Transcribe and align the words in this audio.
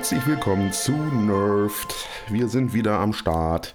Herzlich 0.00 0.26
willkommen 0.26 0.72
zu 0.72 0.92
Nerfed. 0.92 1.94
Wir 2.28 2.48
sind 2.48 2.72
wieder 2.72 2.98
am 3.00 3.12
Start. 3.12 3.74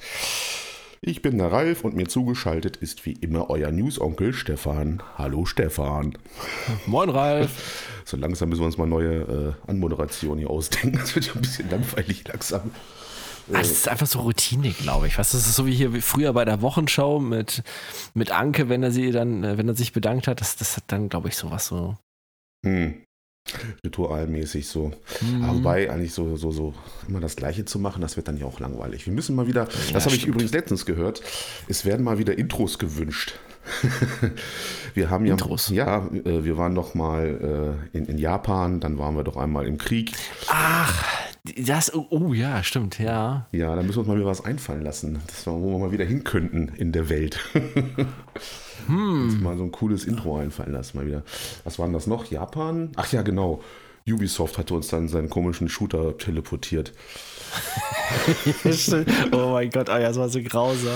Ich 1.08 1.22
bin 1.22 1.38
der 1.38 1.52
Ralf 1.52 1.84
und 1.84 1.96
mir 1.96 2.08
zugeschaltet 2.08 2.78
ist 2.78 3.06
wie 3.06 3.12
immer 3.12 3.52
euer 3.52 3.72
News-Onkel 3.72 4.34
Stefan. 4.34 5.04
Hallo 5.20 5.46
Stefan. 5.46 6.18
Moin 6.88 7.10
Ralf. 7.10 7.84
So 8.08 8.18
langsam 8.18 8.50
müssen 8.50 8.62
wir 8.62 8.68
uns 8.68 8.78
mal 8.78 8.86
neue 8.86 9.56
äh, 9.66 9.70
Anmoderation 9.70 10.38
hier 10.38 10.52
ausdenken. 10.52 11.00
Das 11.00 11.16
wird 11.16 11.26
ja 11.26 11.34
ein 11.34 11.42
bisschen 11.42 11.72
langweilig 11.72 12.28
langsam. 12.28 12.70
Ah, 13.50 13.58
das 13.58 13.72
ist 13.72 13.88
einfach 13.88 14.06
so 14.06 14.20
Routine, 14.20 14.70
glaube 14.70 15.08
ich. 15.08 15.18
Was 15.18 15.32
das 15.32 15.48
ist 15.48 15.56
so 15.56 15.66
wie 15.66 15.74
hier 15.74 15.92
wie 15.92 16.02
früher 16.02 16.32
bei 16.34 16.46
der 16.46 16.62
Wochenschau 16.62 17.20
mit, 17.20 17.64
mit 18.14 18.30
Anke, 18.30 18.70
wenn 18.70 18.84
er 18.84 18.92
sie 18.92 19.10
dann, 19.10 19.44
äh, 19.44 19.58
wenn 19.58 19.68
er 19.68 19.74
sich 19.74 19.92
bedankt 19.92 20.28
hat. 20.28 20.40
Das, 20.40 20.56
das 20.56 20.78
hat 20.78 20.84
dann, 20.88 21.10
glaube 21.10 21.30
ich, 21.30 21.36
sowas 21.36 21.66
so. 21.66 21.98
Hm. 22.64 23.05
Ritualmäßig 23.84 24.68
so. 24.68 24.92
Mhm. 25.22 25.44
Aber 25.44 25.58
wobei 25.58 25.92
eigentlich 25.92 26.14
so, 26.14 26.36
so, 26.36 26.52
so 26.52 26.74
immer 27.08 27.20
das 27.20 27.36
Gleiche 27.36 27.66
zu 27.66 27.80
machen, 27.80 28.02
das 28.02 28.16
wird 28.16 28.28
dann 28.28 28.38
ja 28.38 28.46
auch 28.46 28.60
langweilig. 28.60 29.06
Wir 29.06 29.14
müssen 29.14 29.36
mal 29.36 29.48
wieder, 29.48 29.64
ja, 29.66 29.94
das 29.94 30.06
habe 30.06 30.16
ich 30.16 30.26
übrigens 30.26 30.52
letztens 30.52 30.86
gehört, 30.86 31.22
es 31.68 31.86
werden 31.86 32.04
mal 32.04 32.18
wieder 32.18 32.38
Intros 32.38 32.80
gewünscht. 32.80 33.36
wir 34.94 35.10
haben 35.10 35.26
ja, 35.26 35.34
Intros. 35.34 35.70
ja, 35.70 36.08
äh, 36.08 36.44
wir 36.44 36.58
waren 36.58 36.74
noch 36.74 36.96
mal 36.96 37.78
äh, 37.94 37.98
in, 37.98 38.06
in 38.06 38.18
Japan, 38.18 38.80
dann 38.80 38.98
waren 38.98 39.16
wir 39.16 39.24
doch 39.24 39.38
einmal 39.38 39.68
im 39.68 39.78
Krieg. 39.78 40.12
Ach, 40.48 41.04
das, 41.58 41.94
oh, 41.94 42.08
oh 42.10 42.34
ja, 42.34 42.64
stimmt, 42.64 42.98
ja. 42.98 43.46
Ja, 43.52 43.76
da 43.76 43.84
müssen 43.84 43.96
wir 43.96 44.00
uns 44.00 44.08
mal 44.08 44.18
wieder 44.18 44.26
was 44.26 44.44
einfallen 44.44 44.82
lassen, 44.82 45.22
das, 45.28 45.46
wo 45.46 45.72
wir 45.72 45.80
mal 45.80 45.92
wieder 45.92 46.06
hin 46.06 46.24
könnten 46.24 46.70
in 46.70 46.92
der 46.92 47.10
Welt. 47.10 47.40
hm. 48.88 49.42
mal 49.44 49.58
so 49.58 49.64
ein 49.64 49.72
cooles 49.72 50.06
Intro 50.06 50.38
einfallen 50.38 50.74
lassen, 50.74 50.98
mal 50.98 51.08
wieder. 51.08 51.24
Was 51.64 51.80
waren 51.80 51.94
das 51.94 52.08
noch? 52.08 52.26
Japan? 52.26 52.92
Ach 52.96 53.12
ja, 53.12 53.22
genau. 53.22 53.62
Ubisoft 54.08 54.58
hatte 54.58 54.76
uns 54.76 54.88
dann 54.90 55.08
seinen 55.08 55.30
komischen 55.30 55.68
Shooter 55.68 56.18
teleportiert. 56.18 56.94
oh 59.32 59.52
mein 59.52 59.70
Gott, 59.72 59.90
oh 59.90 59.94
ja, 59.94 60.08
das 60.08 60.18
war 60.18 60.30
so 60.30 60.40
grausam. 60.42 60.94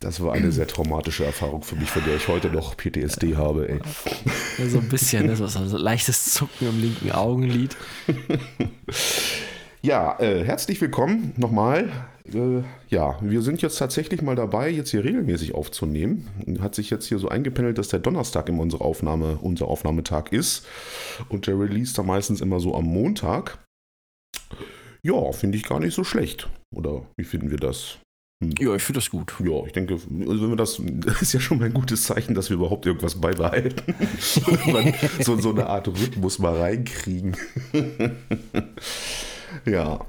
Das 0.00 0.20
war 0.20 0.32
eine 0.32 0.50
sehr 0.50 0.66
traumatische 0.66 1.24
Erfahrung 1.24 1.62
für 1.62 1.76
mich, 1.76 1.88
von 1.88 2.04
der 2.04 2.16
ich 2.16 2.26
heute 2.26 2.48
noch 2.48 2.76
PTSD 2.76 3.36
habe. 3.36 3.68
Ey. 3.68 3.80
Ja, 4.58 4.68
so 4.68 4.78
ein 4.78 4.88
bisschen, 4.88 5.26
ne? 5.26 5.36
so, 5.36 5.46
so 5.46 5.76
leichtes 5.76 6.32
Zucken 6.32 6.68
im 6.68 6.80
linken 6.80 7.12
Augenlid. 7.12 7.76
Ja, 9.84 10.18
äh, 10.18 10.42
herzlich 10.44 10.80
willkommen 10.80 11.34
nochmal. 11.36 11.90
Äh, 12.32 12.62
ja, 12.88 13.18
wir 13.20 13.42
sind 13.42 13.60
jetzt 13.62 13.78
tatsächlich 13.78 14.22
mal 14.22 14.36
dabei, 14.36 14.70
jetzt 14.70 14.90
hier 14.90 15.04
regelmäßig 15.04 15.54
aufzunehmen. 15.54 16.28
Hat 16.60 16.74
sich 16.74 16.90
jetzt 16.90 17.06
hier 17.06 17.18
so 17.18 17.28
eingependelt, 17.28 17.78
dass 17.78 17.88
der 17.88 18.00
Donnerstag 18.00 18.48
immer 18.48 18.62
unsere 18.62 18.84
Aufnahme, 18.84 19.38
unser 19.40 19.68
Aufnahmetag 19.68 20.32
ist. 20.32 20.66
Und 21.28 21.46
der 21.46 21.58
Release 21.58 21.94
da 21.94 22.02
meistens 22.02 22.40
immer 22.40 22.60
so 22.60 22.74
am 22.74 22.84
Montag. 22.84 23.58
Ja, 25.02 25.32
finde 25.32 25.58
ich 25.58 25.64
gar 25.64 25.80
nicht 25.80 25.94
so 25.94 26.04
schlecht. 26.04 26.48
Oder 26.74 27.06
wie 27.16 27.24
finden 27.24 27.50
wir 27.50 27.58
das? 27.58 27.98
Hm. 28.42 28.54
Ja, 28.58 28.74
ich 28.74 28.82
finde 28.82 29.00
das 29.00 29.10
gut. 29.10 29.34
Ja, 29.44 29.66
ich 29.66 29.72
denke, 29.72 29.94
also 29.94 30.42
wenn 30.42 30.48
wir 30.48 30.56
das, 30.56 30.80
das 30.82 31.20
ist 31.20 31.34
ja 31.34 31.40
schon 31.40 31.58
mal 31.58 31.66
ein 31.66 31.74
gutes 31.74 32.04
Zeichen, 32.04 32.34
dass 32.34 32.48
wir 32.48 32.56
überhaupt 32.56 32.86
irgendwas 32.86 33.20
beibehalten. 33.20 33.94
so, 35.20 35.36
so 35.36 35.50
eine 35.50 35.66
Art 35.66 35.88
Rhythmus 35.88 36.38
mal 36.38 36.56
reinkriegen. 36.56 37.36
Ja, 39.66 40.04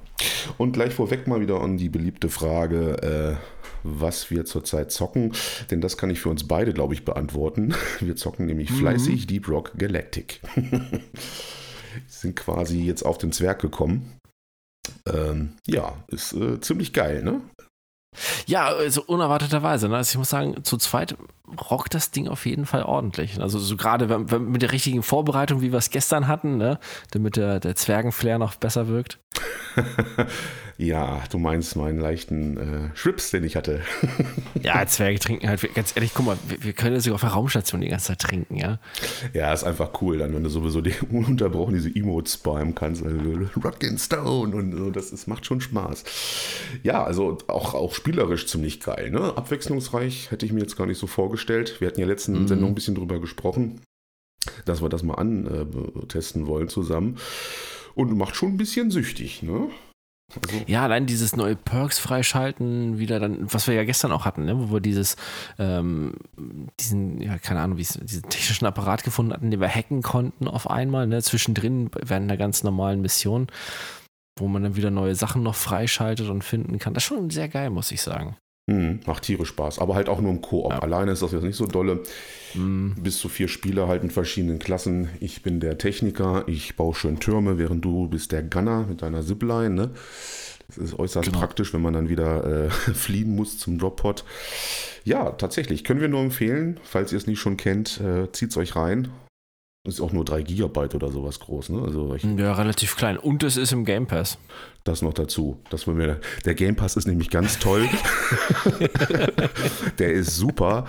und 0.58 0.74
gleich 0.74 0.94
vorweg 0.94 1.28
mal 1.28 1.42
wieder 1.42 1.62
an 1.62 1.78
die 1.78 1.90
beliebte 1.90 2.30
Frage, 2.30 3.38
äh, 3.38 3.56
was 3.84 4.32
wir 4.32 4.46
zurzeit 4.46 4.92
zocken, 4.92 5.34
denn 5.70 5.82
das 5.82 5.98
kann 5.98 6.10
ich 6.10 6.20
für 6.20 6.30
uns 6.30 6.48
beide, 6.48 6.74
glaube 6.74 6.94
ich, 6.94 7.06
beantworten. 7.06 7.74
Wir 8.00 8.16
zocken 8.16 8.48
nämlich 8.48 8.72
mhm. 8.72 8.76
fleißig 8.76 9.28
Deep 9.28 9.48
Rock 9.48 9.74
Galactic. 9.78 10.42
Sind 12.08 12.36
quasi 12.36 12.82
jetzt 12.82 13.04
auf 13.04 13.18
den 13.18 13.32
Zwerg 13.32 13.62
gekommen. 13.62 14.18
Ähm, 15.08 15.54
ja, 15.68 16.04
ist 16.08 16.34
äh, 16.34 16.60
ziemlich 16.62 16.94
geil, 16.94 17.24
ne? 17.24 17.42
Ja, 18.46 18.68
also 18.68 19.04
unerwarteterweise. 19.06 19.90
Ne? 19.90 19.98
Also 19.98 20.12
ich 20.12 20.18
muss 20.18 20.30
sagen, 20.30 20.64
zu 20.64 20.78
zweit 20.78 21.16
rockt 21.70 21.94
das 21.94 22.12
Ding 22.12 22.28
auf 22.28 22.46
jeden 22.46 22.66
Fall 22.66 22.84
ordentlich. 22.84 23.42
Also 23.42 23.60
so 23.60 23.78
gerade 23.78 24.10
wenn, 24.10 24.32
wenn 24.32 24.46
mit 24.50 24.62
der 24.62 24.72
richtigen 24.72 25.04
Vorbereitung, 25.04 25.62
wie 25.62 25.72
wir 25.72 25.80
es 25.80 25.90
gestern 25.90 26.28
hatten, 26.28 26.58
ne? 26.58 26.80
damit 27.12 27.38
der, 27.38 27.60
der 27.60 27.76
Zwergenflair 27.76 28.40
noch 28.40 28.56
besser 28.56 28.88
wirkt. 28.88 29.20
Ja, 30.78 31.24
du 31.30 31.38
meinst 31.38 31.78
meinen 31.78 32.00
leichten 32.00 32.58
äh, 32.58 32.98
Schwips, 32.98 33.32
den 33.32 33.46
ich 33.46 33.56
hatte. 33.56 33.82
ja, 34.62 34.86
Zwerge 34.88 35.20
trinken 35.20 35.48
halt, 35.48 35.74
ganz 35.74 35.96
ehrlich, 35.96 36.12
guck 36.14 36.26
mal, 36.26 36.38
wir, 36.50 36.64
wir 36.64 36.74
können 36.74 36.96
ja 36.96 37.00
sogar 37.00 37.16
auf 37.16 37.22
der 37.22 37.30
Raumstation 37.30 37.80
die 37.80 37.88
ganze 37.88 38.08
Zeit 38.08 38.20
trinken, 38.20 38.58
ja. 38.58 38.80
Ja, 39.34 39.54
ist 39.54 39.64
einfach 39.64 40.02
cool, 40.02 40.18
dann, 40.18 40.34
wenn 40.34 40.44
du 40.44 40.50
sowieso 40.50 40.82
die 40.82 40.94
ununterbrochen 41.10 41.76
diese 41.76 41.96
Emotes 41.96 42.34
spammen 42.34 42.76
kannst, 42.76 43.06
also 43.06 43.18
Rockin' 43.64 43.98
Stone 43.98 44.54
und 44.54 44.76
so, 44.76 44.92
das, 44.92 45.12
das 45.12 45.28
macht 45.28 45.46
schon 45.46 45.62
Spaß. 45.62 46.04
Ja, 46.84 47.06
also 47.06 47.38
auch, 47.48 47.74
auch 47.74 47.94
spielerisch 47.94 48.46
ziemlich 48.48 48.82
geil, 48.82 49.12
ne? 49.12 49.38
Abwechslungsreich 49.38 50.30
hätte 50.32 50.46
ich 50.46 50.52
mir 50.52 50.60
jetzt 50.60 50.76
gar 50.76 50.88
nicht 50.88 51.00
so 51.00 51.08
vorgestellt. 51.08 51.80
Wir 51.80 51.88
hatten 51.88 52.02
ja 52.02 52.06
letzten 52.06 52.42
mhm. 52.42 52.48
Sendung 52.50 52.72
ein 52.72 52.76
bisschen 52.76 52.96
drüber 52.96 53.22
gesprochen, 53.22 53.80
dass 54.66 54.82
wir 54.82 54.90
das 54.90 55.04
mal 55.04 55.16
antesten 55.16 56.44
äh, 56.44 56.48
wollen 56.48 56.68
zusammen. 56.68 57.18
Und 57.94 58.18
macht 58.18 58.36
schon 58.36 58.50
ein 58.50 58.58
bisschen 58.58 58.92
süchtig, 58.92 59.42
ne? 59.42 59.70
Also. 60.34 60.64
Ja, 60.66 60.84
allein 60.84 61.06
dieses 61.06 61.36
neue 61.36 61.56
Perks 61.56 62.00
freischalten, 62.00 62.98
wieder 62.98 63.20
dann, 63.20 63.52
was 63.54 63.68
wir 63.68 63.76
ja 63.76 63.84
gestern 63.84 64.12
auch 64.12 64.26
hatten, 64.26 64.46
ne, 64.46 64.58
wo 64.58 64.74
wir 64.74 64.82
dieses, 64.82 65.16
ähm, 65.60 66.16
diesen, 66.80 67.22
ja, 67.22 67.38
keine 67.38 67.62
Ahnung, 67.62 67.78
diesen 67.78 68.06
technischen 68.06 68.66
Apparat 68.66 69.04
gefunden 69.04 69.34
hatten, 69.34 69.52
den 69.52 69.60
wir 69.60 69.70
hacken 69.70 70.02
konnten 70.02 70.48
auf 70.48 70.70
einmal, 70.70 71.08
ne, 71.08 71.22
zwischendrin 71.22 71.90
während 71.94 72.30
einer 72.30 72.38
ganz 72.38 72.64
normalen 72.64 73.02
Mission, 73.02 73.48
wo 74.38 74.48
man 74.48 74.64
dann 74.64 74.76
wieder 74.76 74.92
neue 74.92 75.16
Sachen 75.16 75.44
noch 75.44 75.56
freischaltet 75.56 76.30
und 76.30 76.44
finden 76.44 76.80
kann. 76.80 76.94
Das 76.94 77.04
ist 77.04 77.08
schon 77.08 77.30
sehr 77.30 77.48
geil, 77.48 77.70
muss 77.70 77.92
ich 77.92 78.02
sagen. 78.02 78.36
Hm, 78.68 79.02
macht 79.06 79.24
Tiere 79.24 79.46
Spaß, 79.46 79.78
aber 79.78 79.94
halt 79.94 80.10
auch 80.10 80.20
nur 80.20 80.32
im 80.32 80.42
Koop. 80.42 80.72
Ja. 80.72 80.80
Alleine 80.80 81.12
ist 81.12 81.22
das 81.22 81.32
jetzt 81.32 81.44
nicht 81.44 81.56
so 81.56 81.68
dolle. 81.68 82.02
Mhm. 82.56 82.96
Bis 83.00 83.20
zu 83.20 83.30
vier 83.30 83.48
Spieler 83.48 83.88
halt 83.88 84.02
in 84.02 84.10
verschiedenen 84.10 84.58
Klassen. 84.58 85.10
Ich 85.20 85.44
bin 85.44 85.60
der 85.60 85.78
Techniker, 85.78 86.46
ich 86.48 86.76
baue 86.76 86.96
schön 86.96 87.20
Türme, 87.20 87.60
während 87.60 87.86
du 87.86 88.08
bist 88.08 88.32
der 88.32 88.42
Gunner 88.42 88.88
mit 88.90 89.04
deiner 89.04 89.22
Zipline. 89.22 89.70
Ne? 89.70 89.92
Das 90.68 90.78
ist 90.80 90.98
äußerst 90.98 91.28
genau. 91.28 91.40
praktisch, 91.40 91.74
wenn 91.76 91.82
man 91.84 91.94
dann 91.94 92.10
wieder 92.10 92.66
äh, 92.66 92.70
fliehen 92.94 93.36
muss 93.36 93.60
zum 93.60 93.78
Droppod. 93.78 94.24
Ja, 95.04 95.30
tatsächlich, 95.32 95.84
können 95.84 96.02
wir 96.02 96.08
nur 96.08 96.22
empfehlen, 96.22 96.80
falls 96.84 97.12
ihr 97.12 97.20
es 97.20 97.28
nicht 97.28 97.40
schon 97.40 97.58
kennt, 97.58 98.02
äh, 98.02 98.32
zieht 98.32 98.50
es 98.50 98.58
euch 98.58 98.76
rein. 98.76 99.10
Ist 99.86 100.02
auch 100.02 100.12
nur 100.12 100.26
3 100.26 100.42
GB 100.42 100.96
oder 100.96 101.12
sowas 101.12 101.40
groß, 101.40 101.70
ne? 101.70 101.84
Also 101.84 102.16
ja, 102.16 102.54
relativ 102.54 102.96
klein. 102.96 103.18
Und 103.18 103.44
es 103.44 103.56
ist 103.56 103.72
im 103.72 103.86
Game 103.86 104.08
Pass. 104.08 104.40
Das 104.84 105.04
noch 105.04 105.14
dazu. 105.14 105.60
Das 105.70 105.86
mir, 105.86 106.20
der 106.44 106.56
Game 106.56 106.76
Pass 106.76 106.96
ist 106.98 107.08
nämlich 107.08 107.30
ganz 107.30 107.60
toll. 107.60 107.88
der 110.00 110.12
ist 110.14 110.36
super. 110.36 110.86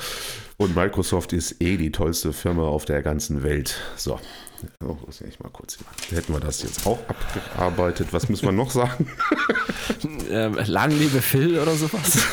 Und 0.56 0.74
Microsoft 0.74 1.34
ist 1.34 1.60
eh 1.60 1.76
die 1.76 1.92
tollste 1.92 2.32
Firma 2.32 2.62
auf 2.62 2.86
der 2.86 3.02
ganzen 3.02 3.42
Welt. 3.42 3.76
So. 3.96 4.18
Oh, 4.82 4.96
muss 5.04 5.20
ich 5.20 5.38
mal 5.40 5.50
kurz. 5.50 5.76
Hätten 6.10 6.32
wir 6.32 6.40
das 6.40 6.62
jetzt 6.62 6.86
auch 6.86 6.98
abgearbeitet. 7.06 8.08
Was 8.12 8.30
müssen 8.30 8.46
wir 8.46 8.52
noch 8.52 8.70
sagen? 8.70 9.10
ähm, 10.30 10.56
lang 10.64 10.90
lebe 10.90 11.20
Phil 11.20 11.58
oder 11.58 11.74
sowas. 11.74 12.18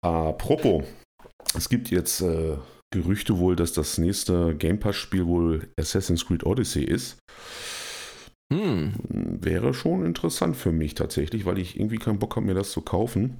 Apropos, 0.00 0.84
es 1.54 1.68
gibt 1.68 1.90
jetzt 1.90 2.22
äh, 2.22 2.56
Gerüchte 3.02 3.38
wohl, 3.38 3.56
dass 3.56 3.72
das 3.72 3.98
nächste 3.98 4.54
Game 4.54 4.80
Pass-Spiel 4.80 5.26
wohl 5.26 5.68
Assassin's 5.78 6.26
Creed 6.26 6.44
Odyssey 6.44 6.84
ist. 6.84 7.18
Hm. 8.52 8.94
Wäre 9.08 9.74
schon 9.74 10.04
interessant 10.04 10.56
für 10.56 10.72
mich 10.72 10.94
tatsächlich, 10.94 11.44
weil 11.44 11.58
ich 11.58 11.78
irgendwie 11.78 11.98
keinen 11.98 12.18
Bock 12.18 12.36
habe, 12.36 12.46
mir 12.46 12.54
das 12.54 12.70
zu 12.70 12.80
kaufen. 12.80 13.38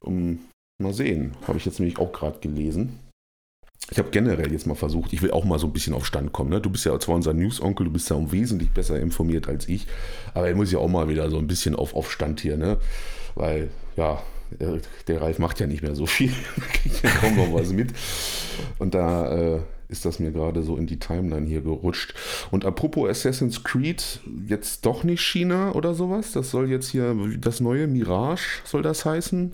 Um, 0.00 0.40
mal 0.82 0.92
sehen. 0.92 1.34
Habe 1.46 1.58
ich 1.58 1.64
jetzt 1.64 1.80
nämlich 1.80 1.98
auch 1.98 2.12
gerade 2.12 2.40
gelesen. 2.40 2.98
Ich 3.90 3.98
habe 3.98 4.10
generell 4.10 4.50
jetzt 4.50 4.66
mal 4.66 4.74
versucht, 4.74 5.12
ich 5.12 5.22
will 5.22 5.30
auch 5.30 5.44
mal 5.44 5.60
so 5.60 5.68
ein 5.68 5.72
bisschen 5.72 5.94
auf 5.94 6.06
Stand 6.06 6.32
kommen. 6.32 6.50
Ne? 6.50 6.60
Du 6.60 6.70
bist 6.70 6.84
ja 6.84 6.98
zwar 6.98 7.14
unser 7.14 7.34
News-Onkel, 7.34 7.86
du 7.86 7.92
bist 7.92 8.10
ja 8.10 8.32
wesentlich 8.32 8.70
besser 8.70 8.98
informiert 8.98 9.48
als 9.48 9.68
ich, 9.68 9.86
aber 10.34 10.50
ich 10.50 10.56
muss 10.56 10.72
ja 10.72 10.80
auch 10.80 10.88
mal 10.88 11.08
wieder 11.08 11.30
so 11.30 11.38
ein 11.38 11.46
bisschen 11.46 11.76
auf, 11.76 11.94
auf 11.94 12.10
Stand 12.10 12.40
hier, 12.40 12.56
ne? 12.56 12.78
Weil, 13.36 13.70
ja, 13.96 14.22
der, 15.08 15.20
Ralf 15.20 15.38
macht 15.38 15.60
ja 15.60 15.66
nicht 15.66 15.82
mehr 15.82 15.94
so 15.94 16.06
viel, 16.06 16.32
ja 17.02 17.10
kaum 17.10 17.36
noch 17.36 17.52
was 17.52 17.72
mit. 17.72 17.92
Und 18.78 18.94
da, 18.94 19.56
äh, 19.56 19.60
ist 19.88 20.04
das 20.04 20.18
mir 20.18 20.32
gerade 20.32 20.62
so 20.62 20.76
in 20.76 20.86
die 20.86 20.98
Timeline 20.98 21.46
hier 21.46 21.60
gerutscht. 21.60 22.14
Und 22.50 22.64
apropos 22.64 23.08
Assassin's 23.08 23.62
Creed, 23.62 24.20
jetzt 24.46 24.84
doch 24.84 25.04
nicht 25.04 25.20
China 25.20 25.72
oder 25.72 25.94
sowas. 25.94 26.32
Das 26.32 26.50
soll 26.50 26.70
jetzt 26.70 26.88
hier 26.88 27.14
das 27.38 27.60
neue 27.60 27.86
Mirage, 27.86 28.62
soll 28.64 28.82
das 28.82 29.04
heißen 29.04 29.52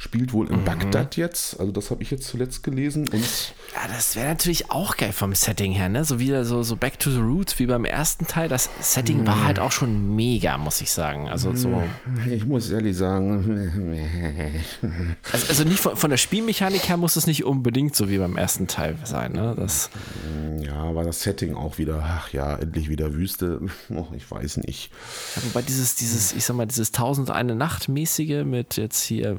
spielt 0.00 0.32
wohl 0.32 0.48
in 0.48 0.60
mhm. 0.60 0.64
Bagdad 0.64 1.18
jetzt. 1.18 1.60
Also 1.60 1.72
das 1.72 1.90
habe 1.90 2.02
ich 2.02 2.10
jetzt 2.10 2.26
zuletzt 2.26 2.62
gelesen. 2.62 3.06
Und 3.08 3.52
ja, 3.74 3.86
das 3.86 4.16
wäre 4.16 4.28
natürlich 4.28 4.70
auch 4.70 4.96
geil 4.96 5.12
vom 5.12 5.34
Setting 5.34 5.72
her, 5.72 5.90
ne? 5.90 6.06
So 6.06 6.18
wieder 6.18 6.46
so, 6.46 6.62
so 6.62 6.74
Back 6.74 6.98
to 6.98 7.10
the 7.10 7.18
Roots 7.18 7.58
wie 7.58 7.66
beim 7.66 7.84
ersten 7.84 8.26
Teil. 8.26 8.48
Das 8.48 8.70
Setting 8.80 9.20
mhm. 9.20 9.26
war 9.26 9.44
halt 9.44 9.58
auch 9.58 9.72
schon 9.72 10.16
mega, 10.16 10.56
muss 10.56 10.80
ich 10.80 10.90
sagen. 10.90 11.28
Also 11.28 11.54
so. 11.54 11.68
Mhm. 11.68 12.32
Ich 12.32 12.46
muss 12.46 12.70
ehrlich 12.70 12.96
sagen. 12.96 14.64
also, 15.32 15.46
also 15.48 15.64
nicht 15.64 15.80
von, 15.80 15.94
von, 15.96 16.08
der 16.08 16.16
Spielmechanik 16.16 16.88
her 16.88 16.96
muss 16.96 17.16
es 17.16 17.26
nicht 17.26 17.44
unbedingt 17.44 17.94
so 17.94 18.08
wie 18.08 18.16
beim 18.16 18.38
ersten 18.38 18.68
Teil 18.68 18.96
sein, 19.04 19.32
ne? 19.32 19.54
Das 19.54 19.90
ja, 20.60 20.76
aber 20.76 21.04
das 21.04 21.20
Setting 21.20 21.54
auch 21.54 21.76
wieder, 21.76 22.02
ach 22.02 22.32
ja, 22.32 22.56
endlich 22.56 22.88
wieder 22.88 23.12
Wüste. 23.12 23.60
Oh, 23.90 24.06
ich 24.16 24.30
weiß 24.30 24.58
nicht. 24.58 24.90
Ja, 25.36 25.42
wobei 25.44 25.62
dieses, 25.62 25.96
dieses, 25.96 26.32
ich 26.32 26.44
sag 26.44 26.56
mal, 26.56 26.66
dieses 26.66 26.92
Tausend 26.92 27.30
eine 27.30 27.54
Nacht 27.54 27.88
mäßige 27.88 28.44
mit 28.44 28.78
jetzt 28.78 29.02
hier 29.02 29.36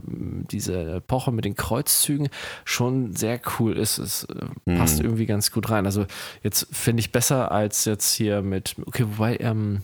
diese 0.51 0.95
Epoche 0.95 1.31
mit 1.31 1.45
den 1.45 1.56
Kreuzzügen 1.56 2.30
schon 2.65 3.15
sehr 3.15 3.39
cool 3.59 3.77
ist. 3.77 3.98
Es 3.98 4.25
äh, 4.25 4.75
passt 4.77 5.00
mhm. 5.00 5.06
irgendwie 5.06 5.25
ganz 5.25 5.51
gut 5.51 5.69
rein. 5.69 5.86
Also 5.86 6.06
jetzt 6.44 6.68
finde 6.71 7.01
ich 7.01 7.12
besser 7.12 7.51
als 7.51 7.86
jetzt 7.86 8.13
hier 8.13 8.42
mit, 8.42 8.75
okay, 8.86 9.06
wobei, 9.07 9.38
ähm, 9.38 9.81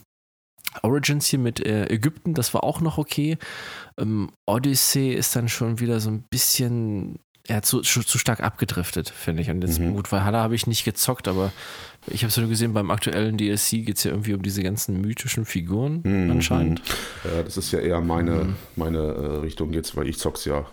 Origins 0.84 1.28
hier 1.28 1.40
mit 1.40 1.66
äh, 1.66 1.88
Ägypten, 1.88 2.34
das 2.34 2.54
war 2.54 2.64
auch 2.64 2.82
noch 2.82 2.98
okay. 2.98 3.38
Ähm, 3.98 4.32
Odyssey 4.46 5.14
ist 5.14 5.36
dann 5.36 5.50
schon 5.50 5.80
wieder 5.80 6.00
so 6.00 6.10
ein 6.10 6.24
bisschen 6.30 7.20
ja, 7.48 7.62
zu, 7.62 7.82
zu 7.82 8.18
stark 8.18 8.42
abgedriftet, 8.42 9.10
finde 9.10 9.42
ich. 9.42 9.50
Und 9.50 9.62
jetzt, 9.62 9.80
mhm. 9.80 9.96
gut, 9.96 10.12
Valhalla 10.12 10.40
habe 10.40 10.56
ich 10.56 10.68
nicht 10.68 10.84
gezockt, 10.84 11.28
aber 11.28 11.52
ich 12.08 12.24
habe 12.24 12.30
es 12.30 12.36
ja 12.36 12.42
nur 12.42 12.50
gesehen, 12.50 12.74
beim 12.74 12.92
aktuellen 12.92 13.38
DLC 13.38 13.86
geht 13.86 13.98
es 13.98 14.04
ja 14.04 14.12
irgendwie 14.12 14.34
um 14.34 14.42
diese 14.42 14.64
ganzen 14.64 15.00
mythischen 15.02 15.46
Figuren 15.46 16.02
mhm. 16.04 16.32
anscheinend. 16.32 16.82
Ja, 17.24 17.44
das 17.44 17.58
ist 17.58 17.72
ja 17.72 17.80
eher 17.80 18.02
meine, 18.02 18.32
mhm. 18.32 18.56
meine 18.76 19.00
äh, 19.00 19.38
Richtung 19.40 19.72
jetzt, 19.74 19.96
weil 19.96 20.08
ich 20.08 20.18
zock's 20.18 20.46
ja 20.46 20.66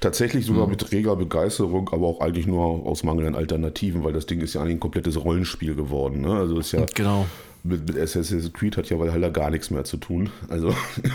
tatsächlich 0.00 0.46
sogar 0.46 0.64
mhm. 0.64 0.72
mit 0.72 0.92
reger 0.92 1.16
Begeisterung, 1.16 1.90
aber 1.90 2.06
auch 2.06 2.20
eigentlich 2.20 2.46
nur 2.46 2.86
aus 2.86 3.02
mangelnden 3.02 3.34
Alternativen, 3.34 4.02
weil 4.04 4.12
das 4.12 4.26
Ding 4.26 4.40
ist 4.40 4.54
ja 4.54 4.62
eigentlich 4.62 4.76
ein 4.76 4.80
komplettes 4.80 5.22
Rollenspiel 5.22 5.74
geworden. 5.74 6.22
Ne? 6.22 6.32
Also 6.32 6.58
ist 6.58 6.72
ja 6.72 6.86
genau 6.94 7.26
mit, 7.64 7.88
mit 7.88 7.98
Assassin's 7.98 8.52
Creed 8.52 8.76
hat 8.76 8.90
ja 8.90 8.98
Valhalla 8.98 9.30
gar 9.30 9.50
nichts 9.50 9.70
mehr 9.70 9.84
zu 9.84 9.96
tun. 9.96 10.30
Also 10.48 10.68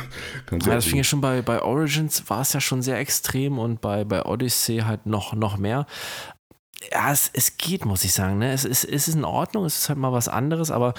ganz 0.47 0.65
ja, 0.65 0.75
das 0.75 0.85
fing 0.85 0.97
ja 0.97 1.03
schon 1.03 1.21
bei, 1.21 1.41
bei 1.41 1.61
Origins 1.61 2.27
war 2.29 2.41
es 2.41 2.53
ja 2.53 2.59
schon 2.59 2.81
sehr 2.81 2.97
extrem 2.97 3.59
und 3.59 3.81
bei, 3.81 4.03
bei 4.03 4.25
Odyssey 4.25 4.79
halt 4.79 5.05
noch, 5.05 5.33
noch 5.33 5.57
mehr. 5.57 5.85
Ja, 6.91 7.11
es, 7.11 7.29
es 7.33 7.57
geht, 7.57 7.85
muss 7.85 8.03
ich 8.03 8.13
sagen. 8.13 8.39
Ne? 8.39 8.51
Es, 8.51 8.65
ist, 8.65 8.83
es 8.83 9.07
ist 9.07 9.15
in 9.15 9.25
Ordnung, 9.25 9.65
es 9.65 9.77
ist 9.77 9.89
halt 9.89 9.99
mal 9.99 10.11
was 10.11 10.27
anderes, 10.27 10.71
aber 10.71 10.95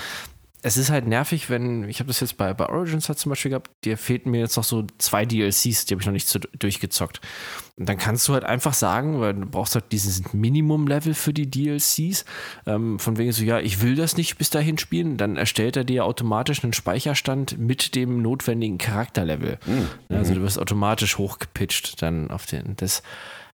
es 0.63 0.77
ist 0.77 0.91
halt 0.91 1.07
nervig, 1.07 1.49
wenn, 1.49 1.89
ich 1.89 2.01
habe 2.01 2.09
das 2.09 2.21
jetzt 2.21 2.37
bei, 2.37 2.53
bei 2.53 2.69
Origins 2.69 3.09
halt 3.09 3.19
zum 3.19 3.31
Beispiel 3.31 3.51
gehabt, 3.51 3.71
dir 3.85 3.97
fehlten 3.97 4.31
mir 4.31 4.41
jetzt 4.41 4.57
noch 4.57 4.65
so 4.65 4.87
zwei 4.99 5.25
DLCs, 5.25 5.87
die 5.87 5.95
habe 5.95 6.03
ich 6.03 6.07
noch 6.07 6.13
nicht 6.13 6.29
so 6.29 6.39
durchgezockt. 6.39 7.21
Und 7.77 7.89
dann 7.89 7.97
kannst 7.97 8.29
du 8.29 8.35
halt 8.35 8.45
einfach 8.45 8.75
sagen, 8.75 9.21
weil 9.21 9.35
du 9.35 9.47
brauchst 9.47 9.75
halt 9.75 9.91
dieses 9.91 10.35
Minimum-Level 10.35 11.15
für 11.15 11.33
die 11.33 11.51
DLCs, 11.51 12.27
ähm, 12.67 12.99
von 12.99 13.17
wegen 13.17 13.33
so, 13.33 13.43
ja, 13.43 13.59
ich 13.59 13.81
will 13.81 13.95
das 13.95 14.19
nicht 14.19 14.37
bis 14.37 14.51
dahin 14.51 14.77
spielen, 14.77 15.17
dann 15.17 15.37
erstellt 15.37 15.77
er 15.77 15.85
dir 15.85 16.05
automatisch 16.05 16.63
einen 16.63 16.75
Speicherstand 16.75 17.59
mit 17.59 17.95
dem 17.95 18.21
notwendigen 18.21 18.77
Charakterlevel. 18.77 19.59
Mhm. 19.67 19.89
Also 20.11 20.35
du 20.35 20.43
wirst 20.43 20.59
automatisch 20.59 21.17
hochgepitcht 21.17 22.03
dann 22.03 22.31
auf 22.31 22.45
den, 22.45 22.77
das, 22.77 23.03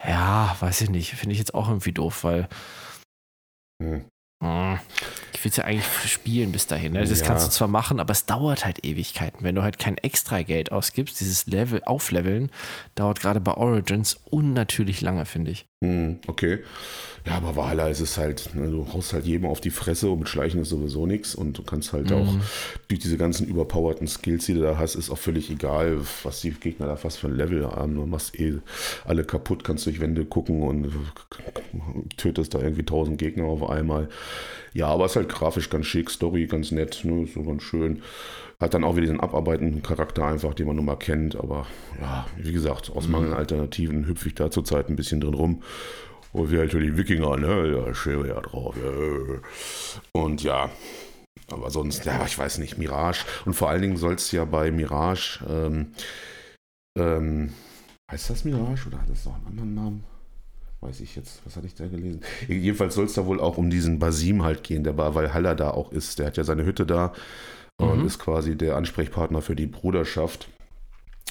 ja, 0.05 0.55
weiß 0.61 0.83
ich 0.83 0.91
nicht, 0.91 1.13
finde 1.13 1.33
ich 1.33 1.39
jetzt 1.39 1.55
auch 1.55 1.69
irgendwie 1.69 1.93
doof, 1.93 2.25
weil 2.25 2.49
mhm. 3.79 4.05
Hm. 4.43 4.79
Ich 5.35 5.45
will 5.45 5.51
es 5.51 5.57
ja 5.57 5.65
eigentlich 5.65 5.87
spielen 6.11 6.53
bis 6.53 6.67
dahin. 6.67 6.93
Ne? 6.93 7.01
Das 7.05 7.21
ja. 7.21 7.27
kannst 7.27 7.47
du 7.47 7.51
zwar 7.51 7.69
machen, 7.69 8.01
aber 8.01 8.13
es 8.13 8.27
dauert 8.27 8.65
halt 8.65 8.85
Ewigkeiten. 8.85 9.45
Wenn 9.45 9.55
du 9.55 9.63
halt 9.63 9.79
kein 9.79 9.97
extra 9.99 10.43
Geld 10.43 10.73
ausgibst, 10.73 11.21
dieses 11.21 11.47
Level 11.47 11.83
aufleveln, 11.85 12.51
dauert 12.95 13.21
gerade 13.21 13.41
bei 13.41 13.55
Origins 13.55 14.19
unnatürlich 14.31 15.01
lange, 15.01 15.25
finde 15.27 15.51
ich. 15.53 15.67
Hm, 15.83 16.21
okay. 16.27 16.61
Ja, 17.27 17.37
aber 17.37 17.55
Valhalla 17.57 17.89
ist 17.89 18.01
es 18.01 18.17
halt, 18.17 18.55
ne, 18.55 18.71
du 18.71 18.87
haust 18.93 19.13
halt 19.13 19.27
jedem 19.27 19.47
auf 19.47 19.61
die 19.61 19.71
Fresse 19.71 20.09
und 20.11 20.21
mit 20.21 20.29
Schleichen 20.29 20.63
ist 20.63 20.71
sowieso 20.71 21.07
nichts 21.07 21.35
und 21.35 21.59
du 21.59 21.63
kannst 21.63 21.93
halt 21.93 22.11
mhm. 22.11 22.17
auch 22.17 22.35
durch 22.89 23.01
diese 23.01 23.19
ganzen 23.19 23.47
überpowerten 23.47 24.09
Skills, 24.09 24.47
die 24.47 24.55
du 24.55 24.61
da 24.61 24.79
hast, 24.79 24.95
ist 24.95 25.11
auch 25.11 25.19
völlig 25.19 25.51
egal, 25.51 25.99
was 26.23 26.41
die 26.41 26.51
Gegner 26.51 26.87
da 26.87 26.97
fast 26.97 27.19
für 27.19 27.29
ein 27.29 27.37
Level 27.37 27.67
haben. 27.67 27.95
Du 27.95 28.07
machst 28.07 28.39
eh 28.39 28.55
alle 29.05 29.25
kaputt, 29.25 29.65
kannst 29.65 29.87
durch 29.87 30.01
Wände 30.01 30.25
gucken 30.25 30.63
und 30.63 30.91
tötest 32.17 32.55
da 32.55 32.61
irgendwie 32.61 32.85
tausend 32.85 33.19
Gegner 33.19 33.45
auf 33.45 33.69
einmal. 33.69 34.09
Ja, 34.73 34.87
aber 34.87 35.05
es 35.05 35.13
ist 35.13 35.17
halt 35.17 35.29
grafisch 35.29 35.69
ganz 35.69 35.87
schick, 35.87 36.11
Story 36.11 36.47
ganz 36.47 36.71
nett, 36.71 37.01
ne, 37.05 37.27
so 37.27 37.43
ganz 37.43 37.63
schön. 37.63 38.03
Hat 38.61 38.75
dann 38.75 38.85
auch 38.85 38.93
wieder 38.93 39.07
diesen 39.07 39.21
abarbeitenden 39.21 39.83
Charakter 39.83 40.27
einfach, 40.27 40.53
den 40.53 40.67
man 40.67 40.77
nun 40.77 40.85
mal 40.85 40.97
kennt. 40.97 41.35
Aber 41.35 41.67
ja, 42.01 42.27
wie 42.37 42.53
gesagt, 42.53 42.93
aus 42.95 43.07
mhm. 43.07 43.13
Mangel 43.13 43.35
Alternativen 43.35 44.07
hüpfe 44.07 44.29
ich 44.29 44.35
da 44.35 44.51
zurzeit 44.51 44.89
ein 44.89 44.97
bisschen 44.97 45.21
drin 45.21 45.35
rum. 45.35 45.63
Und 46.33 46.51
wir 46.51 46.61
halt 46.61 46.73
die 46.73 46.97
Wikinger, 46.97 47.37
ne? 47.37 47.77
Ja, 47.77 47.95
schön 47.95 48.27
ja 48.27 48.41
drauf. 48.41 48.77
Ja. 48.77 49.41
Und 50.13 50.43
ja, 50.43 50.71
aber 51.51 51.71
sonst, 51.71 52.05
ja, 52.05 52.25
ich 52.25 52.39
weiß 52.39 52.59
nicht, 52.59 52.79
Mirage. 52.79 53.25
Und 53.45 53.55
vor 53.55 53.69
allen 53.69 53.83
Dingen 53.83 53.97
soll 53.97 54.15
es 54.15 54.31
ja 54.31 54.45
bei 54.45 54.71
Mirage, 54.71 55.41
ähm, 55.49 55.93
ähm, 56.99 57.53
heißt 58.11 58.31
das 58.31 58.45
Mirage 58.45 58.89
oder 58.89 59.01
hat 59.01 59.11
das 59.11 59.25
noch 59.25 59.35
einen 59.35 59.47
anderen 59.47 59.75
Namen? 59.75 60.05
Weiß 60.81 61.01
ich 61.01 61.15
jetzt, 61.15 61.43
was 61.45 61.57
hatte 61.57 61.67
ich 61.67 61.75
da 61.75 61.87
gelesen? 61.87 62.23
Jedenfalls 62.49 62.95
soll 62.95 63.05
es 63.05 63.13
da 63.13 63.27
wohl 63.27 63.41
auch 63.41 63.59
um 63.59 63.69
diesen 63.69 63.99
Basim 63.99 64.43
halt 64.43 64.63
gehen, 64.63 64.83
der 64.83 64.93
bei 64.95 65.15
Valhalla 65.15 65.55
da 65.55 65.71
auch 65.71 65.93
ist. 65.93 66.19
Der 66.19 66.27
hat 66.27 66.37
ja 66.37 66.45
seine 66.45 66.65
Hütte 66.65 66.87
da 66.87 67.13
mhm. 67.79 67.89
und 67.89 68.07
ist 68.07 68.19
quasi 68.19 68.57
der 68.57 68.77
Ansprechpartner 68.77 69.43
für 69.43 69.57
die 69.57 69.67
Bruderschaft. 69.67 70.49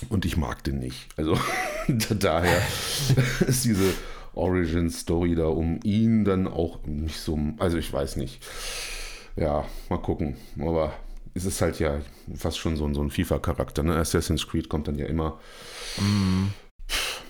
Und 0.10 0.24
ich 0.24 0.38
mag 0.38 0.63
den 0.63 0.80
nicht. 0.80 1.07
Also 1.18 1.38
daher 2.19 2.62
ist 3.48 3.66
diese 3.66 3.94
Origin-Story 4.40 5.36
da 5.36 5.46
um 5.46 5.80
ihn 5.84 6.26
dann 6.26 6.48
auch 6.48 6.80
nicht 6.86 7.20
so, 7.20 7.38
also 7.58 7.78
ich 7.78 7.92
weiß 7.92 8.16
nicht. 8.16 8.44
Ja, 9.36 9.66
mal 9.90 10.02
gucken. 10.02 10.36
Aber 10.60 10.94
es 11.34 11.46
ist 11.46 11.62
halt 11.62 11.80
ja 11.80 12.00
fast 12.36 12.58
schon 12.58 12.76
so, 12.76 12.92
so 12.94 13.02
ein 13.02 13.10
FIFA-Charakter. 13.10 13.84
Ne? 13.84 13.96
Assassin's 13.96 14.48
Creed 14.48 14.70
kommt 14.70 14.88
dann 14.88 14.98
ja 14.98 15.06
immer. 15.06 15.40
Mm. 15.98 16.48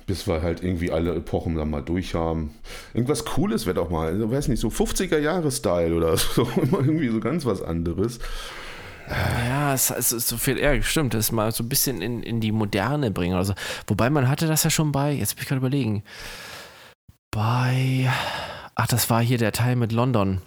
Bis 0.08 0.28
wir 0.28 0.42
halt 0.42 0.64
irgendwie 0.64 0.92
alle 0.92 1.14
Epochen 1.14 1.56
dann 1.56 1.70
mal 1.70 1.84
durch 1.84 2.16
haben. 2.16 2.56
Irgendwas 2.94 3.26
Cooles 3.26 3.68
wäre 3.68 3.76
doch 3.76 3.92
mal, 3.92 4.20
ich 4.20 4.32
weiß 4.32 4.48
nicht, 4.48 4.60
so 4.60 4.70
50er-Jahre-Style 4.70 5.94
oder 5.94 6.18
so. 6.18 6.48
Immer 6.62 6.80
irgendwie 6.80 7.10
so 7.10 7.20
ganz 7.20 7.46
was 7.46 7.62
anderes. 7.62 8.20
Ja, 9.10 9.74
es, 9.74 9.90
ist 9.90 10.28
so 10.28 10.38
viel, 10.38 10.60
ja, 10.60 10.80
stimmt, 10.84 11.16
das 11.16 11.32
mal 11.32 11.52
so 11.52 11.64
ein 11.64 11.70
bisschen 11.70 12.02
in, 12.02 12.22
in 12.22 12.42
die 12.42 12.52
Moderne 12.52 13.10
bringen. 13.10 13.36
Also, 13.36 13.54
wobei 13.88 14.10
man 14.10 14.30
hatte 14.30 14.46
das 14.46 14.63
ja 14.63 14.70
schon 14.70 14.92
bei, 14.92 15.12
jetzt 15.13 15.36
bin 15.36 15.44
ich 15.44 15.48
gerade 15.48 15.60
überlegen, 15.60 16.04
bei, 17.31 18.09
ach, 18.75 18.88
das 18.88 19.09
war 19.09 19.21
hier 19.21 19.38
der 19.38 19.51
Teil 19.51 19.75
mit 19.75 19.91
London. 19.91 20.41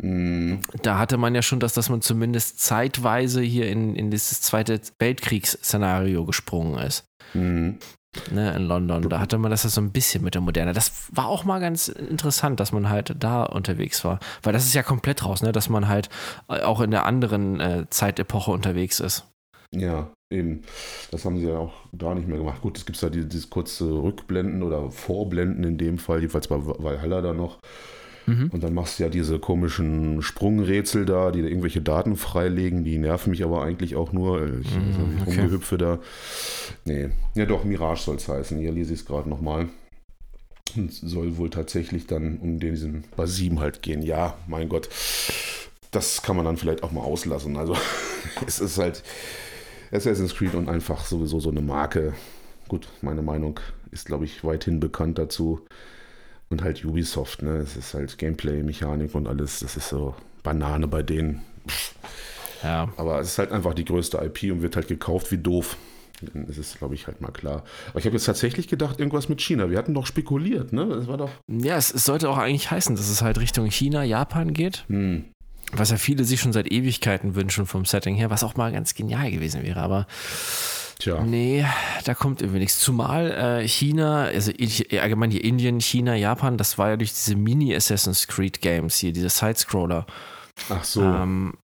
Mhm. 0.00 0.60
Da 0.82 0.98
hatte 0.98 1.16
man 1.16 1.34
ja 1.34 1.42
schon 1.42 1.60
das, 1.60 1.74
dass 1.74 1.88
man 1.88 2.02
zumindest 2.02 2.60
zeitweise 2.60 3.42
hier 3.42 3.68
in, 3.68 3.96
in 3.96 4.10
dieses 4.10 4.40
zweite 4.40 4.80
Weltkriegsszenario 4.98 6.24
gesprungen 6.24 6.78
ist. 6.78 7.04
Mhm. 7.34 7.78
Ne, 8.30 8.54
in 8.54 8.62
London. 8.62 9.08
Da 9.08 9.20
hatte 9.20 9.38
man 9.38 9.50
das 9.50 9.64
ja 9.64 9.70
so 9.70 9.80
ein 9.80 9.92
bisschen 9.92 10.24
mit 10.24 10.34
der 10.34 10.40
Moderne. 10.40 10.72
Das 10.72 10.92
war 11.12 11.26
auch 11.26 11.44
mal 11.44 11.60
ganz 11.60 11.88
interessant, 11.88 12.58
dass 12.58 12.72
man 12.72 12.88
halt 12.88 13.14
da 13.18 13.44
unterwegs 13.44 14.02
war. 14.04 14.18
Weil 14.42 14.54
das 14.54 14.64
ist 14.64 14.74
ja 14.74 14.82
komplett 14.82 15.24
raus, 15.24 15.42
ne? 15.42 15.52
dass 15.52 15.68
man 15.68 15.88
halt 15.88 16.08
auch 16.48 16.80
in 16.80 16.90
der 16.90 17.04
anderen 17.04 17.60
äh, 17.60 17.86
Zeitepoche 17.90 18.50
unterwegs 18.50 18.98
ist. 18.98 19.24
Ja, 19.72 20.10
eben. 20.30 20.62
Das 21.10 21.24
haben 21.24 21.38
sie 21.38 21.46
ja 21.46 21.58
auch 21.58 21.74
da 21.92 22.14
nicht 22.14 22.28
mehr 22.28 22.38
gemacht. 22.38 22.60
Gut, 22.62 22.76
es 22.76 22.86
gibt 22.86 23.00
ja 23.00 23.08
dieses, 23.08 23.28
dieses 23.28 23.50
kurze 23.50 23.84
Rückblenden 23.84 24.62
oder 24.62 24.90
Vorblenden 24.90 25.64
in 25.64 25.78
dem 25.78 25.98
Fall, 25.98 26.20
jedenfalls 26.20 26.48
bei 26.48 26.56
Valhalla 26.58 27.20
da 27.22 27.32
noch. 27.32 27.58
Mhm. 28.26 28.50
Und 28.52 28.62
dann 28.62 28.74
machst 28.74 28.98
du 28.98 29.04
ja 29.04 29.08
diese 29.08 29.38
komischen 29.38 30.20
Sprungrätsel 30.20 31.06
da, 31.06 31.30
die 31.30 31.40
da 31.40 31.48
irgendwelche 31.48 31.80
Daten 31.80 32.16
freilegen, 32.16 32.84
die 32.84 32.98
nerven 32.98 33.30
mich 33.30 33.42
aber 33.42 33.62
eigentlich 33.62 33.96
auch 33.96 34.12
nur. 34.12 34.42
Ich, 34.60 34.74
mhm, 34.74 35.22
okay. 35.22 35.40
rumgehüpfe 35.40 35.78
da. 35.78 35.98
Nee, 36.84 37.08
ja 37.34 37.46
doch, 37.46 37.64
Mirage 37.64 38.02
soll 38.02 38.16
es 38.16 38.28
heißen. 38.28 38.58
Hier 38.58 38.72
lese 38.72 38.92
ich 38.92 39.00
es 39.00 39.06
gerade 39.06 39.28
nochmal. 39.28 39.68
Und 40.76 40.92
soll 40.92 41.38
wohl 41.38 41.48
tatsächlich 41.48 42.06
dann 42.06 42.36
um 42.36 42.60
diesen 42.60 43.04
Basim 43.16 43.60
halt 43.60 43.80
gehen. 43.80 44.02
Ja, 44.02 44.36
mein 44.46 44.68
Gott. 44.68 44.90
Das 45.90 46.20
kann 46.20 46.36
man 46.36 46.44
dann 46.44 46.58
vielleicht 46.58 46.82
auch 46.82 46.92
mal 46.92 47.00
auslassen. 47.00 47.56
Also 47.56 47.74
es 48.46 48.60
ist 48.60 48.76
halt 48.76 49.02
Assassin's 49.92 50.34
Creed 50.34 50.54
und 50.54 50.68
einfach 50.68 51.04
sowieso 51.04 51.40
so 51.40 51.50
eine 51.50 51.60
Marke. 51.60 52.14
Gut, 52.68 52.88
meine 53.00 53.22
Meinung 53.22 53.60
ist, 53.90 54.06
glaube 54.06 54.24
ich, 54.24 54.44
weithin 54.44 54.80
bekannt 54.80 55.18
dazu. 55.18 55.60
Und 56.50 56.62
halt 56.62 56.84
Ubisoft, 56.84 57.42
ne? 57.42 57.56
Es 57.56 57.76
ist 57.76 57.94
halt 57.94 58.16
Gameplay, 58.18 58.62
Mechanik 58.62 59.14
und 59.14 59.26
alles. 59.26 59.60
Das 59.60 59.76
ist 59.76 59.88
so 59.88 60.14
Banane 60.42 60.88
bei 60.88 61.02
denen. 61.02 61.42
Ja. 62.62 62.88
Aber 62.96 63.20
es 63.20 63.28
ist 63.28 63.38
halt 63.38 63.52
einfach 63.52 63.74
die 63.74 63.84
größte 63.84 64.18
IP 64.18 64.52
und 64.52 64.62
wird 64.62 64.76
halt 64.76 64.88
gekauft 64.88 65.30
wie 65.30 65.38
doof. 65.38 65.76
dann 66.20 66.46
ist 66.46 66.58
es, 66.58 66.76
glaube 66.78 66.94
ich, 66.94 67.06
halt 67.06 67.20
mal 67.20 67.30
klar. 67.30 67.64
Aber 67.90 67.98
ich 67.98 68.06
habe 68.06 68.16
jetzt 68.16 68.24
tatsächlich 68.24 68.66
gedacht, 68.68 68.98
irgendwas 68.98 69.28
mit 69.28 69.40
China. 69.40 69.70
Wir 69.70 69.78
hatten 69.78 69.94
doch 69.94 70.06
spekuliert, 70.06 70.72
ne? 70.72 70.86
Das 70.86 71.06
war 71.06 71.16
doch. 71.16 71.30
Ja, 71.46 71.76
es, 71.76 71.92
es 71.92 72.04
sollte 72.04 72.28
auch 72.28 72.38
eigentlich 72.38 72.70
heißen, 72.70 72.96
dass 72.96 73.08
es 73.08 73.22
halt 73.22 73.38
Richtung 73.38 73.70
China, 73.70 74.02
Japan 74.02 74.52
geht. 74.52 74.84
Hm. 74.88 75.26
Was 75.72 75.90
ja 75.90 75.96
viele 75.96 76.24
sich 76.24 76.40
schon 76.40 76.52
seit 76.52 76.70
Ewigkeiten 76.70 77.34
wünschen 77.34 77.66
vom 77.66 77.84
Setting 77.84 78.16
her, 78.16 78.30
was 78.30 78.42
auch 78.42 78.56
mal 78.56 78.72
ganz 78.72 78.94
genial 78.94 79.30
gewesen 79.30 79.62
wäre. 79.62 79.80
Aber 79.80 80.06
Tja. 80.98 81.22
Nee, 81.22 81.64
da 82.04 82.14
kommt 82.14 82.42
irgendwie 82.42 82.58
nichts. 82.58 82.80
Zumal 82.80 83.30
äh, 83.30 83.68
China, 83.68 84.24
also 84.24 84.50
allgemein 85.00 85.30
hier 85.30 85.44
Indien, 85.44 85.80
China, 85.80 86.16
Japan, 86.16 86.56
das 86.56 86.76
war 86.76 86.90
ja 86.90 86.96
durch 86.96 87.12
diese 87.12 87.36
Mini-Assassin's 87.36 88.26
Creed 88.26 88.60
Games 88.60 88.96
hier, 88.96 89.12
diese 89.12 89.28
Sidescroller. 89.28 90.06
Ach 90.70 90.82
so. 90.82 91.02
Ähm, 91.02 91.54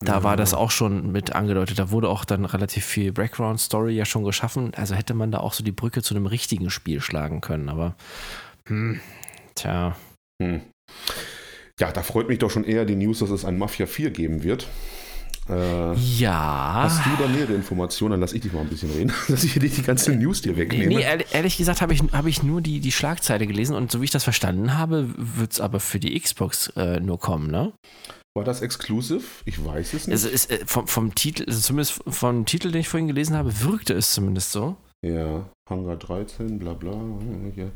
da 0.00 0.14
ja. 0.14 0.22
war 0.24 0.36
das 0.36 0.52
auch 0.52 0.72
schon 0.72 1.12
mit 1.12 1.32
angedeutet. 1.32 1.78
Da 1.78 1.90
wurde 1.92 2.08
auch 2.08 2.24
dann 2.24 2.44
relativ 2.44 2.84
viel 2.84 3.12
Background-Story 3.12 3.94
ja 3.94 4.04
schon 4.04 4.24
geschaffen. 4.24 4.72
Also 4.74 4.96
hätte 4.96 5.14
man 5.14 5.30
da 5.30 5.38
auch 5.38 5.52
so 5.52 5.62
die 5.62 5.70
Brücke 5.70 6.02
zu 6.02 6.16
einem 6.16 6.26
richtigen 6.26 6.68
Spiel 6.70 7.00
schlagen 7.00 7.40
können. 7.40 7.68
Aber, 7.68 7.94
hm, 8.66 9.00
tja. 9.54 9.96
Hm. 10.42 10.62
Ja, 11.82 11.90
da 11.90 12.04
freut 12.04 12.28
mich 12.28 12.38
doch 12.38 12.48
schon 12.48 12.62
eher 12.62 12.84
die 12.84 12.94
News, 12.94 13.18
dass 13.18 13.30
es 13.30 13.44
ein 13.44 13.58
Mafia 13.58 13.86
4 13.86 14.10
geben 14.12 14.44
wird. 14.44 14.68
Äh, 15.48 15.94
ja. 15.94 16.74
Hast 16.84 17.04
du 17.04 17.20
da 17.20 17.28
mehrere 17.28 17.54
Informationen? 17.54 18.12
Dann 18.12 18.20
lass 18.20 18.32
ich 18.34 18.40
dich 18.40 18.52
mal 18.52 18.60
ein 18.60 18.68
bisschen 18.68 18.92
reden, 18.92 19.12
dass 19.28 19.42
ich 19.42 19.54
dir 19.54 19.68
die 19.68 19.82
ganzen 19.82 20.20
News 20.20 20.42
dir 20.42 20.56
wegnehme. 20.56 20.94
Nee, 20.94 21.02
ehrlich, 21.02 21.26
ehrlich 21.32 21.56
gesagt 21.56 21.82
habe 21.82 21.92
ich, 21.92 22.00
hab 22.12 22.26
ich 22.26 22.44
nur 22.44 22.60
die, 22.60 22.78
die 22.78 22.92
Schlagzeile 22.92 23.48
gelesen 23.48 23.74
und 23.74 23.90
so 23.90 24.00
wie 24.00 24.04
ich 24.04 24.12
das 24.12 24.22
verstanden 24.22 24.78
habe, 24.78 25.08
wird 25.16 25.54
es 25.54 25.60
aber 25.60 25.80
für 25.80 25.98
die 25.98 26.16
Xbox 26.20 26.68
äh, 26.76 27.00
nur 27.00 27.18
kommen, 27.18 27.50
ne? 27.50 27.72
War 28.36 28.44
das 28.44 28.62
exclusive? 28.62 29.24
Ich 29.44 29.64
weiß 29.64 29.92
es 29.92 30.06
nicht. 30.06 30.14
Also 30.14 30.28
ist, 30.28 30.52
äh, 30.52 30.60
vom, 30.64 30.86
vom 30.86 31.16
Titel, 31.16 31.46
also 31.48 31.58
zumindest 31.58 32.00
vom 32.06 32.46
Titel, 32.46 32.70
den 32.70 32.82
ich 32.82 32.88
vorhin 32.88 33.08
gelesen 33.08 33.36
habe, 33.36 33.60
wirkte 33.60 33.94
es 33.94 34.12
zumindest 34.12 34.52
so. 34.52 34.76
Ja, 35.04 35.50
Hangar 35.68 35.96
13, 35.96 36.60
bla 36.60 36.74
bla. 36.74 36.92
Ja. 37.56 37.66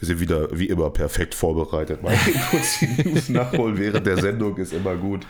Ist 0.00 0.10
ja 0.10 0.20
wieder 0.20 0.48
wie 0.58 0.66
immer 0.66 0.90
perfekt 0.90 1.34
vorbereitet. 1.34 2.02
Mal 2.02 2.16
kurz 2.50 2.80
die 2.80 3.08
News 3.08 3.28
nachholen 3.28 3.78
während 3.78 4.06
der 4.06 4.18
Sendung 4.18 4.56
ist 4.56 4.72
immer 4.72 4.96
gut 4.96 5.26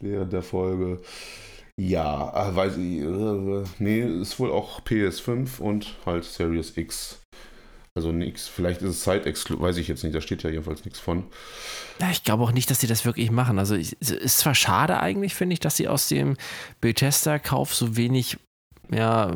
während 0.00 0.32
der 0.32 0.42
Folge. 0.42 1.00
Ja, 1.78 2.30
ah, 2.34 2.54
weiß 2.54 2.76
ich, 2.76 3.00
äh, 3.00 3.64
nee, 3.78 4.02
ist 4.02 4.38
wohl 4.38 4.50
auch 4.50 4.82
PS5 4.82 5.58
und 5.58 5.96
halt 6.04 6.24
Series 6.24 6.76
X. 6.76 7.20
Also 7.94 8.10
nichts, 8.10 8.48
vielleicht 8.48 8.80
ist 8.80 8.88
es 8.90 9.04
Side 9.04 9.24
weiß 9.24 9.76
ich 9.76 9.88
jetzt 9.88 10.02
nicht, 10.02 10.14
da 10.14 10.20
steht 10.22 10.42
ja 10.42 10.50
jedenfalls 10.50 10.84
nichts 10.84 10.98
von. 10.98 11.24
Ja, 12.00 12.10
ich 12.10 12.24
glaube 12.24 12.42
auch 12.42 12.52
nicht, 12.52 12.70
dass 12.70 12.80
sie 12.80 12.86
das 12.86 13.04
wirklich 13.04 13.30
machen. 13.30 13.58
Also 13.58 13.74
es 13.74 13.92
ist 13.92 14.38
zwar 14.38 14.54
schade 14.54 15.00
eigentlich, 15.00 15.34
finde 15.34 15.54
ich, 15.54 15.60
dass 15.60 15.76
sie 15.76 15.88
aus 15.88 16.08
dem 16.08 16.36
Bethesda-Kauf 16.80 17.74
so 17.74 17.96
wenig 17.96 18.38
ja, 18.90 19.34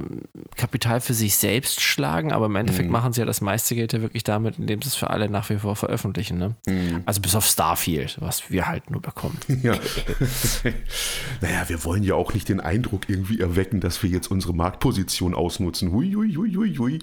Kapital 0.57 1.01
für 1.01 1.15
sich 1.15 1.37
selbst 1.37 1.81
schlagen, 1.81 2.33
aber 2.33 2.47
im 2.47 2.57
Endeffekt 2.57 2.87
mhm. 2.87 2.93
machen 2.93 3.13
sie 3.13 3.21
ja 3.21 3.27
das 3.27 3.41
meiste 3.41 3.75
Geld 3.75 3.93
ja 3.93 4.03
wirklich 4.03 4.25
damit, 4.25 4.59
indem 4.59 4.83
sie 4.83 4.89
es 4.89 4.95
für 4.95 5.11
alle 5.11 5.31
nach 5.31 5.49
wie 5.51 5.59
vor 5.59 5.77
veröffentlichen. 5.77 6.39
Ne? 6.39 6.55
Mhm. 6.67 7.03
Also 7.07 7.21
bis 7.21 7.35
auf 7.35 7.47
Starfield, 7.47 8.17
was 8.21 8.51
wir 8.51 8.67
halt 8.67 8.91
nur 8.91 9.01
bekommen. 9.01 9.39
Ja. 9.63 9.73
naja, 11.41 11.69
wir 11.69 11.83
wollen 11.85 12.03
ja 12.03 12.15
auch 12.15 12.35
nicht 12.35 12.49
den 12.49 12.61
Eindruck 12.61 13.09
irgendwie 13.09 13.41
erwecken, 13.41 13.81
dass 13.81 14.03
wir 14.03 14.11
jetzt 14.11 14.31
unsere 14.31 14.55
Marktposition 14.55 15.35
ausnutzen. 15.35 15.93
Hui, 15.93 16.13
hui, 16.13 16.35
hui, 16.35 16.55
hui, 16.55 16.77
hui. 16.77 16.99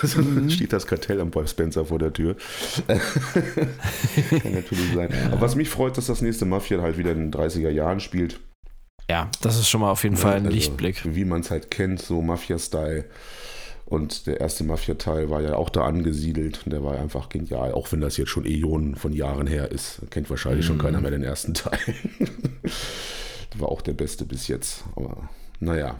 Also 0.00 0.22
mhm. 0.22 0.50
steht 0.50 0.72
das 0.72 0.86
Kartell 0.86 1.20
am 1.20 1.30
Paul 1.30 1.46
Spencer 1.46 1.84
vor 1.84 1.98
der 1.98 2.12
Tür. 2.12 2.36
Kann 2.86 4.54
natürlich 4.54 4.94
sein. 4.94 5.10
Aber 5.30 5.42
was 5.42 5.56
mich 5.56 5.68
freut, 5.68 5.98
dass 5.98 6.06
das 6.06 6.22
nächste 6.22 6.46
Mafia 6.46 6.80
halt 6.80 6.96
wieder 6.96 7.12
in 7.12 7.30
den 7.30 7.32
30er 7.32 7.70
Jahren 7.70 8.00
spielt. 8.00 8.40
Ja, 9.10 9.28
das 9.42 9.58
ist 9.58 9.68
schon 9.68 9.80
mal 9.80 9.90
auf 9.90 10.04
jeden 10.04 10.16
Fall 10.16 10.34
ein 10.34 10.46
also, 10.46 10.54
Lichtblick. 10.54 11.02
Wie 11.16 11.24
man 11.24 11.40
es 11.40 11.50
halt 11.50 11.68
kennt, 11.68 12.00
so 12.00 12.22
Mafia-Style. 12.22 13.06
Und 13.84 14.28
der 14.28 14.38
erste 14.38 14.62
Mafia-Teil 14.62 15.30
war 15.30 15.40
ja 15.40 15.56
auch 15.56 15.68
da 15.68 15.84
angesiedelt. 15.84 16.60
Und 16.64 16.72
der 16.72 16.84
war 16.84 16.96
einfach 16.96 17.28
genial. 17.28 17.72
Auch 17.72 17.90
wenn 17.90 18.00
das 18.00 18.16
jetzt 18.18 18.28
schon 18.28 18.46
Äonen 18.46 18.94
von 18.94 19.12
Jahren 19.12 19.48
her 19.48 19.72
ist. 19.72 20.00
Kennt 20.10 20.30
wahrscheinlich 20.30 20.64
mm. 20.64 20.68
schon 20.68 20.76
mhm. 20.76 20.82
keiner 20.82 21.00
mehr 21.00 21.10
den 21.10 21.24
ersten 21.24 21.54
Teil. 21.54 21.76
war 23.56 23.68
auch 23.68 23.82
der 23.82 23.94
beste 23.94 24.24
bis 24.24 24.46
jetzt. 24.46 24.84
Aber 24.94 25.28
naja. 25.58 25.98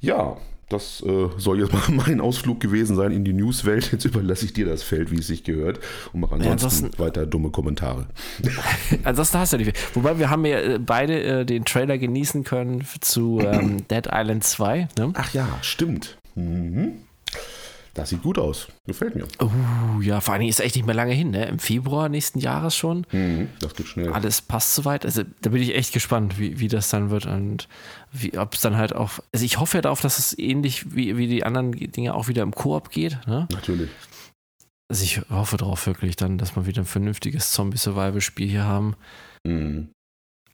Ja, 0.00 0.38
das 0.68 1.02
äh, 1.02 1.28
soll 1.36 1.60
jetzt 1.60 1.72
mal 1.72 1.82
mein 1.88 2.20
Ausflug 2.20 2.60
gewesen 2.60 2.96
sein 2.96 3.12
in 3.12 3.24
die 3.24 3.32
Newswelt. 3.32 3.90
Jetzt 3.92 4.04
überlasse 4.04 4.44
ich 4.44 4.52
dir 4.52 4.66
das 4.66 4.82
Feld, 4.82 5.10
wie 5.10 5.18
es 5.18 5.26
sich 5.26 5.44
gehört. 5.44 5.80
Und 6.12 6.20
mache 6.20 6.34
ansonsten, 6.34 6.46
ja, 6.46 6.52
ansonsten 6.52 6.98
weiter 7.02 7.26
dumme 7.26 7.50
Kommentare. 7.50 8.06
ansonsten 9.04 9.38
hast 9.38 9.52
du 9.52 9.56
nicht 9.56 9.76
viel. 9.76 9.84
Wobei 9.94 10.18
wir 10.18 10.30
haben 10.30 10.44
ja 10.44 10.58
äh, 10.58 10.78
beide 10.78 11.22
äh, 11.22 11.44
den 11.44 11.64
Trailer 11.64 11.98
genießen 11.98 12.44
können 12.44 12.84
zu 13.00 13.40
ähm, 13.40 13.86
Dead 13.90 14.08
Island 14.12 14.44
2. 14.44 14.88
Ne? 14.98 15.12
Ach 15.14 15.32
ja, 15.32 15.48
stimmt. 15.62 16.18
Mhm. 16.34 16.92
Das 17.98 18.10
sieht 18.10 18.22
gut 18.22 18.38
aus. 18.38 18.68
Gefällt 18.86 19.16
mir. 19.16 19.26
Uh, 19.42 20.00
ja, 20.00 20.20
vor 20.20 20.32
allen 20.32 20.40
Dingen 20.40 20.50
ist 20.50 20.60
echt 20.60 20.76
nicht 20.76 20.86
mehr 20.86 20.94
lange 20.94 21.12
hin, 21.12 21.32
ne? 21.32 21.46
Im 21.46 21.58
Februar 21.58 22.08
nächsten 22.08 22.38
Jahres 22.38 22.76
schon. 22.76 23.04
Mhm, 23.10 23.48
das 23.58 23.74
geht 23.74 23.88
schnell. 23.88 24.12
Alles 24.12 24.40
passt 24.40 24.76
soweit. 24.76 25.04
Also 25.04 25.24
da 25.42 25.50
bin 25.50 25.60
ich 25.60 25.74
echt 25.74 25.92
gespannt, 25.92 26.38
wie, 26.38 26.60
wie 26.60 26.68
das 26.68 26.90
dann 26.90 27.10
wird 27.10 27.26
und 27.26 27.66
ob 28.36 28.54
es 28.54 28.60
dann 28.60 28.76
halt 28.76 28.94
auch. 28.94 29.18
Also 29.32 29.44
ich 29.44 29.58
hoffe 29.58 29.78
ja 29.78 29.82
darauf, 29.82 30.00
dass 30.00 30.20
es 30.20 30.38
ähnlich 30.38 30.94
wie, 30.94 31.16
wie 31.16 31.26
die 31.26 31.42
anderen 31.42 31.72
Dinge 31.72 32.14
auch 32.14 32.28
wieder 32.28 32.44
im 32.44 32.52
Koop 32.52 32.90
geht. 32.90 33.18
Ne? 33.26 33.48
Natürlich. 33.50 33.90
Also 34.88 35.02
ich 35.02 35.20
hoffe 35.28 35.56
darauf 35.56 35.84
wirklich 35.88 36.14
dann, 36.14 36.38
dass 36.38 36.54
wir 36.54 36.66
wieder 36.66 36.82
ein 36.82 36.86
vernünftiges 36.86 37.50
Zombie-Survival-Spiel 37.50 38.48
hier 38.48 38.64
haben. 38.64 38.94
Mhm. 39.44 39.90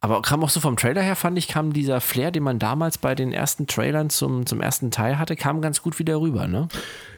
Aber 0.05 0.21
kam 0.21 0.43
auch 0.43 0.51
so 0.51 0.59
vom 0.59 0.77
Trailer 0.77 1.01
her, 1.01 1.15
fand 1.15 1.35
ich, 1.35 1.47
kam 1.47 1.73
dieser 1.73 1.99
Flair, 1.99 2.29
den 2.29 2.43
man 2.43 2.59
damals 2.59 2.99
bei 2.99 3.15
den 3.15 3.33
ersten 3.33 3.65
Trailern 3.65 4.11
zum, 4.11 4.45
zum 4.45 4.61
ersten 4.61 4.91
Teil 4.91 5.17
hatte, 5.17 5.35
kam 5.35 5.61
ganz 5.61 5.81
gut 5.81 5.97
wieder 5.97 6.21
rüber, 6.21 6.47
ne? 6.47 6.67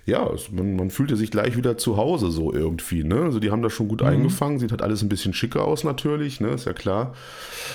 Ja, 0.06 0.26
es, 0.32 0.54
man, 0.54 0.78
man, 0.78 0.90
fühlte 0.90 1.18
sich 1.18 1.30
gleich 1.30 1.58
wieder 1.58 1.78
zu 1.78 1.98
Hause 1.98 2.32
so 2.32 2.54
irgendwie, 2.54 3.04
ne? 3.04 3.24
Also 3.24 3.42
die 3.42 3.52
haben 3.52 3.62
das 3.62 3.74
schon 3.74 3.90
gut 3.90 4.00
mhm. 4.00 4.08
eingefangen, 4.08 4.60
sieht 4.60 4.72
halt 4.72 4.82
alles 4.82 5.02
ein 5.02 5.10
bisschen 5.10 5.34
schicker 5.34 5.66
aus 5.66 5.84
natürlich, 5.84 6.40
ne? 6.40 6.52
Ist 6.52 6.66
ja 6.66 6.72
klar. 6.72 7.14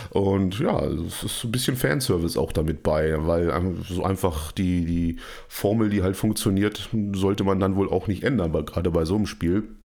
Und 0.08 0.58
ja, 0.60 0.82
es 0.82 1.24
ist 1.24 1.44
ein 1.44 1.52
bisschen 1.52 1.76
Fanservice 1.76 2.38
auch 2.38 2.52
damit 2.52 2.82
bei, 2.82 3.14
weil 3.26 3.52
so 3.86 4.04
einfach 4.04 4.50
die, 4.52 4.86
die 4.86 5.16
Formel, 5.46 5.90
die 5.90 6.02
halt 6.02 6.16
funktioniert, 6.16 6.88
sollte 7.12 7.44
man 7.44 7.60
dann 7.60 7.76
wohl 7.76 7.90
auch 7.90 8.06
nicht 8.06 8.22
ändern, 8.22 8.54
weil 8.54 8.64
gerade 8.64 8.90
bei 8.90 9.04
so 9.04 9.16
einem 9.16 9.26
Spiel. 9.26 9.76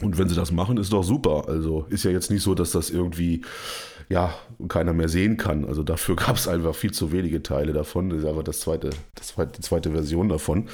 Und 0.00 0.18
wenn 0.18 0.28
sie 0.28 0.36
das 0.36 0.52
machen, 0.52 0.76
ist 0.76 0.92
doch 0.92 1.02
super. 1.02 1.48
Also 1.48 1.86
ist 1.90 2.04
ja 2.04 2.12
jetzt 2.12 2.30
nicht 2.30 2.42
so, 2.42 2.54
dass 2.54 2.70
das 2.70 2.90
irgendwie 2.90 3.42
ja, 4.12 4.34
keiner 4.68 4.92
mehr 4.92 5.08
sehen 5.08 5.38
kann. 5.38 5.64
Also 5.64 5.82
dafür 5.82 6.16
gab 6.24 6.36
es 6.36 6.46
einfach 6.46 6.74
viel 6.74 6.92
zu 6.92 7.12
wenige 7.12 7.42
Teile 7.42 7.72
davon. 7.72 8.10
Das 8.10 8.18
ist 8.18 8.26
einfach 8.26 8.44
das 8.44 8.60
zweite, 8.60 8.90
das 9.14 9.28
zweite, 9.28 9.52
die 9.52 9.62
zweite 9.62 9.90
Version 9.90 10.28
davon. 10.28 10.68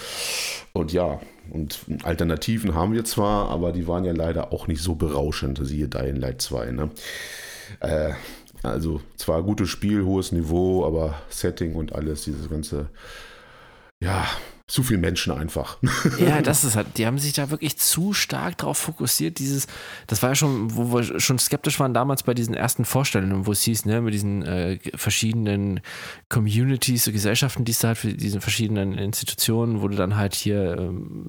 Und 0.73 0.93
ja, 0.93 1.21
und 1.51 1.79
Alternativen 2.03 2.75
haben 2.75 2.93
wir 2.93 3.05
zwar, 3.05 3.49
aber 3.49 3.71
die 3.73 3.87
waren 3.87 4.05
ja 4.05 4.13
leider 4.13 4.53
auch 4.53 4.67
nicht 4.67 4.83
so 4.83 4.97
berauschend, 4.97 5.61
siehe 5.63 5.89
Dying 5.89 6.17
Light 6.17 6.43
2. 6.43 6.73
Ne? 6.73 6.91
Äh, 7.81 8.13
also 8.65 9.01
zwar 9.17 9.45
gutes 9.45 9.69
Spiel, 9.69 10.05
hohes 10.05 10.33
Niveau, 10.33 10.85
aber 10.85 11.15
Setting 11.29 11.77
und 11.77 11.95
alles, 11.95 12.25
dieses 12.25 12.51
ganze, 12.51 12.89
ja, 14.01 14.27
zu 14.69 14.83
viele 14.83 15.01
Menschen 15.01 15.33
einfach. 15.33 15.79
Ja, 16.19 16.43
das 16.43 16.65
ist 16.65 16.75
halt, 16.75 16.99
die 16.99 17.07
haben 17.07 17.19
sich 17.19 17.33
da 17.33 17.51
wirklich 17.51 17.79
zu 17.79 18.13
stark 18.13 18.59
drauf 18.59 18.77
fokussiert. 18.77 19.39
Dieses, 19.39 19.67
das 20.07 20.23
war 20.23 20.31
ja 20.31 20.35
schon, 20.35 20.75
wo 20.75 20.93
wir 20.93 21.21
schon 21.21 21.39
skeptisch 21.39 21.79
waren 21.81 21.95
damals 21.95 22.23
bei 22.23 22.35
diesen 22.35 22.55
ersten 22.55 22.85
Vorstellungen, 22.85 23.47
wo 23.47 23.53
es 23.53 23.63
hieß, 23.63 23.85
ne, 23.85 24.01
mit 24.01 24.15
diesen 24.15 24.43
äh, 24.43 24.79
verschiedenen 24.95 25.81
Communities, 26.29 27.05
Gesellschaften, 27.05 27.65
die 27.65 27.73
es 27.73 27.79
da 27.79 27.89
halt 27.89 27.99
für 27.99 28.13
diese 28.13 28.41
verschiedenen 28.41 28.95
Institutionen, 28.95 29.81
wo 29.81 29.89
du 29.89 29.97
dann 29.97 30.17
halt 30.17 30.35
hier 30.35 30.77
ähm, 30.79 31.27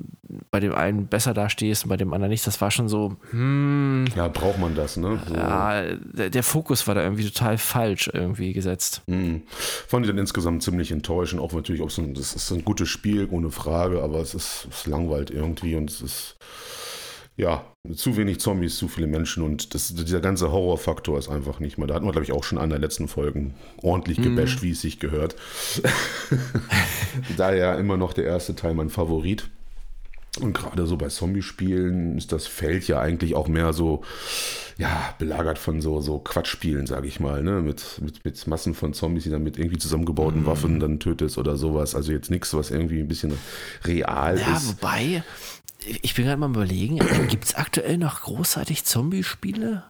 bei 0.51 0.59
dem 0.59 0.73
einen 0.73 1.07
besser 1.07 1.33
dastehst 1.33 1.83
und 1.83 1.89
bei 1.89 1.97
dem 1.97 2.13
anderen 2.13 2.31
nicht. 2.31 2.45
Das 2.47 2.59
war 2.61 2.71
schon 2.71 2.89
so, 2.89 3.15
hm. 3.31 4.05
Ja, 4.15 4.27
braucht 4.27 4.59
man 4.59 4.75
das, 4.75 4.97
ne? 4.97 5.19
So. 5.27 5.35
Ja, 5.35 5.83
der, 5.83 6.29
der, 6.29 6.43
Fokus 6.43 6.87
war 6.87 6.95
da 6.95 7.03
irgendwie 7.03 7.25
total 7.25 7.57
falsch 7.57 8.09
irgendwie 8.11 8.53
gesetzt. 8.53 9.01
Mhm. 9.07 9.43
Fand 9.87 10.05
ich 10.05 10.09
dann 10.11 10.17
insgesamt 10.17 10.63
ziemlich 10.63 10.91
enttäuschend, 10.91 11.41
auch 11.41 11.53
natürlich, 11.53 11.81
ob 11.81 11.89
es 11.89 11.97
ein, 11.97 12.13
das 12.13 12.33
ist 12.33 12.51
ein 12.51 12.65
gutes 12.65 12.89
Spiel 12.89 13.28
ohne 13.31 13.51
Frage, 13.51 14.01
aber 14.01 14.19
es 14.19 14.33
ist, 14.33 14.67
es 14.71 14.85
langweilt 14.87 15.31
irgendwie 15.31 15.75
und 15.75 15.89
es 15.89 16.01
ist 16.01 16.35
ja 17.37 17.63
zu 17.95 18.17
wenig 18.17 18.39
Zombies, 18.39 18.77
zu 18.77 18.87
viele 18.87 19.07
Menschen 19.07 19.43
und 19.43 19.73
das, 19.73 19.95
dieser 19.95 20.19
ganze 20.19 20.51
Horrorfaktor 20.51 21.17
ist 21.17 21.29
einfach 21.29 21.59
nicht 21.59 21.77
mehr. 21.77 21.87
Da 21.87 21.95
hatten 21.95 22.05
wir, 22.05 22.11
glaube 22.11 22.25
ich, 22.25 22.33
auch 22.33 22.43
schon 22.43 22.57
an 22.57 22.69
der 22.69 22.79
letzten 22.79 23.07
Folgen 23.07 23.53
ordentlich 23.81 24.19
mhm. 24.19 24.35
gebasht, 24.35 24.61
wie 24.61 24.71
es 24.71 24.81
sich 24.81 24.99
gehört. 24.99 25.35
Daher 27.37 27.77
immer 27.77 27.97
noch 27.97 28.13
der 28.13 28.25
erste 28.25 28.55
Teil 28.55 28.73
mein 28.73 28.89
Favorit. 28.89 29.49
Und 30.39 30.53
gerade 30.53 30.85
so 30.85 30.95
bei 30.95 31.07
Zombie-Spielen 31.07 32.17
ist 32.17 32.31
das 32.31 32.45
Feld 32.45 32.87
ja 32.87 32.99
eigentlich 32.99 33.35
auch 33.35 33.47
mehr 33.47 33.73
so, 33.73 34.03
ja, 34.77 35.13
belagert 35.17 35.57
von 35.57 35.81
so, 35.81 36.01
so 36.01 36.19
Quatschspielen, 36.19 36.85
sage 36.85 37.07
ich 37.07 37.19
mal, 37.19 37.43
ne? 37.43 37.61
Mit, 37.61 37.99
mit, 38.01 38.23
mit 38.23 38.47
Massen 38.47 38.75
von 38.75 38.93
Zombies, 38.93 39.23
die 39.23 39.31
dann 39.31 39.43
mit 39.43 39.57
irgendwie 39.57 39.79
zusammengebauten 39.79 40.41
mhm. 40.41 40.45
Waffen 40.45 40.79
dann 40.79 40.99
tötest 40.99 41.37
oder 41.37 41.57
sowas. 41.57 41.95
Also 41.95 42.11
jetzt 42.11 42.29
nichts, 42.29 42.53
was 42.53 42.69
irgendwie 42.69 42.99
ein 42.99 43.07
bisschen 43.07 43.33
real 43.85 44.39
ja, 44.39 44.55
ist. 44.55 44.63
Ja, 44.63 44.69
wobei, 44.69 45.23
ich 45.83 46.13
bin 46.13 46.25
gerade 46.25 46.39
mal 46.39 46.49
überlegen, 46.49 46.99
gibt 47.27 47.45
es 47.45 47.55
aktuell 47.55 47.97
noch 47.97 48.21
großartig 48.21 48.85
Zombie-Spiele? 48.85 49.89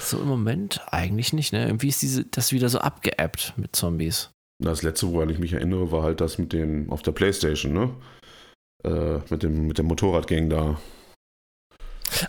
So 0.00 0.18
im 0.18 0.26
Moment 0.26 0.80
eigentlich 0.90 1.32
nicht, 1.32 1.52
ne? 1.52 1.66
Irgendwie 1.66 1.88
ist 1.88 2.02
diese, 2.02 2.24
das 2.24 2.52
wieder 2.52 2.68
so 2.68 2.78
abgeappt 2.78 3.54
mit 3.56 3.76
Zombies. 3.76 4.30
Das 4.58 4.82
letzte, 4.82 5.12
woran 5.12 5.28
ich 5.28 5.38
mich 5.38 5.52
erinnere, 5.52 5.92
war 5.92 6.02
halt 6.02 6.20
das 6.20 6.38
mit 6.38 6.52
dem 6.52 6.90
auf 6.90 7.02
der 7.02 7.12
Playstation, 7.12 7.72
ne? 7.72 7.94
Äh, 8.84 9.18
mit 9.30 9.42
dem 9.42 9.66
mit 9.66 9.78
dem 9.78 9.86
Motorradgang 9.86 10.50
da. 10.50 10.78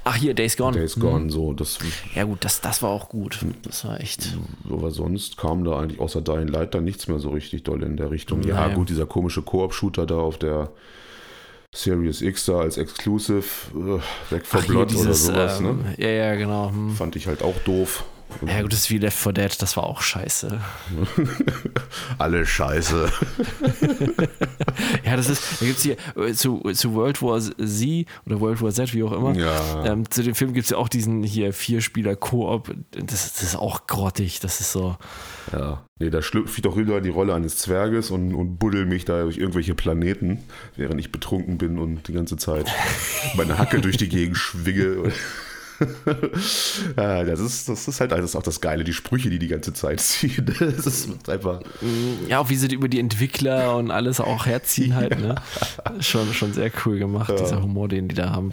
Ach 0.04 0.16
hier, 0.16 0.34
Days 0.34 0.58
Gone. 0.58 0.78
Days 0.78 1.00
Gone, 1.00 1.26
mhm. 1.26 1.30
so. 1.30 1.54
Das, 1.54 1.78
ja 2.16 2.24
gut, 2.24 2.44
das, 2.44 2.62
das 2.62 2.82
war 2.82 2.90
auch 2.90 3.10
gut. 3.10 3.40
Das 3.64 3.86
war 3.86 4.00
echt. 4.00 4.36
Aber 4.70 4.92
sonst 4.92 5.38
kam 5.38 5.64
da 5.64 5.80
eigentlich 5.80 6.00
außer 6.00 6.22
Dying 6.22 6.48
Light 6.48 6.74
dann 6.74 6.84
nichts 6.84 7.08
mehr 7.08 7.20
so 7.20 7.30
richtig 7.30 7.64
doll 7.64 7.84
in 7.84 7.98
der 7.98 8.12
Richtung. 8.12 8.42
Naja. 8.42 8.68
Ja 8.70 8.74
gut, 8.74 8.90
dieser 8.90 9.06
komische 9.06 9.42
Koop-Shooter 9.42 10.06
da 10.06 10.16
auf 10.16 10.38
der 10.38 10.72
Series 11.76 12.22
X 12.22 12.46
da 12.46 12.60
als 12.60 12.78
Exclusive, 12.78 13.44
äh, 13.76 14.34
weg 14.34 14.46
vom 14.46 14.64
Blood 14.64 14.96
oder 14.96 15.14
sowas, 15.14 15.60
ne? 15.60 15.70
ähm, 15.70 15.78
ne? 15.84 15.96
Ja, 15.98 16.10
ja, 16.10 16.36
genau. 16.36 16.72
Hm. 16.72 16.96
Fand 16.96 17.16
ich 17.16 17.28
halt 17.28 17.44
auch 17.44 17.58
doof. 17.60 18.04
Ja, 18.46 18.62
gut, 18.62 18.72
das 18.72 18.82
ist 18.82 18.92
wie 18.92 18.98
Left 18.98 19.18
4 19.18 19.34
Dead, 19.34 19.62
das 19.62 19.78
war 19.78 19.86
auch 19.86 20.02
scheiße. 20.02 20.60
Alle 22.18 22.46
scheiße. 22.46 23.12
ja, 25.06 25.16
das 25.16 25.30
ist, 25.30 25.62
da 25.62 25.66
gibt 25.66 25.78
es 25.78 25.84
hier 25.84 25.98
äh, 26.16 26.34
zu, 26.34 26.62
zu 26.74 26.94
World 26.94 27.22
War 27.22 27.40
Z 27.40 28.06
oder 28.26 28.40
World 28.40 28.62
War 28.62 28.72
Z, 28.72 28.94
wie 28.94 29.04
auch 29.04 29.12
immer. 29.12 29.34
Ja. 29.34 29.86
Ähm, 29.86 30.10
zu 30.10 30.24
dem 30.24 30.36
Film 30.36 30.54
gibt 30.54 30.66
es 30.66 30.72
ja 30.72 30.78
auch 30.78 30.90
diesen 30.90 31.24
hier 31.24 31.52
Vierspieler-Koop. 31.52 32.76
Das, 32.92 33.34
das 33.34 33.44
ist 33.44 33.56
auch 33.56 33.88
grottig, 33.88 34.40
das 34.40 34.60
ist 34.60 34.72
so. 34.72 34.98
Ja, 35.52 35.84
nee, 36.00 36.10
da 36.10 36.22
schlüpfe 36.22 36.58
ich 36.58 36.62
doch 36.62 36.78
wieder 36.78 37.02
die 37.02 37.10
Rolle 37.10 37.34
eines 37.34 37.58
Zwerges 37.58 38.12
und, 38.12 38.36
und 38.36 38.58
buddel 38.58 38.86
mich 38.86 39.06
da 39.06 39.24
durch 39.24 39.38
irgendwelche 39.38 39.74
Planeten, 39.74 40.44
während 40.76 41.00
ich 41.00 41.12
betrunken 41.12 41.58
bin 41.58 41.80
und 41.80 42.08
die 42.08 42.14
ganze 42.14 42.38
Zeit 42.38 42.72
meine 43.36 43.58
Hacke 43.58 43.82
durch 43.82 43.98
die 43.98 44.10
Gegend 44.10 44.38
schwinge. 44.38 45.12
ja, 46.98 47.24
das, 47.24 47.40
ist, 47.40 47.70
das 47.70 47.88
ist 47.88 48.00
halt 48.00 48.12
ist 48.12 48.36
auch 48.36 48.44
das 48.44 48.62
Geile, 48.62 48.84
die 48.84 48.94
Sprüche, 48.94 49.30
die 49.30 49.40
die 49.40 49.48
ganze 49.48 49.74
Zeit 49.74 50.00
ziehen. 50.02 50.46
Das 50.60 50.86
ist 50.86 51.30
einfach. 51.30 51.62
Ja, 52.28 52.40
auch 52.40 52.50
wie 52.50 52.56
sie 52.56 52.68
über 52.74 52.88
die 52.88 53.00
Entwickler 53.00 53.76
und 53.78 53.92
alles 53.92 54.20
auch 54.20 54.46
herziehen 54.46 54.96
halt. 54.96 55.20
Ne? 55.20 55.36
Schon, 56.00 56.34
schon 56.34 56.54
sehr 56.54 56.72
cool 56.86 57.00
gemacht, 57.00 57.30
ja. 57.30 57.36
dieser 57.36 57.62
Humor, 57.62 57.88
den 57.88 58.08
die 58.08 58.16
da 58.16 58.32
haben. 58.32 58.52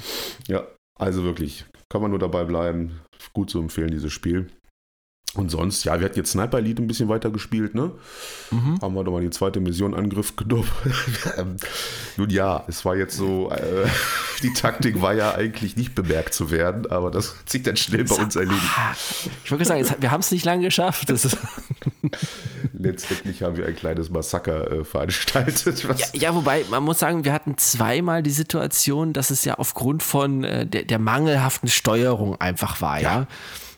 Ja, 0.49 0.67
also 0.97 1.25
wirklich, 1.25 1.65
kann 1.89 2.03
man 2.03 2.11
nur 2.11 2.21
dabei 2.21 2.45
bleiben. 2.45 3.01
Gut 3.33 3.51
zu 3.51 3.59
empfehlen, 3.59 3.91
dieses 3.91 4.13
Spiel. 4.13 4.49
Und 5.35 5.51
sonst, 5.51 5.85
ja, 5.85 5.99
wir 5.99 6.05
hatten 6.05 6.17
jetzt 6.17 6.31
Sniper 6.31 6.59
Elite 6.59 6.81
ein 6.81 6.87
bisschen 6.87 7.09
weiter 7.09 7.31
gespielt, 7.31 7.75
ne? 7.75 7.91
Mhm. 8.53 8.79
Haben 8.81 8.95
wir 8.95 9.03
doch 9.03 9.11
mal 9.11 9.21
die 9.21 9.31
zweite 9.31 9.59
Mission 9.59 9.93
Angriff 9.93 10.37
genommen. 10.37 10.71
Nun 12.17 12.31
ja, 12.31 12.65
es 12.69 12.85
war 12.85 12.95
jetzt 12.95 13.17
so, 13.17 13.51
äh, 13.51 13.89
die 14.43 14.53
Taktik 14.53 15.03
war 15.03 15.13
ja 15.13 15.35
eigentlich 15.35 15.77
nicht 15.77 15.97
bemerkt 15.97 16.35
zu 16.35 16.53
werden, 16.53 16.89
aber 16.89 17.11
das 17.11 17.37
hat 17.37 17.51
sich 17.51 17.65
dann 17.65 17.77
schnell 17.77 18.05
bei 18.05 18.15
uns 18.15 18.37
erledigt. 18.37 18.63
Ich 19.45 19.51
wollte 19.51 19.65
sagen, 19.65 19.81
jetzt, 19.81 20.01
wir 20.01 20.13
haben 20.13 20.21
es 20.21 20.31
nicht 20.31 20.45
lange 20.45 20.63
geschafft. 20.65 21.09
Letztendlich 22.73 23.43
haben 23.43 23.57
wir 23.57 23.67
ein 23.67 23.75
kleines 23.75 24.11
Massaker 24.11 24.71
äh, 24.71 24.85
veranstaltet. 24.85 25.83
Ja, 25.83 26.07
ja, 26.13 26.35
wobei, 26.35 26.65
man 26.71 26.85
muss 26.85 27.01
sagen, 27.01 27.25
wir 27.25 27.33
hatten 27.33 27.59
zweimal 27.59 28.23
die 28.23 28.31
Situation, 28.31 29.13
dass 29.13 29.31
es 29.31 29.45
ja 29.45 29.55
aufgrund 29.55 30.05
von 30.05 30.45
äh, 30.45 30.65
der, 30.65 30.85
der 30.85 31.01
mangelhaften 31.01 31.69
Steuerung 31.69 32.41
einfach 32.41 32.81
war, 32.81 33.01
ja. 33.01 33.21
ja? 33.21 33.27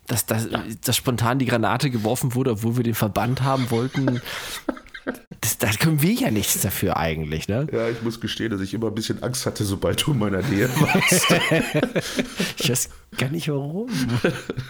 Dass, 0.07 0.27
dass, 0.27 0.49
dass 0.85 0.97
spontan 0.97 1.39
die 1.39 1.47
Granate 1.47 1.91
geworfen 1.91 2.35
wurde, 2.35 2.53
obwohl 2.53 2.77
wir 2.77 2.85
den 2.85 2.95
Verband 2.95 3.43
haben 3.43 3.71
wollten. 3.71 4.21
Das, 5.41 5.59
da 5.59 5.71
können 5.71 6.03
wir 6.03 6.13
ja 6.13 6.33
nichts 6.33 6.61
dafür 6.63 6.97
eigentlich, 6.97 7.47
ne? 7.47 7.69
Ja, 7.71 7.89
ich 7.89 8.03
muss 8.03 8.21
gestehen, 8.21 8.51
dass 8.51 8.61
ich 8.61 8.75
immer 8.75 8.89
ein 8.89 8.95
bisschen 8.95 9.23
Angst 9.23 9.47
hatte, 9.47 9.65
sobald 9.65 10.05
du 10.05 10.13
in 10.13 10.19
meiner 10.19 10.43
Nähe 10.43 10.69
warst. 10.81 11.27
ich 12.59 12.69
weiß 12.69 12.91
gar 13.17 13.31
nicht 13.31 13.49
warum. 13.49 13.89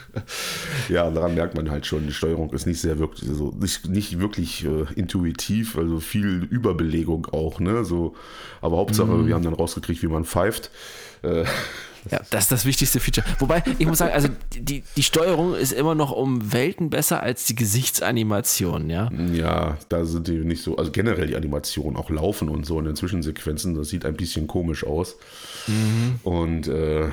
ja, 0.90 1.10
daran 1.10 1.34
merkt 1.34 1.54
man 1.54 1.70
halt 1.70 1.86
schon, 1.86 2.06
die 2.06 2.12
Steuerung 2.12 2.52
ist 2.52 2.66
nicht 2.66 2.80
sehr 2.80 2.98
wirklich, 2.98 3.30
also 3.30 3.54
nicht, 3.58 3.88
nicht 3.88 4.18
wirklich 4.20 4.66
äh, 4.66 4.84
intuitiv, 4.94 5.78
also 5.78 6.00
viel 6.00 6.44
Überbelegung 6.50 7.26
auch, 7.32 7.58
ne? 7.58 7.86
So, 7.86 8.14
aber 8.60 8.76
Hauptsache, 8.76 9.08
mm. 9.08 9.26
wir 9.26 9.34
haben 9.34 9.44
dann 9.44 9.54
rausgekriegt, 9.54 10.02
wie 10.02 10.08
man 10.08 10.26
pfeift. 10.26 10.70
Äh, 11.22 11.44
ja, 12.10 12.20
das 12.30 12.44
ist 12.44 12.52
das 12.52 12.64
wichtigste 12.64 13.00
Feature. 13.00 13.26
Wobei, 13.38 13.62
ich 13.78 13.86
muss 13.86 13.98
sagen, 13.98 14.12
also 14.12 14.28
die, 14.54 14.82
die 14.96 15.02
Steuerung 15.02 15.54
ist 15.54 15.72
immer 15.72 15.94
noch 15.94 16.12
um 16.12 16.52
Welten 16.52 16.90
besser 16.90 17.22
als 17.22 17.46
die 17.46 17.54
Gesichtsanimation, 17.54 18.90
ja? 18.90 19.10
Ja, 19.32 19.78
da 19.88 20.04
sind 20.04 20.28
die 20.28 20.38
nicht 20.38 20.62
so, 20.62 20.76
also 20.76 20.90
generell 20.90 21.26
die 21.26 21.36
Animation, 21.36 21.96
auch 21.96 22.10
Laufen 22.10 22.48
und 22.48 22.66
so 22.66 22.78
in 22.78 22.84
den 22.84 22.96
Zwischensequenzen, 22.96 23.74
das 23.74 23.88
sieht 23.88 24.04
ein 24.04 24.16
bisschen 24.16 24.46
komisch 24.46 24.84
aus. 24.84 25.16
Mhm. 25.66 26.20
Und 26.22 26.68
äh, 26.68 27.08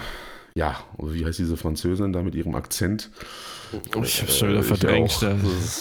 ja, 0.56 0.80
wie 0.98 1.26
heißt 1.26 1.40
diese 1.40 1.58
Französin 1.58 2.14
da 2.14 2.22
mit 2.22 2.36
ihrem 2.36 2.56
Akzent? 2.56 3.10
Oh, 3.96 4.04
ich 4.04 4.22
hab's 4.22 4.38
schon 4.38 4.50
wieder 4.50 4.60
äh, 4.60 4.64
verdrängt. 4.64 5.26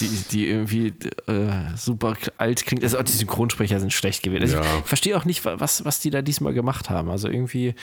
Die, 0.00 0.08
die 0.30 0.48
irgendwie 0.48 0.94
äh, 1.26 1.76
super 1.76 2.16
alt 2.38 2.64
klingt. 2.64 2.82
Also 2.82 2.98
auch 2.98 3.02
die 3.02 3.12
Synchronsprecher 3.12 3.80
sind 3.80 3.92
schlecht 3.92 4.22
gewesen. 4.22 4.42
Also 4.42 4.56
ja. 4.56 4.78
Ich 4.78 4.86
verstehe 4.86 5.16
auch 5.16 5.26
nicht, 5.26 5.44
was, 5.44 5.84
was 5.84 6.00
die 6.00 6.10
da 6.10 6.22
diesmal 6.22 6.54
gemacht 6.54 6.88
haben. 6.90 7.10
Also 7.10 7.28
irgendwie. 7.28 7.74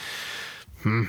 Hm. 0.82 1.08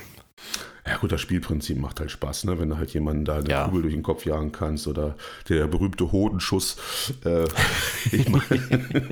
Ja 0.88 0.97
gut, 0.97 1.12
das 1.12 1.21
Spielprinzip 1.21 1.77
macht 1.77 1.99
halt 1.99 2.10
Spaß, 2.10 2.45
ne? 2.45 2.60
wenn 2.60 2.69
du 2.69 2.77
halt 2.77 2.91
jemanden 2.93 3.23
da 3.23 3.38
eine 3.38 3.49
ja. 3.49 3.65
Kugel 3.65 3.84
durch 3.84 3.93
den 3.93 4.01
Kopf 4.01 4.25
jagen 4.25 4.51
kannst 4.51 4.88
oder 4.88 5.15
der 5.47 5.67
berühmte 5.67 6.12
Hodenschuss. 6.12 6.77
Äh, 7.23 7.45
ich 8.12 8.27
meine, 8.27 9.08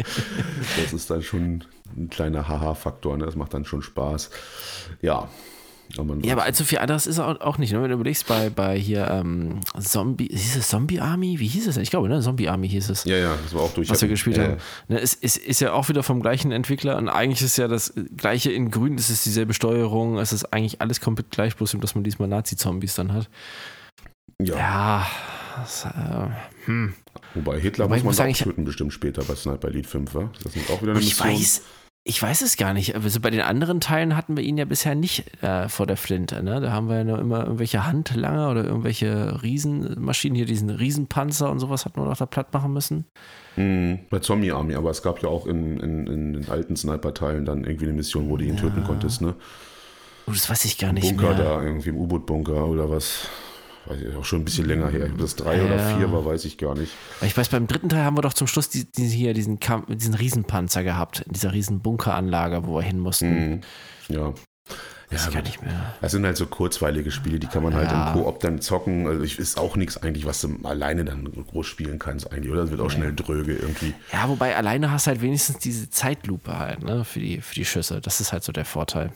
das 0.81 0.93
ist 0.93 1.09
dann 1.11 1.21
schon 1.21 1.63
ein 1.95 2.09
kleiner 2.09 2.47
Haha-Faktor, 2.47 3.17
ne? 3.17 3.25
das 3.25 3.35
macht 3.35 3.53
dann 3.53 3.65
schon 3.65 3.83
Spaß. 3.83 4.31
Ja, 5.01 5.29
ja, 5.95 6.33
aber 6.33 6.43
allzu 6.43 6.63
viel 6.63 6.77
anderes 6.77 7.07
ist 7.07 7.19
auch, 7.19 7.41
auch 7.41 7.57
nicht. 7.57 7.73
Ne? 7.73 7.81
Wenn 7.81 7.89
du 7.89 7.95
überlegst, 7.95 8.27
bei, 8.27 8.49
bei 8.49 8.77
hier 8.77 9.07
ähm, 9.09 9.59
Zombie, 9.79 10.27
hieß 10.27 10.57
es 10.57 10.69
Zombie 10.69 10.99
Army? 10.99 11.39
Wie 11.39 11.47
hieß 11.47 11.67
es 11.67 11.75
denn? 11.75 11.83
Ich 11.83 11.89
glaube, 11.89 12.07
ne? 12.09 12.21
Zombie 12.21 12.47
Army 12.47 12.69
hieß 12.69 12.89
es. 12.89 13.05
Ja, 13.05 13.17
ja, 13.17 13.35
das 13.41 13.53
war 13.53 13.61
auch 13.61 13.73
durch. 13.73 13.89
Was 13.89 14.01
wir 14.01 14.07
gespielt 14.07 14.37
ja, 14.37 14.43
haben. 14.43 14.57
Ne, 14.87 14.99
es 14.99 15.15
ist, 15.15 15.37
ist 15.37 15.61
ja 15.61 15.73
auch 15.73 15.89
wieder 15.89 16.03
vom 16.03 16.21
gleichen 16.21 16.51
Entwickler 16.51 16.97
und 16.97 17.09
eigentlich 17.09 17.41
ist 17.41 17.57
ja 17.57 17.67
das 17.67 17.93
gleiche 18.15 18.51
in 18.51 18.69
grün, 18.69 18.95
es 18.95 19.09
ist 19.09 19.25
dieselbe 19.25 19.53
Steuerung, 19.53 20.19
es 20.19 20.31
ist 20.31 20.53
eigentlich 20.53 20.81
alles 20.81 21.01
komplett 21.01 21.31
gleich, 21.31 21.55
bloß 21.55 21.75
dass 21.79 21.95
man 21.95 22.03
diesmal 22.03 22.27
Nazi-Zombies 22.27 22.95
dann 22.95 23.13
hat. 23.13 23.29
Ja. 24.41 24.55
Ja. 24.55 25.07
Das, 25.57 25.85
äh, 25.85 26.29
hm. 26.65 26.93
Wobei 27.33 27.59
Hitler 27.59 27.85
Wobei 27.85 27.95
muss 27.95 28.03
man 28.03 28.09
muss 28.09 28.17
sagen, 28.17 28.33
töten 28.33 28.63
bestimmt 28.63 28.93
später 28.93 29.23
bei 29.23 29.35
Sniper 29.35 29.67
Elite 29.67 29.87
5, 29.87 30.13
wa? 30.15 30.31
Das 30.43 30.55
ist 30.55 30.69
auch 30.69 30.81
wieder 30.81 30.91
eine 30.91 30.99
Mission. 30.99 31.29
Ich 31.29 31.39
weiß, 31.39 31.61
ich 32.03 32.21
weiß 32.21 32.41
es 32.41 32.57
gar 32.57 32.73
nicht. 32.73 32.95
Also 32.95 33.19
bei 33.19 33.29
den 33.29 33.41
anderen 33.41 33.81
Teilen 33.81 34.15
hatten 34.15 34.37
wir 34.37 34.43
ihn 34.43 34.57
ja 34.57 34.65
bisher 34.65 34.95
nicht 34.95 35.43
äh, 35.43 35.67
vor 35.67 35.85
der 35.85 35.97
Flinte. 35.97 36.41
Ne? 36.41 36.61
Da 36.61 36.71
haben 36.71 36.87
wir 36.87 36.97
ja 36.97 37.03
nur 37.03 37.19
immer 37.19 37.43
irgendwelche 37.43 37.85
Handlanger 37.85 38.49
oder 38.49 38.63
irgendwelche 38.63 39.43
Riesenmaschinen, 39.43 40.35
hier 40.35 40.45
diesen 40.45 40.69
Riesenpanzer 40.69 41.51
und 41.51 41.59
sowas 41.59 41.85
hatten 41.85 42.01
wir 42.01 42.05
noch 42.05 42.17
da 42.17 42.25
platt 42.25 42.53
machen 42.53 42.73
müssen. 42.73 43.05
Mhm, 43.57 43.99
bei 44.09 44.19
Zombie 44.19 44.51
Army, 44.51 44.75
aber 44.75 44.89
es 44.89 45.03
gab 45.03 45.21
ja 45.21 45.29
auch 45.29 45.45
in, 45.45 45.79
in, 45.79 46.07
in 46.07 46.33
den 46.33 46.49
alten 46.49 46.75
Sniper-Teilen 46.75 47.45
dann 47.45 47.65
irgendwie 47.65 47.85
eine 47.85 47.93
Mission, 47.93 48.29
wo 48.29 48.37
du 48.37 48.45
ihn 48.45 48.55
ja. 48.55 48.61
töten 48.61 48.83
konntest. 48.85 49.21
Ne? 49.21 49.35
Oh, 50.25 50.31
das 50.31 50.49
weiß 50.49 50.65
ich 50.65 50.77
gar 50.77 50.93
nicht 50.93 51.07
Bunker 51.09 51.35
mehr. 51.35 51.43
da, 51.43 51.61
irgendwie 51.61 51.89
im 51.89 51.97
U-Boot-Bunker 51.97 52.65
oder 52.65 52.89
was 52.89 53.27
weiß 53.89 54.01
ich, 54.01 54.15
auch 54.15 54.25
schon 54.25 54.41
ein 54.41 54.45
bisschen 54.45 54.65
länger 54.65 54.89
her. 54.89 55.09
Ob 55.11 55.17
das 55.17 55.35
drei 55.35 55.57
ja. 55.57 55.65
oder 55.65 55.79
vier 55.97 56.11
war, 56.11 56.25
weiß 56.25 56.45
ich 56.45 56.57
gar 56.57 56.75
nicht. 56.75 56.93
Ich 57.21 57.35
weiß, 57.35 57.49
beim 57.49 57.67
dritten 57.67 57.89
Teil 57.89 58.03
haben 58.03 58.17
wir 58.17 58.21
doch 58.21 58.33
zum 58.33 58.47
Schluss 58.47 58.69
die, 58.69 58.85
die 58.91 59.07
hier 59.07 59.33
diesen, 59.33 59.59
diesen 59.87 60.13
Riesenpanzer 60.13 60.83
gehabt, 60.83 61.21
in 61.21 61.33
dieser 61.33 61.53
riesen 61.53 61.79
Bunkeranlage, 61.79 62.65
wo 62.65 62.75
wir 62.75 62.83
hin 62.83 62.99
mussten. 62.99 63.49
Mhm. 63.49 63.61
Ja. 64.09 64.33
Weiß 65.11 65.25
ja, 65.25 65.31
gar 65.31 65.41
nicht 65.41 65.63
mehr. 65.63 65.95
Das 66.01 66.11
sind 66.11 66.23
halt 66.23 66.37
so 66.37 66.45
kurzweilige 66.45 67.09
Spiele, 67.09 67.39
die 67.39 67.47
kann 67.47 67.63
man 67.63 67.73
halt 67.73 67.89
ja. 67.89 68.13
im 68.13 68.21
Koop 68.21 68.39
dann 68.41 68.61
zocken. 68.61 69.07
Also 69.07 69.23
ich 69.23 69.39
ist 69.39 69.57
auch 69.57 69.75
nichts 69.75 69.97
eigentlich, 69.97 70.25
was 70.25 70.41
du 70.41 70.55
alleine 70.63 71.03
dann 71.03 71.31
groß 71.47 71.65
spielen 71.65 71.97
kannst 71.97 72.31
eigentlich, 72.31 72.51
oder? 72.51 72.61
Das 72.61 72.71
wird 72.71 72.81
auch 72.81 72.91
schnell 72.91 73.15
dröge 73.15 73.55
irgendwie. 73.55 73.95
Ja, 74.13 74.29
wobei 74.29 74.55
alleine 74.55 74.91
hast 74.91 75.07
du 75.07 75.11
halt 75.11 75.21
wenigstens 75.21 75.57
diese 75.57 75.89
Zeitlupe 75.89 76.59
halt, 76.59 76.83
ne, 76.83 77.03
für 77.05 77.19
die, 77.19 77.41
für 77.41 77.55
die 77.55 77.65
Schüsse. 77.65 78.01
Das 78.01 78.21
ist 78.21 78.31
halt 78.31 78.43
so 78.43 78.51
der 78.51 78.65
Vorteil. 78.65 79.11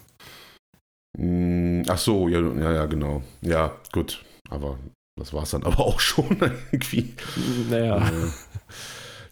Mm, 1.16 1.84
ach 1.88 2.00
so, 2.00 2.28
ja, 2.28 2.40
ja, 2.40 2.72
ja, 2.72 2.86
genau. 2.88 3.22
Ja, 3.42 3.72
gut. 3.92 4.24
Aber 4.54 4.78
das 5.20 5.34
war 5.34 5.44
es 5.44 5.52
dann 5.52 5.64
aber 5.64 5.80
auch 5.80 6.00
schon 6.00 6.38
irgendwie. 6.72 7.14
Naja. 7.70 8.08
Äh, 8.08 8.12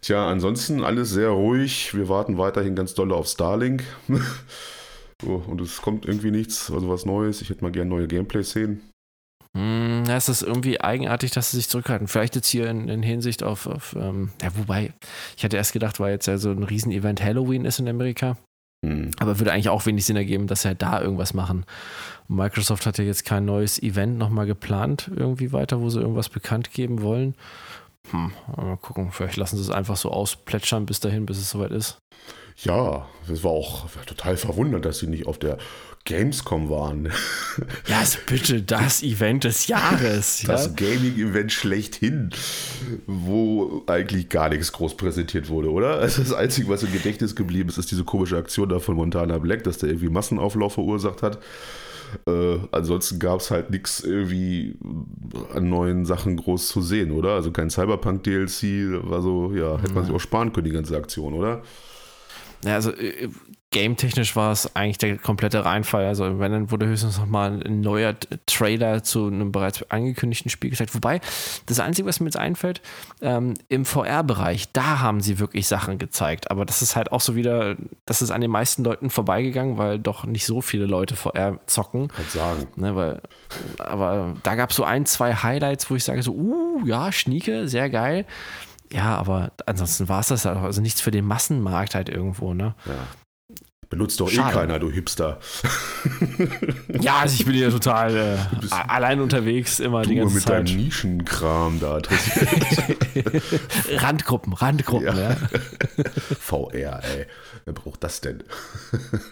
tja, 0.00 0.28
ansonsten 0.28 0.82
alles 0.82 1.10
sehr 1.10 1.30
ruhig. 1.30 1.94
Wir 1.94 2.08
warten 2.08 2.38
weiterhin 2.38 2.74
ganz 2.74 2.94
doll 2.94 3.12
auf 3.12 3.28
Starlink. 3.28 3.84
so, 5.22 5.34
und 5.46 5.60
es 5.60 5.80
kommt 5.80 6.04
irgendwie 6.04 6.32
nichts, 6.32 6.70
also 6.70 6.88
was 6.88 7.06
Neues. 7.06 7.40
Ich 7.40 7.50
hätte 7.50 7.62
mal 7.62 7.72
gerne 7.72 7.90
neue 7.90 8.08
Gameplay-Szenen. 8.08 8.80
Mm, 9.54 10.04
es 10.08 10.28
ist 10.28 10.42
irgendwie 10.42 10.80
eigenartig, 10.80 11.30
dass 11.30 11.50
sie 11.50 11.58
sich 11.58 11.68
zurückhalten. 11.68 12.08
Vielleicht 12.08 12.34
jetzt 12.34 12.48
hier 12.48 12.68
in, 12.68 12.88
in 12.88 13.02
Hinsicht 13.02 13.42
auf, 13.42 13.66
auf 13.66 13.94
ähm, 13.96 14.30
ja, 14.42 14.48
wobei, 14.56 14.92
ich 15.36 15.44
hatte 15.44 15.56
erst 15.56 15.72
gedacht, 15.72 16.00
weil 16.00 16.12
jetzt 16.12 16.26
ja 16.26 16.38
so 16.38 16.50
ein 16.50 16.62
Riesenevent 16.62 17.22
Halloween 17.22 17.64
ist 17.64 17.78
in 17.78 17.88
Amerika. 17.88 18.36
Mhm. 18.84 19.12
Aber 19.18 19.38
würde 19.38 19.52
eigentlich 19.52 19.68
auch 19.68 19.86
wenig 19.86 20.04
Sinn 20.04 20.16
ergeben, 20.16 20.46
dass 20.46 20.62
sie 20.62 20.68
halt 20.68 20.82
da 20.82 21.00
irgendwas 21.00 21.34
machen. 21.34 21.64
Und 22.28 22.36
Microsoft 22.36 22.86
hat 22.86 22.98
ja 22.98 23.04
jetzt 23.04 23.24
kein 23.24 23.44
neues 23.44 23.82
Event 23.82 24.18
nochmal 24.18 24.46
geplant, 24.46 25.10
irgendwie 25.14 25.52
weiter, 25.52 25.80
wo 25.80 25.90
sie 25.90 26.00
irgendwas 26.00 26.28
bekannt 26.28 26.72
geben 26.72 27.02
wollen. 27.02 27.34
Hm, 28.10 28.32
mal 28.56 28.76
gucken, 28.76 29.12
vielleicht 29.12 29.36
lassen 29.36 29.56
sie 29.56 29.62
es 29.62 29.70
einfach 29.70 29.96
so 29.96 30.10
ausplätschern 30.10 30.86
bis 30.86 31.00
dahin, 31.00 31.26
bis 31.26 31.38
es 31.38 31.50
soweit 31.50 31.70
ist. 31.70 31.98
Ja, 32.56 33.08
das 33.28 33.42
war 33.44 33.50
auch 33.50 33.88
total 34.06 34.36
verwundert, 34.36 34.84
dass 34.84 34.98
sie 34.98 35.06
nicht 35.06 35.26
auf 35.26 35.38
der 35.38 35.58
Gamescom 36.04 36.68
waren. 36.68 37.10
Ja, 37.86 37.98
also 37.98 38.18
bitte 38.26 38.62
das 38.62 39.02
Event 39.02 39.44
des 39.44 39.66
Jahres. 39.66 40.42
Das 40.46 40.66
ja? 40.66 40.72
Gaming-Event 40.72 41.52
schlechthin, 41.52 42.30
wo 43.06 43.82
eigentlich 43.86 44.30
gar 44.30 44.48
nichts 44.48 44.72
groß 44.72 44.96
präsentiert 44.96 45.50
wurde, 45.50 45.70
oder? 45.70 45.98
Also 45.98 46.22
das 46.22 46.32
Einzige, 46.32 46.68
was 46.68 46.82
im 46.82 46.92
Gedächtnis 46.92 47.36
geblieben 47.36 47.68
ist, 47.68 47.76
ist 47.76 47.90
diese 47.90 48.04
komische 48.04 48.38
Aktion 48.38 48.70
da 48.70 48.78
von 48.78 48.96
Montana 48.96 49.36
Black, 49.38 49.64
dass 49.64 49.78
der 49.78 49.90
irgendwie 49.90 50.08
Massenauflauf 50.08 50.74
verursacht 50.74 51.22
hat. 51.22 51.40
Äh, 52.26 52.58
ansonsten 52.72 53.18
gab 53.18 53.40
es 53.40 53.50
halt 53.50 53.70
nichts 53.70 54.00
irgendwie 54.00 54.76
an 55.54 55.68
neuen 55.68 56.04
Sachen 56.04 56.36
groß 56.36 56.68
zu 56.68 56.82
sehen, 56.82 57.12
oder? 57.12 57.34
Also 57.34 57.50
kein 57.50 57.70
Cyberpunk-DLC, 57.70 59.08
war 59.08 59.22
so, 59.22 59.52
ja, 59.52 59.78
hätte 59.80 59.94
man 59.94 60.04
sich 60.04 60.14
auch 60.14 60.20
sparen 60.20 60.52
können, 60.52 60.66
die 60.66 60.72
ganze 60.72 60.96
Aktion, 60.96 61.34
oder? 61.34 61.62
Ja, 62.64 62.74
also 62.74 62.90
äh, 62.90 63.28
game-technisch 63.72 64.36
war 64.36 64.52
es 64.52 64.76
eigentlich 64.76 64.98
der 64.98 65.18
komplette 65.18 65.64
Reinfall. 65.64 66.06
Also 66.06 66.38
wenn 66.38 66.52
dann 66.52 66.70
wurde 66.70 66.86
höchstens 66.86 67.18
nochmal 67.18 67.60
ein 67.64 67.80
neuer 67.80 68.14
Trailer 68.46 69.02
zu 69.02 69.26
einem 69.26 69.50
bereits 69.50 69.82
angekündigten 69.90 70.50
Spiel 70.50 70.70
gezeigt. 70.70 70.94
Wobei, 70.94 71.20
das 71.66 71.80
Einzige, 71.80 72.06
was 72.06 72.20
mir 72.20 72.26
jetzt 72.26 72.36
einfällt, 72.36 72.80
ähm, 73.20 73.54
im 73.68 73.84
VR-Bereich, 73.84 74.72
da 74.72 75.00
haben 75.00 75.20
sie 75.20 75.38
wirklich 75.38 75.66
Sachen 75.66 75.98
gezeigt. 75.98 76.50
Aber 76.50 76.64
das 76.64 76.82
ist 76.82 76.94
halt 76.94 77.10
auch 77.10 77.20
so 77.20 77.34
wieder, 77.34 77.76
das 78.06 78.22
ist 78.22 78.30
an 78.30 78.40
den 78.40 78.50
meisten 78.50 78.84
Leuten 78.84 79.10
vorbeigegangen, 79.10 79.78
weil 79.78 79.98
doch 79.98 80.24
nicht 80.24 80.46
so 80.46 80.60
viele 80.60 80.86
Leute 80.86 81.16
VR 81.16 81.58
zocken. 81.66 82.08
Kann 82.08 82.26
sagen. 82.28 82.68
Ne, 82.76 82.94
weil, 82.94 83.20
aber 83.78 84.36
da 84.42 84.54
gab 84.54 84.70
es 84.70 84.76
so 84.76 84.84
ein, 84.84 85.06
zwei 85.06 85.34
Highlights, 85.34 85.90
wo 85.90 85.96
ich 85.96 86.04
sage 86.04 86.22
so, 86.22 86.32
uh, 86.32 86.86
ja, 86.86 87.10
Schnieke, 87.10 87.66
sehr 87.68 87.90
geil. 87.90 88.26
Ja, 88.92 89.16
aber 89.16 89.52
ansonsten 89.64 90.08
war 90.08 90.20
es 90.20 90.28
das 90.28 90.44
halt 90.44 90.58
auch. 90.58 90.62
Also 90.62 90.82
nichts 90.82 91.00
für 91.00 91.10
den 91.10 91.24
Massenmarkt 91.24 91.94
halt 91.94 92.10
irgendwo, 92.10 92.52
ne? 92.52 92.74
Ja. 92.84 92.94
Benutzt 93.92 94.18
doch 94.20 94.30
eh 94.30 94.36
Schade. 94.36 94.48
eh 94.48 94.60
keiner, 94.60 94.78
du 94.78 94.90
Hipster. 94.90 95.38
ja, 97.02 97.18
also 97.18 97.34
ich 97.34 97.44
bin 97.44 97.56
ja 97.56 97.68
total 97.68 98.16
äh, 98.16 98.38
allein 98.88 99.20
unterwegs, 99.20 99.80
immer 99.80 100.00
die 100.00 100.14
ganze 100.14 100.36
mit 100.36 100.44
Zeit. 100.44 100.60
mit 100.60 100.70
deinem 100.70 100.84
Nischenkram 100.84 101.78
da. 101.78 102.00
Randgruppen, 103.98 104.54
Randgruppen, 104.54 105.14
ja. 105.14 105.32
ja. 105.32 105.36
VR, 106.40 107.02
ey. 107.04 107.26
Wer 107.64 107.74
braucht 107.74 108.02
das 108.02 108.20
denn? 108.20 108.42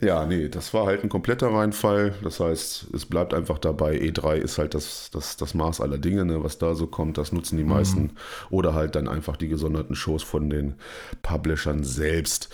ja, 0.00 0.26
nee, 0.26 0.48
das 0.48 0.74
war 0.74 0.86
halt 0.86 1.02
ein 1.02 1.08
kompletter 1.08 1.48
Reinfall. 1.48 2.14
Das 2.22 2.40
heißt, 2.40 2.88
es 2.92 3.06
bleibt 3.06 3.32
einfach 3.32 3.58
dabei. 3.58 3.98
E3 3.98 4.36
ist 4.36 4.58
halt 4.58 4.74
das, 4.74 5.10
das, 5.10 5.36
das 5.36 5.54
Maß 5.54 5.80
aller 5.80 5.98
Dinge, 5.98 6.24
ne, 6.24 6.44
was 6.44 6.58
da 6.58 6.74
so 6.74 6.86
kommt. 6.86 7.16
Das 7.16 7.32
nutzen 7.32 7.56
die 7.56 7.64
meisten. 7.64 8.02
Mhm. 8.02 8.10
Oder 8.50 8.74
halt 8.74 8.96
dann 8.96 9.08
einfach 9.08 9.36
die 9.36 9.48
gesonderten 9.48 9.94
Shows 9.94 10.22
von 10.22 10.50
den 10.50 10.74
Publishern 11.22 11.84
selbst. 11.84 12.50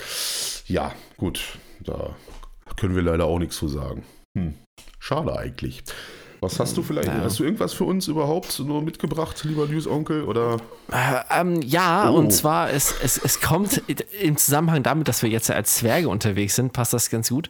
Ja, 0.66 0.92
gut, 1.16 1.58
da 1.80 2.14
können 2.76 2.94
wir 2.94 3.02
leider 3.02 3.24
auch 3.24 3.38
nichts 3.38 3.56
zu 3.56 3.68
sagen. 3.68 4.04
Hm. 4.36 4.54
Schade 4.98 5.36
eigentlich. 5.36 5.82
Was 6.44 6.60
hast 6.60 6.76
du 6.76 6.82
vielleicht? 6.82 7.08
Ja. 7.08 7.22
Hast 7.22 7.38
du 7.38 7.44
irgendwas 7.44 7.72
für 7.72 7.84
uns 7.84 8.06
überhaupt 8.06 8.60
nur 8.60 8.82
mitgebracht, 8.82 9.42
lieber 9.44 9.66
News-Onkel? 9.66 10.24
Oder? 10.24 10.58
Äh, 10.92 11.40
ähm, 11.40 11.62
ja, 11.62 12.10
oh. 12.10 12.16
und 12.16 12.32
zwar, 12.32 12.70
es, 12.70 12.94
es, 13.02 13.18
es 13.18 13.40
kommt 13.40 13.82
im 14.20 14.36
Zusammenhang 14.36 14.82
damit, 14.82 15.08
dass 15.08 15.22
wir 15.22 15.30
jetzt 15.30 15.50
als 15.50 15.76
Zwerge 15.76 16.08
unterwegs 16.08 16.56
sind, 16.56 16.72
passt 16.72 16.92
das 16.92 17.08
ganz 17.08 17.30
gut. 17.30 17.48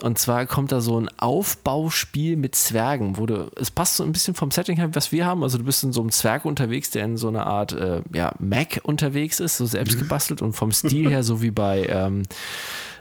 Und 0.00 0.16
zwar 0.16 0.46
kommt 0.46 0.70
da 0.70 0.80
so 0.80 1.00
ein 1.00 1.08
Aufbauspiel 1.18 2.36
mit 2.36 2.54
Zwergen, 2.54 3.16
wo 3.16 3.26
du, 3.26 3.50
es 3.56 3.72
passt 3.72 3.96
so 3.96 4.04
ein 4.04 4.12
bisschen 4.12 4.34
vom 4.34 4.52
Setting 4.52 4.76
her, 4.76 4.94
was 4.94 5.10
wir 5.10 5.26
haben. 5.26 5.42
Also 5.42 5.58
du 5.58 5.64
bist 5.64 5.82
in 5.82 5.92
so 5.92 6.00
einem 6.00 6.12
Zwerg 6.12 6.44
unterwegs, 6.44 6.90
der 6.90 7.04
in 7.04 7.16
so 7.16 7.26
einer 7.26 7.46
Art 7.46 7.72
äh, 7.72 8.02
ja, 8.14 8.32
Mac 8.38 8.80
unterwegs 8.84 9.40
ist, 9.40 9.56
so 9.56 9.66
selbst 9.66 9.98
gebastelt 9.98 10.40
und 10.40 10.52
vom 10.52 10.70
Stil 10.70 11.10
her 11.10 11.24
so 11.24 11.42
wie 11.42 11.50
bei 11.50 11.86
ähm, 11.86 12.22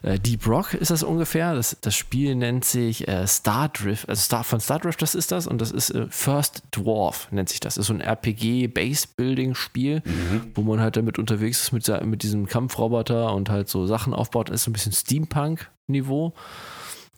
äh, 0.01 0.19
Deep 0.19 0.47
Rock 0.47 0.73
ist 0.73 0.89
das 0.89 1.03
ungefähr. 1.03 1.53
Das, 1.53 1.77
das 1.81 1.95
Spiel 1.95 2.33
nennt 2.33 2.65
sich 2.65 3.07
äh, 3.07 3.27
Star 3.27 3.69
Drift, 3.69 4.09
also 4.09 4.19
Star, 4.19 4.43
von 4.43 4.59
Star 4.59 4.79
Drift, 4.79 5.01
das 5.01 5.13
ist 5.13 5.31
das. 5.31 5.45
Und 5.45 5.61
das 5.61 5.71
ist 5.71 5.91
äh, 5.91 6.07
First 6.09 6.63
Dwarf, 6.71 7.27
nennt 7.31 7.49
sich 7.49 7.59
das. 7.59 7.75
Das 7.75 7.83
ist 7.83 7.87
so 7.87 7.93
ein 7.93 8.01
RPG-Base-Building-Spiel, 8.01 10.01
mhm. 10.03 10.41
wo 10.55 10.63
man 10.63 10.79
halt 10.79 10.97
damit 10.97 11.19
unterwegs 11.19 11.61
ist 11.61 11.73
mit, 11.73 12.05
mit 12.05 12.23
diesem 12.23 12.47
Kampfroboter 12.47 13.33
und 13.33 13.49
halt 13.49 13.69
so 13.69 13.85
Sachen 13.85 14.15
aufbaut. 14.15 14.49
Das 14.49 14.55
ist 14.55 14.63
so 14.63 14.71
ein 14.71 14.73
bisschen 14.73 14.93
Steampunk-Niveau 14.93 16.33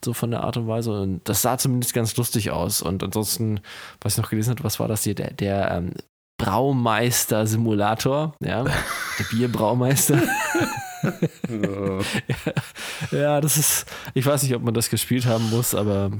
so 0.03 0.13
von 0.13 0.31
der 0.31 0.43
Art 0.43 0.57
und 0.57 0.67
Weise. 0.67 0.91
Und 1.01 1.21
das 1.27 1.41
sah 1.41 1.57
zumindest 1.57 1.93
ganz 1.93 2.15
lustig 2.17 2.51
aus. 2.51 2.81
Und 2.81 3.03
ansonsten, 3.03 3.62
was 4.01 4.13
ich 4.13 4.21
noch 4.21 4.29
gelesen 4.29 4.51
habe, 4.51 4.63
was 4.63 4.79
war 4.79 4.88
das 4.88 5.03
hier? 5.03 5.15
Der, 5.15 5.31
der 5.31 5.71
ähm, 5.71 5.93
Braumeister-Simulator, 6.38 8.35
ja, 8.43 8.63
der 9.19 9.23
Bierbraumeister. 9.29 10.21
ja. 11.49 11.99
ja, 13.12 13.41
das 13.41 13.57
ist, 13.57 13.85
ich 14.13 14.25
weiß 14.25 14.43
nicht, 14.43 14.53
ob 14.55 14.63
man 14.63 14.73
das 14.73 14.89
gespielt 14.89 15.25
haben 15.25 15.49
muss, 15.49 15.73
aber. 15.75 16.12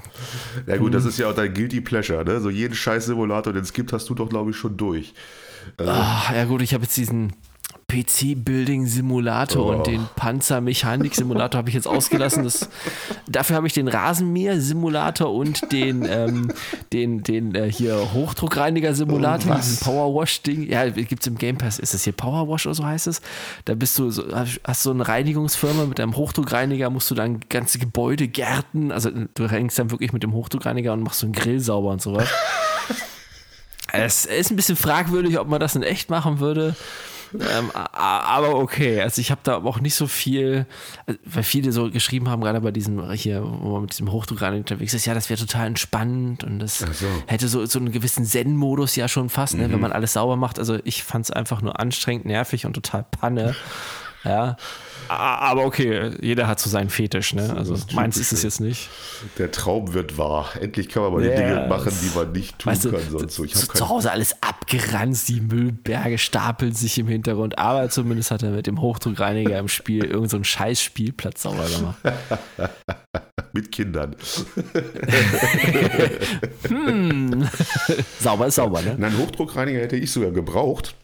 Ja, 0.68 0.78
gut, 0.78 0.94
das 0.94 1.04
hm. 1.04 1.10
ist 1.10 1.20
ja 1.20 1.30
auch 1.30 1.36
dein 1.36 1.54
Guilty 1.54 1.82
Pleasure, 1.82 2.24
ne? 2.24 2.39
So 2.39 2.50
jeden 2.50 2.76
scheiß 2.76 3.06
Simulator, 3.06 3.54
den 3.54 3.63
es 3.63 3.74
gibt, 3.74 3.94
hast 3.94 4.10
du 4.10 4.15
doch, 4.15 4.30
glaube 4.30 4.52
ich, 4.52 4.58
schon 4.58 4.78
durch. 4.78 5.13
Also, 5.78 5.92
Ach, 5.94 6.34
ja, 6.34 6.46
gut, 6.46 6.62
ich 6.62 6.74
habe 6.74 6.84
jetzt 6.84 6.96
diesen 6.98 7.34
PC-Building-Simulator 7.89 9.65
oh. 9.65 9.71
und 9.71 9.88
den 9.88 10.08
Panzermechanik-Simulator 10.15 11.58
habe 11.58 11.69
ich 11.69 11.75
jetzt 11.75 11.88
ausgelassen. 11.88 12.43
Das, 12.43 12.69
dafür 13.28 13.56
habe 13.56 13.67
ich 13.67 13.73
den 13.73 13.88
Rasenmäher-Simulator 13.88 15.34
und 15.34 15.71
den, 15.71 16.06
ähm, 16.08 16.54
den, 16.93 17.23
den 17.23 17.56
äh, 17.56 17.69
hier 17.71 18.13
Hochdruckreiniger-Simulator, 18.13 19.54
oh, 19.54 19.58
diesen 19.58 19.78
Powerwash-Ding. 19.80 20.69
Ja, 20.69 20.88
gibt 20.89 21.21
es 21.21 21.28
im 21.28 21.38
Game 21.38 21.58
Pass. 21.58 21.80
Ist 21.80 21.93
das 21.93 22.04
hier 22.04 22.13
Powerwash 22.13 22.67
oder 22.67 22.75
so 22.75 22.86
heißt 22.86 23.08
es? 23.08 23.21
Da 23.65 23.73
bist 23.75 23.97
du 23.97 24.12
so, 24.12 24.23
hast 24.34 24.84
so 24.84 24.91
eine 24.91 25.08
Reinigungsfirma 25.08 25.86
mit 25.86 25.99
einem 25.99 26.15
Hochdruckreiniger, 26.15 26.89
musst 26.89 27.10
du 27.10 27.15
dann 27.15 27.39
ganze 27.49 27.80
Gebäude 27.80 28.28
gärten. 28.28 28.91
Also 28.91 29.10
du 29.10 29.43
reinigst 29.43 29.80
dann 29.80 29.91
wirklich 29.91 30.13
mit 30.13 30.23
dem 30.23 30.34
Hochdruckreiniger 30.34 30.93
und 30.93 31.02
machst 31.02 31.19
so 31.19 31.25
einen 31.25 31.34
Grill 31.34 31.60
sauber 31.60 31.89
und 31.89 32.02
sowas. 32.02 32.30
es 33.91 34.25
ist 34.25 34.52
ein 34.52 34.56
bisschen 34.56 34.75
fragwürdig, 34.75 35.39
ob 35.39 35.47
man 35.47 35.60
das 35.60 35.75
in 35.75 35.82
echt 35.82 36.12
machen 36.12 36.39
würde 36.39 36.75
ähm, 37.34 37.72
aber 37.74 38.56
okay, 38.56 39.02
also 39.02 39.22
ich 39.22 39.32
habe 39.32 39.42
da 39.44 39.58
auch 39.58 39.80
nicht 39.80 39.96
so 39.96 40.08
viel, 40.08 40.65
weil 41.26 41.44
viele 41.44 41.72
so 41.72 41.89
geschrieben 41.92 42.30
haben, 42.30 42.42
gerade 42.42 42.62
bei 42.62 42.72
diesem 42.72 43.12
hier, 43.12 43.44
wo 43.44 43.74
man 43.74 43.82
mit 43.84 43.92
diesem 43.92 44.12
Hochdruckreiniger 44.12 44.60
unterwegs 44.60 44.94
ist, 44.94 45.06
ja, 45.06 45.13
das 45.13 45.30
wäre 45.30 45.39
total 45.39 45.68
entspannt 45.68 46.44
und 46.44 46.60
das 46.60 46.80
so. 46.80 46.86
hätte 47.28 47.48
so, 47.48 47.65
so 47.65 47.80
einen 47.80 47.92
gewissen 47.92 48.26
Zen-Modus 48.26 48.96
ja 48.96 49.08
schon 49.08 49.30
fast, 49.30 49.56
ne, 49.56 49.68
mhm. 49.68 49.74
wenn 49.74 49.82
man 49.82 49.92
alles 49.92 50.13
sauber 50.13 50.36
macht. 50.36 50.60
Also 50.60 50.80
ich 50.84 51.04
fand 51.04 51.26
es 51.26 51.32
einfach 51.32 51.62
nur 51.62 51.80
anstrengend, 51.80 52.26
nervig 52.26 52.65
und 52.65 52.74
total 52.74 53.04
Panne. 53.04 53.56
Ja. 54.24 54.58
Aber 55.10 55.65
okay, 55.65 56.12
jeder 56.22 56.48
hat 56.48 56.60
so 56.60 56.69
seinen 56.69 56.89
Fetisch, 56.89 57.34
ne? 57.34 57.56
Also 57.58 57.76
meins 57.93 58.17
ist 58.17 58.32
es 58.32 58.43
jetzt 58.43 58.62
nicht. 58.62 58.89
Der 59.38 59.52
Traum 59.52 59.93
wird 59.93 60.17
wahr. 60.17 60.52
Endlich 60.60 60.88
kann 60.88 61.04
man 61.04 61.13
mal 61.13 61.24
yeah. 61.24 61.36
die 61.36 61.41
Dinge 61.41 61.67
machen, 61.67 61.91
die 62.02 62.15
man 62.15 62.32
nicht 62.32 62.60
tun 62.60 62.72
weißt 62.72 62.86
du, 62.86 62.91
kann. 62.91 63.02
Sonst 63.10 63.36
so. 63.36 63.43
Ich 63.43 63.56
zu, 63.56 63.67
zu 63.67 63.89
Hause 63.89 64.12
alles 64.12 64.36
abgeranzt, 64.41 65.28
die 65.28 65.41
Müllberge 65.41 66.17
stapeln 66.17 66.74
sich 66.74 67.00
im 67.00 67.08
Hintergrund, 67.08 67.58
aber 67.58 67.89
zumindest 67.89 68.30
hat 68.32 68.43
er 68.43 68.52
mit 68.52 68.67
dem 68.67 68.80
Hochdruckreiniger 68.82 69.58
im 69.58 69.67
Spiel 69.67 70.04
irgendeinen 70.06 70.43
so 70.43 70.43
scheiß 70.43 70.82
Spielplatz 70.82 71.41
sauber 71.41 71.65
gemacht. 71.65 71.98
mit 73.54 73.72
Kindern. 73.72 74.15
hm. 76.67 77.50
sauber 78.19 78.48
ist 78.48 78.56
sauber, 78.56 78.82
ne? 78.82 78.95
Nein, 78.98 79.17
Hochdruckreiniger 79.17 79.80
hätte 79.80 79.95
ich 79.95 80.12
sogar 80.12 80.32
gebraucht. 80.32 80.95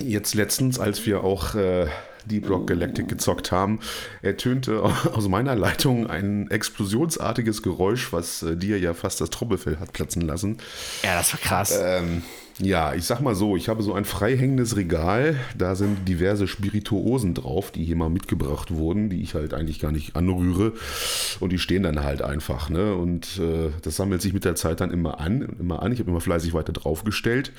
Jetzt 0.00 0.34
letztens, 0.34 0.78
als 0.78 1.04
wir 1.06 1.22
auch 1.22 1.54
äh, 1.54 1.86
Deep 2.26 2.48
Rock 2.48 2.66
Galactic 2.66 3.08
gezockt 3.08 3.52
haben, 3.52 3.80
ertönte 4.22 4.82
aus 5.12 5.28
meiner 5.28 5.54
Leitung 5.54 6.06
ein 6.08 6.50
explosionsartiges 6.50 7.62
Geräusch, 7.62 8.12
was 8.12 8.42
äh, 8.42 8.56
dir 8.56 8.78
ja 8.78 8.94
fast 8.94 9.20
das 9.20 9.30
Trommelfell 9.30 9.78
hat 9.78 9.92
platzen 9.92 10.22
lassen. 10.22 10.58
Ja, 11.02 11.16
das 11.16 11.32
war 11.32 11.40
krass. 11.40 11.78
Ähm, 11.82 12.22
ja, 12.58 12.94
ich 12.94 13.04
sag 13.04 13.20
mal 13.20 13.34
so, 13.34 13.56
ich 13.56 13.68
habe 13.68 13.82
so 13.82 13.94
ein 13.94 14.04
freihängendes 14.04 14.76
Regal, 14.76 15.36
da 15.56 15.74
sind 15.74 16.06
diverse 16.06 16.46
Spirituosen 16.46 17.34
drauf, 17.34 17.70
die 17.70 17.84
hier 17.84 17.96
mal 17.96 18.10
mitgebracht 18.10 18.72
wurden, 18.72 19.08
die 19.08 19.22
ich 19.22 19.34
halt 19.34 19.54
eigentlich 19.54 19.80
gar 19.80 19.90
nicht 19.90 20.16
anrühre 20.16 20.72
und 21.40 21.50
die 21.50 21.58
stehen 21.58 21.82
dann 21.82 22.02
halt 22.02 22.22
einfach, 22.22 22.68
ne? 22.68 22.94
Und 22.94 23.38
äh, 23.38 23.70
das 23.82 23.96
sammelt 23.96 24.20
sich 24.20 24.32
mit 24.32 24.44
der 24.44 24.54
Zeit 24.54 24.80
dann 24.80 24.90
immer 24.90 25.18
an, 25.18 25.56
immer 25.58 25.82
an. 25.82 25.92
Ich 25.92 25.98
habe 25.98 26.10
immer 26.10 26.20
fleißig 26.20 26.52
weiter 26.52 26.72
draufgestellt. 26.72 27.52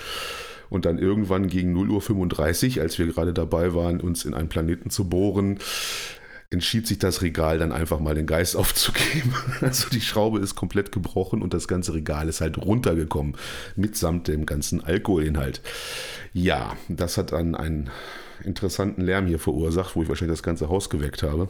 Und 0.70 0.86
dann 0.86 0.98
irgendwann 0.98 1.48
gegen 1.48 1.76
0.35 1.76 2.78
Uhr, 2.78 2.84
als 2.84 2.98
wir 2.98 3.08
gerade 3.08 3.34
dabei 3.34 3.74
waren, 3.74 4.00
uns 4.00 4.26
in 4.26 4.34
einen 4.34 4.50
Planeten 4.50 4.90
zu 4.90 5.08
bohren, 5.08 5.60
entschied 6.54 6.88
sich 6.88 7.00
das 7.00 7.22
Regal 7.22 7.58
dann 7.58 7.72
einfach 7.72 8.00
mal 8.00 8.16
den 8.16 8.28
Geist 8.28 8.56
aufzugeben. 8.58 9.34
Also 9.62 9.90
die 9.90 10.02
Schraube 10.02 10.40
ist 10.40 10.56
komplett 10.56 10.92
gebrochen 10.92 11.42
und 11.42 11.54
das 11.54 11.68
ganze 11.68 11.94
Regal 11.94 12.30
ist 12.30 12.42
halt 12.42 12.58
runtergekommen, 12.58 13.36
mitsamt 13.76 14.28
dem 14.28 14.46
ganzen 14.46 14.84
Alkoholinhalt. 14.84 15.62
Ja, 16.32 16.78
das 16.88 17.18
hat 17.18 17.32
dann 17.32 17.56
einen 17.56 17.90
interessanten 18.44 19.02
Lärm 19.02 19.28
hier 19.28 19.40
verursacht, 19.40 19.96
wo 19.96 20.04
ich 20.04 20.10
wahrscheinlich 20.10 20.38
das 20.38 20.44
ganze 20.44 20.70
Haus 20.70 20.90
geweckt 20.90 21.24
habe. 21.24 21.50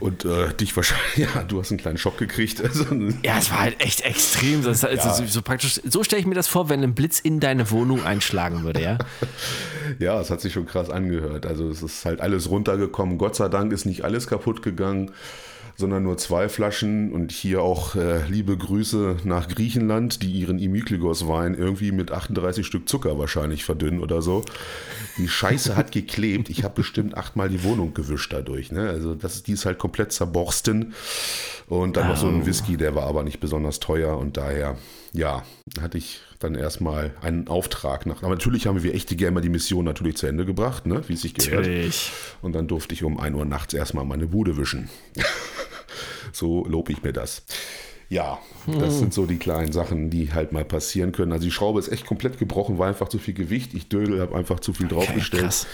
Und 0.00 0.24
äh, 0.24 0.52
dich 0.54 0.76
wahrscheinlich, 0.76 1.16
ja, 1.34 1.42
du 1.42 1.60
hast 1.60 1.70
einen 1.70 1.78
kleinen 1.78 1.98
Schock 1.98 2.18
gekriegt. 2.18 2.60
Also, 2.62 2.84
ja, 3.22 3.38
es 3.38 3.50
war 3.50 3.60
halt 3.60 3.80
echt 3.80 4.02
extrem. 4.02 4.62
Das, 4.62 4.84
also, 4.84 5.08
ja. 5.08 5.14
so, 5.14 5.26
so, 5.26 5.42
praktisch, 5.42 5.80
so 5.84 6.04
stelle 6.04 6.20
ich 6.20 6.26
mir 6.26 6.34
das 6.34 6.48
vor, 6.48 6.68
wenn 6.68 6.82
ein 6.82 6.94
Blitz 6.94 7.20
in 7.20 7.40
deine 7.40 7.70
Wohnung 7.70 8.04
einschlagen 8.04 8.64
würde, 8.64 8.82
ja? 8.82 8.98
ja, 9.98 10.20
es 10.20 10.30
hat 10.30 10.40
sich 10.40 10.52
schon 10.52 10.66
krass 10.66 10.90
angehört. 10.90 11.46
Also 11.46 11.68
es 11.68 11.82
ist 11.82 12.04
halt 12.04 12.20
alles 12.20 12.50
runtergekommen. 12.50 13.18
Gott 13.18 13.36
sei 13.36 13.48
Dank 13.48 13.72
ist 13.72 13.84
nicht 13.84 14.04
alles 14.04 14.26
kaputt 14.26 14.62
gegangen 14.62 15.12
sondern 15.76 16.02
nur 16.02 16.18
zwei 16.18 16.48
Flaschen. 16.48 17.12
Und 17.12 17.32
hier 17.32 17.62
auch 17.62 17.94
äh, 17.94 18.26
liebe 18.28 18.56
Grüße 18.56 19.18
nach 19.24 19.48
Griechenland, 19.48 20.22
die 20.22 20.30
ihren 20.30 20.58
Imikligos-Wein 20.58 21.54
irgendwie 21.54 21.92
mit 21.92 22.10
38 22.10 22.66
Stück 22.66 22.88
Zucker 22.88 23.18
wahrscheinlich 23.18 23.64
verdünnen 23.64 24.00
oder 24.00 24.22
so. 24.22 24.44
Die 25.18 25.28
Scheiße 25.28 25.76
hat 25.76 25.92
geklebt. 25.92 26.50
Ich 26.50 26.64
habe 26.64 26.74
bestimmt 26.74 27.16
achtmal 27.16 27.48
die 27.48 27.62
Wohnung 27.62 27.94
gewischt 27.94 28.32
dadurch. 28.32 28.72
Ne? 28.72 28.88
Also 28.88 29.14
das, 29.14 29.42
die 29.42 29.52
ist 29.52 29.66
halt 29.66 29.78
komplett 29.78 30.12
zerborsten. 30.12 30.94
Und 31.68 31.96
dann 31.96 32.06
oh. 32.06 32.08
noch 32.10 32.16
so 32.16 32.28
ein 32.28 32.46
Whisky, 32.46 32.76
der 32.76 32.94
war 32.94 33.06
aber 33.06 33.22
nicht 33.22 33.40
besonders 33.40 33.80
teuer 33.80 34.16
und 34.18 34.36
daher, 34.36 34.76
ja, 35.12 35.44
hatte 35.80 35.98
ich 35.98 36.20
dann 36.38 36.54
erstmal 36.54 37.14
einen 37.22 37.48
Auftrag 37.48 38.06
nach. 38.06 38.22
Aber 38.22 38.34
natürlich 38.34 38.66
haben 38.66 38.82
wir 38.82 38.94
echte 38.94 39.16
Gamer 39.16 39.40
die 39.40 39.48
Mission 39.48 39.84
natürlich 39.84 40.16
zu 40.16 40.26
Ende 40.26 40.44
gebracht, 40.44 40.86
ne? 40.86 41.02
wie 41.08 41.14
es 41.14 41.22
sich 41.22 41.34
gehört. 41.34 41.66
Natürlich. 41.66 42.12
Und 42.42 42.54
dann 42.54 42.68
durfte 42.68 42.94
ich 42.94 43.02
um 43.02 43.18
1 43.18 43.34
Uhr 43.36 43.44
nachts 43.44 43.74
erstmal 43.74 44.04
meine 44.04 44.26
Bude 44.26 44.56
wischen. 44.56 44.88
so 46.32 46.64
lobe 46.66 46.92
ich 46.92 47.02
mir 47.02 47.12
das. 47.12 47.42
Ja, 48.08 48.38
das 48.66 48.94
hm. 48.94 48.98
sind 48.98 49.14
so 49.14 49.26
die 49.26 49.36
kleinen 49.36 49.72
Sachen, 49.72 50.10
die 50.10 50.32
halt 50.32 50.52
mal 50.52 50.64
passieren 50.64 51.10
können. 51.10 51.32
Also 51.32 51.44
die 51.44 51.50
Schraube 51.50 51.80
ist 51.80 51.88
echt 51.88 52.06
komplett 52.06 52.38
gebrochen, 52.38 52.78
war 52.78 52.86
einfach 52.86 53.08
zu 53.08 53.18
viel 53.18 53.34
Gewicht. 53.34 53.74
Ich 53.74 53.88
dödel, 53.88 54.20
habe 54.20 54.36
einfach 54.36 54.60
zu 54.60 54.72
viel 54.72 54.86
draufgestellt. 54.86 55.44
Okay, 55.44 55.66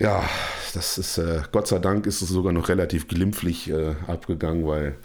ja, 0.00 0.28
das 0.74 0.98
ist, 0.98 1.18
äh, 1.18 1.42
Gott 1.52 1.68
sei 1.68 1.78
Dank 1.78 2.06
ist 2.06 2.20
es 2.20 2.28
sogar 2.28 2.52
noch 2.52 2.68
relativ 2.68 3.06
glimpflich 3.06 3.70
äh, 3.70 3.94
abgegangen, 4.06 4.66
weil 4.66 4.96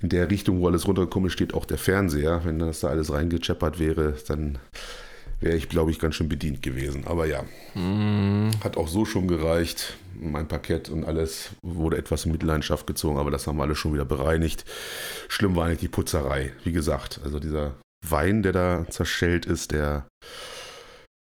in 0.00 0.08
der 0.08 0.30
Richtung, 0.30 0.60
wo 0.60 0.68
alles 0.68 0.86
runtergekommen 0.86 1.26
ist, 1.26 1.34
steht 1.34 1.52
auch 1.52 1.66
der 1.66 1.78
Fernseher. 1.78 2.40
Wenn 2.44 2.58
das 2.58 2.80
da 2.80 2.88
alles 2.88 3.12
reingecheppert 3.12 3.78
wäre, 3.78 4.14
dann 4.28 4.58
wäre 5.40 5.56
ich, 5.56 5.68
glaube 5.68 5.90
ich, 5.90 5.98
ganz 5.98 6.14
schön 6.14 6.28
bedient 6.28 6.62
gewesen. 6.62 7.06
Aber 7.06 7.26
ja, 7.26 7.42
mm. 7.74 8.50
hat 8.62 8.76
auch 8.76 8.88
so 8.88 9.04
schon 9.04 9.28
gereicht. 9.28 9.96
Mein 10.18 10.48
Parkett 10.48 10.88
und 10.88 11.04
alles 11.04 11.50
wurde 11.62 11.96
etwas 11.96 12.26
in 12.26 12.32
Mitleidenschaft 12.32 12.86
gezogen, 12.86 13.18
aber 13.18 13.30
das 13.30 13.46
haben 13.46 13.56
wir 13.56 13.64
alle 13.64 13.74
schon 13.74 13.94
wieder 13.94 14.04
bereinigt. 14.04 14.64
Schlimm 15.28 15.56
war 15.56 15.66
eigentlich 15.66 15.80
die 15.80 15.88
Putzerei. 15.88 16.52
Wie 16.64 16.72
gesagt, 16.72 17.20
also 17.24 17.38
dieser 17.38 17.74
Wein, 18.06 18.42
der 18.42 18.52
da 18.52 18.86
zerschellt 18.88 19.46
ist, 19.46 19.72
der 19.72 20.06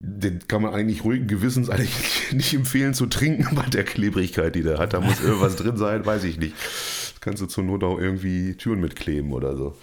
den 0.04 0.40
kann 0.48 0.62
man 0.62 0.74
eigentlich 0.74 1.04
ruhigen 1.04 1.28
Gewissens 1.28 1.70
eigentlich 1.70 1.92
nicht 2.32 2.52
empfehlen 2.52 2.92
zu 2.92 3.06
trinken 3.06 3.54
bei 3.54 3.62
der 3.66 3.84
Klebrigkeit, 3.84 4.54
die 4.56 4.62
der 4.62 4.78
hat. 4.78 4.92
Da 4.94 5.00
muss 5.00 5.22
irgendwas 5.22 5.54
drin 5.56 5.76
sein, 5.76 6.04
weiß 6.04 6.24
ich 6.24 6.38
nicht. 6.38 6.54
Das 6.56 7.20
kannst 7.20 7.40
du 7.40 7.46
zur 7.46 7.62
Not 7.62 7.84
auch 7.84 7.98
irgendwie 7.98 8.56
Türen 8.56 8.80
mitkleben 8.80 9.32
oder 9.32 9.56
so. 9.56 9.76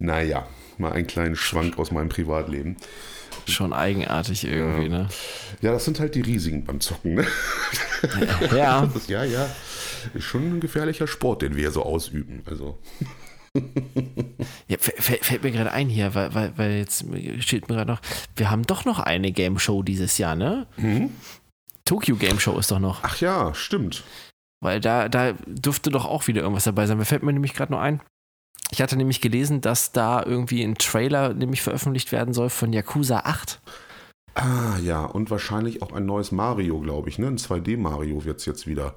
Naja, 0.00 0.48
mal 0.76 0.92
einen 0.92 1.06
kleinen 1.06 1.36
Schwank 1.36 1.78
aus 1.78 1.92
meinem 1.92 2.08
Privatleben. 2.08 2.76
Schon 3.46 3.72
eigenartig 3.72 4.44
irgendwie, 4.44 4.84
ja. 4.84 4.88
ne? 4.88 5.08
Ja, 5.60 5.72
das 5.72 5.84
sind 5.84 6.00
halt 6.00 6.16
die 6.16 6.20
Risiken 6.20 6.64
beim 6.64 6.80
Zocken, 6.80 7.14
ne? 7.14 7.26
Ja. 8.54 8.84
Ist, 8.94 9.08
ja, 9.08 9.22
ja. 9.24 9.48
Ist 10.14 10.24
schon 10.24 10.56
ein 10.56 10.60
gefährlicher 10.60 11.06
Sport, 11.06 11.42
den 11.42 11.56
wir 11.56 11.70
so 11.70 11.84
ausüben. 11.84 12.42
Also. 12.44 12.78
Ja, 14.68 14.76
fällt 14.78 15.42
mir 15.42 15.50
gerade 15.50 15.72
ein 15.72 15.88
hier, 15.88 16.14
weil, 16.14 16.32
weil, 16.32 16.52
weil 16.56 16.70
jetzt 16.76 17.04
steht 17.40 17.68
mir 17.68 17.74
gerade 17.74 17.90
noch, 17.90 18.00
wir 18.36 18.50
haben 18.50 18.62
doch 18.62 18.84
noch 18.84 19.00
eine 19.00 19.32
Game 19.32 19.58
Show 19.58 19.82
dieses 19.82 20.16
Jahr, 20.16 20.36
ne? 20.36 20.68
Mhm. 20.76 21.10
Tokyo 21.84 22.14
Game 22.14 22.38
Show 22.38 22.56
ist 22.56 22.70
doch 22.70 22.78
noch. 22.78 23.00
Ach 23.02 23.20
ja, 23.20 23.52
stimmt. 23.52 24.04
Weil 24.62 24.80
da, 24.80 25.08
da 25.08 25.32
dürfte 25.46 25.90
doch 25.90 26.04
auch 26.04 26.28
wieder 26.28 26.42
irgendwas 26.42 26.64
dabei 26.64 26.86
sein. 26.86 26.98
Mir 26.98 27.04
fällt 27.04 27.24
mir 27.24 27.32
nämlich 27.32 27.54
gerade 27.54 27.72
noch 27.72 27.80
ein. 27.80 28.00
Ich 28.70 28.80
hatte 28.80 28.96
nämlich 28.96 29.20
gelesen, 29.20 29.60
dass 29.60 29.90
da 29.90 30.22
irgendwie 30.24 30.62
ein 30.62 30.76
Trailer 30.76 31.34
nämlich 31.34 31.62
veröffentlicht 31.62 32.12
werden 32.12 32.32
soll 32.32 32.50
von 32.50 32.72
Yakuza 32.72 33.20
8. 33.24 33.60
Ah 34.34 34.78
ja, 34.82 35.04
und 35.04 35.30
wahrscheinlich 35.30 35.82
auch 35.82 35.92
ein 35.92 36.06
neues 36.06 36.30
Mario, 36.30 36.78
glaube 36.78 37.08
ich, 37.08 37.18
ne? 37.18 37.26
Ein 37.26 37.38
2D-Mario 37.38 38.24
wird 38.24 38.38
es 38.38 38.46
jetzt 38.46 38.68
wieder. 38.68 38.94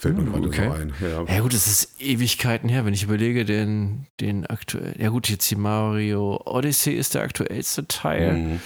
Fällt 0.00 0.16
mir 0.16 0.22
hm, 0.22 0.32
gerade 0.32 0.46
okay. 0.46 0.66
so 0.66 0.72
ein. 0.72 0.94
Ja. 1.02 1.34
ja. 1.34 1.40
gut, 1.42 1.52
es 1.52 1.66
ist 1.66 2.00
Ewigkeiten 2.00 2.70
her, 2.70 2.86
wenn 2.86 2.94
ich 2.94 3.02
überlege, 3.02 3.44
den, 3.44 4.06
den 4.18 4.46
aktuell. 4.46 4.94
Ja 4.98 5.10
gut, 5.10 5.28
jetzt 5.28 5.50
die 5.50 5.56
Mario 5.56 6.40
Odyssey 6.46 6.94
ist 6.94 7.14
der 7.14 7.20
aktuellste 7.20 7.86
Teil. 7.86 8.32
Mhm. 8.32 8.60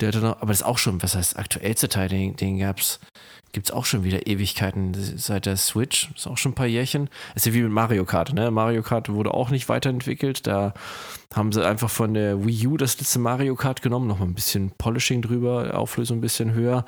Der 0.00 0.08
hatte 0.08 0.18
noch, 0.18 0.40
aber 0.40 0.48
das 0.48 0.60
ist 0.60 0.66
auch 0.66 0.78
schon, 0.78 1.02
was 1.02 1.16
heißt 1.16 1.38
aktuellste 1.38 1.88
Teil, 1.88 2.08
den, 2.08 2.36
den 2.36 2.56
gibt 3.52 3.66
es 3.66 3.70
auch 3.70 3.84
schon 3.84 4.04
wieder 4.04 4.26
Ewigkeiten 4.26 4.94
seit 4.94 5.46
der 5.46 5.56
Switch. 5.56 6.10
Ist 6.14 6.26
auch 6.26 6.38
schon 6.38 6.52
ein 6.52 6.54
paar 6.54 6.66
Jährchen. 6.66 7.08
Ist 7.34 7.46
ja 7.46 7.54
wie 7.54 7.62
mit 7.62 7.72
Mario 7.72 8.04
Kart, 8.04 8.32
ne? 8.32 8.50
Mario 8.50 8.82
Kart 8.82 9.08
wurde 9.08 9.34
auch 9.34 9.50
nicht 9.50 9.68
weiterentwickelt. 9.68 10.46
Da 10.46 10.74
haben 11.34 11.52
sie 11.52 11.66
einfach 11.66 11.90
von 11.90 12.14
der 12.14 12.44
Wii 12.44 12.66
U 12.68 12.76
das 12.76 12.98
letzte 12.98 13.18
Mario 13.18 13.56
Kart 13.56 13.82
genommen, 13.82 14.06
nochmal 14.06 14.28
ein 14.28 14.34
bisschen 14.34 14.70
Polishing 14.78 15.22
drüber, 15.22 15.76
Auflösung 15.76 16.18
ein 16.18 16.20
bisschen 16.20 16.52
höher. 16.52 16.84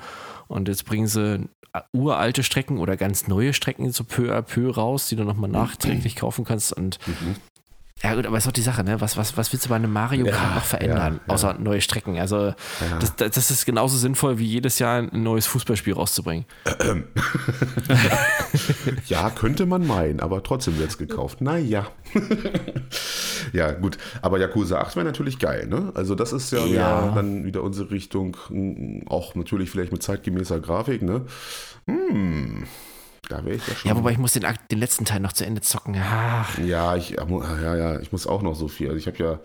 Und 0.47 0.67
jetzt 0.67 0.85
bringen 0.85 1.07
sie 1.07 1.49
uralte 1.93 2.43
Strecken 2.43 2.77
oder 2.77 2.97
ganz 2.97 3.27
neue 3.27 3.53
Strecken 3.53 3.91
so 3.91 4.03
peu 4.03 4.33
à 4.33 4.41
peu 4.41 4.69
raus, 4.71 5.07
die 5.07 5.15
du 5.15 5.23
nochmal 5.23 5.49
nachträglich 5.49 6.15
kaufen 6.15 6.45
kannst. 6.45 6.73
Und 6.73 6.99
mhm. 7.07 7.35
Ja, 8.03 8.15
gut, 8.15 8.25
aber 8.25 8.37
ist 8.37 8.47
doch 8.47 8.51
die 8.51 8.61
Sache, 8.61 8.83
ne? 8.83 8.99
Was, 8.99 9.15
was, 9.15 9.37
was 9.37 9.53
willst 9.53 9.65
du 9.65 9.69
bei 9.69 9.75
einem 9.75 9.93
Mario 9.93 10.25
Kart 10.25 10.35
ja, 10.35 10.55
noch 10.55 10.65
verändern, 10.65 11.19
ja, 11.27 11.33
außer 11.33 11.55
neue 11.59 11.81
Strecken? 11.81 12.17
Also, 12.17 12.53
das, 12.99 13.15
das, 13.15 13.51
ist 13.51 13.65
genauso 13.65 13.95
sinnvoll, 13.97 14.39
wie 14.39 14.45
jedes 14.45 14.79
Jahr 14.79 14.97
ein 14.97 15.23
neues 15.23 15.45
Fußballspiel 15.45 15.93
rauszubringen. 15.93 16.45
ja, 19.07 19.29
könnte 19.29 19.67
man 19.67 19.85
meinen, 19.85 20.19
aber 20.19 20.41
trotzdem 20.41 20.79
wird 20.79 20.89
es 20.89 20.97
gekauft. 20.97 21.41
Naja. 21.41 21.87
ja, 23.53 23.71
gut. 23.71 23.99
Aber 24.23 24.39
Yakuza 24.39 24.79
8 24.79 24.95
wäre 24.95 25.05
natürlich 25.05 25.37
geil, 25.37 25.67
ne? 25.67 25.91
Also, 25.93 26.15
das 26.15 26.33
ist 26.33 26.51
ja, 26.51 26.65
ja, 26.65 27.11
dann 27.13 27.45
wieder 27.45 27.61
unsere 27.61 27.91
Richtung, 27.91 28.35
auch 29.07 29.35
natürlich 29.35 29.69
vielleicht 29.69 29.91
mit 29.91 30.01
zeitgemäßer 30.01 30.59
Grafik, 30.59 31.03
ne? 31.03 31.25
Hm. 31.85 32.63
Da 33.31 33.45
wäre 33.45 33.55
ich 33.55 33.65
ja 33.65 33.75
schon. 33.75 33.89
Ja, 33.89 33.95
wobei 33.95 34.11
ich 34.11 34.17
muss 34.17 34.33
den, 34.33 34.45
den 34.69 34.79
letzten 34.79 35.05
Teil 35.05 35.21
noch 35.21 35.31
zu 35.31 35.45
Ende 35.45 35.61
zocken. 35.61 35.95
Ach. 35.97 36.57
Ja, 36.59 36.97
ich, 36.97 37.11
ja, 37.11 37.75
ja, 37.75 37.99
ich 38.01 38.11
muss 38.11 38.27
auch 38.27 38.41
noch 38.41 38.55
so 38.55 38.67
viel. 38.67 38.87
Also 38.87 38.97
ich 38.97 39.07
habe 39.07 39.17
ja 39.17 39.39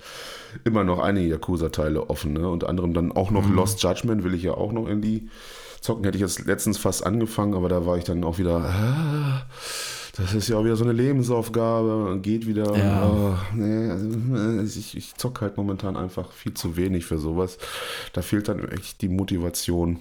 immer 0.65 0.83
noch 0.83 0.99
einige 0.99 1.29
Yakuza-Teile 1.29 2.11
offen, 2.11 2.33
ne? 2.33 2.49
Unter 2.49 2.69
anderem 2.69 2.95
dann 2.95 3.13
auch 3.13 3.31
noch 3.31 3.47
mhm. 3.47 3.55
Lost 3.55 3.81
Judgment 3.81 4.25
will 4.25 4.35
ich 4.35 4.43
ja 4.43 4.55
auch 4.55 4.73
noch 4.73 4.89
in 4.89 5.03
die 5.03 5.29
zocken. 5.81 6.03
Hätte 6.03 6.17
ich 6.17 6.23
jetzt 6.23 6.45
letztens 6.47 6.79
fast 6.79 7.07
angefangen, 7.07 7.55
aber 7.55 7.69
da 7.69 7.87
war 7.87 7.97
ich 7.97 8.03
dann 8.03 8.25
auch 8.25 8.39
wieder. 8.39 8.57
Ah, 8.57 9.47
das 10.17 10.35
ist 10.35 10.49
ja 10.49 10.57
auch 10.57 10.65
wieder 10.65 10.77
so 10.77 10.83
eine 10.83 10.93
Lebensaufgabe, 10.93 12.19
geht 12.21 12.49
wieder. 12.49 12.77
Ja. 12.77 13.07
Oh, 13.07 13.35
nee, 13.55 13.89
also 13.89 14.81
ich, 14.81 14.97
ich 14.97 15.15
zocke 15.15 15.43
halt 15.43 15.57
momentan 15.57 15.97
einfach 15.97 16.33
viel 16.33 16.55
zu 16.55 16.77
wenig 16.77 17.07
für 17.07 17.19
sowas. 17.19 17.59
Da 18.15 18.23
fehlt 18.23 18.49
dann 18.49 18.67
echt 18.69 19.01
die 19.01 19.09
Motivation 19.09 20.01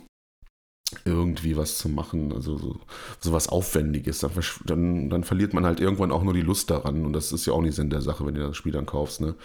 irgendwie 1.03 1.57
was 1.57 1.77
zu 1.77 1.89
machen, 1.89 2.31
also 2.33 2.57
so, 2.57 2.75
so 3.19 3.33
was 3.33 3.49
Aufwendiges, 3.49 4.19
dann, 4.19 4.31
dann, 4.65 5.09
dann, 5.09 5.23
verliert 5.23 5.53
man 5.53 5.65
halt 5.65 5.79
irgendwann 5.79 6.11
auch 6.11 6.23
nur 6.23 6.33
die 6.33 6.41
Lust 6.41 6.69
daran 6.69 7.05
und 7.05 7.13
das 7.13 7.31
ist 7.31 7.45
ja 7.45 7.53
auch 7.53 7.61
nicht 7.61 7.75
Sinn 7.75 7.89
der 7.89 8.01
Sache, 8.01 8.25
wenn 8.25 8.35
du 8.35 8.47
das 8.47 8.55
Spiel 8.55 8.71
dann 8.71 8.85
kaufst, 8.85 9.21
ne? 9.21 9.35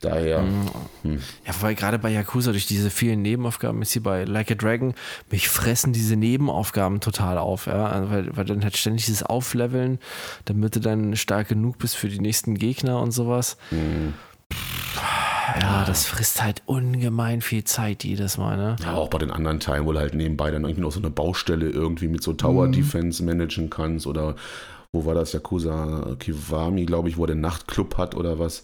Daher. 0.00 0.42
Mhm. 0.42 0.70
Hm. 1.02 1.22
Ja, 1.46 1.54
weil 1.60 1.74
gerade 1.74 1.98
bei 1.98 2.10
Yakuza 2.10 2.52
durch 2.52 2.66
diese 2.66 2.90
vielen 2.90 3.22
Nebenaufgaben 3.22 3.80
ist 3.82 3.92
hier 3.92 4.02
bei 4.02 4.24
Like 4.24 4.50
a 4.50 4.54
Dragon, 4.54 4.94
mich 5.30 5.48
fressen 5.48 5.92
diese 5.92 6.16
Nebenaufgaben 6.16 7.00
total 7.00 7.38
auf, 7.38 7.66
ja. 7.66 7.86
Also 7.86 8.10
weil, 8.10 8.36
weil 8.36 8.44
dann 8.44 8.62
halt 8.62 8.76
ständig 8.76 9.06
dieses 9.06 9.22
Aufleveln, 9.22 9.98
damit 10.44 10.76
du 10.76 10.80
dann 10.80 11.16
stark 11.16 11.48
genug 11.48 11.78
bist 11.78 11.96
für 11.96 12.08
die 12.08 12.20
nächsten 12.20 12.54
Gegner 12.54 13.00
und 13.00 13.12
sowas. 13.12 13.56
Mhm. 13.70 14.14
Ja, 15.60 15.84
das 15.84 16.06
frisst 16.06 16.42
halt 16.42 16.62
ungemein 16.66 17.40
viel 17.40 17.64
Zeit 17.64 18.04
jedes 18.04 18.38
Mal, 18.38 18.56
ne? 18.56 18.76
Ja, 18.82 18.94
auch 18.94 19.08
bei 19.08 19.18
den 19.18 19.30
anderen 19.30 19.60
Teilen, 19.60 19.86
wo 19.86 19.92
du 19.92 19.98
halt 19.98 20.14
nebenbei 20.14 20.50
dann 20.50 20.62
irgendwie 20.62 20.80
noch 20.80 20.92
so 20.92 21.00
eine 21.00 21.10
Baustelle 21.10 21.68
irgendwie 21.68 22.08
mit 22.08 22.22
so 22.22 22.32
Tower 22.32 22.66
mhm. 22.66 22.72
Defense 22.72 23.22
managen 23.22 23.70
kannst 23.70 24.06
oder 24.06 24.36
wo 24.92 25.04
war 25.04 25.14
das? 25.14 25.32
Yakuza 25.32 26.16
Kiwami, 26.18 26.86
glaube 26.86 27.08
ich, 27.08 27.18
wo 27.18 27.26
der 27.26 27.36
Nachtclub 27.36 27.98
hat 27.98 28.14
oder 28.14 28.38
was. 28.38 28.62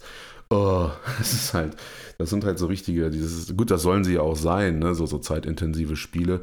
Oh, 0.49 0.89
das 1.17 1.33
ist 1.33 1.53
halt, 1.53 1.75
das 2.17 2.29
sind 2.29 2.43
halt 2.43 2.57
so 2.57 2.65
richtige, 2.67 3.09
dieses, 3.09 3.55
gut, 3.55 3.69
das 3.69 3.81
sollen 3.83 4.03
sie 4.03 4.15
ja 4.15 4.21
auch 4.21 4.35
sein, 4.35 4.79
ne? 4.79 4.95
so, 4.95 5.05
so 5.05 5.19
zeitintensive 5.19 5.95
Spiele. 5.95 6.41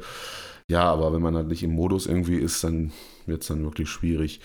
Ja, 0.67 0.83
aber 0.83 1.11
wenn 1.13 1.21
man 1.21 1.35
halt 1.35 1.47
nicht 1.47 1.63
im 1.63 1.71
Modus 1.71 2.05
irgendwie 2.05 2.37
ist, 2.37 2.63
dann 2.63 2.91
wird 3.25 3.41
es 3.41 3.47
dann 3.47 3.63
wirklich 3.63 3.89
schwierig. 3.89 4.39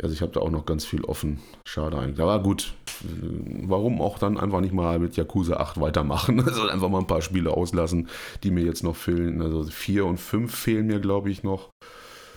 Also 0.00 0.14
ich 0.14 0.22
habe 0.22 0.32
da 0.32 0.40
auch 0.40 0.50
noch 0.50 0.64
ganz 0.64 0.84
viel 0.84 1.04
offen. 1.04 1.40
Schade 1.64 1.98
eigentlich. 1.98 2.20
Aber 2.20 2.40
gut, 2.40 2.72
warum 3.02 4.00
auch 4.00 4.18
dann 4.18 4.38
einfach 4.38 4.60
nicht 4.60 4.72
mal 4.72 4.98
mit 5.00 5.16
Yakuza 5.16 5.56
8 5.56 5.80
weitermachen? 5.80 6.40
Also 6.48 6.68
einfach 6.68 6.88
mal 6.88 7.00
ein 7.00 7.06
paar 7.06 7.22
Spiele 7.22 7.50
auslassen, 7.50 8.08
die 8.42 8.50
mir 8.50 8.64
jetzt 8.64 8.84
noch 8.84 8.96
fehlen. 8.96 9.42
Also 9.42 9.64
4 9.64 10.06
und 10.06 10.18
5 10.18 10.54
fehlen 10.54 10.86
mir, 10.86 11.00
glaube 11.00 11.30
ich, 11.30 11.42
noch. 11.42 11.70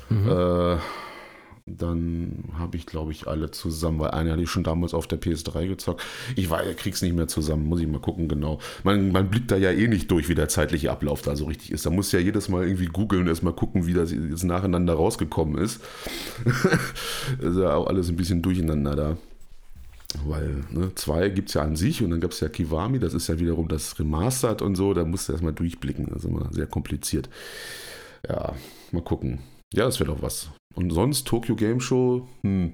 Mhm. 0.10 0.28
Äh, 0.28 0.78
dann 1.66 2.46
habe 2.58 2.78
ich, 2.78 2.86
glaube 2.86 3.12
ich, 3.12 3.28
alle 3.28 3.52
zusammen, 3.52 4.00
weil 4.00 4.12
eine 4.12 4.32
hatte 4.32 4.42
ich 4.42 4.50
schon 4.50 4.64
damals 4.64 4.94
auf 4.94 5.08
der 5.08 5.22
PS3 5.22 5.68
gezockt. 5.68 6.04
Ich 6.36 6.50
war, 6.50 6.62
krieg's 6.74 7.02
nicht 7.02 7.16
mehr 7.16 7.28
zusammen, 7.28 7.66
muss 7.66 7.82
ich 7.82 7.88
mal 7.88 8.00
gucken, 8.00 8.28
genau. 8.28 8.60
Man, 8.84 9.12
man 9.12 9.30
blickt 9.30 9.52
da 9.52 9.58
ja 9.58 9.72
eh 9.72 9.88
nicht 9.88 10.10
durch, 10.12 10.30
wie 10.30 10.36
der 10.36 10.50
zeitliche 10.50 10.92
Ablauf 10.92 11.22
da 11.22 11.36
so 11.36 11.46
richtig 11.46 11.72
ist. 11.72 11.86
Da 11.86 11.90
muss 11.90 12.12
ja 12.12 12.20
jedes 12.20 12.50
Mal 12.50 12.66
irgendwie 12.66 12.88
googeln 12.88 13.24
und 13.24 13.28
erstmal 13.28 13.54
gucken, 13.54 13.86
wie 13.86 13.94
das 13.94 14.12
jetzt 14.12 14.44
nacheinander 14.44 14.94
rausgekommen 14.94 15.58
ist. 15.58 15.82
ist 17.40 17.58
ja 17.58 17.76
auch 17.76 17.88
alles 17.88 18.10
ein 18.10 18.16
bisschen 18.16 18.42
durcheinander 18.42 18.96
da. 18.96 19.18
Weil 20.26 20.66
ne, 20.72 20.94
zwei 20.96 21.30
gibt 21.30 21.50
es 21.50 21.56
ja 21.56 21.62
an 21.62 21.76
sich 21.76 22.04
und 22.04 22.10
dann 22.10 22.20
gab 22.20 22.32
es 22.32 22.42
ja 22.42 22.50
Kiwami, 22.50 23.00
das 23.00 23.14
ist 23.14 23.28
ja 23.28 23.40
wiederum 23.40 23.68
das 23.68 23.98
Remastered 23.98 24.62
und 24.62 24.76
so, 24.76 24.94
da 24.94 25.06
musst 25.06 25.30
du 25.30 25.34
erstmal 25.34 25.54
durchblicken. 25.54 26.08
Das 26.08 26.24
ist 26.24 26.30
immer 26.30 26.50
sehr 26.52 26.68
kompliziert. 26.68 27.30
Ja, 28.28 28.54
mal 28.92 29.04
gucken. 29.04 29.40
Ja, 29.74 29.86
das 29.86 30.00
wäre 30.00 30.12
doch 30.12 30.22
was. 30.22 30.50
Und 30.76 30.92
sonst 30.92 31.28
Tokyo 31.28 31.56
Game 31.56 31.80
Show, 31.80 32.28
hm, 32.44 32.74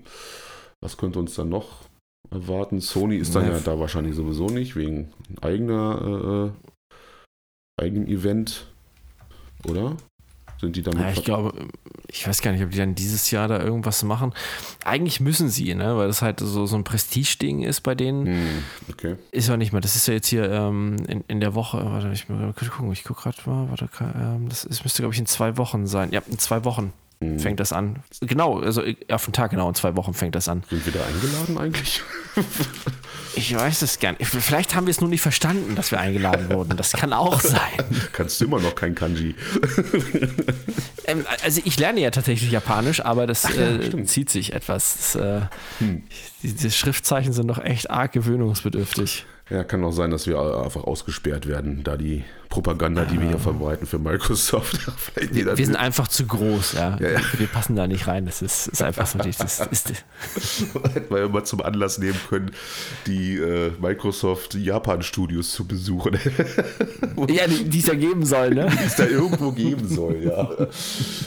was 0.81 0.97
könnte 0.97 1.19
uns 1.19 1.35
dann 1.35 1.49
noch 1.49 1.85
erwarten? 2.29 2.81
Sony 2.81 3.17
ist 3.17 3.35
dann 3.35 3.45
ja, 3.45 3.53
ja 3.53 3.59
da 3.59 3.79
wahrscheinlich 3.79 4.15
sowieso 4.15 4.47
nicht, 4.47 4.75
wegen 4.75 5.11
eigener 5.41 6.53
äh, 6.53 7.81
eigenem 7.81 8.07
Event, 8.07 8.67
oder? 9.67 9.95
Sind 10.59 10.75
die 10.75 10.81
damit? 10.81 10.99
Ja, 10.99 11.11
ich 11.11 11.23
glaube, 11.23 11.53
ich 12.07 12.27
weiß 12.27 12.41
gar 12.41 12.51
nicht, 12.51 12.63
ob 12.63 12.71
die 12.71 12.79
dann 12.79 12.95
dieses 12.95 13.29
Jahr 13.29 13.47
da 13.47 13.61
irgendwas 13.61 14.01
machen. 14.03 14.33
Eigentlich 14.83 15.19
müssen 15.19 15.49
sie, 15.49 15.75
ne? 15.75 15.95
weil 15.97 16.07
das 16.07 16.23
halt 16.23 16.39
so, 16.39 16.65
so 16.65 16.75
ein 16.75 16.83
Prestige-Ding 16.83 17.61
ist 17.61 17.81
bei 17.81 17.93
denen. 17.93 18.25
Hm, 18.25 18.63
okay. 18.89 19.15
Ist 19.31 19.49
ja 19.49 19.57
nicht 19.57 19.71
mehr. 19.71 19.81
Das 19.81 19.95
ist 19.95 20.07
ja 20.07 20.15
jetzt 20.15 20.27
hier 20.27 20.49
ähm, 20.51 20.95
in, 21.07 21.23
in 21.27 21.39
der 21.39 21.53
Woche. 21.53 21.77
Warte, 21.85 22.11
ich 22.11 22.27
muss 22.27 22.55
gucken. 22.71 22.91
Ich 22.91 23.03
gucke 23.03 23.21
gerade 23.21 23.37
mal. 23.47 23.69
Warte, 23.69 23.87
ähm, 24.01 24.49
das 24.49 24.65
ist, 24.65 24.83
müsste, 24.83 25.03
glaube 25.03 25.13
ich, 25.13 25.19
in 25.19 25.27
zwei 25.27 25.57
Wochen 25.57 25.85
sein. 25.85 26.11
Ja, 26.11 26.21
in 26.27 26.39
zwei 26.39 26.65
Wochen 26.65 26.91
hm. 27.19 27.39
fängt 27.39 27.59
das 27.59 27.73
an. 27.73 28.03
Genau, 28.21 28.59
also 28.59 28.83
auf 29.09 29.25
den 29.25 29.33
Tag 29.33 29.51
genau, 29.51 29.67
in 29.69 29.75
zwei 29.75 29.95
Wochen 29.95 30.13
fängt 30.13 30.35
das 30.35 30.47
an. 30.47 30.63
Sind 30.69 30.85
wir 30.85 30.93
da 30.93 31.05
eingeladen 31.05 31.57
eigentlich? 31.57 32.01
Ich 33.37 33.55
weiß 33.55 33.83
es 33.83 33.99
gern. 33.99 34.15
Vielleicht 34.19 34.73
haben 34.73 34.87
wir 34.87 34.91
es 34.91 34.99
nur 34.99 35.09
nicht 35.09 35.21
verstanden, 35.21 35.75
dass 35.75 35.91
wir 35.91 35.99
eingeladen 35.99 36.49
wurden. 36.49 36.75
Das 36.75 36.93
kann 36.93 37.13
auch 37.13 37.39
sein. 37.39 37.59
Kannst 38.11 38.41
du 38.41 38.45
immer 38.45 38.59
noch 38.59 38.73
kein 38.73 38.95
Kanji. 38.95 39.35
ähm, 41.05 41.23
also 41.43 41.61
ich 41.63 41.77
lerne 41.77 42.01
ja 42.01 42.09
tatsächlich 42.09 42.51
Japanisch, 42.51 43.05
aber 43.05 43.27
das 43.27 43.43
ja, 43.55 43.75
äh, 43.75 44.03
zieht 44.05 44.31
sich 44.31 44.53
etwas. 44.53 45.13
Das, 45.13 45.15
äh, 45.15 45.41
hm. 45.77 46.03
die, 46.41 46.53
die 46.53 46.71
Schriftzeichen 46.71 47.31
sind 47.31 47.45
noch 47.45 47.63
echt 47.63 47.91
arg 47.91 48.11
gewöhnungsbedürftig. 48.11 49.27
Ja, 49.51 49.63
kann 49.63 49.83
auch 49.83 49.91
sein, 49.91 50.09
dass 50.09 50.25
wir 50.25 50.39
einfach 50.39 50.83
ausgesperrt 50.83 51.47
werden, 51.47 51.83
da 51.83 51.95
die 51.95 52.25
Propaganda, 52.49 53.05
die 53.05 53.19
wir 53.19 53.27
hier 53.27 53.39
verbreiten 53.39 53.85
für 53.85 53.99
Microsoft. 53.99 54.79
wir 55.31 55.65
sind 55.65 55.75
einfach 55.75 56.07
zu 56.07 56.25
groß, 56.25 56.73
ja. 56.73 56.97
ja, 56.99 57.11
ja. 57.11 57.19
Wir 57.37 57.47
passen 57.47 57.75
da 57.75 57.87
nicht 57.87 58.07
rein. 58.07 58.25
Das 58.25 58.41
ist, 58.41 58.67
ist 58.67 58.81
einfach 58.81 59.05
so. 59.05 59.17
Das 59.17 59.59
ist, 59.59 59.89
Hätten 60.93 61.13
wir 61.13 61.23
immer 61.23 61.43
zum 61.43 61.61
Anlass 61.61 61.97
nehmen 61.97 62.19
können, 62.29 62.51
die 63.05 63.35
äh, 63.35 63.71
Microsoft 63.79 64.55
Japan-Studios 64.55 65.51
zu 65.51 65.67
besuchen. 65.67 66.13
ja, 67.29 67.47
die 67.47 67.79
es 67.79 67.87
ja 67.87 67.95
geben 67.95 68.25
soll, 68.25 68.55
ne? 68.55 68.69
Die 68.71 68.85
es 68.85 68.95
da 68.95 69.05
irgendwo 69.05 69.51
geben 69.51 69.87
soll, 69.87 70.23
ja. 70.23 70.49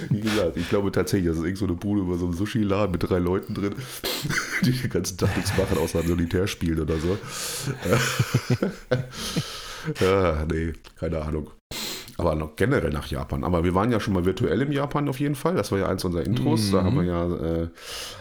Wie 0.08 0.20
gesagt, 0.20 0.56
ich 0.56 0.68
glaube 0.68 0.90
tatsächlich, 0.90 1.28
das 1.28 1.38
ist 1.38 1.44
irgend 1.44 1.58
so 1.58 1.66
eine 1.66 1.74
Bude 1.74 2.00
über 2.00 2.16
so 2.16 2.26
einem 2.26 2.34
Sushi-Laden 2.34 2.92
mit 2.92 3.08
drei 3.08 3.18
Leuten 3.18 3.54
drin, 3.54 3.74
die 4.62 4.72
den 4.72 4.90
ganzen 4.90 5.18
Tag 5.18 5.36
nichts 5.36 5.56
machen, 5.56 5.78
außer 5.78 6.02
Solitär 6.02 6.46
spielen 6.46 6.80
oder 6.80 6.96
so. 6.98 7.18
ja, 10.00 10.44
nee, 10.50 10.72
keine 10.98 11.22
Ahnung. 11.22 11.50
Aber 12.18 12.34
noch 12.34 12.54
generell 12.56 12.90
nach 12.90 13.06
Japan. 13.06 13.44
Aber 13.44 13.64
wir 13.64 13.74
waren 13.74 13.90
ja 13.90 13.98
schon 13.98 14.12
mal 14.12 14.26
virtuell 14.26 14.60
im 14.60 14.72
Japan 14.72 15.08
auf 15.08 15.20
jeden 15.20 15.34
Fall. 15.34 15.54
Das 15.54 15.72
war 15.72 15.78
ja 15.78 15.88
eins 15.88 16.04
unserer 16.04 16.24
Intros. 16.24 16.68
Mhm. 16.68 16.72
Da 16.72 16.84
haben 16.84 16.96
wir 16.96 17.04
ja 17.04 17.62
äh, 17.62 17.68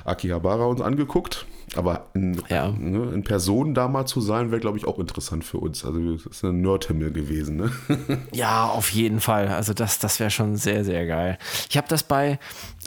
Akihabara 0.05 0.65
uns 0.65 0.79
angeguckt. 0.79 1.45
Aber 1.75 2.07
in, 2.13 2.41
ja. 2.49 2.71
ne, 2.71 3.11
in 3.13 3.23
Person 3.23 3.73
da 3.73 3.87
mal 3.87 4.05
zu 4.05 4.21
sein, 4.21 4.51
wäre, 4.51 4.59
glaube 4.59 4.77
ich, 4.77 4.85
auch 4.85 4.99
interessant 4.99 5.43
für 5.43 5.57
uns. 5.57 5.85
Also 5.85 5.99
das 6.13 6.25
ist 6.25 6.43
ein 6.43 6.61
Nerdhimmel 6.61 7.11
gewesen. 7.11 7.57
Ne? 7.57 7.71
ja, 8.33 8.65
auf 8.65 8.91
jeden 8.91 9.19
Fall. 9.19 9.49
Also 9.49 9.73
das, 9.73 9.99
das 9.99 10.19
wäre 10.19 10.31
schon 10.31 10.55
sehr, 10.55 10.83
sehr 10.83 11.05
geil. 11.05 11.37
Ich 11.69 11.77
habe 11.77 11.87
das 11.87 12.03
bei, 12.03 12.39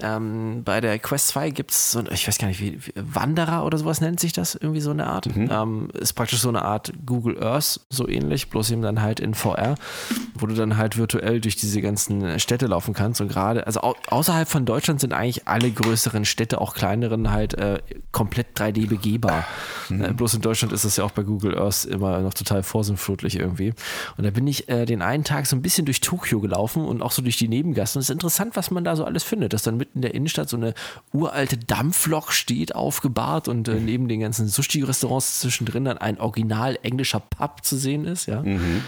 ähm, 0.03 0.63
bei 0.65 0.81
der 0.81 0.99
Quest 0.99 1.29
2 1.29 1.51
gibt 1.51 1.71
es 1.71 1.93
so, 1.93 2.03
ich 2.11 2.27
weiß 2.27 2.39
gar 2.39 2.49
nicht, 2.49 2.61
wie, 2.61 2.79
Wanderer 2.95 3.65
oder 3.65 3.79
sowas 3.79 4.01
nennt 4.01 4.21
sich 4.21 4.33
das, 4.33 4.55
irgendwie 4.55 4.81
so 4.81 4.91
eine 4.91 5.07
Art. 5.07 5.35
Mhm. 5.35 5.49
Ähm, 5.51 5.89
ist 5.95 6.15
praktisch 6.15 6.41
so 6.41 6.49
eine 6.49 6.63
Art 6.63 6.93
Google 7.07 7.43
Earth, 7.43 7.81
so 7.91 8.09
ähnlich, 8.09 8.51
bloß 8.51 8.71
eben 8.71 8.83
dann 8.83 9.03
halt 9.03 9.21
in 9.21 9.35
VR, 9.35 9.77
wo 10.35 10.47
du 10.47 10.55
dann 10.55 10.77
halt 10.77 10.97
virtuell 10.97 11.41
durch 11.41 11.57
diese 11.57 11.81
ganzen 11.81 12.39
Städte 12.41 12.67
laufen 12.67 12.95
kannst. 12.95 13.21
Und 13.21 13.29
gerade, 13.29 13.67
also 13.67 13.81
au 13.81 13.95
außerhalb 14.09 14.49
von 14.49 14.65
Deutschland 14.65 15.01
sind 15.01 15.13
eigentlich 15.13 15.47
alle 15.47 15.71
größeren 15.71 16.25
Städte, 16.25 16.61
auch 16.61 16.75
kleineren, 16.75 17.31
halt 17.31 17.55
äh, 17.55 17.81
komplett 18.11 18.55
3D 18.73 18.89
begehbar. 18.89 19.45
Mhm. 19.89 20.05
Äh, 20.05 20.13
bloß 20.13 20.35
in 20.35 20.41
Deutschland 20.41 20.73
ist 20.73 20.85
das 20.85 20.97
ja 20.97 21.05
auch 21.05 21.11
bei 21.11 21.23
Google 21.23 21.59
Earth 21.59 21.85
immer 21.85 22.21
noch 22.21 22.35
total 22.35 22.63
vorsinnflutlich 22.63 23.39
irgendwie. 23.39 23.75
Und 24.17 24.25
da 24.25 24.31
bin 24.31 24.47
ich 24.47 24.69
äh, 24.69 24.85
den 24.85 25.03
einen 25.03 25.25
Tag 25.25 25.47
so 25.47 25.57
ein 25.57 25.63
bisschen 25.63 25.85
durch 25.85 26.01
Tokio 26.01 26.41
gelaufen 26.41 26.85
und 26.85 27.03
auch 27.03 27.13
so 27.13 27.23
durch 27.23 27.37
die 27.37 27.49
Nebengassen. 27.49 27.99
Und 27.99 28.03
es 28.03 28.09
ist 28.09 28.15
interessant, 28.15 28.57
was 28.57 28.71
man 28.71 28.85
da 28.85 28.97
so 28.97 29.05
alles 29.05 29.23
findet, 29.23 29.53
dass 29.53 29.63
dann 29.63 29.77
mitten 29.77 29.99
in 29.99 30.03
der 30.03 30.15
Innenstadt 30.15 30.49
so 30.49 30.57
eine 30.57 30.75
uralte 31.13 31.57
Dampflok 31.57 32.33
steht, 32.33 32.75
aufgebahrt 32.75 33.49
und 33.49 33.69
äh, 33.69 33.75
neben 33.75 34.09
den 34.09 34.21
ganzen 34.21 34.49
Sushi-Restaurants 34.49 35.41
zwischendrin 35.41 35.85
dann 35.85 35.99
ein 35.99 36.19
original 36.19 36.79
englischer 36.83 37.21
Pub 37.21 37.65
zu 37.65 37.77
sehen 37.77 38.05
ist, 38.07 38.27
ja. 38.27 38.43
Mhm. 38.43 38.83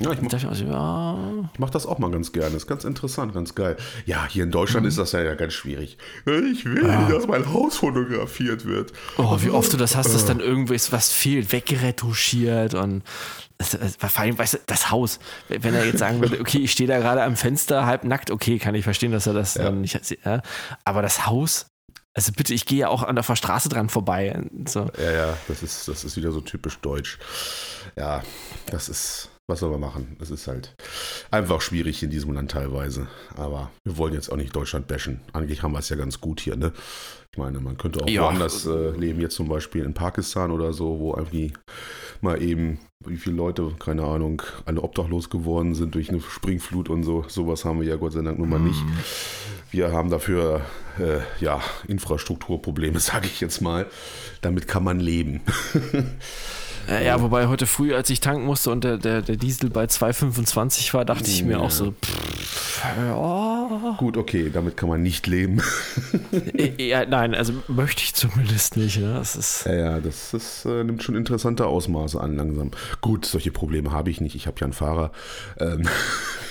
Ja, 0.00 0.12
ich, 0.12 0.22
mach, 0.22 0.32
also, 0.32 0.64
ja. 0.64 1.18
ich 1.52 1.58
mache 1.58 1.72
das 1.72 1.84
auch 1.84 1.98
mal 1.98 2.10
ganz 2.10 2.32
gerne. 2.32 2.56
Ist 2.56 2.66
ganz 2.66 2.84
interessant, 2.84 3.34
ganz 3.34 3.54
geil. 3.54 3.76
Ja, 4.06 4.26
hier 4.26 4.44
in 4.44 4.50
Deutschland 4.50 4.84
mhm. 4.84 4.88
ist 4.88 4.98
das 4.98 5.12
ja, 5.12 5.20
ja 5.20 5.34
ganz 5.34 5.52
schwierig. 5.52 5.98
Ich 6.24 6.64
will, 6.64 6.86
ja. 6.86 7.08
dass 7.08 7.26
mein 7.26 7.52
Haus 7.52 7.76
fotografiert 7.76 8.64
wird. 8.64 8.92
Oh, 9.18 9.36
wie 9.40 9.50
oft 9.50 9.72
du 9.72 9.76
das 9.76 9.96
hast, 9.96 10.14
dass 10.14 10.24
dann 10.24 10.40
irgendwas 10.40 10.90
was 10.90 11.12
fehlt, 11.12 11.52
weggeretuschiert 11.52 12.74
und 12.74 13.02
vor 13.98 14.22
allem, 14.22 14.38
weißt 14.38 14.54
du, 14.54 14.58
das 14.66 14.90
Haus. 14.90 15.18
Wenn 15.48 15.74
er 15.74 15.84
jetzt 15.84 15.98
sagen 15.98 16.20
würde, 16.20 16.40
okay, 16.40 16.58
ich 16.58 16.72
stehe 16.72 16.88
da 16.88 16.98
gerade 16.98 17.22
am 17.22 17.36
Fenster 17.36 17.84
halb 17.84 18.04
nackt, 18.04 18.30
okay, 18.30 18.58
kann 18.58 18.74
ich 18.74 18.84
verstehen, 18.84 19.12
dass 19.12 19.26
er 19.26 19.34
das 19.34 19.54
ja. 19.54 19.64
dann 19.64 19.82
nicht. 19.82 20.16
Ja. 20.24 20.40
Aber 20.84 21.02
das 21.02 21.26
Haus, 21.26 21.66
also 22.14 22.32
bitte, 22.32 22.54
ich 22.54 22.64
gehe 22.66 22.78
ja 22.78 22.88
auch 22.88 23.02
an 23.02 23.16
der 23.16 23.22
Straße 23.22 23.68
dran 23.68 23.88
vorbei. 23.88 24.40
So. 24.66 24.90
Ja, 24.98 25.10
ja, 25.10 25.36
das 25.46 25.62
ist, 25.62 25.88
das 25.88 26.04
ist 26.04 26.16
wieder 26.16 26.32
so 26.32 26.40
typisch 26.40 26.78
deutsch. 26.78 27.18
Ja, 27.96 28.22
das 28.66 28.88
ist 28.88 29.29
was 29.50 29.60
soll 29.60 29.70
man 29.70 29.80
machen? 29.80 30.16
Es 30.20 30.30
ist 30.30 30.46
halt 30.46 30.74
einfach 31.30 31.60
schwierig 31.60 32.02
in 32.02 32.10
diesem 32.10 32.32
Land 32.32 32.52
teilweise. 32.52 33.08
Aber 33.36 33.70
wir 33.84 33.98
wollen 33.98 34.14
jetzt 34.14 34.32
auch 34.32 34.36
nicht 34.36 34.56
Deutschland 34.56 34.86
bashen. 34.86 35.20
Eigentlich 35.32 35.62
haben 35.62 35.72
wir 35.72 35.80
es 35.80 35.88
ja 35.90 35.96
ganz 35.96 36.20
gut 36.20 36.40
hier, 36.40 36.56
ne? 36.56 36.72
Ich 37.32 37.38
meine, 37.38 37.60
man 37.60 37.76
könnte 37.76 38.02
auch 38.02 38.08
ja. 38.08 38.22
woanders 38.22 38.66
äh, 38.66 38.90
leben, 38.90 39.20
jetzt 39.20 39.36
zum 39.36 39.48
Beispiel 39.48 39.84
in 39.84 39.94
Pakistan 39.94 40.50
oder 40.50 40.72
so, 40.72 40.98
wo 40.98 41.14
irgendwie 41.14 41.52
mal 42.20 42.42
eben, 42.42 42.80
wie 43.04 43.16
viele 43.16 43.36
Leute, 43.36 43.72
keine 43.78 44.04
Ahnung, 44.04 44.42
alle 44.64 44.82
obdachlos 44.82 45.30
geworden 45.30 45.74
sind 45.74 45.94
durch 45.94 46.08
eine 46.08 46.20
Springflut 46.20 46.88
und 46.88 47.04
so. 47.04 47.24
Sowas 47.28 47.64
haben 47.64 47.80
wir 47.80 47.86
ja 47.86 47.96
Gott 47.96 48.14
sei 48.14 48.22
Dank 48.22 48.38
nun 48.38 48.48
mal 48.48 48.58
nicht. 48.58 48.82
Mhm. 48.82 48.98
Wir 49.70 49.92
haben 49.92 50.10
dafür 50.10 50.62
äh, 50.98 51.20
ja, 51.44 51.60
Infrastrukturprobleme, 51.86 52.98
sage 53.00 53.26
ich 53.26 53.40
jetzt 53.40 53.60
mal. 53.60 53.86
Damit 54.40 54.66
kann 54.66 54.82
man 54.82 54.98
leben. 54.98 55.40
Äh, 56.90 57.06
ja, 57.06 57.20
wobei 57.22 57.46
heute 57.46 57.66
früh, 57.66 57.94
als 57.94 58.10
ich 58.10 58.18
tanken 58.18 58.44
musste 58.44 58.70
und 58.70 58.82
der, 58.82 58.98
der, 58.98 59.22
der 59.22 59.36
Diesel 59.36 59.70
bei 59.70 59.84
2,25 59.84 60.92
war, 60.92 61.04
dachte 61.04 61.30
ich 61.30 61.44
mir 61.44 61.52
ja. 61.52 61.58
auch 61.58 61.70
so, 61.70 61.92
pff, 61.92 62.82
ja. 62.98 63.94
Gut, 63.96 64.16
okay, 64.16 64.50
damit 64.52 64.76
kann 64.76 64.88
man 64.88 65.00
nicht 65.00 65.28
leben. 65.28 65.62
ja, 66.78 67.06
nein, 67.06 67.34
also 67.34 67.52
möchte 67.68 68.02
ich 68.02 68.14
zumindest 68.14 68.76
nicht. 68.76 68.98
Ne? 68.98 69.14
Das 69.14 69.36
ist 69.36 69.66
ja, 69.66 69.74
ja, 69.74 70.00
das 70.00 70.34
ist, 70.34 70.64
äh, 70.64 70.82
nimmt 70.82 71.02
schon 71.02 71.14
interessante 71.14 71.66
Ausmaße 71.66 72.20
an 72.20 72.36
langsam. 72.36 72.72
Gut, 73.00 73.24
solche 73.24 73.52
Probleme 73.52 73.92
habe 73.92 74.10
ich 74.10 74.20
nicht. 74.20 74.34
Ich 74.34 74.48
habe 74.48 74.56
ja 74.58 74.64
einen 74.64 74.72
Fahrer. 74.72 75.12
Ähm 75.58 75.88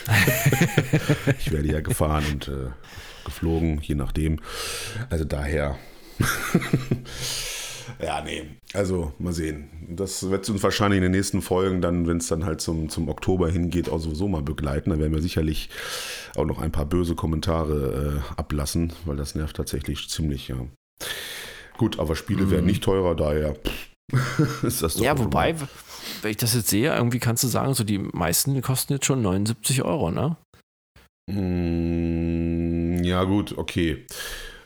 ich 1.39 1.51
werde 1.51 1.67
ja 1.67 1.81
gefahren 1.81 2.23
und 2.31 2.47
äh, 2.47 2.69
geflogen, 3.25 3.81
je 3.81 3.95
nachdem. 3.95 4.39
Also 5.09 5.25
daher. 5.25 5.75
Ja, 8.01 8.21
nee. 8.21 8.43
Also 8.73 9.11
mal 9.19 9.33
sehen. 9.33 9.69
Das 9.89 10.29
wird 10.29 10.49
uns 10.49 10.63
wahrscheinlich 10.63 10.97
in 10.97 11.03
den 11.03 11.11
nächsten 11.11 11.41
Folgen 11.41 11.81
dann, 11.81 12.07
wenn 12.07 12.17
es 12.17 12.27
dann 12.27 12.45
halt 12.45 12.61
zum, 12.61 12.89
zum 12.89 13.09
Oktober 13.09 13.49
hingeht, 13.49 13.89
auch 13.89 13.99
sowieso 13.99 14.27
mal 14.27 14.41
begleiten. 14.41 14.91
Da 14.91 14.99
werden 14.99 15.13
wir 15.13 15.21
sicherlich 15.21 15.69
auch 16.35 16.45
noch 16.45 16.59
ein 16.59 16.71
paar 16.71 16.85
böse 16.85 17.15
Kommentare 17.15 18.21
äh, 18.23 18.39
ablassen, 18.39 18.93
weil 19.05 19.17
das 19.17 19.35
nervt 19.35 19.57
tatsächlich 19.57 20.09
ziemlich, 20.09 20.47
ja. 20.47 20.57
Gut, 21.77 21.99
aber 21.99 22.15
Spiele 22.15 22.45
mhm. 22.45 22.51
werden 22.51 22.65
nicht 22.65 22.83
teurer, 22.83 23.15
daher 23.15 23.55
ist 24.63 24.81
das 24.81 24.95
doch. 24.95 25.03
Ja, 25.03 25.17
wobei, 25.17 25.55
wenn 26.21 26.31
ich 26.31 26.37
das 26.37 26.53
jetzt 26.53 26.69
sehe, 26.69 26.95
irgendwie 26.95 27.19
kannst 27.19 27.43
du 27.43 27.47
sagen, 27.47 27.73
so 27.73 27.83
die 27.83 27.99
meisten 27.99 28.61
kosten 28.61 28.93
jetzt 28.93 29.05
schon 29.05 29.21
79 29.21 29.83
Euro, 29.83 30.11
ne? 30.11 30.37
Mm, 31.29 33.03
ja, 33.03 33.23
gut, 33.23 33.57
okay. 33.57 34.05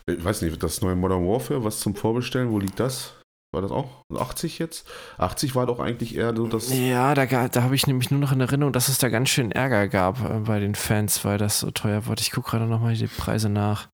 Ich 0.06 0.22
weiß 0.22 0.42
nicht, 0.42 0.62
das 0.62 0.82
neue 0.82 0.96
Modern 0.96 1.26
Warfare, 1.26 1.64
was 1.64 1.80
zum 1.80 1.94
Vorbestellen, 1.94 2.50
wo 2.50 2.58
liegt 2.58 2.78
das? 2.78 3.14
War 3.54 3.62
das 3.62 3.70
auch 3.70 4.04
80 4.14 4.58
jetzt? 4.58 4.86
80 5.18 5.54
war 5.54 5.66
doch 5.66 5.78
eigentlich 5.80 6.16
eher 6.16 6.34
so 6.36 6.46
das. 6.46 6.76
Ja, 6.76 7.14
da, 7.14 7.26
da 7.26 7.62
habe 7.62 7.74
ich 7.74 7.86
nämlich 7.86 8.10
nur 8.10 8.20
noch 8.20 8.32
in 8.32 8.40
Erinnerung, 8.40 8.72
dass 8.72 8.88
es 8.88 8.98
da 8.98 9.08
ganz 9.08 9.30
schön 9.30 9.52
Ärger 9.52 9.88
gab 9.88 10.18
äh, 10.28 10.40
bei 10.40 10.58
den 10.60 10.74
Fans, 10.74 11.24
weil 11.24 11.38
das 11.38 11.60
so 11.60 11.70
teuer 11.70 12.06
wurde. 12.06 12.20
Ich 12.20 12.32
gucke 12.32 12.50
gerade 12.50 12.66
nochmal 12.66 12.94
die 12.94 13.06
Preise 13.06 13.48
nach. 13.48 13.88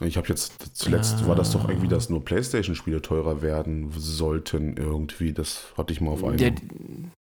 Ich 0.00 0.16
habe 0.16 0.28
jetzt 0.28 0.76
zuletzt 0.76 1.18
ah. 1.22 1.28
war 1.28 1.36
das 1.36 1.52
doch 1.52 1.68
irgendwie, 1.68 1.88
dass 1.88 2.10
nur 2.10 2.24
PlayStation-Spiele 2.24 3.02
teurer 3.02 3.42
werden 3.42 3.92
sollten 3.96 4.76
irgendwie. 4.76 5.32
Das 5.32 5.66
hatte 5.76 5.92
ich 5.92 6.00
mal 6.00 6.12
auf 6.12 6.24
einem. 6.24 6.38
Ja, 6.38 6.50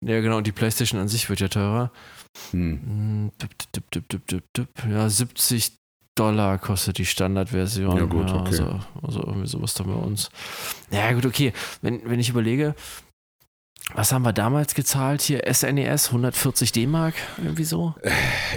ja, 0.05 0.21
genau. 0.21 0.37
Und 0.37 0.47
die 0.47 0.51
PlayStation 0.51 0.99
an 0.99 1.07
sich 1.07 1.29
wird 1.29 1.39
ja 1.39 1.47
teurer. 1.47 1.91
Hm. 2.51 2.79
hm 2.85 3.31
ja, 4.91 5.09
70 5.09 5.76
Dollar 6.17 6.57
kostet 6.57 6.97
die 6.97 7.05
Standardversion. 7.05 7.97
Ja, 7.97 8.05
gut, 8.05 8.31
okay. 8.31 8.45
also, 8.45 8.79
also 9.01 9.19
irgendwie 9.21 9.47
sowas 9.47 9.73
da 9.73 9.83
bei 9.83 9.93
uns. 9.93 10.29
Ja, 10.91 11.11
gut, 11.13 11.25
okay. 11.25 11.53
Wenn, 11.81 12.01
wenn 12.09 12.19
ich 12.19 12.29
überlege, 12.29 12.75
was 13.93 14.11
haben 14.11 14.23
wir 14.23 14.33
damals 14.33 14.75
gezahlt 14.75 15.21
hier? 15.21 15.41
SNES 15.51 16.07
140 16.07 16.71
D-Mark, 16.73 17.15
irgendwie 17.37 17.63
so? 17.63 17.95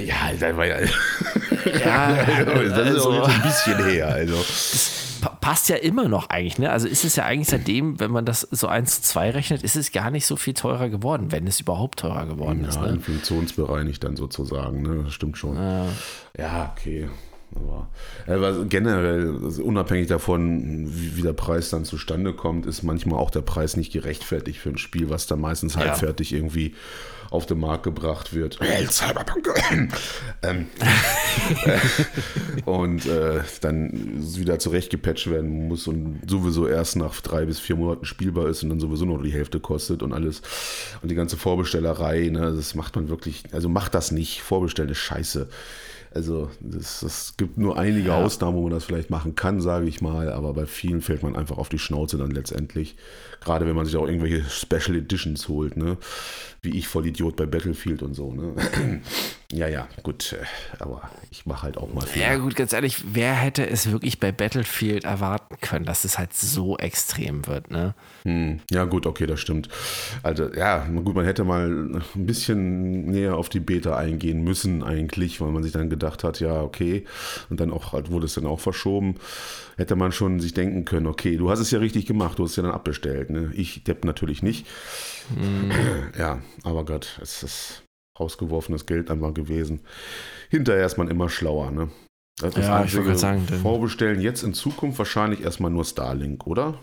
Ja, 0.05 0.33
das 0.39 0.57
war 0.57 0.67
ja. 0.67 0.81
ja, 0.81 2.25
das 2.25 2.73
also, 2.73 2.97
ist 2.97 3.07
auch 3.07 3.29
ein 3.29 3.43
bisschen 3.43 3.85
her. 3.85 4.09
Also. 4.09 4.35
Das 4.35 5.01
passt 5.41 5.69
ja 5.69 5.77
immer 5.77 6.09
noch 6.09 6.31
eigentlich, 6.31 6.59
ne? 6.59 6.71
Also 6.71 6.89
ist 6.89 7.05
es 7.05 7.17
ja 7.17 7.25
eigentlich 7.25 7.49
seitdem, 7.49 8.01
wenn 8.01 8.11
man 8.11 8.25
das 8.25 8.41
so 8.41 8.67
1 8.67 9.03
zu 9.03 9.03
2 9.03 9.31
rechnet, 9.31 9.63
ist 9.63 9.77
es 9.77 9.93
gar 9.93 10.11
nicht 10.11 10.27
so 10.27 10.37
viel 10.37 10.55
teurer 10.55 10.89
geworden, 10.89 11.31
wenn 11.31 11.47
es 11.47 11.61
überhaupt 11.61 12.01
teurer 12.01 12.27
geworden 12.27 12.63
ja, 12.63 12.69
ist. 12.69 12.81
Ne? 12.81 12.89
Inflationsbereinigt 12.89 14.03
dann 14.03 14.17
sozusagen, 14.17 14.83
ne? 14.83 15.05
Das 15.05 15.13
stimmt 15.13 15.39
schon. 15.39 15.57
Ja, 15.57 15.87
ja 16.37 16.75
okay. 16.77 17.09
Aber, 17.55 17.89
aber 18.27 18.65
generell, 18.65 19.41
also 19.43 19.65
unabhängig 19.65 20.07
davon, 20.07 20.87
wie, 20.89 21.23
der 21.23 21.33
Preis 21.33 21.71
dann 21.71 21.85
zustande 21.85 22.33
kommt, 22.33 22.67
ist 22.67 22.83
manchmal 22.83 23.19
auch 23.19 23.31
der 23.31 23.41
Preis 23.41 23.77
nicht 23.77 23.93
gerechtfertigt 23.93 24.61
für 24.61 24.69
ein 24.69 24.79
Spiel, 24.79 25.11
was 25.11 25.27
dann 25.27 25.41
meistens 25.41 25.75
ja. 25.75 25.81
halbfertig 25.81 26.33
irgendwie 26.33 26.75
auf 27.31 27.47
den 27.47 27.61
Markt 27.61 27.85
gebracht 27.85 28.35
wird. 28.35 28.59
Hey, 28.61 28.87
Cyberpunk! 28.87 29.49
ähm, 30.43 30.67
und 32.67 33.07
äh, 33.07 33.41
dann 33.61 33.91
wieder 34.37 34.59
zurechtgepatcht 34.59 35.31
werden 35.31 35.69
muss 35.69 35.87
und 35.87 36.23
sowieso 36.29 36.67
erst 36.67 36.97
nach 36.97 37.21
drei 37.21 37.47
bis 37.47 37.61
vier 37.61 37.77
Monaten 37.77 38.05
spielbar 38.05 38.49
ist 38.49 38.65
und 38.65 38.71
dann 38.71 38.81
sowieso 38.81 39.05
noch 39.05 39.23
die 39.23 39.33
Hälfte 39.33 39.61
kostet 39.61 40.03
und 40.03 40.13
alles. 40.13 40.43
Und 41.03 41.11
die 41.11 41.15
ganze 41.15 41.37
Vorbestellerei, 41.37 42.29
ne, 42.31 42.53
das 42.55 42.75
macht 42.75 42.97
man 42.97 43.09
wirklich, 43.09 43.45
also 43.53 43.69
macht 43.69 43.95
das 43.95 44.11
nicht. 44.11 44.43
Vorbestellen 44.43 44.91
ist 44.91 44.99
scheiße. 44.99 45.49
Also 46.13 46.51
es 46.61 47.35
gibt 47.37 47.57
nur 47.57 47.79
einige 47.79 48.09
ja. 48.09 48.17
Ausnahmen, 48.17 48.57
wo 48.57 48.63
man 48.63 48.73
das 48.73 48.85
vielleicht 48.85 49.11
machen 49.11 49.37
kann, 49.37 49.61
sage 49.61 49.87
ich 49.87 50.01
mal, 50.01 50.33
aber 50.33 50.53
bei 50.55 50.67
vielen 50.67 51.03
fällt 51.03 51.23
man 51.23 51.37
einfach 51.37 51.57
auf 51.57 51.69
die 51.69 51.79
Schnauze 51.79 52.19
dann 52.19 52.33
letztendlich. 52.33 52.97
Gerade 53.41 53.67
wenn 53.67 53.75
man 53.75 53.87
sich 53.87 53.97
auch 53.97 54.07
irgendwelche 54.07 54.45
Special 54.49 54.97
Editions 54.97 55.49
holt, 55.49 55.77
ne? 55.77 55.97
Wie 56.63 56.77
ich 56.77 56.89
voll 56.89 57.07
Idiot 57.07 57.37
bei 57.37 57.47
Battlefield 57.47 58.03
und 58.03 58.13
so, 58.13 58.33
ne? 58.33 58.55
ja, 59.53 59.67
ja, 59.67 59.89
gut, 60.03 60.35
äh, 60.35 60.45
aber 60.79 61.11
ich 61.31 61.47
mache 61.47 61.63
halt 61.63 61.79
auch 61.79 61.93
mal 61.95 62.07
viel. 62.07 62.21
Ja, 62.21 62.37
gut, 62.37 62.55
ganz 62.55 62.75
ehrlich, 62.75 63.03
wer 63.15 63.33
hätte 63.33 63.67
es 63.67 63.91
wirklich 63.91 64.21
bei 64.21 64.31
Battlefield 64.31 65.05
erwarten 65.05 65.57
können, 65.63 65.87
dass 65.87 66.05
es 66.05 66.19
halt 66.19 66.35
so 66.35 66.77
extrem 66.77 67.47
wird, 67.47 67.71
ne? 67.71 67.95
Hm. 68.25 68.61
Ja, 68.71 68.85
gut, 68.85 69.07
okay, 69.07 69.27
das 69.27 69.41
stimmt. 69.41 69.71
Also, 70.23 70.53
ja, 70.53 70.85
gut, 70.85 71.15
man 71.15 71.25
hätte 71.25 71.45
mal 71.45 71.71
ein 71.71 72.03
bisschen 72.15 73.07
näher 73.07 73.37
auf 73.37 73.49
die 73.49 73.61
Beta 73.61 73.97
eingehen 73.97 74.45
müssen, 74.45 74.83
eigentlich, 74.83 75.41
weil 75.41 75.51
man 75.51 75.63
sich 75.63 75.73
dann 75.73 75.89
gedacht 75.89 76.25
hat, 76.25 76.41
ja, 76.41 76.61
okay, 76.61 77.07
und 77.49 77.59
dann 77.59 77.71
auch 77.71 77.93
halt 77.95 78.11
wurde 78.11 78.27
es 78.27 78.35
dann 78.35 78.47
auch 78.47 78.61
verschoben 78.61 79.17
hätte 79.81 79.97
man 79.97 80.13
schon 80.13 80.41
sich 80.41 80.53
denken 80.53 80.85
können, 80.85 81.07
okay, 81.07 81.37
du 81.39 81.51
hast 81.51 81.59
es 81.59 81.71
ja 81.71 81.79
richtig 81.79 82.05
gemacht, 82.05 82.39
du 82.39 82.45
hast 82.45 82.51
es 82.51 82.57
ja 82.57 82.63
dann 82.63 82.73
abbestellt. 82.73 83.30
Ne? 83.33 83.53
Ich 83.55 83.85
depp 83.85 84.05
natürlich 84.05 84.43
nicht. 84.43 84.67
Mm. 85.35 85.71
Ja, 86.19 86.41
aber 86.65 86.85
Gott, 86.85 87.19
es 87.23 87.43
ist 87.43 87.85
rausgeworfenes 88.19 88.87
Geld 88.87 89.11
einmal 89.11 89.33
gewesen. 89.33 89.81
Hinterher 90.51 90.85
ist 90.85 90.99
man 90.99 91.09
immer 91.09 91.29
schlauer, 91.29 91.71
ne? 91.71 91.89
Das 92.41 92.57
ja, 92.57 92.85
ich 92.85 92.97
wollte 92.97 93.17
sagen. 93.17 93.47
Vorbestellen 93.47 94.21
jetzt 94.21 94.43
in 94.43 94.55
Zukunft 94.55 94.99
wahrscheinlich 94.99 95.43
erstmal 95.43 95.71
nur 95.71 95.85
Starlink, 95.85 96.47
oder? 96.47 96.79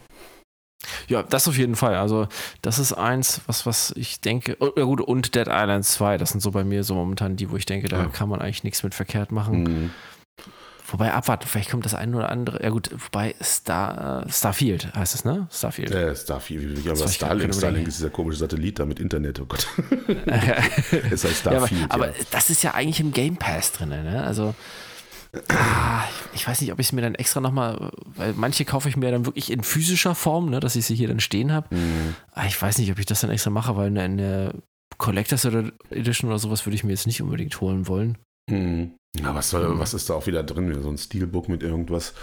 Ja, 1.07 1.23
das 1.23 1.47
auf 1.47 1.57
jeden 1.57 1.75
Fall. 1.75 1.95
Also, 1.95 2.27
das 2.61 2.79
ist 2.79 2.93
eins, 2.93 3.41
was, 3.47 3.65
was 3.65 3.91
ich 3.95 4.21
denke. 4.21 4.57
Oh, 4.59 4.69
ja, 4.75 4.83
gut, 4.83 5.01
und 5.01 5.33
Dead 5.33 5.47
Island 5.47 5.85
2, 5.85 6.17
das 6.17 6.31
sind 6.31 6.41
so 6.41 6.51
bei 6.51 6.63
mir 6.63 6.83
so 6.83 6.93
momentan 6.93 7.35
die, 7.35 7.49
wo 7.49 7.57
ich 7.57 7.65
denke, 7.65 7.87
da 7.87 7.97
ja. 7.97 8.05
kann 8.07 8.29
man 8.29 8.41
eigentlich 8.41 8.63
nichts 8.63 8.83
mit 8.83 8.93
verkehrt 8.93 9.31
machen. 9.31 9.63
Mhm. 9.63 9.91
Wobei, 10.89 11.13
abwarten, 11.13 11.47
vielleicht 11.47 11.69
kommt 11.69 11.83
das 11.83 11.93
eine 11.93 12.15
oder 12.15 12.29
andere. 12.29 12.63
Ja, 12.63 12.69
gut, 12.69 12.89
wobei 12.91 13.35
Star, 13.43 14.25
Starfield 14.29 14.93
heißt 14.95 15.15
es, 15.15 15.25
ne? 15.25 15.47
Starfield. 15.51 15.91
Äh, 15.91 16.15
Starfield, 16.15 16.85
ja, 16.85 16.93
aber 16.93 17.07
Starlink, 17.09 17.53
Starlink 17.53 17.87
ist 17.89 17.97
dieser 17.97 18.09
komische 18.09 18.39
Satellit 18.39 18.79
da 18.79 18.85
mit 18.85 18.99
Internet, 18.99 19.41
oh 19.41 19.45
Gott. 19.45 19.67
es 21.11 21.25
heißt 21.25 21.39
Starfield. 21.39 21.81
Ja, 21.81 21.87
aber, 21.89 22.05
aber, 22.05 22.13
das 22.31 22.49
ist 22.49 22.63
ja 22.63 22.73
eigentlich 22.73 23.01
im 23.01 23.11
Game 23.11 23.35
Pass 23.35 23.73
drin, 23.73 23.89
ne? 23.89 24.23
Also. 24.23 24.55
Ah, 25.49 26.03
ich 26.33 26.47
weiß 26.47 26.61
nicht, 26.61 26.71
ob 26.71 26.79
ich 26.79 26.87
es 26.87 26.91
mir 26.93 27.01
dann 27.01 27.15
extra 27.15 27.41
nochmal, 27.41 27.91
weil 28.15 28.33
manche 28.33 28.63
kaufe 28.63 28.87
ich 28.87 28.95
mir 28.95 29.11
dann 29.11 29.25
wirklich 29.25 29.51
in 29.51 29.63
physischer 29.63 30.15
Form, 30.15 30.49
ne, 30.49 30.61
dass 30.61 30.77
ich 30.77 30.85
sie 30.85 30.95
hier 30.95 31.09
dann 31.09 31.19
stehen 31.19 31.51
habe. 31.51 31.75
Mhm. 31.75 32.15
Ah, 32.31 32.45
ich 32.47 32.59
weiß 32.59 32.77
nicht, 32.77 32.89
ob 32.91 32.97
ich 32.97 33.05
das 33.05 33.19
dann 33.19 33.29
extra 33.29 33.49
mache, 33.49 33.75
weil 33.75 33.87
eine, 33.87 34.03
eine 34.03 34.53
Collectors 34.97 35.43
Edition 35.89 36.29
oder 36.29 36.39
sowas 36.39 36.65
würde 36.65 36.75
ich 36.75 36.85
mir 36.85 36.91
jetzt 36.91 37.07
nicht 37.07 37.21
unbedingt 37.21 37.59
holen 37.59 37.87
wollen. 37.87 38.17
Mhm. 38.49 38.93
Na, 39.21 39.33
was, 39.33 39.49
soll, 39.49 39.79
was 39.79 39.93
ist 39.93 40.09
da 40.09 40.15
auch 40.15 40.27
wieder 40.27 40.43
drin? 40.43 40.75
So 40.81 40.89
ein 40.89 40.97
Steelbook 40.97 41.49
mit 41.49 41.63
irgendwas. 41.63 42.13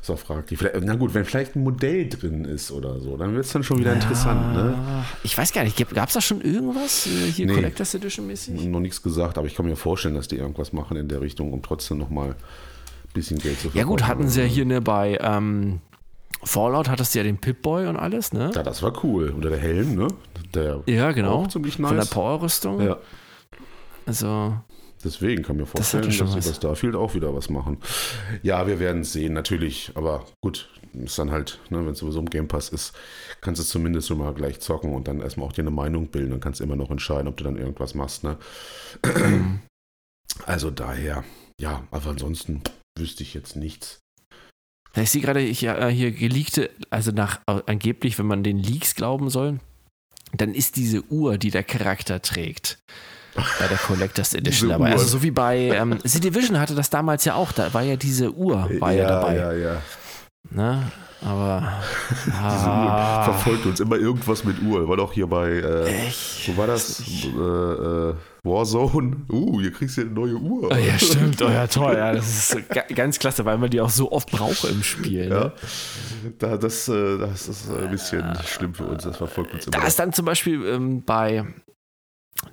So 0.00 0.16
fragt 0.16 0.50
die. 0.50 0.58
Na 0.80 0.94
gut, 0.94 1.14
wenn 1.14 1.24
vielleicht 1.24 1.56
ein 1.56 1.62
Modell 1.62 2.08
drin 2.08 2.44
ist 2.44 2.70
oder 2.72 3.00
so, 3.00 3.16
dann 3.16 3.34
wird 3.34 3.44
es 3.44 3.52
dann 3.52 3.62
schon 3.62 3.78
wieder 3.78 3.90
ja, 3.90 3.96
interessant. 3.96 4.54
Ne? 4.54 5.04
Ich 5.22 5.36
weiß 5.36 5.52
gar 5.52 5.64
nicht, 5.64 5.76
gab 5.94 6.08
es 6.08 6.14
da 6.14 6.20
schon 6.20 6.40
irgendwas 6.40 7.06
äh, 7.06 7.30
hier 7.30 7.46
nee, 7.46 7.54
Collectors 7.54 7.94
Edition 7.94 8.26
mäßig? 8.26 8.64
Noch 8.64 8.80
nichts 8.80 9.02
gesagt, 9.02 9.38
aber 9.38 9.46
ich 9.46 9.54
kann 9.54 9.66
mir 9.66 9.76
vorstellen, 9.76 10.14
dass 10.14 10.28
die 10.28 10.36
irgendwas 10.36 10.72
machen 10.72 10.96
in 10.96 11.08
der 11.08 11.20
Richtung, 11.20 11.52
um 11.52 11.62
trotzdem 11.62 11.98
nochmal 11.98 12.30
ein 12.30 12.34
bisschen 13.14 13.38
Geld 13.38 13.56
zu 13.56 13.70
verdienen. 13.70 13.78
Ja 13.78 13.84
gut, 13.84 14.06
hatten 14.06 14.28
sie 14.28 14.40
ja 14.40 14.46
hier 14.46 14.64
ne, 14.64 14.80
bei 14.80 15.18
ähm, 15.20 15.80
Fallout 16.44 16.88
hattest 16.88 17.14
du 17.14 17.20
ja 17.20 17.22
den 17.22 17.38
Pip-Boy 17.38 17.86
und 17.86 17.96
alles, 17.96 18.32
ne? 18.32 18.50
Ja, 18.54 18.62
das 18.62 18.82
war 18.82 19.04
cool. 19.04 19.30
Oder 19.36 19.50
der 19.50 19.60
Helm, 19.60 19.94
ne? 19.94 20.08
Der 20.54 20.82
ja, 20.86 21.12
genau. 21.12 21.46
Ziemlich 21.46 21.78
nice. 21.78 21.88
Von 21.88 21.96
der 21.96 22.04
Power-Rüstung. 22.06 22.80
Ja. 22.80 22.96
Also, 24.06 24.56
Deswegen 25.04 25.42
kann 25.42 25.56
mir 25.56 25.66
vorstellen, 25.66 26.04
das 26.04 26.18
dass 26.18 26.32
sie 26.32 26.50
bei 26.50 26.54
Starfield 26.54 26.94
auch 26.94 27.14
wieder 27.14 27.34
was 27.34 27.50
machen. 27.50 27.78
Ja, 28.42 28.66
wir 28.66 28.78
werden 28.80 29.02
es 29.02 29.12
sehen, 29.12 29.32
natürlich. 29.32 29.92
Aber 29.94 30.24
gut, 30.42 30.68
ist 30.94 31.18
dann 31.18 31.30
halt, 31.30 31.58
ne, 31.70 31.78
wenn 31.78 31.92
es 31.92 31.98
sowieso 31.98 32.20
im 32.20 32.30
Game 32.30 32.48
Pass 32.48 32.68
ist, 32.68 32.92
kannst 33.40 33.60
du 33.60 33.64
zumindest 33.64 34.08
schon 34.08 34.18
mal 34.18 34.34
gleich 34.34 34.60
zocken 34.60 34.94
und 34.94 35.08
dann 35.08 35.20
erstmal 35.20 35.48
auch 35.48 35.52
dir 35.52 35.62
eine 35.62 35.70
Meinung 35.70 36.08
bilden. 36.08 36.30
Dann 36.30 36.40
kannst 36.40 36.60
du 36.60 36.64
immer 36.64 36.76
noch 36.76 36.90
entscheiden, 36.90 37.28
ob 37.28 37.36
du 37.36 37.44
dann 37.44 37.56
irgendwas 37.56 37.94
machst. 37.94 38.24
Ne? 38.24 38.38
Also 40.46 40.70
daher, 40.70 41.24
ja, 41.60 41.86
aber 41.90 42.10
ansonsten 42.10 42.62
wüsste 42.98 43.22
ich 43.22 43.34
jetzt 43.34 43.56
nichts. 43.56 44.00
Ich 44.94 45.10
sehe 45.10 45.22
gerade 45.22 45.40
hier, 45.40 45.78
äh, 45.78 45.90
hier 45.90 46.12
geleakte, 46.12 46.70
also 46.90 47.12
nach 47.12 47.40
äh, 47.46 47.62
angeblich, 47.66 48.18
wenn 48.18 48.26
man 48.26 48.42
den 48.42 48.58
Leaks 48.58 48.94
glauben 48.94 49.30
soll, 49.30 49.58
dann 50.36 50.54
ist 50.54 50.76
diese 50.76 51.02
Uhr, 51.10 51.38
die 51.38 51.50
der 51.50 51.64
Charakter 51.64 52.20
trägt, 52.20 52.78
bei 53.34 53.66
der 53.66 53.78
Collectors 53.78 54.34
Edition 54.34 54.70
dabei. 54.70 54.86
Uhr. 54.86 54.92
Also 54.92 55.06
so 55.06 55.22
wie 55.22 55.30
bei 55.30 55.56
ähm, 55.56 55.98
The 56.04 56.20
Division 56.20 56.58
hatte 56.58 56.74
das 56.74 56.90
damals 56.90 57.24
ja 57.24 57.34
auch, 57.34 57.52
da 57.52 57.72
war 57.72 57.82
ja 57.82 57.96
diese 57.96 58.32
Uhr 58.32 58.68
war 58.78 58.92
ja, 58.92 59.02
ja 59.02 59.08
dabei. 59.08 59.36
Ja, 59.36 59.52
ja. 59.52 59.76
Ne? 60.50 60.82
Aber 61.24 61.72
diese 62.24 62.68
Uhr 62.68 63.24
verfolgt 63.24 63.66
uns 63.66 63.80
immer 63.80 63.96
irgendwas 63.96 64.44
mit 64.44 64.60
Uhr. 64.60 64.88
War 64.88 64.96
doch 64.96 65.12
hier 65.12 65.28
bei 65.28 65.50
äh, 65.50 66.10
wo 66.46 66.56
war 66.56 66.66
das? 66.66 67.00
Äh, 67.00 67.38
äh, 67.38 68.14
Warzone. 68.44 69.18
Uh, 69.30 69.60
hier 69.60 69.72
kriegst 69.72 69.96
du 69.96 70.00
eine 70.00 70.10
neue 70.10 70.34
Uhr. 70.34 70.68
Oh, 70.72 70.74
ja, 70.74 70.98
stimmt. 70.98 71.40
Oh 71.42 71.48
ja, 71.48 71.68
toll. 71.68 71.94
Ja, 71.96 72.12
das 72.12 72.54
ist 72.54 72.68
ganz 72.94 73.20
klasse, 73.20 73.44
weil 73.44 73.56
man 73.56 73.70
die 73.70 73.80
auch 73.80 73.90
so 73.90 74.10
oft 74.10 74.32
braucht 74.32 74.64
im 74.64 74.82
Spiel. 74.82 75.28
Ne? 75.28 75.34
Ja. 75.34 75.52
Da, 76.38 76.56
das, 76.56 76.88
äh, 76.88 77.18
das 77.18 77.48
ist 77.48 77.70
ein 77.70 77.90
bisschen 77.90 78.36
schlimm 78.44 78.74
für 78.74 78.84
uns. 78.84 79.04
Das 79.04 79.16
verfolgt 79.16 79.54
uns 79.54 79.66
immer. 79.66 79.78
Da 79.78 79.86
ist 79.86 79.98
dann 80.00 80.12
zum 80.12 80.24
Beispiel 80.24 80.66
ähm, 80.66 81.04
bei 81.04 81.44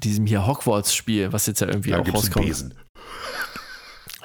diesem 0.04 0.26
hier 0.26 0.46
Hogwarts-Spiel, 0.46 1.34
was 1.34 1.46
jetzt 1.48 1.62
ja 1.62 1.68
irgendwie 1.68 1.92
da 1.92 2.00
auch 2.00 2.14
rauskommt. 2.14 2.46
Besen. 2.46 2.74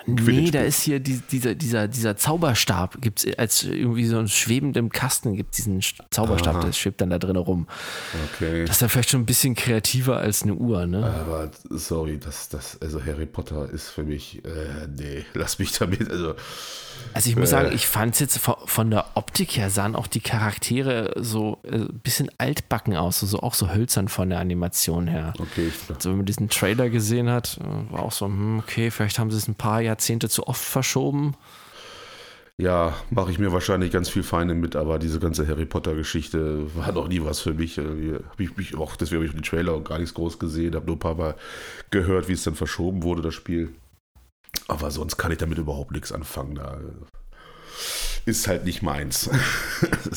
Nee, 0.06 0.50
da 0.50 0.60
ist 0.60 0.82
hier 0.82 1.00
die, 1.00 1.20
dieser, 1.30 1.54
dieser, 1.54 1.88
dieser 1.88 2.16
Zauberstab, 2.16 3.00
gibt 3.00 3.24
es 3.24 3.38
als 3.38 3.62
irgendwie 3.62 4.06
so 4.06 4.18
ein 4.18 4.28
schwebendem 4.28 4.90
Kasten, 4.90 5.34
gibt 5.34 5.56
diesen 5.56 5.80
Zauberstab, 6.10 6.56
Aha. 6.56 6.64
der 6.64 6.72
schwebt 6.72 7.00
dann 7.00 7.10
da 7.10 7.18
drin 7.18 7.36
rum. 7.36 7.66
Okay. 8.34 8.64
Das 8.64 8.76
ist 8.76 8.82
ja 8.82 8.88
vielleicht 8.88 9.10
schon 9.10 9.22
ein 9.22 9.26
bisschen 9.26 9.54
kreativer 9.54 10.18
als 10.18 10.42
eine 10.42 10.54
Uhr, 10.54 10.86
ne? 10.86 11.04
Aber 11.04 11.50
sorry, 11.70 12.18
das, 12.18 12.48
das, 12.48 12.80
also 12.82 13.04
Harry 13.04 13.26
Potter 13.26 13.70
ist 13.70 13.88
für 13.88 14.04
mich, 14.04 14.44
äh, 14.44 14.86
nee, 14.94 15.24
lass 15.34 15.58
mich 15.58 15.72
damit, 15.72 16.10
also 16.10 16.34
also 17.12 17.30
ich 17.30 17.36
muss 17.36 17.50
sagen, 17.50 17.70
ich 17.72 17.86
fand 17.86 18.14
es 18.14 18.20
jetzt 18.20 18.38
von 18.38 18.90
der 18.90 19.06
Optik 19.14 19.56
her 19.56 19.70
sahen 19.70 19.94
auch 19.94 20.06
die 20.06 20.20
Charaktere 20.20 21.12
so 21.16 21.58
ein 21.64 21.82
äh, 21.82 21.92
bisschen 21.92 22.28
altbacken 22.38 22.96
aus, 22.96 23.20
so 23.20 23.40
auch 23.40 23.54
so 23.54 23.72
hölzern 23.72 24.08
von 24.08 24.30
der 24.30 24.40
Animation 24.40 25.06
her. 25.06 25.32
Okay. 25.38 25.70
Also 25.94 26.10
wenn 26.10 26.18
man 26.18 26.26
diesen 26.26 26.48
Trailer 26.48 26.90
gesehen 26.90 27.30
hat, 27.30 27.58
äh, 27.60 27.92
war 27.92 28.02
auch 28.02 28.12
so, 28.12 28.26
hm, 28.26 28.58
okay, 28.58 28.90
vielleicht 28.90 29.18
haben 29.18 29.30
sie 29.30 29.36
es 29.36 29.46
ein 29.46 29.54
paar 29.54 29.80
Jahrzehnte 29.94 30.28
zu 30.28 30.46
oft 30.46 30.64
verschoben. 30.64 31.36
Ja, 32.56 32.94
mache 33.10 33.32
ich 33.32 33.38
mir 33.38 33.52
wahrscheinlich 33.52 33.90
ganz 33.90 34.08
viel 34.08 34.22
Feinde 34.22 34.54
mit, 34.54 34.76
aber 34.76 35.00
diese 35.00 35.18
ganze 35.18 35.46
Harry 35.48 35.66
Potter-Geschichte 35.66 36.74
war 36.76 36.92
noch 36.92 37.08
nie 37.08 37.20
was 37.24 37.40
für 37.40 37.52
mich. 37.54 37.78
Äh, 37.78 38.14
hab 38.28 38.38
ich 38.38 38.56
mich 38.56 38.76
auch, 38.76 38.94
deswegen 38.96 39.18
habe 39.18 39.26
ich 39.26 39.32
den 39.32 39.42
Trailer 39.42 39.80
gar 39.80 39.98
nichts 39.98 40.14
groß 40.14 40.38
gesehen, 40.38 40.74
habe 40.74 40.86
nur 40.86 40.96
ein 40.96 41.00
paar 41.00 41.16
Mal 41.16 41.34
gehört, 41.90 42.28
wie 42.28 42.32
es 42.32 42.44
dann 42.44 42.54
verschoben 42.54 43.02
wurde, 43.02 43.22
das 43.22 43.34
Spiel. 43.34 43.74
Aber 44.68 44.90
sonst 44.90 45.16
kann 45.16 45.32
ich 45.32 45.38
damit 45.38 45.58
überhaupt 45.58 45.90
nichts 45.90 46.12
anfangen. 46.12 46.54
Da 46.54 46.78
ist 48.24 48.46
halt 48.46 48.64
nicht 48.64 48.82
meins. 48.82 49.30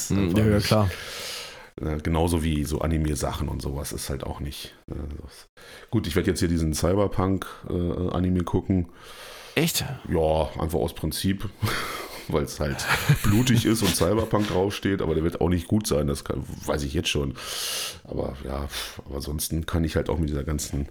Hm, 0.09 0.35
ja, 0.37 0.45
ja, 0.45 0.59
klar. 0.59 0.89
Äh, 1.81 1.97
genauso 1.97 2.43
wie 2.43 2.63
so 2.63 2.81
Anime-Sachen 2.81 3.49
und 3.49 3.61
sowas 3.61 3.91
ist 3.91 4.09
halt 4.09 4.23
auch 4.23 4.39
nicht. 4.39 4.75
Äh, 4.89 4.95
gut, 5.89 6.07
ich 6.07 6.15
werde 6.15 6.29
jetzt 6.29 6.39
hier 6.39 6.47
diesen 6.47 6.73
Cyberpunk-Anime 6.73 8.39
äh, 8.39 8.43
gucken. 8.43 8.89
Echt? 9.57 9.83
Ja, 10.07 10.49
einfach 10.59 10.77
aus 10.77 10.93
Prinzip, 10.93 11.49
weil 12.27 12.43
es 12.43 12.59
halt 12.59 12.85
blutig 13.23 13.65
ist 13.65 13.81
und 13.81 13.95
Cyberpunk 13.95 14.49
draufsteht, 14.49 15.01
aber 15.01 15.15
der 15.15 15.23
wird 15.23 15.41
auch 15.41 15.49
nicht 15.49 15.67
gut 15.67 15.87
sein, 15.87 16.05
das 16.05 16.23
kann, 16.23 16.43
weiß 16.67 16.83
ich 16.83 16.93
jetzt 16.93 17.09
schon. 17.09 17.33
Aber 18.03 18.37
ja, 18.45 18.67
aber 19.03 19.15
ansonsten 19.15 19.65
kann 19.65 19.83
ich 19.83 19.95
halt 19.95 20.09
auch 20.09 20.19
mit 20.19 20.29
dieser 20.29 20.43
ganzen 20.43 20.89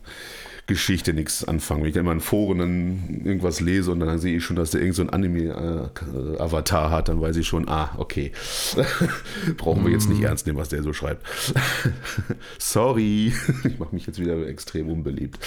Geschichte 0.67 1.15
nichts 1.15 1.45
anfangen. 1.45 1.83
Wenn 1.83 1.89
ich 1.89 1.95
dann 1.95 2.05
mal 2.05 2.13
in 2.13 2.21
Foren 2.21 2.59
dann 2.59 3.23
irgendwas 3.25 3.61
lese 3.61 3.93
und 3.93 4.01
dann 4.01 4.19
sehe 4.19 4.37
ich 4.37 4.45
schon, 4.45 4.57
dass 4.57 4.73
der 4.73 4.81
irgend 4.81 4.97
so 4.97 5.03
ein 5.03 5.11
Anime-Avatar 5.11 6.91
hat, 6.91 7.09
dann 7.09 7.21
weiß 7.21 7.37
ich 7.37 7.47
schon, 7.47 7.69
ah, 7.69 7.95
okay. 7.99 8.33
Brauchen 9.57 9.85
wir 9.85 9.93
jetzt 9.93 10.09
nicht 10.09 10.23
mm. 10.23 10.25
ernst 10.25 10.47
nehmen, 10.47 10.59
was 10.59 10.69
der 10.69 10.83
so 10.83 10.93
schreibt. 10.93 11.25
Sorry, 12.59 13.33
ich 13.65 13.79
mache 13.79 13.95
mich 13.95 14.07
jetzt 14.07 14.19
wieder 14.19 14.47
extrem 14.49 14.89
unbeliebt. 14.89 15.39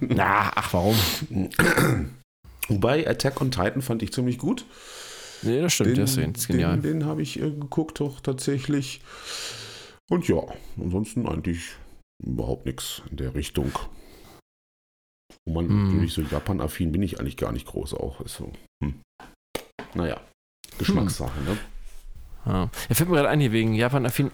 Na, 0.00 0.50
ach, 0.54 0.72
warum? 0.72 0.96
Wobei 2.68 3.08
Attack 3.08 3.40
on 3.40 3.52
Titan 3.52 3.82
fand 3.82 4.02
ich 4.02 4.12
ziemlich 4.12 4.38
gut. 4.38 4.66
Nee, 5.42 5.60
das 5.60 5.74
stimmt, 5.74 5.90
den, 5.90 6.00
das 6.00 6.16
ist 6.16 6.48
genial. 6.48 6.78
Den, 6.78 7.00
den 7.00 7.04
habe 7.04 7.22
ich 7.22 7.38
äh, 7.38 7.50
geguckt, 7.50 8.00
doch 8.00 8.20
tatsächlich. 8.20 9.00
Und 10.10 10.26
ja, 10.26 10.42
ansonsten 10.80 11.28
eigentlich 11.28 11.76
überhaupt 12.18 12.66
nichts 12.66 13.02
in 13.10 13.18
der 13.18 13.34
Richtung. 13.34 13.70
Wo 15.48 15.54
man 15.54 15.66
mm. 15.66 15.84
natürlich 15.84 16.12
so 16.12 16.20
Japan-affin 16.20 16.92
bin 16.92 17.02
ich 17.02 17.18
eigentlich 17.18 17.38
gar 17.38 17.52
nicht 17.52 17.66
groß 17.66 17.94
auch. 17.94 18.20
Ist 18.20 18.36
so, 18.36 18.52
hm. 18.84 19.00
Naja, 19.94 20.20
Geschmackssache, 20.78 21.38
hm. 21.38 21.44
ne? 21.46 21.58
Ja. 22.44 22.70
Er 22.88 22.94
fällt 22.94 23.08
mir 23.08 23.16
gerade 23.16 23.30
ein 23.30 23.40
hier 23.40 23.52
wegen 23.52 23.72
Japan-affin. 23.72 24.30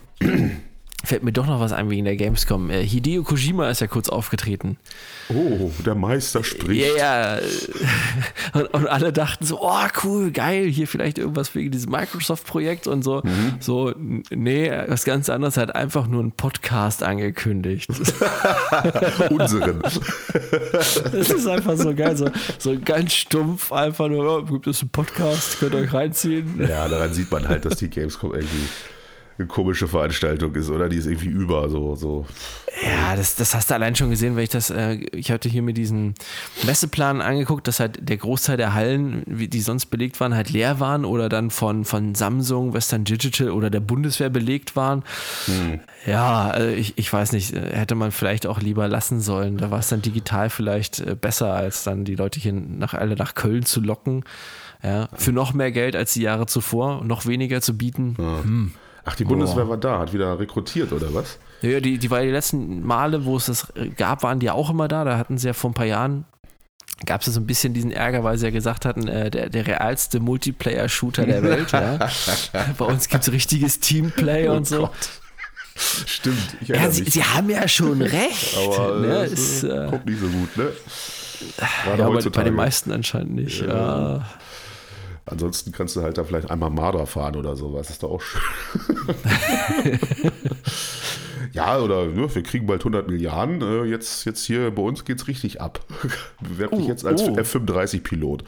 Fällt 1.04 1.22
mir 1.22 1.32
doch 1.32 1.46
noch 1.46 1.60
was 1.60 1.72
ein 1.72 1.90
wegen 1.90 2.04
der 2.04 2.16
Gamescom. 2.16 2.70
Äh, 2.70 2.82
Hideo 2.84 3.22
Kojima 3.22 3.70
ist 3.70 3.80
ja 3.80 3.86
kurz 3.86 4.08
aufgetreten. 4.08 4.76
Oh, 5.28 5.70
der 5.84 5.94
Meister 5.94 6.44
spricht. 6.44 6.96
Ja, 6.96 7.36
yeah. 7.36 7.40
und, 8.52 8.66
und, 8.74 8.86
alle 8.86 9.12
dachten 9.12 9.44
so, 9.44 9.60
oh 9.62 9.86
cool, 10.02 10.30
geil, 10.30 10.66
hier 10.66 10.86
vielleicht 10.86 11.18
irgendwas 11.18 11.54
wegen 11.54 11.70
diesem 11.70 11.90
Microsoft-Projekt 11.90 12.86
und 12.86 13.02
so. 13.02 13.22
Mhm. 13.24 13.54
So, 13.60 13.94
nee, 14.30 14.70
was 14.88 15.04
ganz 15.04 15.28
anderes, 15.28 15.56
hat 15.56 15.74
einfach 15.74 16.06
nur 16.06 16.20
einen 16.20 16.32
Podcast 16.32 17.02
angekündigt. 17.02 17.90
Unseren. 19.30 19.82
das 20.72 21.30
ist 21.30 21.46
einfach 21.46 21.76
so 21.76 21.94
geil, 21.94 22.16
so, 22.16 22.30
so 22.58 22.76
ganz 22.84 23.14
stumpf, 23.14 23.72
einfach 23.72 24.08
nur, 24.08 24.38
oh, 24.38 24.42
gibt 24.42 24.66
es 24.66 24.80
einen 24.82 24.90
Podcast, 24.90 25.58
könnt 25.58 25.74
ihr 25.74 25.80
euch 25.80 25.92
reinziehen. 25.92 26.60
Ja, 26.60 26.88
daran 26.88 27.12
sieht 27.12 27.30
man 27.30 27.48
halt, 27.48 27.64
dass 27.64 27.76
die 27.76 27.88
Gamescom 27.88 28.34
irgendwie 28.34 28.68
eine 29.36 29.48
komische 29.48 29.88
Veranstaltung 29.88 30.54
ist, 30.54 30.70
oder? 30.70 30.88
Die 30.88 30.96
ist 30.96 31.06
irgendwie 31.06 31.28
über, 31.28 31.68
so. 31.68 31.96
so. 31.96 32.24
Ja, 32.82 33.16
das, 33.16 33.34
das 33.34 33.54
hast 33.54 33.70
du 33.70 33.74
allein 33.74 33.96
schon 33.96 34.10
gesehen, 34.10 34.36
weil 34.36 34.44
ich 34.44 34.48
das, 34.48 34.70
äh, 34.70 34.94
ich 35.12 35.30
hatte 35.32 35.48
hier 35.48 35.62
mir 35.62 35.74
diesen 35.74 36.14
Messeplan 36.64 37.20
angeguckt, 37.20 37.66
dass 37.66 37.80
halt 37.80 38.08
der 38.08 38.16
Großteil 38.16 38.56
der 38.56 38.74
Hallen, 38.74 39.24
die 39.26 39.60
sonst 39.60 39.86
belegt 39.86 40.20
waren, 40.20 40.34
halt 40.34 40.50
leer 40.50 40.78
waren 40.78 41.04
oder 41.04 41.28
dann 41.28 41.50
von, 41.50 41.84
von 41.84 42.14
Samsung, 42.14 42.74
Western 42.74 43.04
Digital 43.04 43.50
oder 43.50 43.70
der 43.70 43.80
Bundeswehr 43.80 44.30
belegt 44.30 44.76
waren. 44.76 45.02
Hm. 45.46 45.80
Ja, 46.06 46.50
also 46.50 46.68
ich, 46.68 46.96
ich 46.96 47.12
weiß 47.12 47.32
nicht, 47.32 47.54
äh, 47.54 47.76
hätte 47.76 47.96
man 47.96 48.12
vielleicht 48.12 48.46
auch 48.46 48.60
lieber 48.60 48.86
lassen 48.86 49.20
sollen. 49.20 49.56
Da 49.56 49.72
war 49.72 49.80
es 49.80 49.88
dann 49.88 50.02
digital 50.02 50.48
vielleicht 50.48 51.00
äh, 51.00 51.16
besser, 51.20 51.52
als 51.54 51.82
dann 51.82 52.04
die 52.04 52.14
Leute 52.14 52.38
hier 52.38 52.52
nach, 52.52 52.94
alle 52.94 53.16
nach 53.16 53.34
Köln 53.34 53.64
zu 53.64 53.80
locken. 53.80 54.24
Ja, 54.82 55.08
für 55.14 55.32
noch 55.32 55.54
mehr 55.54 55.72
Geld 55.72 55.96
als 55.96 56.12
die 56.12 56.20
Jahre 56.20 56.44
zuvor, 56.44 57.02
noch 57.04 57.24
weniger 57.24 57.62
zu 57.62 57.76
bieten. 57.76 58.16
Ja. 58.18 58.42
Hm. 58.42 58.72
Ach, 59.04 59.14
die 59.16 59.24
Bundeswehr 59.24 59.68
war 59.68 59.76
da, 59.76 59.98
hat 59.98 60.12
wieder 60.12 60.38
rekrutiert 60.38 60.92
oder 60.92 61.12
was? 61.12 61.38
Ja, 61.60 61.80
die, 61.80 61.98
die 61.98 62.10
war 62.10 62.22
die 62.22 62.30
letzten 62.30 62.82
Male, 62.82 63.24
wo 63.24 63.36
es 63.36 63.46
das 63.46 63.72
gab, 63.96 64.22
waren 64.22 64.40
die 64.40 64.50
auch 64.50 64.70
immer 64.70 64.88
da. 64.88 65.04
Da 65.04 65.18
hatten 65.18 65.38
sie 65.38 65.46
ja 65.46 65.52
vor 65.52 65.70
ein 65.70 65.74
paar 65.74 65.86
Jahren 65.86 66.24
gab 67.06 67.20
es 67.20 67.26
so 67.26 67.40
ein 67.40 67.46
bisschen 67.46 67.74
diesen 67.74 67.90
Ärger, 67.90 68.24
weil 68.24 68.38
sie 68.38 68.46
ja 68.46 68.50
gesagt 68.50 68.84
hatten, 68.84 69.08
äh, 69.08 69.30
der, 69.30 69.50
der 69.50 69.66
realste 69.66 70.20
Multiplayer-Shooter 70.20 71.26
der 71.26 71.42
Welt. 71.42 71.72
ja. 71.72 71.98
Bei 72.78 72.84
uns 72.84 73.08
gibt 73.08 73.24
es 73.24 73.32
richtiges 73.32 73.80
Teamplay 73.80 74.48
oh 74.48 74.54
und 74.54 74.66
so. 74.66 74.80
Gott. 74.80 75.10
Stimmt. 75.76 76.56
Ja, 76.62 76.88
sie, 76.90 77.04
sie, 77.04 77.24
haben 77.24 77.50
ja 77.50 77.66
schon 77.66 78.00
recht. 78.02 78.56
Aber 78.56 79.00
ne? 79.00 79.08
das 79.08 79.32
ist, 79.32 79.64
äh, 79.64 79.88
kommt 79.90 80.06
nicht 80.06 80.20
so 80.20 80.28
gut, 80.28 80.56
ne? 80.56 80.68
Gerade 81.84 82.02
ja, 82.02 82.08
bei, 82.08 82.30
bei 82.30 82.44
den 82.44 82.54
meisten 82.54 82.92
anscheinend 82.92 83.34
nicht. 83.34 83.60
Ja. 83.60 83.66
ja. 84.16 84.26
Ansonsten 85.26 85.72
kannst 85.72 85.96
du 85.96 86.02
halt 86.02 86.18
da 86.18 86.24
vielleicht 86.24 86.50
einmal 86.50 86.70
Marder 86.70 87.06
fahren 87.06 87.36
oder 87.36 87.56
sowas. 87.56 87.88
Ist 87.88 88.02
doch 88.02 88.10
auch 88.10 88.20
schön. 88.20 88.42
ja, 91.52 91.78
oder 91.78 92.06
ne, 92.06 92.34
wir 92.34 92.42
kriegen 92.42 92.66
bald 92.66 92.82
100 92.82 93.08
Milliarden. 93.08 93.62
Äh, 93.62 93.84
jetzt, 93.84 94.26
jetzt 94.26 94.44
hier 94.44 94.70
bei 94.70 94.82
uns 94.82 95.06
geht 95.06 95.20
es 95.20 95.26
richtig 95.26 95.62
ab. 95.62 95.80
Bewerb 96.40 96.72
dich 96.72 96.84
oh, 96.84 96.88
jetzt 96.88 97.06
als 97.06 97.22
oh. 97.22 97.36
F-35-Pilot. 97.36 98.44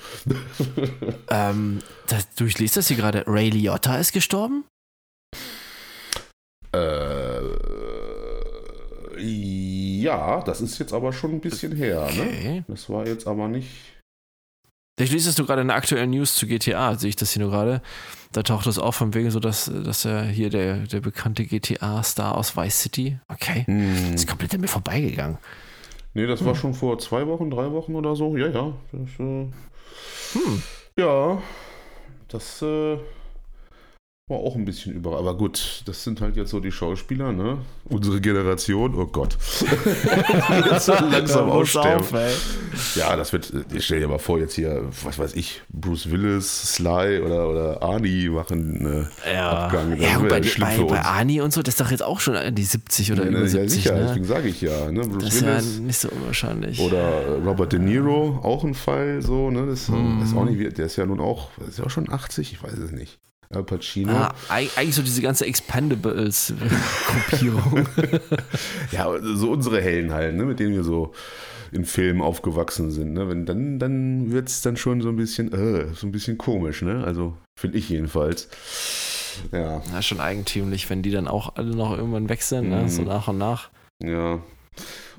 ähm, 1.30 1.78
das, 2.08 2.34
du 2.34 2.44
liest 2.44 2.76
das 2.76 2.88
hier 2.88 2.98
gerade. 2.98 3.24
Ray 3.26 3.48
Liotta 3.48 3.96
ist 3.96 4.12
gestorben? 4.12 4.64
Äh, 6.74 7.40
ja, 9.18 10.42
das 10.42 10.60
ist 10.60 10.78
jetzt 10.78 10.92
aber 10.92 11.14
schon 11.14 11.32
ein 11.32 11.40
bisschen 11.40 11.72
her. 11.72 12.06
Okay. 12.10 12.56
Ne? 12.56 12.64
Das 12.68 12.90
war 12.90 13.06
jetzt 13.06 13.26
aber 13.26 13.48
nicht 13.48 13.95
ich 15.04 15.12
lese 15.12 15.34
du 15.34 15.44
gerade 15.44 15.62
in 15.62 15.68
der 15.68 15.76
aktuellen 15.76 16.10
News 16.10 16.36
zu 16.36 16.46
GTA, 16.46 16.94
sehe 16.94 17.10
ich 17.10 17.16
das 17.16 17.32
hier 17.32 17.42
nur 17.42 17.50
gerade. 17.50 17.82
Da 18.32 18.42
taucht 18.42 18.66
das 18.66 18.78
auf 18.78 18.96
von 18.96 19.14
wegen 19.14 19.30
so, 19.30 19.40
dass, 19.40 19.70
dass 19.84 20.04
er 20.04 20.24
hier 20.24 20.50
der, 20.50 20.78
der 20.86 21.00
bekannte 21.00 21.44
GTA-Star 21.44 22.36
aus 22.36 22.56
Vice 22.56 22.80
City. 22.80 23.18
Okay. 23.28 23.64
Hm. 23.66 24.12
Das 24.12 24.22
ist 24.22 24.28
komplett 24.28 24.54
an 24.54 24.60
mir 24.60 24.68
vorbeigegangen. 24.68 25.38
Nee, 26.14 26.26
das 26.26 26.40
hm. 26.40 26.46
war 26.46 26.54
schon 26.54 26.74
vor 26.74 26.98
zwei 26.98 27.26
Wochen, 27.26 27.50
drei 27.50 27.70
Wochen 27.72 27.94
oder 27.94 28.16
so. 28.16 28.36
Ja, 28.36 28.48
ja. 28.48 28.72
Das, 28.92 29.10
äh, 29.18 29.48
hm. 30.32 30.62
Ja. 30.96 31.42
Das 32.28 32.62
äh, 32.62 32.98
war 34.28 34.38
auch 34.38 34.56
ein 34.56 34.64
bisschen 34.64 34.92
über. 34.92 35.16
Aber 35.18 35.36
gut, 35.36 35.82
das 35.84 36.02
sind 36.02 36.20
halt 36.20 36.36
jetzt 36.36 36.50
so 36.50 36.58
die 36.58 36.72
Schauspieler, 36.72 37.30
ne? 37.30 37.58
Unsere 37.84 38.20
Generation, 38.20 38.96
oh 38.96 39.06
Gott. 39.06 39.36
so 39.40 40.92
langsam 41.12 41.48
aussterben. 41.48 42.00
Auf, 42.00 42.96
ja, 42.96 43.14
das 43.14 43.32
wird, 43.32 43.52
ich 43.72 43.84
stell 43.84 44.00
dir 44.00 44.08
mal 44.08 44.18
vor, 44.18 44.40
jetzt 44.40 44.54
hier, 44.54 44.82
was 45.04 45.16
weiß 45.20 45.36
ich, 45.36 45.62
Bruce 45.68 46.10
Willis, 46.10 46.74
Sly 46.74 47.20
oder, 47.20 47.48
oder 47.48 47.82
Arnie 47.84 48.28
machen 48.28 48.84
einen 48.84 49.08
ja. 49.32 49.48
Abgang. 49.48 49.90
Das 49.92 50.00
ja, 50.00 50.18
bei, 50.18 50.40
bei, 50.40 50.84
bei 50.84 51.02
Arnie 51.02 51.40
und 51.40 51.52
so, 51.52 51.62
das 51.62 51.74
ist 51.74 51.80
doch 51.80 51.92
jetzt 51.92 52.02
auch 52.02 52.18
schon 52.18 52.52
die 52.52 52.64
70 52.64 53.12
oder 53.12 53.22
ja, 53.22 53.30
über 53.30 53.46
70. 53.46 53.60
Ja, 53.62 53.68
sicher, 53.68 53.94
ne? 53.94 54.06
deswegen 54.08 54.24
sage 54.24 54.48
ich 54.48 54.60
ja. 54.60 54.90
Ne? 54.90 55.02
Bruce 55.02 55.22
das 55.22 55.34
ist 55.36 55.46
Willis. 55.46 55.76
ja 55.76 55.82
nicht 55.82 55.98
so 55.98 56.08
unwahrscheinlich. 56.08 56.80
Oder 56.80 57.38
Robert 57.44 57.72
De 57.72 57.78
Niro, 57.78 58.40
auch 58.42 58.64
ein 58.64 58.74
Fall, 58.74 59.22
so, 59.22 59.52
ne? 59.52 59.66
Das, 59.66 59.86
hm. 59.86 60.18
das 60.18 60.30
ist 60.30 60.36
auch 60.36 60.46
nicht, 60.46 60.78
der 60.78 60.86
ist 60.86 60.96
ja 60.96 61.06
nun 61.06 61.20
auch, 61.20 61.50
ist 61.68 61.78
ja 61.78 61.84
auch 61.84 61.90
schon 61.90 62.12
80, 62.12 62.54
ich 62.54 62.60
weiß 62.60 62.76
es 62.76 62.90
nicht. 62.90 63.20
Al 63.54 63.64
Pacino. 63.64 64.12
Ah, 64.12 64.34
eigentlich 64.48 64.94
so 64.94 65.02
diese 65.02 65.22
ganze 65.22 65.46
Expendables-Gruppierung. 65.46 67.88
ja, 68.92 69.08
so 69.22 69.50
unsere 69.50 69.80
Helden 69.80 70.12
halt, 70.12 70.34
ne, 70.34 70.44
mit 70.44 70.58
denen 70.58 70.74
wir 70.74 70.84
so 70.84 71.14
in 71.72 71.84
Filmen 71.84 72.22
aufgewachsen 72.22 72.90
sind. 72.90 73.12
Ne? 73.12 73.28
Wenn, 73.28 73.46
dann 73.46 73.78
dann 73.78 74.32
wird 74.32 74.48
es 74.48 74.62
dann 74.62 74.76
schon 74.76 75.00
so 75.00 75.08
ein 75.08 75.16
bisschen, 75.16 75.52
äh, 75.52 75.94
so 75.94 76.06
ein 76.06 76.12
bisschen 76.12 76.38
komisch, 76.38 76.82
ne? 76.82 77.04
Also 77.04 77.36
finde 77.58 77.78
ich 77.78 77.88
jedenfalls. 77.88 78.48
Ja. 79.52 79.82
ja. 79.92 80.02
Schon 80.02 80.20
eigentümlich, 80.20 80.88
wenn 80.90 81.02
die 81.02 81.10
dann 81.10 81.28
auch 81.28 81.56
alle 81.56 81.74
noch 81.74 81.96
irgendwann 81.96 82.28
wechseln, 82.28 82.70
ne? 82.70 82.88
so 82.88 83.02
mhm. 83.02 83.08
nach 83.08 83.28
und 83.28 83.38
nach. 83.38 83.70
Ja 84.02 84.40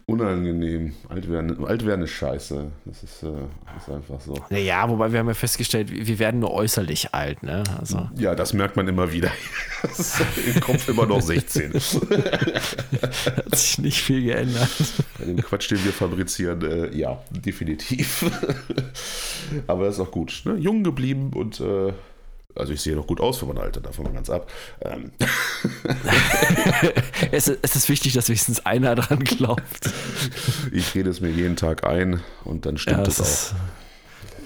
unangenehm. 0.09 0.93
Alt 1.09 1.29
werden, 1.29 1.65
alt 1.65 1.85
werden 1.85 2.05
ist 2.05 2.11
scheiße. 2.11 2.71
Das 2.85 3.03
ist, 3.03 3.23
äh, 3.23 3.27
ist 3.77 3.89
einfach 3.89 4.21
so. 4.21 4.35
Naja, 4.49 4.87
wobei 4.89 5.11
wir 5.11 5.19
haben 5.19 5.27
ja 5.27 5.33
festgestellt, 5.33 5.91
wir 5.91 6.17
werden 6.17 6.39
nur 6.39 6.53
äußerlich 6.53 7.13
alt. 7.13 7.43
Ne? 7.43 7.63
Also. 7.77 8.09
Ja, 8.15 8.33
das 8.33 8.53
merkt 8.53 8.77
man 8.77 8.87
immer 8.87 9.11
wieder. 9.11 9.31
Im 10.55 10.61
Kopf 10.61 10.87
immer 10.87 11.05
noch 11.05 11.19
16. 11.19 11.73
Hat 11.73 13.55
sich 13.55 13.79
nicht 13.79 14.01
viel 14.01 14.23
geändert. 14.23 14.69
Bei 15.19 15.25
dem 15.25 15.41
Quatsch, 15.41 15.71
den 15.71 15.83
wir 15.83 15.91
fabrizieren, 15.91 16.61
äh, 16.61 16.95
ja, 16.95 17.21
definitiv. 17.29 18.25
Aber 19.67 19.85
das 19.85 19.95
ist 19.95 19.99
auch 19.99 20.11
gut. 20.11 20.41
Ne? 20.45 20.55
Jung 20.55 20.85
geblieben 20.85 21.31
und 21.35 21.59
äh, 21.59 21.91
also 22.57 22.73
ich 22.73 22.81
sehe 22.81 22.95
noch 22.95 23.07
gut 23.07 23.21
aus 23.21 23.37
für 23.37 23.45
mein 23.45 23.57
Alter, 23.57 23.81
davon 23.81 24.05
mal 24.05 24.13
ganz 24.13 24.29
ab. 24.29 24.49
Ähm. 24.81 25.11
es, 27.31 27.47
ist, 27.47 27.59
es, 27.61 27.75
ist 27.75 27.89
wichtig, 27.89 28.13
dass 28.13 28.29
wenigstens 28.29 28.65
einer 28.65 28.95
dran 28.95 29.19
glaubt. 29.19 29.89
Ich 30.71 30.93
rede 30.95 31.09
es 31.09 31.21
mir 31.21 31.29
jeden 31.29 31.55
Tag 31.55 31.85
ein 31.85 32.21
und 32.43 32.65
dann 32.65 32.77
stimmt 32.77 32.99
ja, 32.99 33.03
es 33.07 33.21
auch. 33.51 33.55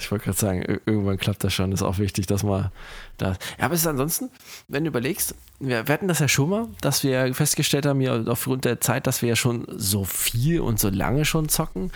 Ich 0.02 0.10
wollte 0.10 0.26
gerade 0.26 0.38
sagen, 0.38 0.80
irgendwann 0.86 1.18
klappt 1.18 1.44
das 1.44 1.54
schon. 1.54 1.72
Ist 1.72 1.84
auch 1.84 2.00
wichtig, 2.00 2.26
dass 2.26 2.42
man 2.42 2.72
da. 3.18 3.36
Ja, 3.60 3.66
aber 3.66 3.76
es 3.76 3.82
ist 3.82 3.88
ansonsten, 3.88 4.32
wenn 4.68 4.84
du 4.84 4.90
überlegst, 4.90 5.36
wir, 5.60 5.88
wir 5.88 5.94
hatten 5.94 6.08
das 6.08 6.20
ja 6.20 6.28
schon 6.28 6.50
mal, 6.50 6.68
dass 6.82 7.04
wir 7.04 7.34
festgestellt 7.36 7.86
haben, 7.86 8.02
ja, 8.02 8.20
aufgrund 8.24 8.66
der 8.66 8.82
Zeit, 8.82 9.06
dass 9.06 9.22
wir 9.22 9.30
ja 9.30 9.36
schon 9.36 9.68
so 9.70 10.04
viel 10.04 10.62
und 10.62 10.80
so 10.80 10.90
lange 10.90 11.24
schon 11.24 11.50
zocken, 11.50 11.92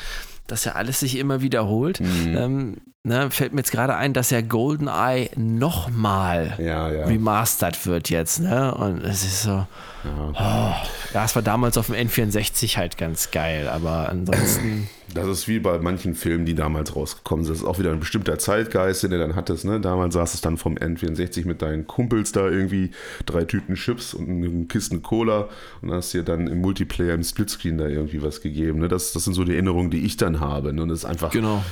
dass 0.45 0.66
ja 0.66 0.74
alles 0.74 0.99
sich 0.99 1.18
immer 1.18 1.41
wiederholt. 1.41 1.99
Mhm. 1.99 2.38
Ähm, 2.38 2.78
ne, 3.06 3.30
fällt 3.30 3.53
mir 3.53 3.60
jetzt 3.60 3.72
gerade 3.72 3.95
ein, 3.95 4.14
dass 4.14 4.32
ja 4.32 4.41
GoldenEye 4.41 5.30
nochmal 5.36 6.56
ja, 6.58 6.91
ja. 6.91 7.06
remastered 7.06 7.86
wird 7.86 8.10
jetzt, 8.10 8.41
ne? 8.41 8.74
Und 8.74 9.03
es 9.03 9.24
ist 9.24 9.43
so. 9.43 9.49
Ja. 10.03 10.32
Oh, 10.34 11.14
ja, 11.14 11.26
es 11.26 11.36
war 11.36 11.41
damals 11.41 11.78
auf 11.78 11.88
dem 11.88 11.95
N64 11.95 12.78
halt 12.78 12.97
ganz 12.97 13.32
geil, 13.32 13.68
aber 13.68 14.10
ansonsten. 14.10 14.89
Das 15.14 15.28
ist 15.28 15.47
wie 15.47 15.60
bei 15.60 15.78
manchen 15.78 16.16
Filmen, 16.16 16.45
die 16.45 16.56
damals 16.56 16.95
rausgekommen 16.95 17.45
sind. 17.45 17.53
Das 17.53 17.62
ist 17.62 17.68
auch 17.68 17.78
wieder 17.78 17.91
ein 17.91 17.99
bestimmter 17.99 18.39
Zeitgeist, 18.39 19.03
den 19.03 19.12
du 19.12 19.20
dann 19.20 19.36
hattest. 19.36 19.64
Ne? 19.64 19.80
Damals 19.80 20.16
saß 20.16 20.34
es 20.34 20.41
dann 20.41 20.58
vom 20.58 20.76
N64 20.76 21.45
mit 21.45 21.62
deinen 21.62 21.86
Kumpels 21.86 22.32
da 22.32 22.49
irgendwie 22.49 22.89
drei 23.26 23.45
Tüten 23.45 23.76
Chips 23.76 24.16
und 24.16 24.28
eine 24.28 24.66
Kisten 24.66 25.03
Cola 25.03 25.47
und 25.82 25.91
hast 25.91 26.14
dir 26.14 26.24
dann 26.24 26.47
im 26.47 26.60
Multiplayer 26.60 27.14
im 27.14 27.24
Splitscreen 27.24 27.78
da 27.78 27.88
irgendwie 27.88 28.24
was 28.24 28.41
gegeben. 28.41 28.80
Ne? 28.80 28.88
Das, 28.88 29.14
das 29.14 29.24
sind 29.24 29.36
so 29.36 29.43
die 29.43 29.53
Erinnerungen, 29.53 29.91
die 29.91 30.03
ich 30.06 30.18
dann 30.18 30.39
habe. 30.39 30.74
Ne? 30.74 30.82
Und 30.82 30.89
das 30.89 30.99
ist 30.99 31.06
einfach. 31.06 31.30
Genau 31.30 31.64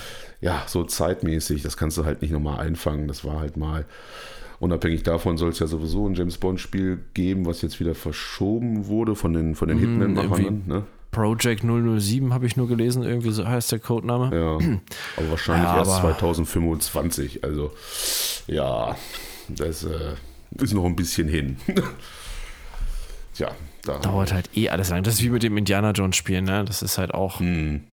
ja, 0.44 0.62
so 0.68 0.84
zeitmäßig, 0.84 1.62
das 1.62 1.78
kannst 1.78 1.98
du 1.98 2.04
halt 2.04 2.22
nicht 2.22 2.32
nochmal 2.32 2.60
einfangen. 2.60 3.08
Das 3.08 3.24
war 3.24 3.40
halt 3.40 3.56
mal, 3.56 3.86
unabhängig 4.60 5.04
davon 5.04 5.38
soll 5.38 5.50
es 5.52 5.60
ja 5.60 5.68
sowieso 5.68 6.06
ein 6.06 6.16
James 6.16 6.38
Bond-Spiel 6.38 7.00
geben, 7.14 7.46
was 7.46 7.62
jetzt 7.62 7.80
wieder 7.80 7.96
verschoben 7.96 8.88
wurde 8.88 9.16
von 9.16 9.32
den, 9.32 9.56
von 9.56 9.70
den 9.70 9.78
mhm, 9.78 10.02
Hitman-Machern. 10.02 10.64
Ne? 10.68 10.84
Project 11.12 11.64
007 11.64 12.34
habe 12.34 12.46
ich 12.46 12.58
nur 12.58 12.68
gelesen, 12.68 13.04
irgendwie 13.04 13.32
so 13.32 13.48
heißt 13.48 13.72
der 13.72 13.80
Codename. 13.80 14.36
Ja, 14.36 14.56
aber 15.16 15.30
wahrscheinlich 15.30 15.70
ja, 15.70 15.78
erst 15.78 16.02
2025. 16.02 17.46
Also, 17.46 17.72
ja, 18.48 18.98
das 19.48 19.86
äh, 19.86 20.16
ist 20.60 20.74
noch 20.74 20.84
ein 20.84 20.98
bisschen 20.98 21.30
hin. 21.30 21.56
Tja, 23.34 23.52
da 23.84 23.98
dauert 24.00 24.34
halt 24.34 24.50
eh 24.58 24.68
alles 24.70 24.90
lang. 24.90 25.04
Das 25.04 25.14
ist 25.14 25.24
wie 25.24 25.30
mit 25.30 25.42
dem 25.42 25.56
Indiana 25.56 25.92
Jones 25.92 26.18
Spiel, 26.18 26.42
ne? 26.42 26.66
Das 26.66 26.82
ist 26.82 26.98
halt 26.98 27.14
auch. 27.14 27.40
Hm. 27.40 27.86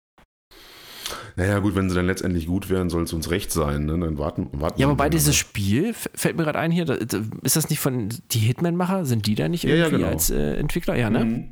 Naja, 1.37 1.59
gut, 1.59 1.75
wenn 1.75 1.89
sie 1.89 1.97
dann 1.97 2.07
letztendlich 2.07 2.47
gut 2.47 2.69
wären, 2.71 2.91
soll 2.91 3.05
es 3.05 3.13
uns 3.13 3.31
recht 3.31 3.53
sein. 3.53 3.87
Ne? 3.87 3.99
Dann 3.99 4.19
warten, 4.19 4.49
warten 4.53 4.81
Ja, 4.81 4.89
wobei 4.89 5.09
dieses 5.09 5.37
Spiel, 5.37 5.95
fällt 5.95 6.37
mir 6.37 6.45
gerade 6.45 6.59
ein 6.59 6.71
hier, 6.71 6.89
ist 7.43 7.57
das 7.57 7.71
nicht 7.71 7.81
von 7.81 8.09
die 8.33 8.39
Hitman-Macher? 8.39 9.05
Sind 9.05 9.27
die 9.27 9.35
da 9.35 9.49
nicht 9.49 9.65
irgendwie 9.65 9.81
ja, 9.81 9.89
ja, 9.89 9.97
genau. 9.97 10.09
als 10.09 10.31
äh, 10.31 10.55
Entwickler? 10.55 10.97
Ja, 10.97 11.11
ne? 11.11 11.25
Mhm. 11.25 11.45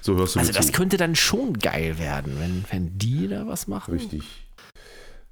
So 0.00 0.16
hörst 0.16 0.34
du 0.34 0.40
Also, 0.40 0.52
das 0.52 0.66
zu. 0.66 0.72
könnte 0.72 0.96
dann 0.96 1.14
schon 1.14 1.58
geil 1.58 1.98
werden, 1.98 2.36
wenn, 2.38 2.64
wenn 2.70 2.98
die 2.98 3.28
da 3.28 3.46
was 3.46 3.66
machen. 3.66 3.92
Richtig. 3.92 4.22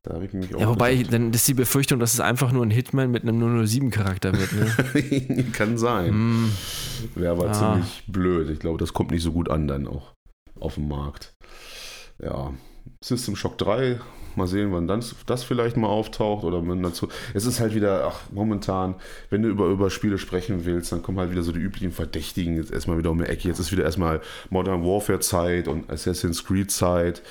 Da 0.03 0.15
habe 0.15 0.25
ich 0.25 0.33
mich 0.33 0.55
auch. 0.55 0.61
Ja, 0.61 0.69
wobei, 0.69 0.97
gedacht. 0.97 1.13
dann 1.13 1.33
ist 1.33 1.47
die 1.47 1.55
Befürchtung, 1.55 2.01
dass 2.01 2.13
es 2.13 2.21
einfach 2.21 2.51
nur 2.51 2.67
ein 2.67 2.71
Hitman 2.71 3.11
mit 3.11 3.23
einem 3.23 3.41
007-Charakter 3.41 4.33
wird. 4.37 4.53
Ne? 4.53 5.45
Kann 5.53 5.79
sein. 5.79 6.13
Mm. 6.13 6.53
Wäre 7.15 7.33
aber 7.33 7.51
ah. 7.51 7.53
ziemlich 7.53 8.05
blöd. 8.09 8.51
Ich 8.51 8.59
glaube, 8.59 8.79
das 8.79 8.93
kommt 8.93 9.13
nicht 9.13 9.23
so 9.23 9.33
gut 9.33 9.49
an 9.49 9.69
dann 9.69 9.87
auch 9.87 10.13
auf 10.59 10.75
dem 10.75 10.89
Markt. 10.89 11.35
Ja, 12.21 12.53
System 13.03 13.37
Shock 13.37 13.59
3, 13.59 13.99
mal 14.37 14.47
sehen, 14.47 14.73
wann 14.73 14.87
das, 14.87 15.15
das 15.27 15.45
vielleicht 15.45 15.77
mal 15.77 15.89
auftaucht 15.89 16.45
oder 16.45 16.67
wenn 16.67 16.83
dazu. 16.83 17.09
Es 17.35 17.47
ist 17.47 17.61
halt 17.61 17.75
wieder, 17.75 18.07
ach, 18.07 18.21
momentan, 18.31 18.95
wenn 19.31 19.43
du 19.43 19.49
über, 19.49 19.67
über 19.67 19.91
Spiele 19.91 20.19
sprechen 20.19 20.65
willst, 20.65 20.93
dann 20.93 21.03
kommen 21.03 21.19
halt 21.19 21.31
wieder 21.31 21.43
so 21.43 21.53
die 21.53 21.61
üblichen 21.61 21.93
Verdächtigen 21.93 22.57
jetzt 22.57 22.73
erstmal 22.73 22.99
wieder 22.99 23.11
um 23.11 23.19
die 23.19 23.27
Ecke. 23.27 23.49
Jetzt 23.49 23.59
ist 23.59 23.73
wieder 23.73 23.85
erstmal 23.85 24.21
Modern 24.51 24.85
Warfare 24.85 25.21
Zeit 25.21 25.69
und 25.69 25.91
Assassin's 25.91 26.45
Creed 26.45 26.71
Zeit. 26.71 27.23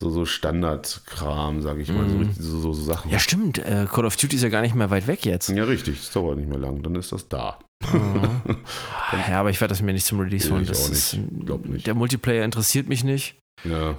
So, 0.00 0.10
so 0.10 0.24
Standardkram, 0.24 1.60
sage 1.60 1.82
ich 1.82 1.92
mal, 1.92 2.04
mm. 2.04 2.30
so, 2.38 2.60
so, 2.60 2.72
so, 2.72 2.82
Sachen. 2.84 3.10
Ja, 3.10 3.18
stimmt. 3.18 3.58
Äh, 3.58 3.86
Call 3.90 4.04
of 4.04 4.16
Duty 4.16 4.36
ist 4.36 4.42
ja 4.42 4.48
gar 4.48 4.62
nicht 4.62 4.76
mehr 4.76 4.90
weit 4.90 5.08
weg 5.08 5.24
jetzt. 5.24 5.48
Ja, 5.48 5.64
richtig. 5.64 5.98
Es 6.00 6.12
dauert 6.12 6.38
nicht 6.38 6.48
mehr 6.48 6.58
lang. 6.58 6.82
Dann 6.82 6.94
ist 6.94 7.10
das 7.10 7.28
da. 7.28 7.58
Oh. 7.82 7.96
ja, 9.28 9.40
aber 9.40 9.50
ich 9.50 9.60
werde 9.60 9.72
das 9.72 9.82
mir 9.82 9.92
nicht 9.92 10.06
zum 10.06 10.20
Release 10.20 10.52
holen. 10.52 10.66
Das 10.66 10.88
ist, 10.88 11.18
nicht. 11.64 11.86
Der 11.86 11.94
Multiplayer 11.94 12.44
interessiert 12.44 12.88
mich 12.88 13.02
nicht. 13.02 13.36
Ja. 13.64 13.96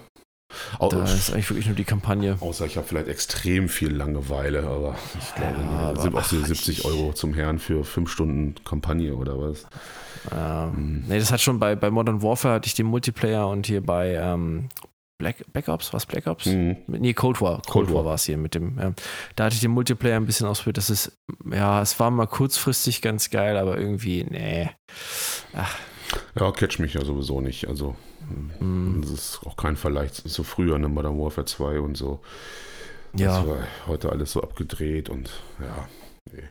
Da 0.80 1.04
ist 1.04 1.32
eigentlich 1.32 1.50
wirklich 1.50 1.68
nur 1.68 1.76
die 1.76 1.84
Kampagne. 1.84 2.38
Außer 2.40 2.66
ich 2.66 2.78
habe 2.78 2.88
vielleicht 2.88 3.08
extrem 3.08 3.70
viel 3.70 3.94
Langeweile, 3.96 4.64
aber 4.64 4.96
ich 5.20 5.36
glaube, 5.36 5.56
ja, 5.62 5.96
sind 5.96 6.16
auch 6.16 6.28
die 6.28 6.44
70 6.44 6.86
Euro 6.86 7.14
zum 7.14 7.34
Herrn 7.34 7.60
für 7.60 7.84
5 7.84 8.10
Stunden 8.10 8.56
Kampagne 8.64 9.16
oder 9.16 9.40
was. 9.40 9.68
Ähm, 10.36 11.04
Nee, 11.08 11.20
das 11.20 11.32
hat 11.32 11.42
schon 11.42 11.60
bei, 11.60 11.76
bei 11.76 11.92
Modern 11.92 12.22
Warfare 12.22 12.56
hatte 12.56 12.68
ich 12.68 12.74
den 12.74 12.88
Multiplayer 12.88 13.48
und 13.48 13.68
hier 13.68 13.82
bei 13.86 14.16
ähm, 14.16 14.70
Black, 15.20 15.44
Black 15.52 15.68
Ops, 15.68 15.94
was 15.94 16.06
Black 16.06 16.28
Ops? 16.28 16.46
Mhm. 16.46 16.78
Nee, 16.88 17.14
Cold 17.14 17.42
War. 17.42 17.62
Cold, 17.62 17.88
Cold 17.88 17.94
War, 17.94 18.06
war 18.06 18.16
es 18.16 18.24
hier 18.24 18.38
mit 18.38 18.56
dem. 18.56 18.80
Ja. 18.80 18.94
Da 19.36 19.46
hatte 19.46 19.56
ich 19.56 19.62
den 19.62 19.72
Multiplayer 19.72 20.16
ein 20.16 20.26
bisschen 20.26 20.48
ausprobiert. 20.48 20.78
Das 20.78 20.90
ist, 20.90 21.12
ja, 21.52 21.82
es 21.82 22.00
war 22.00 22.10
mal 22.10 22.26
kurzfristig 22.26 23.02
ganz 23.02 23.30
geil, 23.30 23.58
aber 23.58 23.78
irgendwie, 23.78 24.24
nee. 24.24 24.70
Ach. 25.54 25.78
Ja, 26.40 26.52
catch 26.52 26.80
mich 26.80 26.94
ja 26.94 27.04
sowieso 27.04 27.42
nicht. 27.42 27.68
Also 27.68 27.96
Mhm. 28.30 29.02
Das 29.02 29.12
ist 29.12 29.40
auch 29.46 29.58
kein 29.58 29.76
Vergleich 29.76 30.14
zu 30.14 30.44
früher, 30.44 30.78
ne, 30.78 30.88
Modern 30.88 31.20
Warfare 31.20 31.46
2 31.46 31.80
und 31.80 31.98
so. 31.98 32.20
Ja. 33.14 33.40
Das 33.40 33.48
war 33.48 33.58
heute 33.88 34.12
alles 34.12 34.32
so 34.32 34.42
abgedreht 34.42 35.10
und 35.10 35.30
ja, 35.60 35.88
nee. 36.32 36.44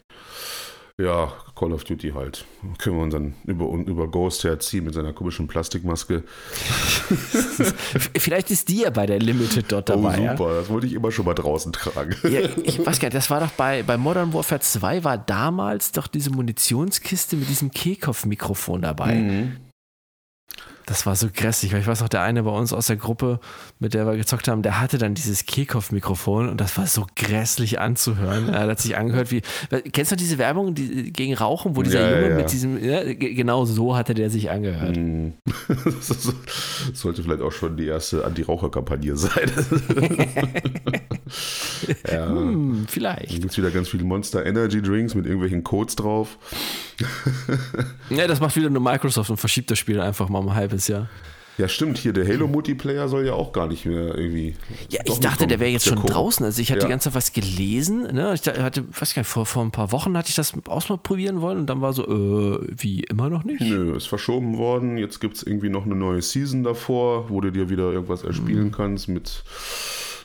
Ja, 1.01 1.33
Call 1.55 1.73
of 1.73 1.85
Duty 1.85 2.11
halt. 2.11 2.45
Können 2.79 2.97
wir 2.97 3.03
uns 3.05 3.15
dann 3.15 3.35
über, 3.47 3.67
über 3.67 4.09
Ghost 4.09 4.43
herziehen 4.43 4.83
mit 4.83 4.95
seiner 4.95 5.13
komischen 5.13 5.47
Plastikmaske. 5.47 6.25
Vielleicht 8.19 8.51
ist 8.51 8.69
die 8.69 8.81
ja 8.81 8.91
bei 8.91 9.07
der 9.07 9.21
Limited 9.21 9.71
dort 9.71 9.91
dabei. 9.91 10.19
Oh, 10.19 10.37
super, 10.37 10.51
ja? 10.51 10.59
das 10.59 10.69
wollte 10.69 10.89
ich 10.89 10.95
immer 10.95 11.13
schon 11.13 11.25
mal 11.25 11.35
draußen 11.35 11.73
tragen. 11.73 12.17
Ja, 12.25 12.41
ich 12.65 12.85
weiß 12.85 12.99
gar 12.99 13.07
nicht, 13.07 13.15
das 13.15 13.31
war 13.31 13.39
doch 13.39 13.53
bei, 13.53 13.85
bei 13.85 13.97
Modern 13.97 14.33
Warfare 14.33 14.61
2 14.61 15.05
war 15.05 15.19
damals 15.19 15.93
doch 15.93 16.09
diese 16.09 16.31
Munitionskiste 16.31 17.37
mit 17.37 17.49
diesem 17.49 17.71
Kehlkopf-Mikrofon 17.71 18.83
dabei. 18.83 19.15
Mhm. 19.15 19.57
Das 20.89 21.05
war 21.05 21.15
so 21.17 21.29
grässlich, 21.33 21.75
weil 21.75 21.81
ich 21.81 21.87
weiß 21.87 22.03
auch, 22.03 22.09
der 22.09 22.23
eine 22.23 22.45
bei 22.45 22.51
uns 22.51 22.73
aus 22.73 22.87
der 22.87 22.97
Gruppe, 22.97 23.41
mit 23.79 23.93
der 23.93 24.07
wir 24.07 24.17
gezockt 24.17 24.49
haben, 24.49 24.63
der 24.63 24.81
hatte 24.81 24.97
dann 24.97 25.15
dieses 25.15 25.45
Kehlkopf-Mikrofon 25.45 26.49
und 26.49 26.63
das 26.63 26.79
war 26.79 26.87
so 26.87 27.07
grässlich 27.15 27.79
anzuhören. 27.79 28.49
Er 28.59 28.67
hat 28.67 28.81
sich 28.81 28.97
angehört 28.97 29.31
wie, 29.31 29.43
kennst 29.93 30.11
du 30.11 30.17
diese 30.17 30.39
Werbung 30.39 30.75
die, 30.75 31.13
gegen 31.13 31.35
Rauchen, 31.35 31.77
wo 31.77 31.83
dieser 31.83 32.01
ja, 32.01 32.17
Junge 32.17 32.31
ja. 32.31 32.37
mit 32.37 32.53
diesem, 32.53 32.83
ja, 32.83 33.03
genau 33.05 33.67
so 33.67 33.95
hatte 33.95 34.15
der 34.15 34.31
sich 34.31 34.51
angehört. 34.51 34.97
Mm. 34.97 35.35
das 35.85 36.33
sollte 36.95 37.23
vielleicht 37.23 37.43
auch 37.43 37.53
schon 37.53 37.77
die 37.77 37.87
erste 37.87 38.25
Anti-Raucher-Kampagne 38.25 39.17
sein. 39.17 39.51
ja. 42.11 42.29
Hm, 42.29 42.87
vielleicht. 42.89 43.33
Dann 43.33 43.41
gibt 43.41 43.53
es 43.53 43.59
wieder 43.59 43.71
ganz 43.71 43.89
viele 43.89 44.05
Monster 44.05 44.45
Energy 44.45 44.81
Drinks 44.81 45.15
mit 45.15 45.27
irgendwelchen 45.27 45.63
Codes 45.63 45.97
drauf. 45.97 46.39
ja, 48.11 48.27
das 48.27 48.41
macht 48.41 48.57
wieder 48.57 48.71
nur 48.71 48.83
Microsoft 48.83 49.31
und 49.31 49.37
verschiebt 49.37 49.71
das 49.71 49.79
Spiel 49.79 50.01
einfach 50.01 50.29
mal 50.29 50.39
um 50.39 50.49
ein 50.49 50.57
halbes 50.79 50.89
Jahr. 50.89 51.09
Ja, 51.59 51.67
stimmt. 51.67 51.99
Hier, 51.99 52.13
der 52.13 52.25
Halo-Multiplayer 52.25 53.09
soll 53.09 53.27
ja 53.27 53.33
auch 53.33 53.53
gar 53.53 53.67
nicht 53.67 53.85
mehr 53.85 54.17
irgendwie. 54.17 54.55
Ja, 54.91 55.01
ich 55.05 55.19
dachte, 55.19 55.49
der 55.49 55.59
wäre 55.59 55.71
jetzt 55.71 55.87
schon 55.87 56.01
draußen. 56.01 56.47
Also, 56.47 56.63
ich 56.63 56.71
hatte 56.71 56.83
ja. 56.83 56.87
die 56.87 56.91
ganze 56.91 57.09
Zeit 57.09 57.17
was 57.17 57.33
gelesen. 57.33 58.03
Ne? 58.15 58.33
Ich 58.33 58.47
hatte, 58.47 58.85
weiß 58.89 59.13
gar 59.13 59.23
nicht, 59.23 59.29
vor, 59.29 59.45
vor 59.45 59.65
ein 59.65 59.73
paar 59.73 59.91
Wochen 59.91 60.17
hatte 60.17 60.29
ich 60.29 60.37
das 60.37 60.53
ausprobieren 60.69 61.41
wollen 61.41 61.59
und 61.59 61.67
dann 61.67 61.81
war 61.81 61.93
so, 61.93 62.07
äh, 62.07 62.61
wie 62.71 63.01
immer 63.01 63.29
noch 63.29 63.43
nicht? 63.43 63.61
Nö, 63.61 63.97
ist 63.97 64.07
verschoben 64.07 64.57
worden. 64.57 64.99
Jetzt 64.99 65.19
gibt 65.19 65.35
es 65.35 65.43
irgendwie 65.43 65.69
noch 65.69 65.85
eine 65.85 65.97
neue 65.97 66.23
Season 66.23 66.63
davor, 66.63 67.29
wo 67.29 67.41
du 67.41 67.51
dir 67.51 67.69
wieder 67.69 67.91
irgendwas 67.93 68.23
erspielen 68.23 68.67
mhm. 68.67 68.73
kannst 68.73 69.09
mit 69.09 69.43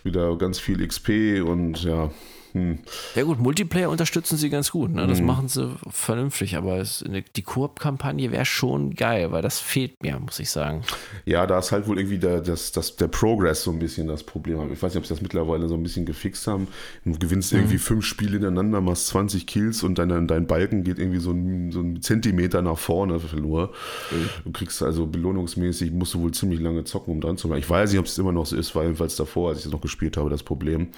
wieder 0.04 0.38
ganz 0.38 0.60
viel 0.60 0.86
XP 0.86 1.42
und 1.44 1.84
ja, 1.84 2.12
hm. 2.54 2.80
Ja 3.16 3.24
gut, 3.24 3.40
Multiplayer 3.40 3.90
unterstützen 3.90 4.38
sie 4.38 4.50
ganz 4.50 4.72
gut. 4.72 4.94
Ne? 4.94 5.08
Das 5.08 5.20
hm. 5.20 5.26
machen 5.26 5.48
sie 5.48 5.76
vernünftig, 5.90 6.56
aber 6.56 6.78
es, 6.78 7.04
die 7.36 7.42
Koop-Kampagne 7.42 8.32
wäre 8.32 8.46
schon 8.46 8.94
geil, 8.94 9.32
weil 9.32 9.42
das 9.42 9.60
fehlt 9.60 10.02
mir, 10.04 10.20
muss 10.20 10.40
ich 10.40 10.52
sagen. 10.52 10.84
Ja, 11.26 11.48
da 11.48 11.60
ist 11.60 11.72
halt 11.72 11.88
wohl 11.88 11.98
irgendwie 11.98 12.20
der, 12.20 12.42
das, 12.42 12.72
das, 12.72 12.96
der 12.96 13.08
Progress 13.08 13.64
so 13.64 13.72
ein 13.72 13.80
bisschen 13.80 14.08
das 14.08 14.24
Problem. 14.24 14.72
Ich 14.72 14.82
weiß 14.82 14.94
nicht, 14.94 15.00
ob 15.00 15.06
sie 15.08 15.14
das 15.14 15.22
mittlerweile 15.22 15.68
so 15.68 15.74
ein 15.74 15.82
bisschen 15.82 16.06
gefixt 16.06 16.46
haben. 16.46 16.68
Du 17.06 17.18
gewinnst 17.18 17.52
mhm. 17.52 17.60
irgendwie 17.60 17.80
fünf 17.80 18.06
Spiele 18.06 18.34
hintereinander, 18.34 18.82
machst 18.82 19.08
20 19.08 19.48
Kills 19.48 19.82
und 19.82 19.98
dein, 19.98 20.28
dein 20.28 20.46
Balken 20.46 20.84
geht 20.84 21.00
irgendwie 21.00 21.20
so 21.20 21.32
ein, 21.32 21.72
so 21.72 21.82
ein 21.82 22.02
Zentimeter 22.02 22.62
nach 22.62 22.78
vorne 22.78 23.20
nur. 23.36 23.74
Mhm. 24.12 24.30
Du 24.46 24.52
kriegst 24.52 24.84
also 24.84 25.08
belohnungsmäßig, 25.08 25.92
musst 25.92 26.14
du 26.14 26.22
wohl 26.22 26.32
ziemlich 26.32 26.60
lange 26.60 26.84
zocken, 26.84 27.14
um 27.14 27.22
dran 27.22 27.38
zu 27.38 27.48
bleiben. 27.48 27.62
Ich 27.62 27.70
weiß 27.70 27.92
nicht, 27.92 28.00
ob 28.00 28.06
es 28.06 28.18
immer 28.18 28.32
noch 28.32 28.46
so 28.46 28.56
ist, 28.56 28.76
weil 28.76 28.84
jedenfalls 28.84 29.16
davor, 29.16 29.50
als 29.50 29.60
ich 29.60 29.64
das 29.64 29.74
noch 29.74 29.82
gespielt 29.82 30.18
habe, 30.18 30.30
das 30.30 30.44
Problem. 30.44 30.90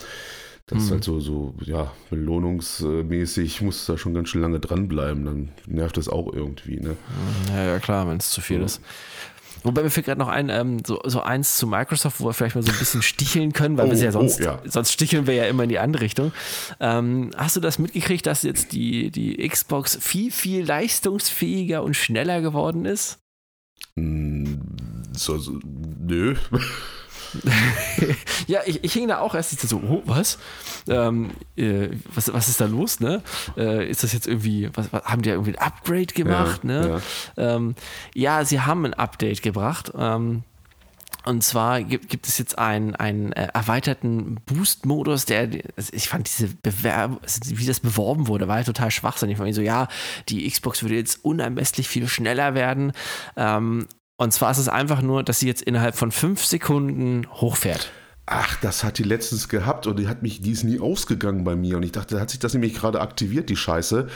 Das 0.68 0.80
ist 0.80 0.86
hm. 0.86 0.94
halt 0.94 1.04
so, 1.04 1.20
so, 1.20 1.54
ja, 1.64 1.92
belohnungsmäßig 2.10 3.62
muss 3.62 3.86
da 3.86 4.00
schon 4.00 4.16
ganz 4.16 4.30
schön 4.30 4.42
lange 4.42 4.60
dranbleiben. 4.60 5.24
Dann 5.24 5.50
nervt 5.68 5.98
das 5.98 6.10
auch 6.10 6.34
irgendwie, 6.34 6.80
ne? 6.80 6.98
Ja, 7.50 7.66
ja 7.66 7.80
klar, 7.80 8.08
wenn 8.08 8.18
es 8.18 8.32
zu 8.32 8.42
viel 8.42 8.60
ja. 8.60 8.66
ist. 8.66 8.82
Wobei 9.62 9.84
mir 9.84 9.90
fällt 9.90 10.06
gerade 10.06 10.20
noch 10.20 10.28
ein, 10.28 10.50
ähm, 10.50 10.80
so, 10.86 11.02
so 11.06 11.22
eins 11.22 11.58
zu 11.58 11.66
Microsoft, 11.66 12.20
wo 12.20 12.26
wir 12.26 12.34
vielleicht 12.34 12.56
mal 12.56 12.64
so 12.64 12.72
ein 12.72 12.78
bisschen 12.78 13.02
sticheln 13.04 13.54
können, 13.54 13.78
weil 13.78 13.88
oh, 13.88 13.92
wir 13.92 13.98
ja 13.98 14.12
sonst, 14.12 14.40
oh, 14.42 14.44
ja. 14.44 14.60
sonst 14.66 14.92
sticheln 14.92 15.28
wir 15.28 15.34
ja 15.34 15.46
immer 15.46 15.64
in 15.64 15.70
die 15.70 15.80
andere 15.80 16.04
Richtung. 16.04 16.32
Ähm, 16.80 17.32
hast 17.36 17.56
du 17.56 17.60
das 17.62 17.80
mitgekriegt, 17.80 18.26
dass 18.26 18.44
jetzt 18.44 18.74
die, 18.74 19.12
die 19.12 19.48
Xbox 19.48 19.98
viel, 20.02 20.32
viel 20.32 20.64
leistungsfähiger 20.66 21.84
und 21.84 21.96
schneller 21.96 22.42
geworden 22.42 22.86
ist? 22.86 23.20
Hm, 23.96 24.62
so, 25.14 25.38
so, 25.38 25.60
nö. 25.64 26.36
ja, 28.48 28.62
ich, 28.66 28.84
ich 28.84 28.94
hing 28.94 29.08
da 29.08 29.20
auch 29.20 29.36
erst 29.36 29.60
so, 29.60 29.78
oh, 29.78 30.02
was? 30.06 30.38
Ähm, 30.88 31.32
äh, 31.56 31.90
was? 32.14 32.32
Was 32.34 32.48
ist 32.48 32.62
da 32.62 32.66
los, 32.66 33.00
ne? 33.00 33.22
Äh, 33.58 33.90
ist 33.90 34.04
das 34.04 34.14
jetzt 34.14 34.28
irgendwie, 34.28 34.70
was, 34.74 34.92
was, 34.92 35.04
haben 35.04 35.22
die 35.22 35.30
irgendwie 35.30 35.58
ein 35.58 35.62
Upgrade 35.62 36.08
gemacht, 36.08 36.62
ja, 36.64 36.68
ne? 36.68 37.02
Ja. 37.38 37.56
Ähm, 37.56 37.76
ja. 38.14 38.46
sie 38.46 38.62
haben 38.62 38.86
ein 38.86 38.94
Update 38.94 39.42
gebracht. 39.42 39.92
Ähm, 39.98 40.44
Und 41.26 41.44
zwar 41.44 41.82
gibt, 41.82 42.10
gibt 42.10 42.28
es 42.28 42.38
jetzt 42.38 42.60
einen, 42.60 42.96
einen 42.96 43.32
äh, 43.34 43.48
erweiterten 43.54 44.36
Boost-Modus, 44.46 45.26
der, 45.26 45.50
ich 45.92 46.08
fand 46.08 46.28
diese 46.28 46.54
Bewerb, 46.62 47.20
wie 47.46 47.66
das 47.66 47.80
beworben 47.80 48.28
wurde, 48.28 48.48
war 48.48 48.58
halt 48.58 48.68
total 48.68 48.92
schwachsinnig. 48.92 49.34
Ich 49.34 49.38
fand 49.40 49.56
so, 49.56 49.62
ja, 49.62 49.88
die 50.30 50.48
Xbox 50.48 50.84
würde 50.84 50.96
jetzt 50.96 51.26
unermesslich 51.26 51.88
viel 51.88 52.08
schneller 52.08 52.54
werden. 52.54 52.92
Ähm, 53.38 53.88
und 54.18 54.32
zwar 54.34 54.52
ist 54.52 54.58
es 54.58 54.70
einfach 54.70 55.02
nur, 55.02 55.24
dass 55.24 55.40
sie 55.40 55.48
jetzt 55.48 55.62
innerhalb 55.62 55.96
von 55.96 56.12
fünf 56.12 56.46
Sekunden 56.46 57.28
hochfährt. 57.34 57.92
Ach, 58.28 58.58
das 58.60 58.84
hat 58.84 58.98
die 58.98 59.04
letztens 59.04 59.50
gehabt 59.50 59.86
und 59.86 60.00
die 60.00 60.08
hat 60.08 60.24
mich, 60.24 60.42
die 60.42 60.50
ist 60.50 60.64
nie 60.64 60.80
ausgegangen 60.80 61.44
bei 61.44 61.56
mir. 61.56 61.78
Und 61.78 61.84
ich 61.84 61.92
dachte, 61.92 62.16
da 62.16 62.22
hat 62.22 62.32
sich 62.32 62.40
das 62.40 62.54
nämlich 62.54 62.74
gerade 62.74 63.00
aktiviert, 63.00 63.50
die 63.50 63.56
Scheiße. 63.56 64.08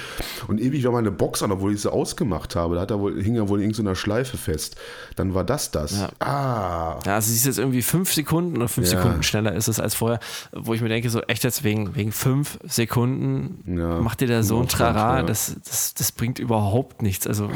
Und 0.48 0.60
ewig 0.60 0.84
war 0.86 0.94
meine 0.94 1.12
Box 1.12 1.44
an, 1.44 1.52
obwohl 1.52 1.76
ich 1.76 1.82
sie 1.82 1.92
ausgemacht 1.92 2.56
habe. 2.56 2.74
Da 2.74 2.82
hat 2.82 2.90
er 2.90 3.00
wohl, 3.00 3.22
hing 3.22 3.36
er 3.36 3.50
wohl 3.50 3.60
in 3.60 3.70
irgendeiner 3.70 3.96
Schleife 3.96 4.38
fest. 4.38 4.78
Dann 5.16 5.36
war 5.36 5.44
das 5.44 5.70
das. 5.70 5.92
Ja. 5.92 6.10
Ah. 6.26 7.00
Ja, 7.06 7.16
also 7.16 7.30
sie 7.30 7.36
ist 7.36 7.46
jetzt 7.46 7.60
irgendwie 7.60 7.84
fünf 7.84 8.12
Sekunden 8.12 8.58
oder 8.58 8.68
fünf 8.68 8.92
ja. 8.92 8.98
Sekunden 8.98 9.22
schneller 9.22 9.54
ist 9.54 9.68
es 9.68 9.80
als 9.80 9.94
vorher, 9.94 10.20
wo 10.54 10.74
ich 10.74 10.82
mir 10.82 10.90
denke, 10.90 11.12
so 11.12 11.22
echt 11.22 11.44
jetzt 11.44 11.64
wegen, 11.64 11.96
wegen 11.96 12.12
fünf 12.12 12.58
Sekunden 12.64 13.78
ja. 13.78 14.00
macht 14.00 14.24
ihr 14.24 14.28
da 14.28 14.42
so 14.42 14.60
ein 14.60 14.68
Trara, 14.68 15.22
das, 15.22 15.56
das, 15.64 15.94
das 15.94 16.12
bringt 16.14 16.40
überhaupt 16.40 17.04
nichts. 17.04 17.28
Also 17.28 17.52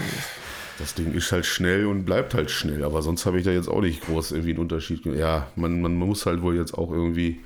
das 0.84 0.96
Ding 0.96 1.14
ist 1.14 1.32
halt 1.32 1.46
schnell 1.46 1.86
und 1.86 2.04
bleibt 2.04 2.34
halt 2.34 2.52
schnell, 2.52 2.84
aber 2.84 3.02
sonst 3.02 3.26
habe 3.26 3.40
ich 3.40 3.46
da 3.46 3.52
jetzt 3.52 3.70
auch 3.70 3.82
nicht 3.82 4.06
groß 4.06 4.32
irgendwie 4.32 4.52
einen 4.52 4.60
Unterschied. 4.60 5.06
Ja, 5.06 5.48
man, 5.56 5.82
man 5.82 5.96
muss 5.96 6.26
halt 6.26 6.42
wohl 6.42 6.58
jetzt 6.58 6.74
auch 6.74 6.92
irgendwie 6.92 7.40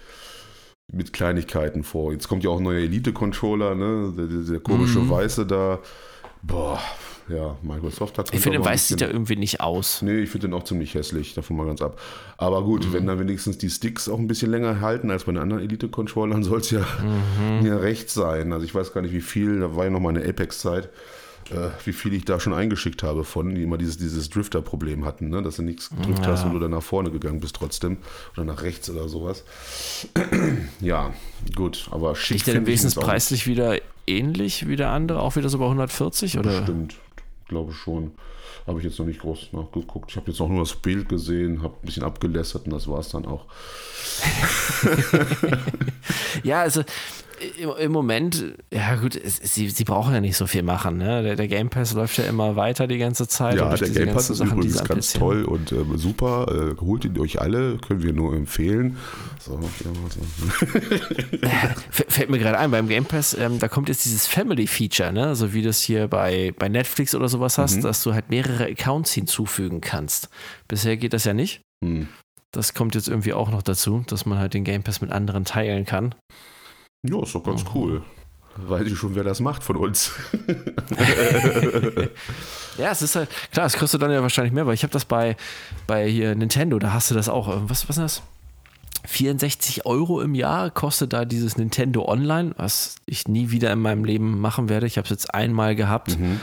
mit 0.91 1.13
Kleinigkeiten 1.13 1.83
vor. 1.83 2.13
Jetzt 2.13 2.27
kommt 2.27 2.43
ja 2.43 2.49
auch 2.49 2.57
ein 2.57 2.63
neuer 2.63 2.79
Elite-Controller, 2.79 3.75
ne? 3.75 4.13
Der, 4.17 4.25
der 4.25 4.59
komische 4.59 4.99
mhm. 4.99 5.09
Weiße 5.11 5.45
da. 5.45 5.79
Boah, 6.41 6.81
ja, 7.29 7.57
Microsoft 7.61 8.17
hat 8.17 8.33
Ich 8.33 8.39
finde, 8.39 8.63
weiß 8.63 8.87
sieht 8.87 9.01
da 9.01 9.07
irgendwie 9.07 9.35
nicht 9.35 9.61
aus. 9.61 10.01
Nee, 10.01 10.19
ich 10.19 10.29
finde 10.29 10.47
den 10.47 10.53
auch 10.55 10.63
ziemlich 10.63 10.95
hässlich, 10.95 11.35
davon 11.35 11.57
mal 11.57 11.67
ganz 11.67 11.81
ab. 11.81 12.01
Aber 12.37 12.63
gut, 12.63 12.87
mhm. 12.87 12.93
wenn 12.93 13.05
dann 13.05 13.19
wenigstens 13.19 13.59
die 13.59 13.69
Sticks 13.69 14.09
auch 14.09 14.17
ein 14.17 14.27
bisschen 14.27 14.49
länger 14.49 14.81
halten 14.81 15.11
als 15.11 15.25
bei 15.25 15.33
den 15.33 15.41
anderen 15.41 15.61
Elite-Controllern, 15.61 16.43
soll 16.43 16.61
es 16.61 16.71
ja, 16.71 16.79
mhm. 16.79 17.67
ja 17.67 17.77
recht 17.77 18.09
sein. 18.09 18.51
Also 18.51 18.65
ich 18.65 18.73
weiß 18.73 18.93
gar 18.93 19.01
nicht, 19.01 19.13
wie 19.13 19.21
viel, 19.21 19.59
da 19.59 19.75
war 19.75 19.83
ja 19.83 19.91
noch 19.91 19.99
mal 19.99 20.09
eine 20.09 20.27
Apex-Zeit 20.27 20.89
äh, 21.51 21.69
wie 21.85 21.93
viel 21.93 22.13
ich 22.13 22.25
da 22.25 22.39
schon 22.39 22.53
eingeschickt 22.53 23.03
habe 23.03 23.23
von, 23.23 23.55
die 23.55 23.63
immer 23.63 23.77
dieses, 23.77 23.97
dieses 23.97 24.29
Drifter-Problem 24.29 25.05
hatten, 25.05 25.29
ne? 25.29 25.41
dass 25.41 25.57
du 25.57 25.63
nichts 25.63 25.89
gedrückt 25.89 26.19
ja. 26.19 26.27
hast 26.27 26.45
und 26.45 26.53
du 26.53 26.59
dann 26.59 26.71
nach 26.71 26.83
vorne 26.83 27.11
gegangen 27.11 27.39
bist 27.39 27.55
trotzdem 27.55 27.97
oder 28.35 28.45
nach 28.45 28.63
rechts 28.63 28.89
oder 28.89 29.07
sowas. 29.07 29.43
ja, 30.81 31.13
gut, 31.55 31.87
aber 31.91 32.15
schick. 32.15 32.43
Der 32.45 32.55
denn 32.55 32.65
wenigstens 32.65 32.95
preislich 32.95 33.47
wieder 33.47 33.79
ähnlich 34.05 34.67
wie 34.67 34.75
der 34.75 34.89
andere, 34.89 35.21
auch 35.21 35.35
wieder 35.35 35.49
so 35.49 35.57
bei 35.59 35.65
140? 35.65 36.39
Oder? 36.39 36.63
Stimmt, 36.63 36.95
glaube 37.47 37.73
schon. 37.73 38.11
Habe 38.65 38.79
ich 38.79 38.85
jetzt 38.85 38.99
noch 38.99 39.05
nicht 39.05 39.21
groß 39.21 39.53
nachgeguckt. 39.53 40.11
Ich 40.11 40.17
habe 40.17 40.29
jetzt 40.29 40.41
auch 40.41 40.49
nur 40.49 40.59
das 40.59 40.75
Bild 40.75 41.07
gesehen, 41.07 41.63
habe 41.63 41.75
ein 41.81 41.85
bisschen 41.85 42.03
abgelästert 42.03 42.65
und 42.65 42.73
das 42.73 42.87
war 42.89 42.99
es 42.99 43.09
dann 43.09 43.25
auch. 43.25 43.45
ja, 46.43 46.61
also 46.61 46.83
im 47.79 47.91
Moment, 47.91 48.55
ja 48.73 48.95
gut, 48.95 49.15
es, 49.15 49.37
sie, 49.37 49.69
sie 49.69 49.83
brauchen 49.83 50.13
ja 50.13 50.21
nicht 50.21 50.37
so 50.37 50.47
viel 50.47 50.63
machen. 50.63 50.97
Ne? 50.97 51.23
Der, 51.23 51.35
der, 51.35 51.47
Game 51.47 51.69
Pass 51.69 51.93
läuft 51.93 52.17
ja 52.17 52.25
immer 52.25 52.55
weiter 52.55 52.87
die 52.87 52.97
ganze 52.97 53.27
Zeit. 53.27 53.57
Ja, 53.57 53.75
der 53.75 53.89
Game 53.89 54.13
Pass 54.13 54.29
ist 54.29 54.37
Sachen, 54.37 54.57
übrigens 54.57 54.83
ganz 54.83 55.13
toll 55.13 55.43
und 55.43 55.71
äh, 55.71 55.83
super. 55.95 56.73
Äh, 56.77 56.81
holt 56.81 57.05
ihn 57.05 57.19
euch 57.19 57.39
alle, 57.41 57.77
können 57.77 58.01
wir 58.03 58.13
nur 58.13 58.35
empfehlen. 58.35 58.97
So, 59.39 59.59
Fällt 61.89 62.29
mir 62.29 62.39
gerade 62.39 62.57
ein, 62.57 62.71
beim 62.71 62.87
Game 62.87 63.05
Pass, 63.05 63.35
ähm, 63.39 63.59
da 63.59 63.67
kommt 63.67 63.89
jetzt 63.89 64.05
dieses 64.05 64.27
Family 64.27 64.67
Feature, 64.67 65.13
ne? 65.13 65.35
so 65.35 65.53
wie 65.53 65.61
du 65.61 65.69
es 65.69 65.81
hier 65.81 66.07
bei, 66.07 66.53
bei 66.57 66.69
Netflix 66.69 67.13
oder 67.15 67.29
sowas 67.29 67.57
hast, 67.57 67.77
mhm. 67.77 67.81
dass 67.81 68.03
du 68.03 68.13
halt 68.13 68.29
mehrere 68.29 68.65
Accounts 68.65 69.13
hinzufügen 69.13 69.81
kannst. 69.81 70.29
Bisher 70.67 70.97
geht 70.97 71.13
das 71.13 71.25
ja 71.25 71.33
nicht. 71.33 71.61
Mhm. 71.85 72.07
Das 72.51 72.73
kommt 72.73 72.95
jetzt 72.95 73.07
irgendwie 73.07 73.33
auch 73.33 73.51
noch 73.51 73.61
dazu, 73.61 74.03
dass 74.07 74.25
man 74.25 74.39
halt 74.39 74.53
den 74.53 74.63
Game 74.63 74.83
Pass 74.83 75.01
mit 75.01 75.11
anderen 75.11 75.45
teilen 75.45 75.85
kann. 75.85 76.15
Ja, 77.09 77.23
ist 77.23 77.35
doch 77.35 77.43
ganz 77.43 77.63
oh. 77.67 77.71
cool. 77.75 78.01
Weiß 78.57 78.87
ich 78.87 78.97
schon, 78.97 79.13
wer 79.13 79.23
das 79.23 79.39
macht 79.39 79.63
von 79.63 79.75
uns. 79.75 80.11
ja, 82.77 82.89
es 82.91 83.03
ist 83.03 83.15
halt, 83.15 83.29
klar, 83.51 83.65
das 83.65 83.73
kriegst 83.73 83.93
du 83.93 83.99
dann 83.99 84.11
ja 84.11 84.23
wahrscheinlich 84.23 84.51
mehr, 84.53 84.65
weil 84.65 84.73
ich 84.73 84.81
habe 84.81 84.91
das 84.91 85.05
bei, 85.05 85.37
bei 85.85 86.07
hier 86.09 86.33
Nintendo, 86.33 86.79
da 86.79 86.91
hast 86.91 87.11
du 87.11 87.15
das 87.15 87.29
auch. 87.29 87.47
Was, 87.69 87.87
was 87.87 87.97
ist 87.97 88.03
das? 88.03 88.23
64 89.05 89.85
Euro 89.85 90.21
im 90.21 90.33
Jahr 90.33 90.71
kostet 90.71 91.13
da 91.13 91.23
dieses 91.23 91.57
Nintendo 91.57 92.05
Online, 92.07 92.53
was 92.57 92.95
ich 93.05 93.27
nie 93.27 93.51
wieder 93.51 93.71
in 93.71 93.79
meinem 93.79 94.03
Leben 94.03 94.39
machen 94.39 94.69
werde. 94.69 94.87
Ich 94.87 94.97
habe 94.97 95.05
es 95.05 95.11
jetzt 95.11 95.33
einmal 95.33 95.75
gehabt 95.75 96.17
mhm. 96.17 96.41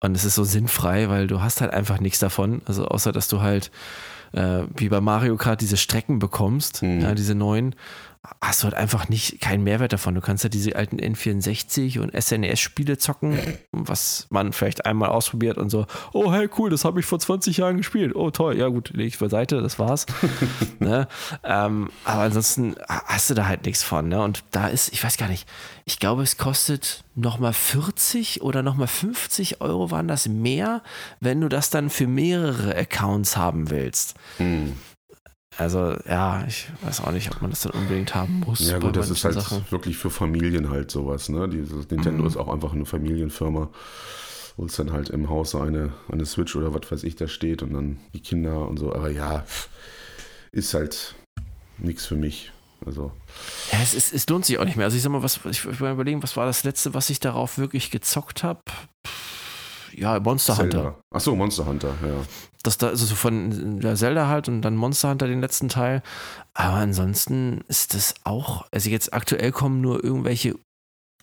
und 0.00 0.16
es 0.16 0.24
ist 0.24 0.34
so 0.34 0.44
sinnfrei, 0.44 1.10
weil 1.10 1.26
du 1.26 1.42
hast 1.42 1.60
halt 1.60 1.72
einfach 1.72 2.00
nichts 2.00 2.18
davon. 2.18 2.62
Also 2.64 2.86
außer, 2.86 3.12
dass 3.12 3.28
du 3.28 3.42
halt 3.42 3.70
äh, 4.32 4.64
wie 4.76 4.88
bei 4.88 5.00
Mario 5.00 5.36
Kart 5.36 5.60
diese 5.60 5.76
Strecken 5.76 6.18
bekommst, 6.18 6.82
mhm. 6.82 7.00
ja, 7.00 7.14
diese 7.14 7.34
neuen 7.34 7.76
hast 8.40 8.62
du 8.62 8.64
halt 8.64 8.74
einfach 8.74 9.08
nicht 9.08 9.40
keinen 9.40 9.64
Mehrwert 9.64 9.92
davon. 9.92 10.14
Du 10.14 10.20
kannst 10.20 10.44
ja 10.44 10.50
diese 10.50 10.76
alten 10.76 10.98
N64 10.98 11.98
und 12.00 12.12
SNES-Spiele 12.14 12.96
zocken, 12.98 13.38
was 13.72 14.26
man 14.30 14.52
vielleicht 14.52 14.86
einmal 14.86 15.10
ausprobiert 15.10 15.58
und 15.58 15.70
so, 15.70 15.86
oh 16.12 16.32
hey, 16.32 16.48
cool, 16.58 16.70
das 16.70 16.84
habe 16.84 17.00
ich 17.00 17.06
vor 17.06 17.18
20 17.18 17.58
Jahren 17.58 17.76
gespielt. 17.76 18.14
Oh 18.14 18.30
toll, 18.30 18.56
ja 18.56 18.68
gut, 18.68 18.90
lege 18.90 19.08
ich 19.08 19.18
beiseite, 19.18 19.60
das 19.60 19.78
war's. 19.78 20.06
ne? 20.78 21.06
ähm, 21.42 21.90
aber 22.04 22.22
ansonsten 22.22 22.76
hast 22.88 23.30
du 23.30 23.34
da 23.34 23.46
halt 23.46 23.66
nichts 23.66 23.82
von. 23.82 24.08
Ne? 24.08 24.22
Und 24.22 24.44
da 24.50 24.68
ist, 24.68 24.92
ich 24.92 25.04
weiß 25.04 25.16
gar 25.16 25.28
nicht, 25.28 25.46
ich 25.84 25.98
glaube, 25.98 26.22
es 26.22 26.38
kostet 26.38 27.04
nochmal 27.14 27.52
40 27.52 28.42
oder 28.42 28.62
nochmal 28.62 28.88
50 28.88 29.60
Euro 29.60 29.90
waren 29.90 30.08
das 30.08 30.28
mehr, 30.28 30.82
wenn 31.20 31.40
du 31.40 31.48
das 31.48 31.70
dann 31.70 31.90
für 31.90 32.06
mehrere 32.06 32.74
Accounts 32.74 33.36
haben 33.36 33.70
willst. 33.70 34.14
Hm. 34.38 34.74
Also 35.56 35.96
ja, 36.08 36.44
ich 36.48 36.68
weiß 36.82 37.00
auch 37.02 37.12
nicht, 37.12 37.30
ob 37.30 37.40
man 37.40 37.50
das 37.50 37.62
dann 37.62 37.72
unbedingt 37.72 38.14
haben 38.14 38.40
muss. 38.40 38.60
Ja 38.60 38.78
gut, 38.78 38.96
das 38.96 39.10
ist 39.10 39.24
halt 39.24 39.34
Sachen. 39.34 39.64
wirklich 39.70 39.96
für 39.96 40.10
Familien 40.10 40.70
halt 40.70 40.90
sowas. 40.90 41.28
Ne? 41.28 41.48
Dieses 41.48 41.88
Nintendo 41.90 42.22
mhm. 42.22 42.28
ist 42.28 42.36
auch 42.36 42.48
einfach 42.48 42.72
eine 42.72 42.84
Familienfirma, 42.84 43.70
wo 44.56 44.64
es 44.66 44.76
dann 44.76 44.92
halt 44.92 45.10
im 45.10 45.28
Haus 45.28 45.54
eine, 45.54 45.92
eine 46.10 46.26
Switch 46.26 46.56
oder 46.56 46.74
was 46.74 46.90
weiß 46.90 47.04
ich 47.04 47.14
da 47.14 47.28
steht 47.28 47.62
und 47.62 47.72
dann 47.72 47.98
die 48.14 48.20
Kinder 48.20 48.68
und 48.68 48.78
so. 48.78 48.92
Aber 48.92 49.10
ja, 49.10 49.44
ist 50.50 50.74
halt 50.74 51.14
nichts 51.78 52.04
für 52.04 52.16
mich. 52.16 52.50
Also. 52.84 53.12
Ja, 53.72 53.78
es, 53.80 53.94
ist, 53.94 54.12
es 54.12 54.28
lohnt 54.28 54.44
sich 54.44 54.58
auch 54.58 54.64
nicht 54.64 54.76
mehr. 54.76 54.86
Also 54.86 54.96
ich 54.96 55.02
sag 55.02 55.10
mal, 55.10 55.22
was, 55.22 55.40
ich 55.48 55.64
will 55.64 55.90
überlegen, 55.90 56.22
was 56.22 56.36
war 56.36 56.46
das 56.46 56.64
letzte, 56.64 56.94
was 56.94 57.10
ich 57.10 57.20
darauf 57.20 57.58
wirklich 57.58 57.90
gezockt 57.90 58.42
habe? 58.42 58.60
Ja, 59.92 60.18
Monster 60.18 60.56
Zelda. 60.56 60.78
Hunter. 60.78 61.00
Achso, 61.10 61.36
Monster 61.36 61.66
Hunter, 61.66 61.94
ja 62.04 62.16
das 62.66 62.78
da, 62.78 62.88
also 62.88 63.06
so 63.06 63.14
von 63.14 63.80
der 63.80 63.94
Zelda 63.94 64.28
halt 64.28 64.48
und 64.48 64.62
dann 64.62 64.76
Monster 64.76 65.10
Hunter 65.10 65.26
den 65.26 65.40
letzten 65.40 65.68
Teil. 65.68 66.02
Aber 66.54 66.76
ansonsten 66.76 67.62
ist 67.68 67.94
das 67.94 68.14
auch, 68.24 68.66
also 68.72 68.90
jetzt 68.90 69.12
aktuell 69.12 69.52
kommen 69.52 69.80
nur 69.80 70.02
irgendwelche 70.02 70.56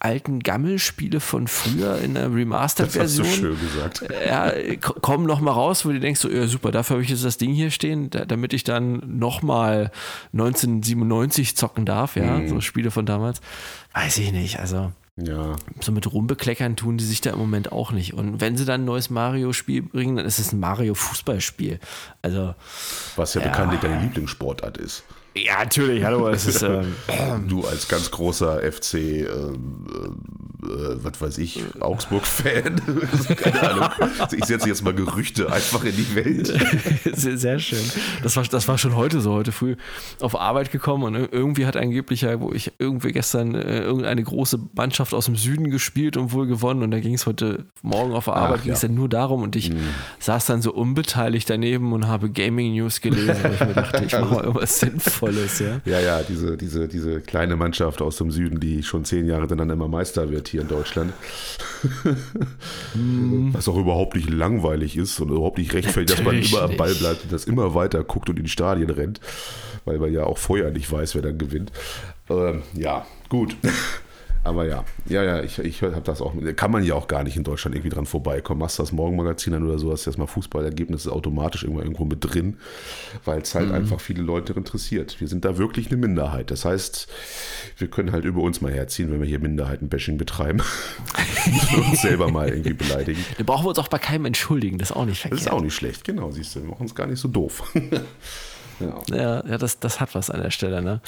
alten 0.02 0.40
Gammelspiele 0.40 1.20
von 1.20 1.48
früher 1.48 2.00
in 2.00 2.16
der 2.16 2.34
Remastered-Version. 2.34 3.24
Das 3.24 3.34
hast 3.34 3.42
du 3.42 3.48
schön 3.48 3.60
gesagt. 3.60 4.04
Ja, 4.26 4.52
kommen 4.80 5.28
noch 5.28 5.42
mal 5.42 5.52
raus, 5.52 5.86
wo 5.86 5.90
du 5.90 6.00
denkst, 6.00 6.20
so, 6.20 6.30
ja 6.30 6.48
super, 6.48 6.72
dafür 6.72 6.96
habe 6.96 7.04
ich 7.04 7.10
jetzt 7.10 7.24
das 7.24 7.38
Ding 7.38 7.54
hier 7.54 7.70
stehen, 7.70 8.10
da, 8.10 8.26
damit 8.26 8.54
ich 8.54 8.64
dann 8.64 9.04
noch 9.20 9.44
mal 9.44 9.92
1997 10.34 11.56
zocken 11.56 11.86
darf, 11.86 12.16
ja, 12.16 12.40
mhm. 12.40 12.50
so 12.50 12.62
Spiele 12.62 12.90
von 12.90 13.06
damals. 13.06 13.42
Weiß 13.94 14.18
ich 14.18 14.32
nicht, 14.32 14.60
also 14.60 14.92
ja. 15.26 15.56
So 15.82 15.92
mit 15.92 16.12
rumbekleckern 16.12 16.76
tun 16.76 16.98
die 16.98 17.04
sich 17.04 17.22
da 17.22 17.32
im 17.32 17.40
Moment 17.40 17.72
auch 17.72 17.92
nicht. 17.92 18.14
Und 18.14 18.42
wenn 18.42 18.58
sie 18.58 18.66
dann 18.66 18.82
ein 18.82 18.86
neues 18.86 19.10
Mario-Spiel 19.10 19.84
bringen, 19.84 20.16
dann 20.16 20.26
ist 20.26 20.40
es 20.40 20.52
ein 20.52 20.60
Mario-Fußballspiel. 20.60 21.80
Also. 22.22 22.56
Was 23.16 23.34
ja, 23.34 23.42
ja 23.42 23.48
bekanntlich 23.48 23.82
deine 23.82 24.02
Lieblingssportart 24.02 24.78
ist. 24.78 25.04
Ja, 25.34 25.60
natürlich, 25.60 26.04
hallo, 26.04 26.28
es 26.28 26.46
ist. 26.46 26.62
Ähm, 26.62 26.94
du 27.48 27.66
als 27.66 27.88
ganz 27.88 28.12
großer 28.12 28.60
FC, 28.70 28.96
äh, 28.96 29.26
äh, 30.64 31.04
was 31.04 31.20
weiß 31.20 31.38
ich, 31.40 31.64
Augsburg-Fan. 31.80 32.82
Keine 33.38 33.72
Ahnung. 33.72 33.90
Ich 34.38 34.46
setze 34.46 34.68
jetzt 34.68 34.84
mal 34.84 34.94
Gerüchte 34.94 35.52
einfach 35.52 35.84
in 35.84 35.96
die 35.96 36.16
Welt. 36.16 36.48
Sehr, 37.14 37.38
sehr, 37.38 37.60
schön. 37.60 37.80
Das 38.24 38.36
war, 38.36 38.44
das 38.44 38.68
war 38.68 38.78
schon 38.78 38.96
heute 38.96 39.22
so, 39.22 39.34
heute 39.34 39.52
früh 39.52 39.76
auf 40.20 40.40
Arbeit 40.40 40.72
gekommen 40.72 41.04
und 41.04 41.16
irgendwie 41.32 41.66
hat 41.66 41.78
angeblich 41.78 42.22
ja, 42.22 42.40
wo 42.40 42.52
ich 42.52 42.72
irgendwie 42.80 43.12
gestern 43.12 43.56
äh, 43.56 43.80
irgendeine 43.82 44.24
große 44.24 44.60
Mannschaft 44.76 45.14
aus 45.14 45.26
dem 45.26 45.36
Süden 45.36 45.70
gespielt 45.70 46.18
und 46.18 46.32
wohl 46.32 46.48
gewonnen 46.48 46.84
und 46.84 46.92
da 46.92 47.00
ging 47.00 47.14
es 47.14 47.26
heute 47.26 47.66
Morgen 47.82 48.14
auf 48.14 48.26
der 48.26 48.36
Arbeit, 48.36 48.64
ging 48.64 48.74
es 48.74 48.82
dann 48.82 48.96
nur 48.96 49.10
darum 49.10 49.44
und 49.44 49.56
ich 49.56 49.72
mhm. 49.72 49.80
saß 50.20 50.46
dann 50.46 50.62
so 50.62 50.74
unbeteiligt 50.74 51.50
daneben 51.50 51.94
und 51.94 52.08
habe 52.08 52.30
Gaming 52.30 52.74
News 52.74 53.02
gelesen, 53.02 53.36
weil 53.42 53.54
ich 53.54 53.60
mir 53.60 53.74
dachte, 53.74 54.04
ich 54.06 54.14
mache 54.14 54.34
mal 54.34 54.44
irgendwas 54.44 54.80
sinnvolles. 55.22 55.58
Volles, 55.58 55.82
ja. 55.86 55.92
Ja, 55.92 56.00
ja, 56.00 56.24
diese, 56.24 56.58
diese, 56.58 56.88
diese 56.88 57.22
kleine 57.22 57.56
Mannschaft 57.56 58.02
aus 58.02 58.18
dem 58.18 58.32
Süden, 58.32 58.60
die 58.60 58.84
schon 58.84 59.06
zehn 59.06 59.26
Jahre 59.28 59.48
dann 59.48 59.70
immer 59.70 59.88
Meister 59.88 60.30
wird 60.30 60.48
hier 60.48 60.62
in 60.62 60.68
Deutschland. 60.68 61.14
mm. 62.94 63.54
Was 63.54 63.68
auch 63.68 63.78
überhaupt 63.78 64.16
nicht 64.16 64.30
langweilig 64.30 64.98
ist 64.98 65.20
und 65.20 65.30
überhaupt 65.30 65.58
nicht 65.58 65.74
rechtfertigt, 65.74 66.20
dass 66.20 66.26
man 66.26 66.42
immer 66.42 66.64
am 66.64 66.78
Ball 66.78 66.94
bleibt 66.94 67.24
und 67.24 67.32
das 67.32 67.46
immer 67.46 67.74
weiter 67.76 68.04
guckt 68.04 68.30
und 68.30 68.38
in 68.38 68.44
die 68.44 68.50
Stadien 68.50 68.90
rennt, 68.90 69.20
weil 69.86 70.00
man 70.00 70.12
ja 70.12 70.24
auch 70.24 70.38
vorher 70.38 70.72
nicht 70.72 70.92
weiß, 70.92 71.16
wer 71.16 71.22
dann 71.22 71.38
gewinnt. 71.38 71.72
Ähm, 72.30 72.64
ja, 72.74 73.06
gut. 73.30 73.56
Aber 74.44 74.66
ja, 74.66 74.84
ja, 75.06 75.24
ja, 75.24 75.44
ich, 75.44 75.60
ich 75.60 75.84
habe 75.84 76.02
das 76.02 76.22
auch. 76.22 76.34
Kann 76.56 76.72
man 76.72 76.84
ja 76.84 76.96
auch 76.96 77.08
gar 77.08 77.24
nicht 77.24 77.38
in 77.38 77.44
Deutschland 77.44 77.76
irgendwie 77.76 77.94
dran 77.94 78.08
vorbeikommen. 78.08 78.60
Machst 78.60 78.80
das 78.80 78.92
Morgenmagazin 78.92 79.54
an 79.54 79.64
oder 79.64 79.78
so, 79.78 79.92
hast 79.92 80.08
erstmal 80.08 80.28
Fußballergebnisse 80.28 81.12
automatisch 81.12 81.64
irgendwo, 81.64 81.82
irgendwo 81.82 82.06
mit 82.06 82.20
drin, 82.22 82.58
weil 83.24 83.42
es 83.42 83.54
halt 83.54 83.68
mhm. 83.68 83.76
einfach 83.76 84.02
viele 84.02 84.24
Leute 84.24 84.54
interessiert. 84.54 85.20
Wir 85.20 85.28
sind 85.28 85.46
da 85.46 85.60
wirklich 85.60 85.88
eine 85.88 85.98
Minderheit. 85.98 86.50
Das 86.50 86.66
heißt, 86.66 87.08
wir 87.78 87.88
können 87.88 88.12
halt 88.12 88.26
über 88.26 88.42
uns 88.42 88.62
mal 88.62 88.72
herziehen, 88.72 89.12
wenn 89.12 89.20
wir 89.20 89.28
hier 89.28 89.40
Minderheitenbashing 89.40 90.18
betreiben. 90.18 90.62
Wir 91.72 91.86
uns 91.86 92.02
selber 92.02 92.30
mal 92.30 92.50
irgendwie 92.50 92.74
beleidigen. 92.74 93.24
Da 93.38 93.44
brauchen 93.44 93.66
wir 93.66 93.70
uns 93.70 93.80
auch 93.80 93.88
bei 93.88 93.98
keinem 93.98 94.26
entschuldigen, 94.26 94.78
das 94.78 94.92
ist 94.92 94.96
auch 94.96 95.06
nicht 95.06 95.22
verkehrt. 95.22 95.42
Das 95.42 95.48
ist 95.48 95.52
auch 95.52 95.62
nicht 95.62 95.74
schlecht, 95.74 96.04
genau, 96.04 96.32
siehst 96.32 96.56
du. 96.56 96.62
Wir 96.62 96.70
machen 96.70 96.82
uns 96.82 96.96
gar 96.96 97.08
nicht 97.08 97.20
so 97.20 97.28
doof. 97.28 97.72
Ja, 98.82 99.16
ja, 99.16 99.46
ja 99.46 99.58
das, 99.58 99.80
das 99.80 100.00
hat 100.00 100.16
was 100.16 100.30
an 100.30 100.42
der 100.42 100.52
Stelle, 100.52 100.82
ne? 100.82 101.02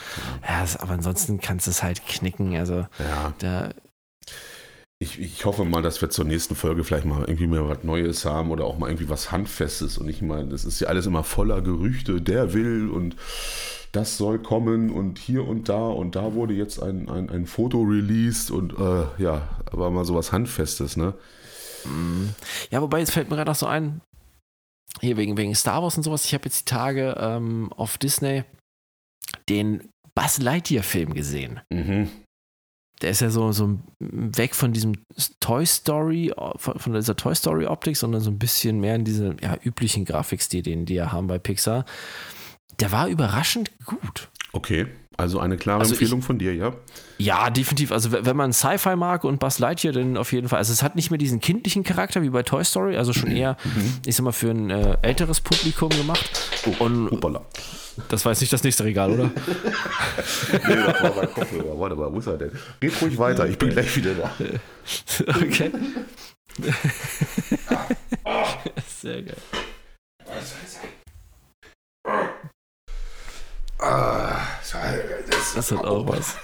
Ja, 0.48 0.66
aber 0.80 0.94
ansonsten 0.94 1.40
kannst 1.40 1.68
du 1.68 1.72
es 1.72 1.84
halt 1.84 2.06
knicken. 2.06 2.56
Also, 2.56 2.86
ja. 3.00 3.34
Der, 3.42 3.74
ich, 5.00 5.20
ich, 5.20 5.44
hoffe 5.44 5.66
mal, 5.66 5.82
dass 5.82 6.02
wir 6.02 6.10
zur 6.10 6.24
nächsten 6.24 6.56
Folge 6.56 6.86
vielleicht 6.86 7.06
mal 7.06 7.22
irgendwie 7.22 7.48
mehr 7.48 7.68
was 7.68 7.84
Neues 7.84 8.24
haben 8.24 8.52
oder 8.52 8.64
auch 8.64 8.78
mal 8.78 8.88
irgendwie 8.88 9.10
was 9.10 9.32
Handfestes. 9.32 9.98
Und 9.98 10.08
ich 10.08 10.22
meine, 10.22 10.48
das 10.48 10.64
ist 10.64 10.80
ja 10.80 10.88
alles 10.88 11.06
immer 11.06 11.24
voller 11.24 11.62
Gerüchte, 11.62 12.22
der 12.22 12.54
will 12.54 12.90
und 12.90 13.18
das 13.92 14.18
soll 14.18 14.40
kommen 14.40 14.92
und 14.92 15.20
hier 15.20 15.46
und 15.46 15.68
da 15.68 15.88
und 15.88 16.16
da 16.16 16.34
wurde 16.34 16.54
jetzt 16.54 16.82
ein, 16.82 17.10
ein, 17.10 17.30
ein 17.30 17.46
Foto 17.46 17.82
released 17.82 18.50
und 18.50 18.74
äh, 18.80 19.22
ja, 19.22 19.50
aber 19.72 19.92
mal 19.92 20.06
sowas 20.06 20.32
Handfestes, 20.32 20.96
ne? 20.96 21.14
Mhm. 21.84 22.30
Ja, 22.72 22.82
wobei, 22.82 23.00
jetzt 23.00 23.12
fällt 23.12 23.30
mir 23.30 23.36
gerade 23.36 23.52
noch 23.52 23.58
so 23.58 23.68
ein, 23.68 24.02
hier 25.02 25.18
wegen, 25.18 25.38
wegen 25.38 25.56
Star 25.56 25.82
Wars 25.82 25.98
und 25.98 26.04
sowas, 26.04 26.26
ich 26.26 26.34
habe 26.34 26.46
jetzt 26.46 26.62
die 26.62 26.74
Tage 26.74 27.16
ähm, 27.20 27.72
auf 27.74 27.98
Disney 27.98 28.44
den 29.50 29.90
Buzz 30.16 30.40
Lightyear-Film 30.40 31.14
gesehen. 31.14 31.62
Mhm. 31.70 32.10
Der 33.02 33.10
ist 33.10 33.22
ja 33.22 33.30
so, 33.30 33.52
so 33.52 33.80
weg 34.00 34.56
von 34.56 34.72
diesem 34.72 34.94
Toy 35.40 35.66
Story, 35.66 36.32
von, 36.56 36.80
von 36.80 36.94
dieser 36.94 37.16
Toy 37.16 37.36
Story-Optik, 37.36 37.98
sondern 37.98 38.22
so 38.22 38.30
ein 38.30 38.40
bisschen 38.40 38.80
mehr 38.80 38.96
in 38.96 39.04
diese 39.04 39.36
ja, 39.42 39.58
üblichen 39.62 40.06
Grafikstil, 40.06 40.62
den 40.62 40.86
die 40.86 40.94
ja 40.94 41.12
haben 41.12 41.28
bei 41.28 41.40
Pixar. 41.40 41.86
Der 42.80 42.92
war 42.92 43.08
überraschend 43.08 43.72
gut. 43.86 44.30
Okay. 44.54 44.88
Also 45.18 45.40
eine 45.40 45.58
klare 45.58 45.80
also 45.82 45.94
Empfehlung 45.94 46.20
ich, 46.20 46.26
von 46.26 46.40
dir, 46.40 46.56
ja? 46.56 46.74
Ja, 47.18 47.50
definitiv. 47.50 47.92
Also 47.92 48.12
wenn 48.12 48.36
man 48.36 48.52
Sci-Fi 48.52 48.96
mag 48.96 49.24
und 49.24 49.40
Buzz 49.40 49.60
Lightyear, 49.60 49.94
dann 49.94 50.18
auf 50.18 50.32
jeden 50.34 50.50
Fall. 50.50 50.58
Also 50.58 50.74
es 50.74 50.82
hat 50.82 50.96
nicht 50.96 51.12
mehr 51.12 51.18
diesen 51.18 51.40
kindlichen 51.40 51.84
Charakter 51.84 52.22
wie 52.24 52.30
bei 52.30 52.44
Toy 52.44 52.64
Story, 52.66 52.98
also 52.98 53.14
schon 53.14 53.32
eher, 53.32 53.58
mhm. 53.64 53.94
ich 54.06 54.16
sag 54.16 54.24
mal, 54.24 54.32
für 54.32 54.50
ein 54.50 54.70
äh, 54.70 54.98
älteres 55.02 55.42
Publikum 55.42 55.90
gemacht. 55.90 56.30
Oh, 56.66 56.86
und 56.86 57.12
hoppala. 57.12 57.42
das 58.10 58.26
war 58.26 58.32
jetzt 58.32 58.42
nicht 58.42 58.52
das 58.54 58.64
nächste 58.64 58.84
Regal, 58.84 59.12
oder? 59.12 59.26
nee, 60.68 60.76
das 60.76 61.04
war 61.04 61.16
mein 61.16 61.32
Kopfhörer. 61.32 61.80
Warte 61.80 61.96
mal, 61.96 62.12
wo 62.12 62.20
ist 62.20 62.28
er 62.28 62.38
denn? 62.38 62.52
Geht 62.80 63.00
ruhig 63.02 63.18
weiter, 63.18 63.48
ich 63.48 63.58
bin 63.58 63.70
gleich 63.70 63.96
wieder 63.96 64.16
da. 64.16 64.32
okay. 65.42 65.72
Sehr 69.02 69.22
geil. 69.22 69.38
Ah, 73.84 74.48
das, 75.30 75.54
das 75.56 75.72
hat 75.72 75.86
auch 75.86 76.08
was. 76.08 76.36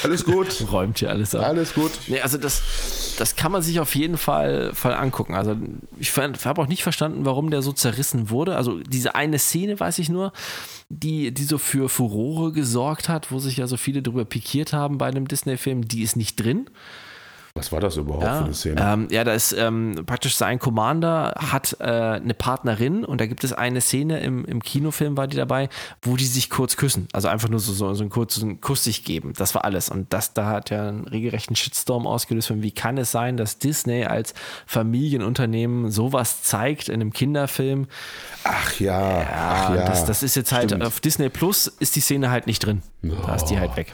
Alles 0.02 0.24
gut. 0.24 0.66
Räumt 0.70 0.98
hier 0.98 1.10
alles 1.10 1.34
ab. 1.34 1.44
Alles 1.44 1.74
gut. 1.74 1.90
Nee, 2.08 2.20
also 2.20 2.36
das, 2.36 3.14
das 3.18 3.36
kann 3.36 3.52
man 3.52 3.62
sich 3.62 3.80
auf 3.80 3.94
jeden 3.94 4.18
Fall, 4.18 4.74
Fall 4.74 4.94
angucken. 4.94 5.34
Also 5.34 5.56
ich 5.98 6.14
habe 6.16 6.60
auch 6.60 6.66
nicht 6.66 6.82
verstanden, 6.82 7.24
warum 7.24 7.50
der 7.50 7.62
so 7.62 7.72
zerrissen 7.72 8.28
wurde. 8.28 8.56
Also 8.56 8.80
diese 8.80 9.14
eine 9.14 9.38
Szene, 9.38 9.78
weiß 9.78 9.98
ich 10.00 10.08
nur, 10.08 10.32
die, 10.88 11.32
die 11.32 11.44
so 11.44 11.58
für 11.58 11.88
Furore 11.88 12.52
gesorgt 12.52 13.08
hat, 13.08 13.30
wo 13.30 13.38
sich 13.38 13.56
ja 13.56 13.66
so 13.66 13.76
viele 13.76 14.02
darüber 14.02 14.24
pikiert 14.24 14.72
haben 14.72 14.98
bei 14.98 15.06
einem 15.06 15.28
Disney-Film, 15.28 15.86
die 15.86 16.02
ist 16.02 16.16
nicht 16.16 16.36
drin. 16.36 16.68
Was 17.56 17.70
war 17.70 17.78
das 17.78 17.96
überhaupt 17.96 18.24
ja, 18.24 18.38
für 18.38 18.44
eine 18.46 18.54
Szene? 18.54 18.80
Ähm, 18.80 19.06
ja, 19.12 19.22
da 19.22 19.32
ist 19.32 19.52
ähm, 19.52 20.02
praktisch 20.06 20.34
sein 20.34 20.58
Commander 20.58 21.34
hat 21.36 21.76
äh, 21.78 21.84
eine 21.84 22.34
Partnerin 22.34 23.04
und 23.04 23.20
da 23.20 23.26
gibt 23.26 23.44
es 23.44 23.52
eine 23.52 23.80
Szene 23.80 24.18
im, 24.18 24.44
im 24.44 24.60
Kinofilm, 24.60 25.16
war 25.16 25.28
die 25.28 25.36
dabei, 25.36 25.68
wo 26.02 26.16
die 26.16 26.24
sich 26.24 26.50
kurz 26.50 26.76
küssen. 26.76 27.06
Also 27.12 27.28
einfach 27.28 27.48
nur 27.48 27.60
so, 27.60 27.72
so, 27.72 27.94
so 27.94 28.02
einen 28.02 28.10
kurzen 28.10 28.60
Kuss 28.60 28.82
sich 28.82 29.04
geben. 29.04 29.34
Das 29.36 29.54
war 29.54 29.64
alles. 29.64 29.88
Und 29.88 30.12
das 30.12 30.32
da 30.32 30.46
hat 30.46 30.70
ja 30.70 30.88
einen 30.88 31.06
regelrechten 31.06 31.54
Shitstorm 31.54 32.08
ausgelöst 32.08 32.48
von 32.48 32.62
wie 32.62 32.72
kann 32.72 32.98
es 32.98 33.12
sein, 33.12 33.36
dass 33.36 33.60
Disney 33.60 34.04
als 34.04 34.34
Familienunternehmen 34.66 35.92
sowas 35.92 36.42
zeigt 36.42 36.88
in 36.88 36.94
einem 36.94 37.12
Kinderfilm. 37.12 37.86
Ach 38.42 38.80
ja. 38.80 39.20
Ja, 39.20 39.28
ach 39.30 39.74
ja. 39.76 39.86
Das, 39.86 40.04
das 40.06 40.24
ist 40.24 40.34
jetzt 40.34 40.50
halt 40.50 40.70
Stimmt. 40.70 40.82
auf 40.82 40.98
Disney 40.98 41.28
Plus 41.28 41.68
ist 41.68 41.94
die 41.94 42.00
Szene 42.00 42.32
halt 42.32 42.48
nicht 42.48 42.66
drin. 42.66 42.82
Oh. 43.04 43.10
Da 43.24 43.36
ist 43.36 43.44
die 43.44 43.60
halt 43.60 43.76
weg. 43.76 43.92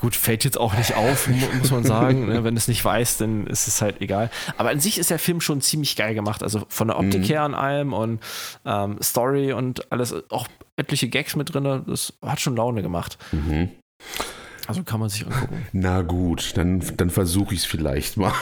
Gut, 0.00 0.14
fällt 0.14 0.44
jetzt 0.44 0.58
auch 0.58 0.76
nicht 0.76 0.94
auf, 0.94 1.28
muss 1.58 1.70
man 1.70 1.84
sagen. 1.84 2.26
Ne? 2.26 2.44
Wenn 2.44 2.56
es 2.56 2.68
nicht 2.68 2.84
weiß, 2.84 3.18
dann 3.18 3.46
ist 3.46 3.68
es 3.68 3.80
halt 3.82 4.00
egal. 4.00 4.30
Aber 4.56 4.70
an 4.70 4.80
sich 4.80 4.98
ist 4.98 5.10
der 5.10 5.18
Film 5.18 5.40
schon 5.40 5.60
ziemlich 5.60 5.96
geil 5.96 6.14
gemacht. 6.14 6.42
Also 6.42 6.64
von 6.68 6.88
der 6.88 6.98
Optik 6.98 7.22
mhm. 7.22 7.24
her 7.24 7.42
an 7.42 7.54
allem 7.54 7.92
und 7.92 8.20
ähm, 8.64 8.98
Story 9.02 9.52
und 9.52 9.90
alles, 9.92 10.14
auch 10.30 10.48
etliche 10.76 11.08
Gags 11.08 11.36
mit 11.36 11.52
drin. 11.52 11.84
Das 11.86 12.12
hat 12.22 12.40
schon 12.40 12.56
Laune 12.56 12.82
gemacht. 12.82 13.18
Mhm. 13.32 13.70
Also 14.66 14.82
kann 14.82 14.98
man 14.98 15.08
sich 15.08 15.24
angucken. 15.24 15.64
Na 15.72 16.02
gut, 16.02 16.56
dann, 16.56 16.82
dann 16.96 17.10
versuche 17.10 17.54
ich 17.54 17.60
es 17.60 17.66
vielleicht 17.66 18.16
mal. 18.16 18.32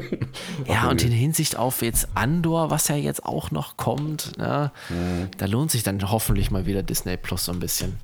ja, 0.66 0.88
und 0.88 1.02
in 1.02 1.10
Hinsicht 1.10 1.56
auf 1.56 1.82
jetzt 1.82 2.08
Andor, 2.14 2.70
was 2.70 2.86
ja 2.88 2.94
jetzt 2.94 3.24
auch 3.24 3.50
noch 3.50 3.76
kommt, 3.76 4.38
ne, 4.38 4.70
mhm. 4.88 5.28
da 5.38 5.46
lohnt 5.46 5.72
sich 5.72 5.82
dann 5.82 6.00
hoffentlich 6.08 6.50
mal 6.50 6.66
wieder 6.66 6.82
Disney 6.84 7.16
Plus 7.16 7.46
so 7.46 7.52
ein 7.52 7.58
bisschen. 7.58 7.96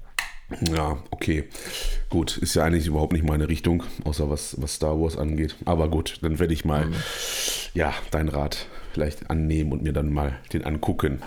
Ja, 0.72 1.02
okay. 1.10 1.48
Gut, 2.10 2.36
ist 2.38 2.54
ja 2.54 2.64
eigentlich 2.64 2.86
überhaupt 2.86 3.12
nicht 3.12 3.24
meine 3.26 3.48
Richtung, 3.48 3.82
außer 4.04 4.28
was, 4.30 4.60
was 4.60 4.74
Star 4.74 5.00
Wars 5.00 5.16
angeht. 5.16 5.56
Aber 5.64 5.88
gut, 5.88 6.18
dann 6.22 6.38
werde 6.38 6.52
ich 6.52 6.64
mal, 6.64 6.86
mhm. 6.86 6.94
ja, 7.74 7.94
deinen 8.10 8.28
Rat 8.28 8.66
vielleicht 8.92 9.30
annehmen 9.30 9.72
und 9.72 9.82
mir 9.82 9.92
dann 9.92 10.12
mal 10.12 10.38
den 10.52 10.64
angucken. 10.64 11.22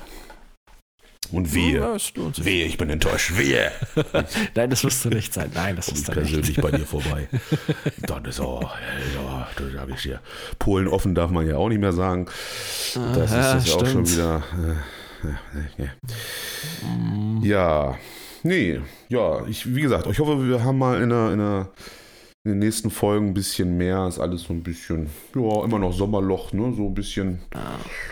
Und 1.32 1.56
wehe, 1.56 1.80
ja, 1.80 1.98
wehe, 2.38 2.66
ich 2.66 2.78
bin 2.78 2.90
enttäuscht, 2.90 3.36
wehe. 3.36 3.72
Nein, 4.56 4.70
das 4.70 4.84
wirst 4.84 5.06
du 5.06 5.10
nicht 5.10 5.34
sein. 5.34 5.50
Nein, 5.56 5.76
das 5.76 5.88
ist 5.88 6.12
persönlich 6.12 6.62
bei 6.62 6.72
dir 6.72 6.86
vorbei. 6.86 7.28
dann 8.02 8.26
ist 8.26 8.40
auch, 8.40 8.62
ja, 8.62 9.48
da 9.58 9.72
sage 9.72 9.94
ich 9.96 10.04
dir. 10.04 10.22
Polen 10.60 10.88
offen 10.88 11.16
darf 11.16 11.32
man 11.32 11.48
ja 11.48 11.58
auch 11.58 11.70
nicht 11.70 11.82
mehr 11.82 11.94
sagen. 11.94 12.28
Das 12.94 13.32
Aha, 13.32 13.58
ist 13.58 13.68
das 13.68 13.76
auch 13.76 13.88
schon 13.88 14.08
wieder. 14.08 14.44
Äh, 15.24 15.82
äh, 15.82 15.84
äh. 15.84 17.48
Ja, 17.48 17.98
Nee, 18.46 18.80
ja, 19.10 19.44
ich, 19.48 19.74
wie 19.74 19.82
gesagt, 19.82 20.06
ich 20.06 20.20
hoffe, 20.20 20.48
wir 20.48 20.64
haben 20.64 20.78
mal 20.78 21.02
in 21.02 21.12
einer, 21.12 21.34
in 21.34 21.42
einer 21.42 21.70
in 22.46 22.52
den 22.52 22.60
nächsten 22.60 22.92
Folgen 22.92 23.30
ein 23.30 23.34
bisschen 23.34 23.76
mehr. 23.76 24.08
Ist 24.08 24.20
alles 24.20 24.44
so 24.44 24.54
ein 24.54 24.62
bisschen, 24.62 25.10
ja, 25.34 25.64
immer 25.64 25.80
noch 25.80 25.92
Sommerloch, 25.92 26.54
ne? 26.54 26.72
So 26.78 26.86
ein 26.86 26.94
bisschen 26.94 27.40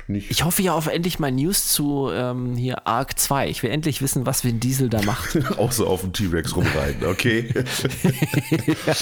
nicht. 0.08 0.32
Ich 0.32 0.44
hoffe 0.44 0.64
ja 0.64 0.74
auf 0.74 0.88
endlich 0.88 1.20
mal 1.20 1.32
News 1.32 1.68
zu 1.72 2.10
ähm, 2.12 2.56
hier 2.56 2.88
Arc 2.88 3.20
2. 3.20 3.48
Ich 3.50 3.62
will 3.62 3.70
endlich 3.70 4.02
wissen, 4.02 4.26
was 4.26 4.44
Vin 4.44 4.60
Diesel 4.60 4.90
da 4.90 5.04
macht. 5.04 5.38
Auch 5.60 5.72
so 5.72 5.86
auf 5.86 6.02
dem 6.02 6.14
T-Rex 6.14 6.56
rumreiten, 6.56 7.06
okay. 7.06 7.54
ja. 7.54 8.96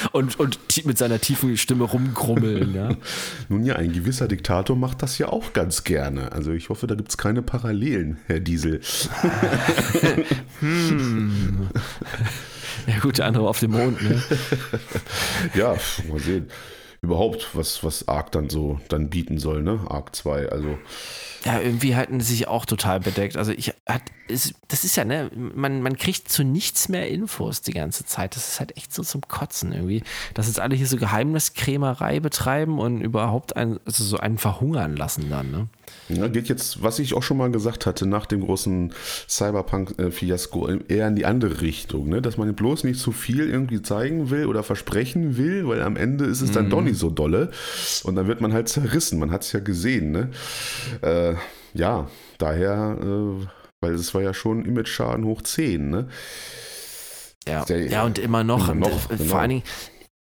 und, 0.12 0.40
und 0.40 0.58
mit 0.86 0.96
seiner 0.96 1.20
tiefen 1.20 1.58
Stimme 1.58 1.84
rumgrummeln, 1.84 2.74
ja. 2.74 2.96
Nun 3.50 3.66
ja, 3.66 3.76
ein 3.76 3.92
gewisser 3.92 4.26
Diktator 4.26 4.74
macht 4.74 5.02
das 5.02 5.18
ja 5.18 5.28
auch 5.28 5.52
ganz 5.52 5.84
gerne. 5.84 6.32
Also 6.32 6.52
ich 6.52 6.70
hoffe, 6.70 6.86
da 6.86 6.94
gibt 6.94 7.10
es 7.10 7.18
keine 7.18 7.42
Parallelen, 7.42 8.16
Herr 8.26 8.40
Diesel. 8.40 8.80
hm. 10.60 11.68
Ja, 12.88 12.98
gut, 13.00 13.18
der 13.18 13.26
andere 13.26 13.46
auf 13.46 13.60
dem 13.60 13.72
Mond, 13.72 14.00
ne? 14.00 14.22
ja, 15.54 15.76
mal 16.08 16.18
sehen. 16.20 16.50
Überhaupt, 17.02 17.50
was, 17.52 17.84
was 17.84 18.08
Arc 18.08 18.32
dann 18.32 18.48
so 18.48 18.80
dann 18.88 19.10
bieten 19.10 19.38
soll, 19.38 19.62
ne? 19.62 19.80
Arc 19.88 20.16
2, 20.16 20.48
also. 20.48 20.78
Ja, 21.44 21.60
irgendwie 21.60 21.94
halten 21.94 22.20
sie 22.20 22.32
sich 22.34 22.48
auch 22.48 22.66
total 22.66 23.00
bedeckt. 23.00 23.36
Also 23.36 23.52
ich 23.52 23.72
hat, 23.86 24.02
ist, 24.26 24.54
das 24.68 24.84
ist 24.84 24.96
ja, 24.96 25.04
ne, 25.04 25.30
man, 25.34 25.82
man 25.82 25.96
kriegt 25.96 26.28
zu 26.28 26.42
nichts 26.42 26.88
mehr 26.88 27.08
Infos 27.08 27.62
die 27.62 27.72
ganze 27.72 28.04
Zeit. 28.04 28.34
Das 28.34 28.48
ist 28.48 28.60
halt 28.60 28.76
echt 28.76 28.92
so 28.92 29.02
zum 29.02 29.20
Kotzen 29.22 29.72
irgendwie. 29.72 30.02
Dass 30.34 30.46
jetzt 30.46 30.60
alle 30.60 30.74
hier 30.74 30.86
so 30.86 30.96
Geheimniskrämerei 30.96 32.20
betreiben 32.20 32.78
und 32.78 33.00
überhaupt 33.00 33.56
ein, 33.56 33.78
also 33.84 34.04
so 34.04 34.18
einen 34.18 34.38
verhungern 34.38 34.96
lassen 34.96 35.30
dann, 35.30 35.50
ne? 35.50 35.68
Ja, 36.08 36.28
geht 36.28 36.48
jetzt, 36.48 36.82
was 36.82 36.98
ich 36.98 37.14
auch 37.14 37.22
schon 37.22 37.36
mal 37.36 37.50
gesagt 37.50 37.86
hatte, 37.86 38.06
nach 38.06 38.26
dem 38.26 38.40
großen 38.40 38.92
Cyberpunk-Fiasko 39.28 40.68
eher 40.88 41.08
in 41.08 41.16
die 41.16 41.26
andere 41.26 41.60
Richtung, 41.60 42.08
ne? 42.08 42.22
dass 42.22 42.36
man 42.36 42.54
bloß 42.54 42.84
nicht 42.84 42.98
zu 43.00 43.12
viel 43.12 43.48
irgendwie 43.48 43.82
zeigen 43.82 44.30
will 44.30 44.46
oder 44.46 44.62
versprechen 44.62 45.36
will, 45.36 45.68
weil 45.68 45.82
am 45.82 45.96
Ende 45.96 46.24
ist 46.24 46.40
es 46.40 46.50
dann 46.50 46.66
mhm. 46.66 46.70
doch 46.70 46.80
nicht 46.82 46.98
so 46.98 47.10
dolle 47.10 47.50
und 48.04 48.16
dann 48.16 48.26
wird 48.26 48.40
man 48.40 48.52
halt 48.52 48.68
zerrissen. 48.68 49.18
Man 49.18 49.30
hat 49.30 49.42
es 49.42 49.52
ja 49.52 49.60
gesehen. 49.60 50.12
Ne? 50.12 50.30
Äh, 51.02 51.27
ja, 51.74 52.08
daher, 52.38 52.98
äh, 53.00 53.46
weil 53.80 53.94
es 53.94 54.14
war 54.14 54.22
ja 54.22 54.34
schon 54.34 54.64
Image-Schaden 54.64 55.24
hoch 55.24 55.42
10. 55.42 55.90
Ne? 55.90 56.08
Ja. 57.46 57.64
Der, 57.64 57.86
ja, 57.86 58.04
und 58.04 58.18
immer 58.18 58.44
noch, 58.44 58.68
immer 58.68 58.88
noch 58.88 59.00
vor 59.00 59.16
genau. 59.16 59.36
allen 59.36 59.50
Dingen 59.50 59.62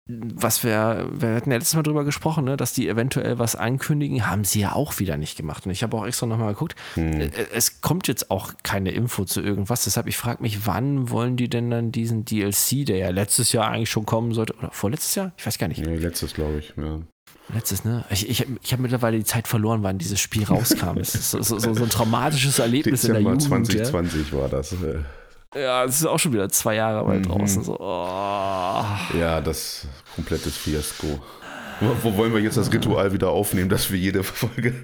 was 0.05 0.65
wir, 0.65 1.07
wir 1.13 1.29
hatten 1.29 1.49
ja 1.49 1.57
letztes 1.57 1.75
Mal 1.75 1.83
drüber 1.83 2.03
gesprochen, 2.03 2.43
ne, 2.43 2.57
dass 2.57 2.73
die 2.73 2.89
eventuell 2.89 3.39
was 3.39 3.55
ankündigen, 3.55 4.27
haben 4.27 4.43
sie 4.43 4.59
ja 4.59 4.73
auch 4.73 4.99
wieder 4.99 5.15
nicht 5.15 5.37
gemacht. 5.37 5.65
Und 5.65 5.71
ich 5.71 5.81
habe 5.81 5.95
auch 5.95 6.05
extra 6.05 6.25
nochmal 6.25 6.53
geguckt. 6.53 6.75
Hm. 6.95 7.21
Äh, 7.21 7.31
es 7.53 7.79
kommt 7.79 8.09
jetzt 8.09 8.29
auch 8.29 8.53
keine 8.63 8.91
Info 8.91 9.23
zu 9.23 9.41
irgendwas. 9.41 9.85
Deshalb, 9.85 10.07
ich 10.07 10.17
frage 10.17 10.41
mich, 10.41 10.67
wann 10.67 11.09
wollen 11.09 11.37
die 11.37 11.47
denn 11.47 11.69
dann 11.69 11.93
diesen 11.93 12.25
DLC, 12.25 12.85
der 12.85 12.97
ja 12.97 13.09
letztes 13.11 13.53
Jahr 13.53 13.69
eigentlich 13.69 13.89
schon 13.89 14.05
kommen 14.05 14.33
sollte, 14.33 14.53
oder 14.57 14.71
vorletztes 14.71 15.15
Jahr? 15.15 15.31
Ich 15.37 15.45
weiß 15.45 15.57
gar 15.57 15.69
nicht. 15.69 15.81
Nee, 15.81 15.95
letztes, 15.95 16.33
glaube 16.33 16.59
ich, 16.59 16.73
ja. 16.75 16.99
Letztes, 17.53 17.83
ne? 17.83 18.05
Ich, 18.09 18.29
ich, 18.29 18.47
ich 18.61 18.71
habe 18.71 18.81
mittlerweile 18.81 19.17
die 19.17 19.25
Zeit 19.25 19.47
verloren, 19.47 19.83
wann 19.83 19.97
dieses 19.97 20.19
Spiel 20.19 20.45
rauskam. 20.45 20.97
es 20.97 21.13
ist 21.13 21.31
so, 21.31 21.41
so, 21.41 21.59
so, 21.59 21.69
ein 21.69 21.89
traumatisches 21.89 22.59
Erlebnis 22.59 23.01
Dezember 23.01 23.19
in 23.19 23.25
der 23.25 23.33
Jugend. 23.33 23.67
2020 23.67 24.31
ja. 24.31 24.39
war 24.39 24.49
das. 24.49 24.71
Äh. 24.73 25.59
Ja, 25.59 25.85
das 25.85 25.97
ist 25.97 26.05
auch 26.05 26.17
schon 26.17 26.33
wieder 26.33 26.49
zwei 26.49 26.75
Jahre 26.75 27.05
weit 27.05 27.19
mhm. 27.19 27.31
draußen. 27.31 27.63
So, 27.63 27.77
oh. 27.79 28.85
Ja, 29.19 29.41
das 29.41 29.87
komplettes 30.15 30.55
Fiasko. 30.57 31.19
Wo 32.01 32.17
wollen 32.17 32.33
wir 32.33 32.41
jetzt 32.41 32.57
das 32.57 32.71
Ritual 32.71 33.13
wieder 33.13 33.29
aufnehmen, 33.29 33.69
dass 33.69 33.91
wir 33.91 33.99
jede 33.99 34.23
Folge 34.23 34.73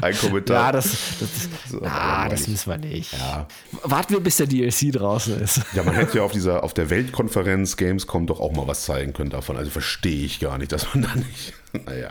ein 0.00 0.16
Kommentar. 0.16 0.66
Ja, 0.66 0.72
das, 0.72 0.96
das, 1.20 1.48
so, 1.68 1.82
ah, 1.82 2.28
das 2.28 2.48
müssen 2.48 2.70
wir 2.70 2.78
nicht. 2.78 3.12
Ja. 3.12 3.46
Warten 3.82 4.14
wir, 4.14 4.20
bis 4.20 4.36
der 4.36 4.46
DLC 4.46 4.92
draußen 4.92 5.40
ist. 5.40 5.60
Ja, 5.74 5.82
man 5.82 5.94
hätte 5.94 6.18
ja 6.18 6.24
auf 6.24 6.32
dieser 6.32 6.64
auf 6.64 6.74
der 6.74 6.90
Weltkonferenz 6.90 7.76
Gamescom 7.76 8.26
doch 8.26 8.40
auch 8.40 8.52
mal 8.52 8.66
was 8.66 8.84
zeigen 8.84 9.12
können 9.12 9.30
davon. 9.30 9.56
Also 9.56 9.70
verstehe 9.70 10.24
ich 10.24 10.40
gar 10.40 10.58
nicht, 10.58 10.72
dass 10.72 10.94
man 10.94 11.02
da 11.02 11.14
nicht. 11.14 11.54
Naja. 11.86 12.10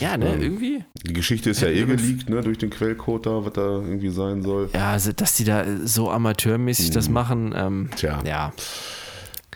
Ja, 0.00 0.16
ne, 0.16 0.32
ähm, 0.32 0.40
irgendwie. 0.40 0.84
Die 1.02 1.12
Geschichte 1.12 1.50
ist 1.50 1.60
ja, 1.60 1.68
ja 1.68 1.82
eh 1.82 1.84
geleakt, 1.84 2.30
ne, 2.30 2.40
durch 2.40 2.56
den 2.56 2.70
Quellcode 2.70 3.26
da, 3.26 3.44
was 3.44 3.52
da 3.52 3.60
irgendwie 3.60 4.08
sein 4.08 4.42
soll. 4.42 4.70
Ja, 4.72 4.92
also, 4.92 5.12
dass 5.12 5.34
die 5.34 5.44
da 5.44 5.66
so 5.84 6.10
amateurmäßig 6.10 6.86
hm. 6.86 6.94
das 6.94 7.10
machen, 7.10 7.52
ähm, 7.54 7.90
Tja. 7.96 8.22
ja 8.24 8.54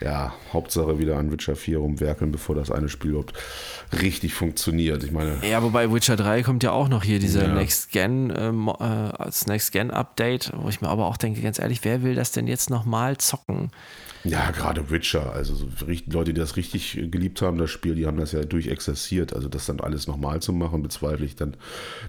ja, 0.03 0.35
Hauptsache 0.53 0.99
wieder 0.99 1.17
an 1.17 1.31
Witcher 1.31 1.57
4 1.57 1.79
rumwerkeln, 1.79 2.33
bevor 2.33 2.55
das 2.55 2.71
eine 2.71 2.89
Spiel 2.89 3.11
überhaupt 3.11 3.35
richtig 4.01 4.35
funktioniert. 4.35 5.05
Ich 5.05 5.13
meine. 5.13 5.39
Ja, 5.49 5.63
wobei 5.63 5.93
Witcher 5.93 6.17
3 6.17 6.43
kommt 6.43 6.63
ja 6.63 6.73
auch 6.73 6.89
noch 6.89 7.05
hier, 7.05 7.19
diese 7.19 7.43
ja. 7.43 7.55
Next 7.55 7.93
Gen, 7.93 8.31
äh, 8.31 8.83
als 8.83 9.47
Next 9.47 9.73
Gen 9.73 9.91
Update, 9.91 10.53
wo 10.57 10.69
ich 10.69 10.81
mir 10.81 10.89
aber 10.89 11.07
auch 11.07 11.17
denke, 11.17 11.41
ganz 11.41 11.59
ehrlich, 11.59 11.85
wer 11.85 12.03
will 12.03 12.15
das 12.15 12.33
denn 12.33 12.47
jetzt 12.47 12.71
nochmal 12.71 13.17
zocken? 13.19 13.71
Ja, 14.25 14.53
gerade 14.53 14.91
Witcher, 14.91 15.33
also 15.33 15.55
so 15.55 15.67
Leute, 16.07 16.33
die 16.33 16.41
das 16.41 16.57
richtig 16.57 16.93
geliebt 17.11 17.43
haben, 17.43 17.59
das 17.59 17.71
Spiel, 17.71 17.97
die 17.97 18.07
haben 18.07 18.19
das 18.19 18.33
ja 18.33 18.45
durchexerziert. 18.45 19.35
Also 19.35 19.49
das 19.49 19.67
dann 19.67 19.81
alles 19.81 20.07
nochmal 20.07 20.41
zu 20.41 20.53
machen, 20.53 20.83
bezweifle 20.83 21.27
ich 21.27 21.35
dann 21.35 21.57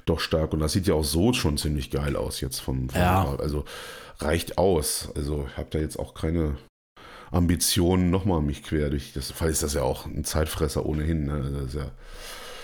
doch 0.05 0.19
stark. 0.19 0.53
Und 0.53 0.59
das 0.59 0.73
sieht 0.73 0.85
ja 0.85 0.93
auch 0.93 1.03
so 1.03 1.33
schon 1.33 1.57
ziemlich 1.57 1.89
geil 1.89 2.15
aus 2.15 2.39
jetzt 2.39 2.59
vom, 2.59 2.89
vom 2.89 3.01
ja. 3.01 3.35
Also 3.39 3.65
reicht 4.19 4.59
aus. 4.59 5.09
Also 5.15 5.47
ich 5.49 5.57
habe 5.57 5.69
da 5.71 5.79
jetzt 5.79 5.97
auch 5.97 6.13
keine 6.13 6.55
Ambitionen 7.33 8.11
nochmal 8.11 8.41
mich 8.41 8.63
quer 8.63 8.89
durch. 8.89 9.11
Das 9.13 9.31
Fall 9.31 9.49
ist 9.49 9.63
das 9.63 9.73
ja 9.73 9.81
auch 9.81 10.05
ein 10.05 10.23
Zeitfresser 10.23 10.85
ohnehin. 10.85 11.25
Ne? 11.25 11.65
Ist 11.65 11.75
ja, 11.75 11.91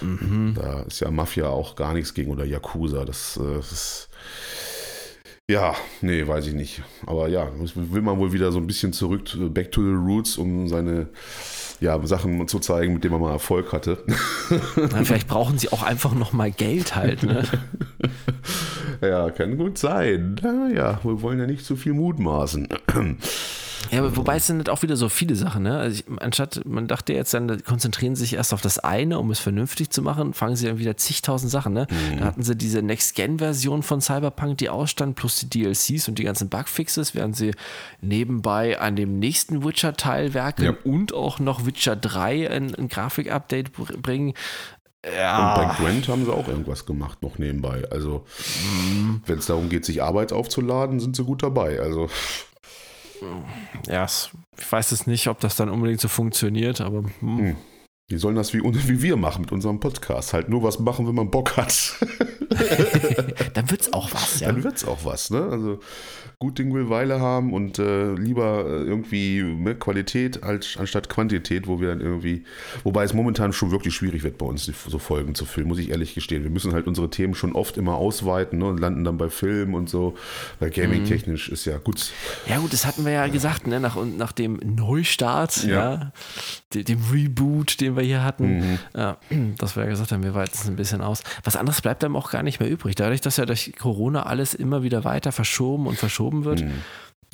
mhm. 0.02 0.54
Da 0.56 0.82
ist 0.82 1.00
ja 1.00 1.10
Mafia 1.10 1.48
auch 1.50 1.76
gar 1.76 1.94
nichts 1.94 2.14
gegen 2.14 2.32
oder 2.32 2.46
Yakuza. 2.46 3.04
Das, 3.04 3.38
äh, 3.38 3.56
das 3.56 3.72
ist. 3.72 4.10
Ja, 5.50 5.74
nee, 6.02 6.28
weiß 6.28 6.46
ich 6.46 6.54
nicht. 6.54 6.84
Aber 7.08 7.28
ja, 7.28 7.52
will 7.74 8.04
man 8.04 8.20
wohl 8.20 8.32
wieder 8.32 8.52
so 8.52 8.60
ein 8.60 8.68
bisschen 8.68 8.94
zurück, 8.94 9.36
back 9.52 9.72
to 9.72 9.82
the 9.82 9.96
roots, 9.96 10.38
um 10.38 10.68
seine 10.68 11.10
ja, 11.80 12.00
Sachen 12.06 12.48
zu 12.48 12.60
zeigen, 12.60 12.94
mit 12.94 13.04
denen 13.04 13.14
man 13.14 13.22
mal 13.22 13.32
Erfolg 13.32 13.74
hatte. 13.74 13.98
Na, 14.76 15.04
vielleicht 15.04 15.28
brauchen 15.28 15.58
sie 15.58 15.72
auch 15.72 15.82
einfach 15.82 16.14
nochmal 16.14 16.52
Geld 16.52 16.96
halt. 16.96 17.24
Ne? 17.24 17.44
ja, 19.02 19.32
kann 19.32 19.58
gut 19.58 19.80
sein. 19.80 20.40
Ja, 20.76 21.00
wir 21.04 21.24
wollen 21.24 21.40
ja 21.40 21.48
nicht 21.48 21.66
zu 21.66 21.76
viel 21.76 21.94
mutmaßen. 21.94 22.68
Ja, 23.92 24.00
aber 24.00 24.16
wobei 24.16 24.38
es 24.38 24.48
sind 24.48 24.58
halt 24.58 24.70
auch 24.70 24.82
wieder 24.82 24.96
so 24.96 25.10
viele 25.10 25.36
Sachen, 25.36 25.64
ne? 25.64 25.78
Also 25.78 26.00
ich, 26.00 26.22
anstatt, 26.22 26.62
man 26.66 26.88
dachte 26.88 27.14
jetzt 27.14 27.34
dann, 27.34 27.64
konzentrieren 27.64 28.16
sie 28.16 28.22
sich 28.22 28.34
erst 28.34 28.54
auf 28.54 28.62
das 28.62 28.80
eine, 28.80 29.20
um 29.20 29.32
es 29.32 29.40
vernünftig 29.40 29.90
zu 29.90 30.02
machen, 30.02 30.34
fangen 30.34 30.56
sie 30.56 30.68
dann 30.68 30.78
wieder 30.80 30.98
zigtausend 30.98 31.52
Sachen, 31.52 31.74
ne? 31.74 31.88
Mhm. 31.90 32.20
Da 32.20 32.26
hatten 32.26 32.44
sie 32.44 32.56
diese 32.56 32.82
Next-Gen-Version 32.82 33.84
von 33.84 34.02
Cyberpunk, 34.02 34.58
die 34.58 34.70
ausstand, 34.70 35.16
plus 35.16 35.40
die 35.40 35.50
DLCs 35.50 36.08
und 36.08 36.20
die 36.20 36.24
ganzen 36.24 36.50
Bugfixes, 36.50 37.16
während 37.16 37.36
sie 37.36 37.52
nebenbei 38.02 38.80
an 38.80 38.96
dem 38.96 39.20
nächsten 39.20 39.64
Witcher-Teil 39.64 40.34
werken 40.34 40.64
ja. 40.64 40.74
und 40.84 41.14
auch 41.14 41.40
noch 41.40 41.66
Witcher 41.66 41.96
3 41.96 42.50
ein, 42.50 42.76
ein 42.76 42.90
Grafik-Update 42.90 43.74
bringen. 43.74 44.34
Ja. 45.06 45.56
Und 45.56 45.68
bei 45.68 45.76
Gwent 45.76 46.08
haben 46.10 46.26
sie 46.26 46.34
auch 46.34 46.48
irgendwas 46.48 46.86
gemacht 46.86 47.22
noch 47.22 47.38
nebenbei. 47.38 47.84
Also, 47.90 48.26
mhm. 48.64 49.22
wenn 49.26 49.40
es 49.40 49.46
darum 49.46 49.70
geht, 49.70 49.86
sich 49.86 50.04
Arbeit 50.04 50.34
aufzuladen, 50.34 51.00
sind 51.00 51.16
sie 51.16 51.24
gut 51.24 51.42
dabei. 51.42 51.80
Also 51.80 52.10
ja, 53.88 54.06
ich 54.06 54.72
weiß 54.72 54.92
es 54.92 55.08
nicht, 55.08 55.28
ob 55.28 55.40
das 55.40 55.56
dann 55.56 55.70
unbedingt 55.70 56.02
so 56.02 56.08
funktioniert, 56.08 56.82
aber. 56.82 57.04
Hm. 57.20 57.38
Hm. 57.38 57.56
Die 58.10 58.18
sollen 58.18 58.36
das 58.36 58.54
wie, 58.54 58.62
wie 58.64 59.02
wir 59.02 59.18
machen 59.18 59.42
mit 59.42 59.52
unserem 59.52 59.80
Podcast. 59.80 60.34
Halt 60.34 60.50
nur 60.50 60.64
was 60.64 60.80
machen, 60.80 61.08
wenn 61.08 61.16
man 61.16 61.30
Bock 61.30 61.58
hat. 61.58 61.96
dann 63.54 63.70
wird's 63.70 63.94
auch 63.94 64.12
was, 64.14 64.40
ja. 64.40 64.52
Dann 64.52 64.64
wird's 64.64 64.86
auch 64.86 65.06
was, 65.06 65.30
ne? 65.30 65.44
Also 65.44 65.80
gut 66.42 66.58
Ding 66.58 66.74
will 66.74 66.90
Weile 66.90 67.20
haben 67.20 67.52
und 67.52 67.80
äh, 67.80 68.14
lieber 68.14 68.66
äh, 68.66 68.84
irgendwie 68.84 69.44
ne, 69.44 69.76
Qualität 69.76 70.42
als 70.42 70.78
anstatt 70.78 71.10
Quantität, 71.10 71.68
wo 71.68 71.82
wir 71.82 71.90
dann 71.90 72.00
irgendwie, 72.00 72.46
wobei 72.86 73.04
es 73.04 73.14
momentan 73.14 73.52
schon 73.52 73.72
wirklich 73.72 73.94
schwierig 73.94 74.24
wird 74.24 74.38
bei 74.38 74.46
uns, 74.46 74.64
so 74.64 75.00
Folgen 75.00 75.36
zu 75.36 75.44
filmen, 75.44 75.68
muss 75.68 75.80
ich 75.80 75.90
ehrlich 75.90 76.16
gestehen. 76.16 76.44
Wir 76.44 76.50
müssen 76.50 76.72
halt 76.72 76.88
unsere 76.88 77.10
Themen 77.10 77.36
schon 77.36 77.52
oft 77.52 77.76
immer 77.76 77.96
ausweiten 77.96 78.60
ne, 78.60 78.68
und 78.68 78.80
landen 78.80 79.04
dann 79.04 79.18
bei 79.18 79.30
Filmen 79.30 79.74
und 79.74 79.90
so, 79.90 80.16
weil 80.62 80.70
Gaming-technisch 80.70 81.50
mhm. 81.50 81.54
ist 81.56 81.66
ja 81.66 81.78
gut. 81.78 82.14
Ja 82.48 82.60
gut, 82.60 82.72
das 82.72 82.86
hatten 82.86 83.04
wir 83.04 83.12
ja, 83.12 83.26
ja. 83.26 83.34
gesagt, 83.34 83.68
ne, 83.68 83.82
nach, 83.82 83.98
nach 84.02 84.32
dem 84.32 84.62
Neustart, 84.64 85.66
ja. 85.66 86.14
ja, 86.74 86.82
dem 86.82 87.00
Reboot, 87.12 87.82
den 87.82 87.98
wir 87.98 88.04
hier 88.04 88.24
hatten, 88.24 88.60
mhm. 88.60 88.80
ja, 88.96 89.18
dass 89.58 89.76
wir 89.76 89.84
ja 89.84 89.90
gesagt 89.90 90.14
haben, 90.14 90.24
wir 90.24 90.36
weiten 90.36 90.54
es 90.54 90.66
ein 90.70 90.78
bisschen 90.78 91.02
aus. 91.02 91.22
Was 91.44 91.58
anderes 91.58 91.82
bleibt 91.82 92.02
einem 92.06 92.16
auch 92.16 92.32
gar 92.32 92.44
nicht 92.44 92.62
mehr 92.62 92.70
übrig. 92.70 92.96
Dadurch, 92.96 93.20
dass 93.20 93.36
ja 93.36 93.46
durch 93.46 93.74
Corona 93.78 94.24
alles 94.24 94.54
immer 94.54 94.84
wieder 94.84 95.04
weiter 95.04 95.34
verschoben 95.34 95.86
und 95.86 95.98
verschoben 95.98 96.29
verschoben 96.30 96.46
wird. 96.46 96.62
Mhm. 96.62 96.82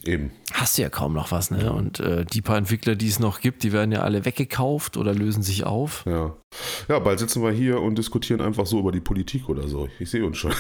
Eben. 0.04 0.32
Hast 0.52 0.78
du 0.78 0.82
ja 0.82 0.90
kaum 0.90 1.14
noch 1.14 1.32
was, 1.32 1.52
ne? 1.52 1.72
Und 1.72 2.00
äh, 2.00 2.26
die 2.26 2.42
paar 2.42 2.58
Entwickler, 2.58 2.96
die 2.96 3.08
es 3.08 3.20
noch 3.20 3.40
gibt, 3.40 3.64
die 3.64 3.72
werden 3.72 3.92
ja 3.92 4.02
alle 4.02 4.26
weggekauft 4.26 4.98
oder 4.98 5.14
lösen 5.14 5.42
sich 5.42 5.64
auf. 5.64 6.04
Ja. 6.06 6.36
Ja, 6.88 7.00
bald 7.00 7.20
sitzen 7.20 7.44
wir 7.44 7.52
hier 7.52 7.82
und 7.82 7.98
diskutieren 7.98 8.42
einfach 8.42 8.66
so 8.66 8.80
über 8.80 8.92
die 8.92 9.00
Politik 9.00 9.50
oder 9.50 9.68
so. 9.68 9.88
Ich 10.00 10.10
sehe 10.10 10.26
uns 10.26 10.38
schon. 10.38 10.52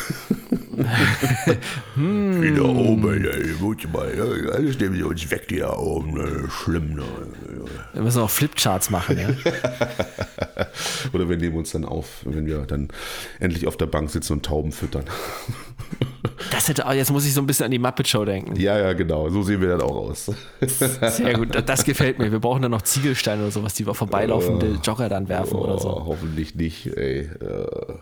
hm. 1.95 2.41
Wieder 2.41 2.65
oben, 2.65 3.25
ey, 3.25 3.53
gut 3.59 3.87
mal. 3.91 4.11
Alles 4.51 4.79
nehmen 4.79 4.95
sie 4.95 5.03
uns 5.03 5.31
weg, 5.31 5.47
die 5.47 5.57
da 5.57 5.77
oben. 5.77 6.13
Ne? 6.13 6.49
Schlimm, 6.49 6.95
ne? 6.95 7.03
Wir 7.93 8.01
müssen 8.01 8.21
auch 8.21 8.29
Flipcharts 8.29 8.89
machen, 8.89 9.17
ja. 9.17 9.29
oder 11.13 11.29
wir 11.29 11.37
nehmen 11.37 11.57
uns 11.57 11.71
dann 11.71 11.85
auf, 11.85 12.21
wenn 12.25 12.45
wir 12.45 12.65
dann 12.65 12.89
endlich 13.39 13.67
auf 13.67 13.77
der 13.77 13.87
Bank 13.87 14.09
sitzen 14.09 14.33
und 14.33 14.45
Tauben 14.45 14.71
füttern. 14.71 15.05
Das 16.51 16.69
hätte, 16.69 16.83
jetzt 16.93 17.11
muss 17.11 17.25
ich 17.25 17.33
so 17.33 17.41
ein 17.41 17.47
bisschen 17.47 17.65
an 17.65 17.71
die 17.71 17.79
Muppet 17.79 18.07
Show 18.07 18.23
denken. 18.23 18.59
Ja, 18.59 18.77
ja, 18.77 18.93
genau. 18.93 19.29
So 19.29 19.41
sehen 19.41 19.61
wir 19.61 19.69
dann 19.69 19.81
auch 19.81 19.95
aus. 19.95 20.31
Sehr 20.61 21.33
gut. 21.33 21.49
Das 21.65 21.83
gefällt 21.83 22.19
mir. 22.19 22.31
Wir 22.31 22.39
brauchen 22.39 22.61
dann 22.61 22.71
noch 22.71 22.81
Ziegelsteine 22.81 23.43
oder 23.43 23.51
sowas, 23.51 23.73
die 23.73 23.85
wir 23.85 23.93
vorbeilaufende 23.93 24.71
uh, 24.71 24.77
Jogger 24.83 25.09
dann 25.09 25.27
werfen 25.27 25.55
oh, 25.55 25.63
oder 25.63 25.79
so. 25.79 25.84
Oh, 25.85 26.05
hoffentlich 26.07 26.55
nicht, 26.55 26.87
ey. 26.97 27.29
Uh. 27.43 27.99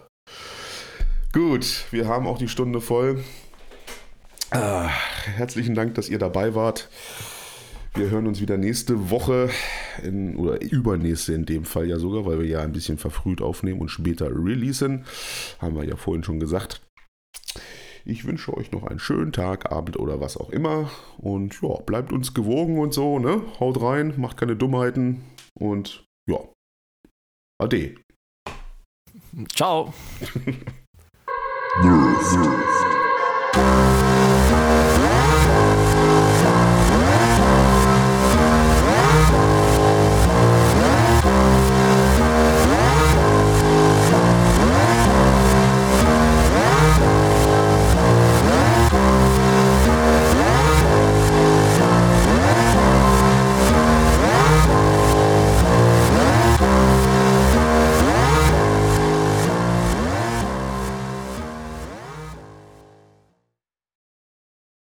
Gut, 1.33 1.83
wir 1.91 2.07
haben 2.07 2.27
auch 2.27 2.37
die 2.37 2.47
Stunde 2.47 2.79
voll. 2.79 3.21
Ah, 4.51 4.87
herzlichen 5.25 5.75
Dank, 5.75 5.95
dass 5.95 6.07
ihr 6.07 6.17
dabei 6.17 6.55
wart. 6.55 6.89
Wir 7.95 8.09
hören 8.09 8.25
uns 8.25 8.39
wieder 8.39 8.55
nächste 8.55 9.09
Woche 9.09 9.49
in, 10.01 10.37
oder 10.37 10.61
übernächste 10.61 11.33
in 11.33 11.45
dem 11.45 11.65
Fall 11.65 11.89
ja 11.89 11.99
sogar, 11.99 12.25
weil 12.25 12.39
wir 12.39 12.45
ja 12.45 12.61
ein 12.61 12.71
bisschen 12.71 12.97
verfrüht 12.97 13.41
aufnehmen 13.41 13.81
und 13.81 13.89
später 13.89 14.27
releasen. 14.27 15.03
Haben 15.59 15.75
wir 15.75 15.83
ja 15.83 15.97
vorhin 15.97 16.23
schon 16.23 16.39
gesagt. 16.39 16.81
Ich 18.05 18.23
wünsche 18.23 18.55
euch 18.55 18.71
noch 18.71 18.87
einen 18.87 18.99
schönen 18.99 19.33
Tag, 19.33 19.73
Abend 19.73 19.99
oder 19.99 20.21
was 20.21 20.37
auch 20.37 20.51
immer. 20.51 20.89
Und 21.17 21.61
ja, 21.61 21.81
bleibt 21.85 22.13
uns 22.13 22.33
gewogen 22.33 22.79
und 22.79 22.93
so, 22.93 23.19
ne? 23.19 23.41
Haut 23.59 23.81
rein, 23.81 24.13
macht 24.15 24.37
keine 24.37 24.55
Dummheiten 24.55 25.21
und 25.53 26.05
ja. 26.25 26.39
Ade. 27.59 27.95
Ciao. 29.55 29.93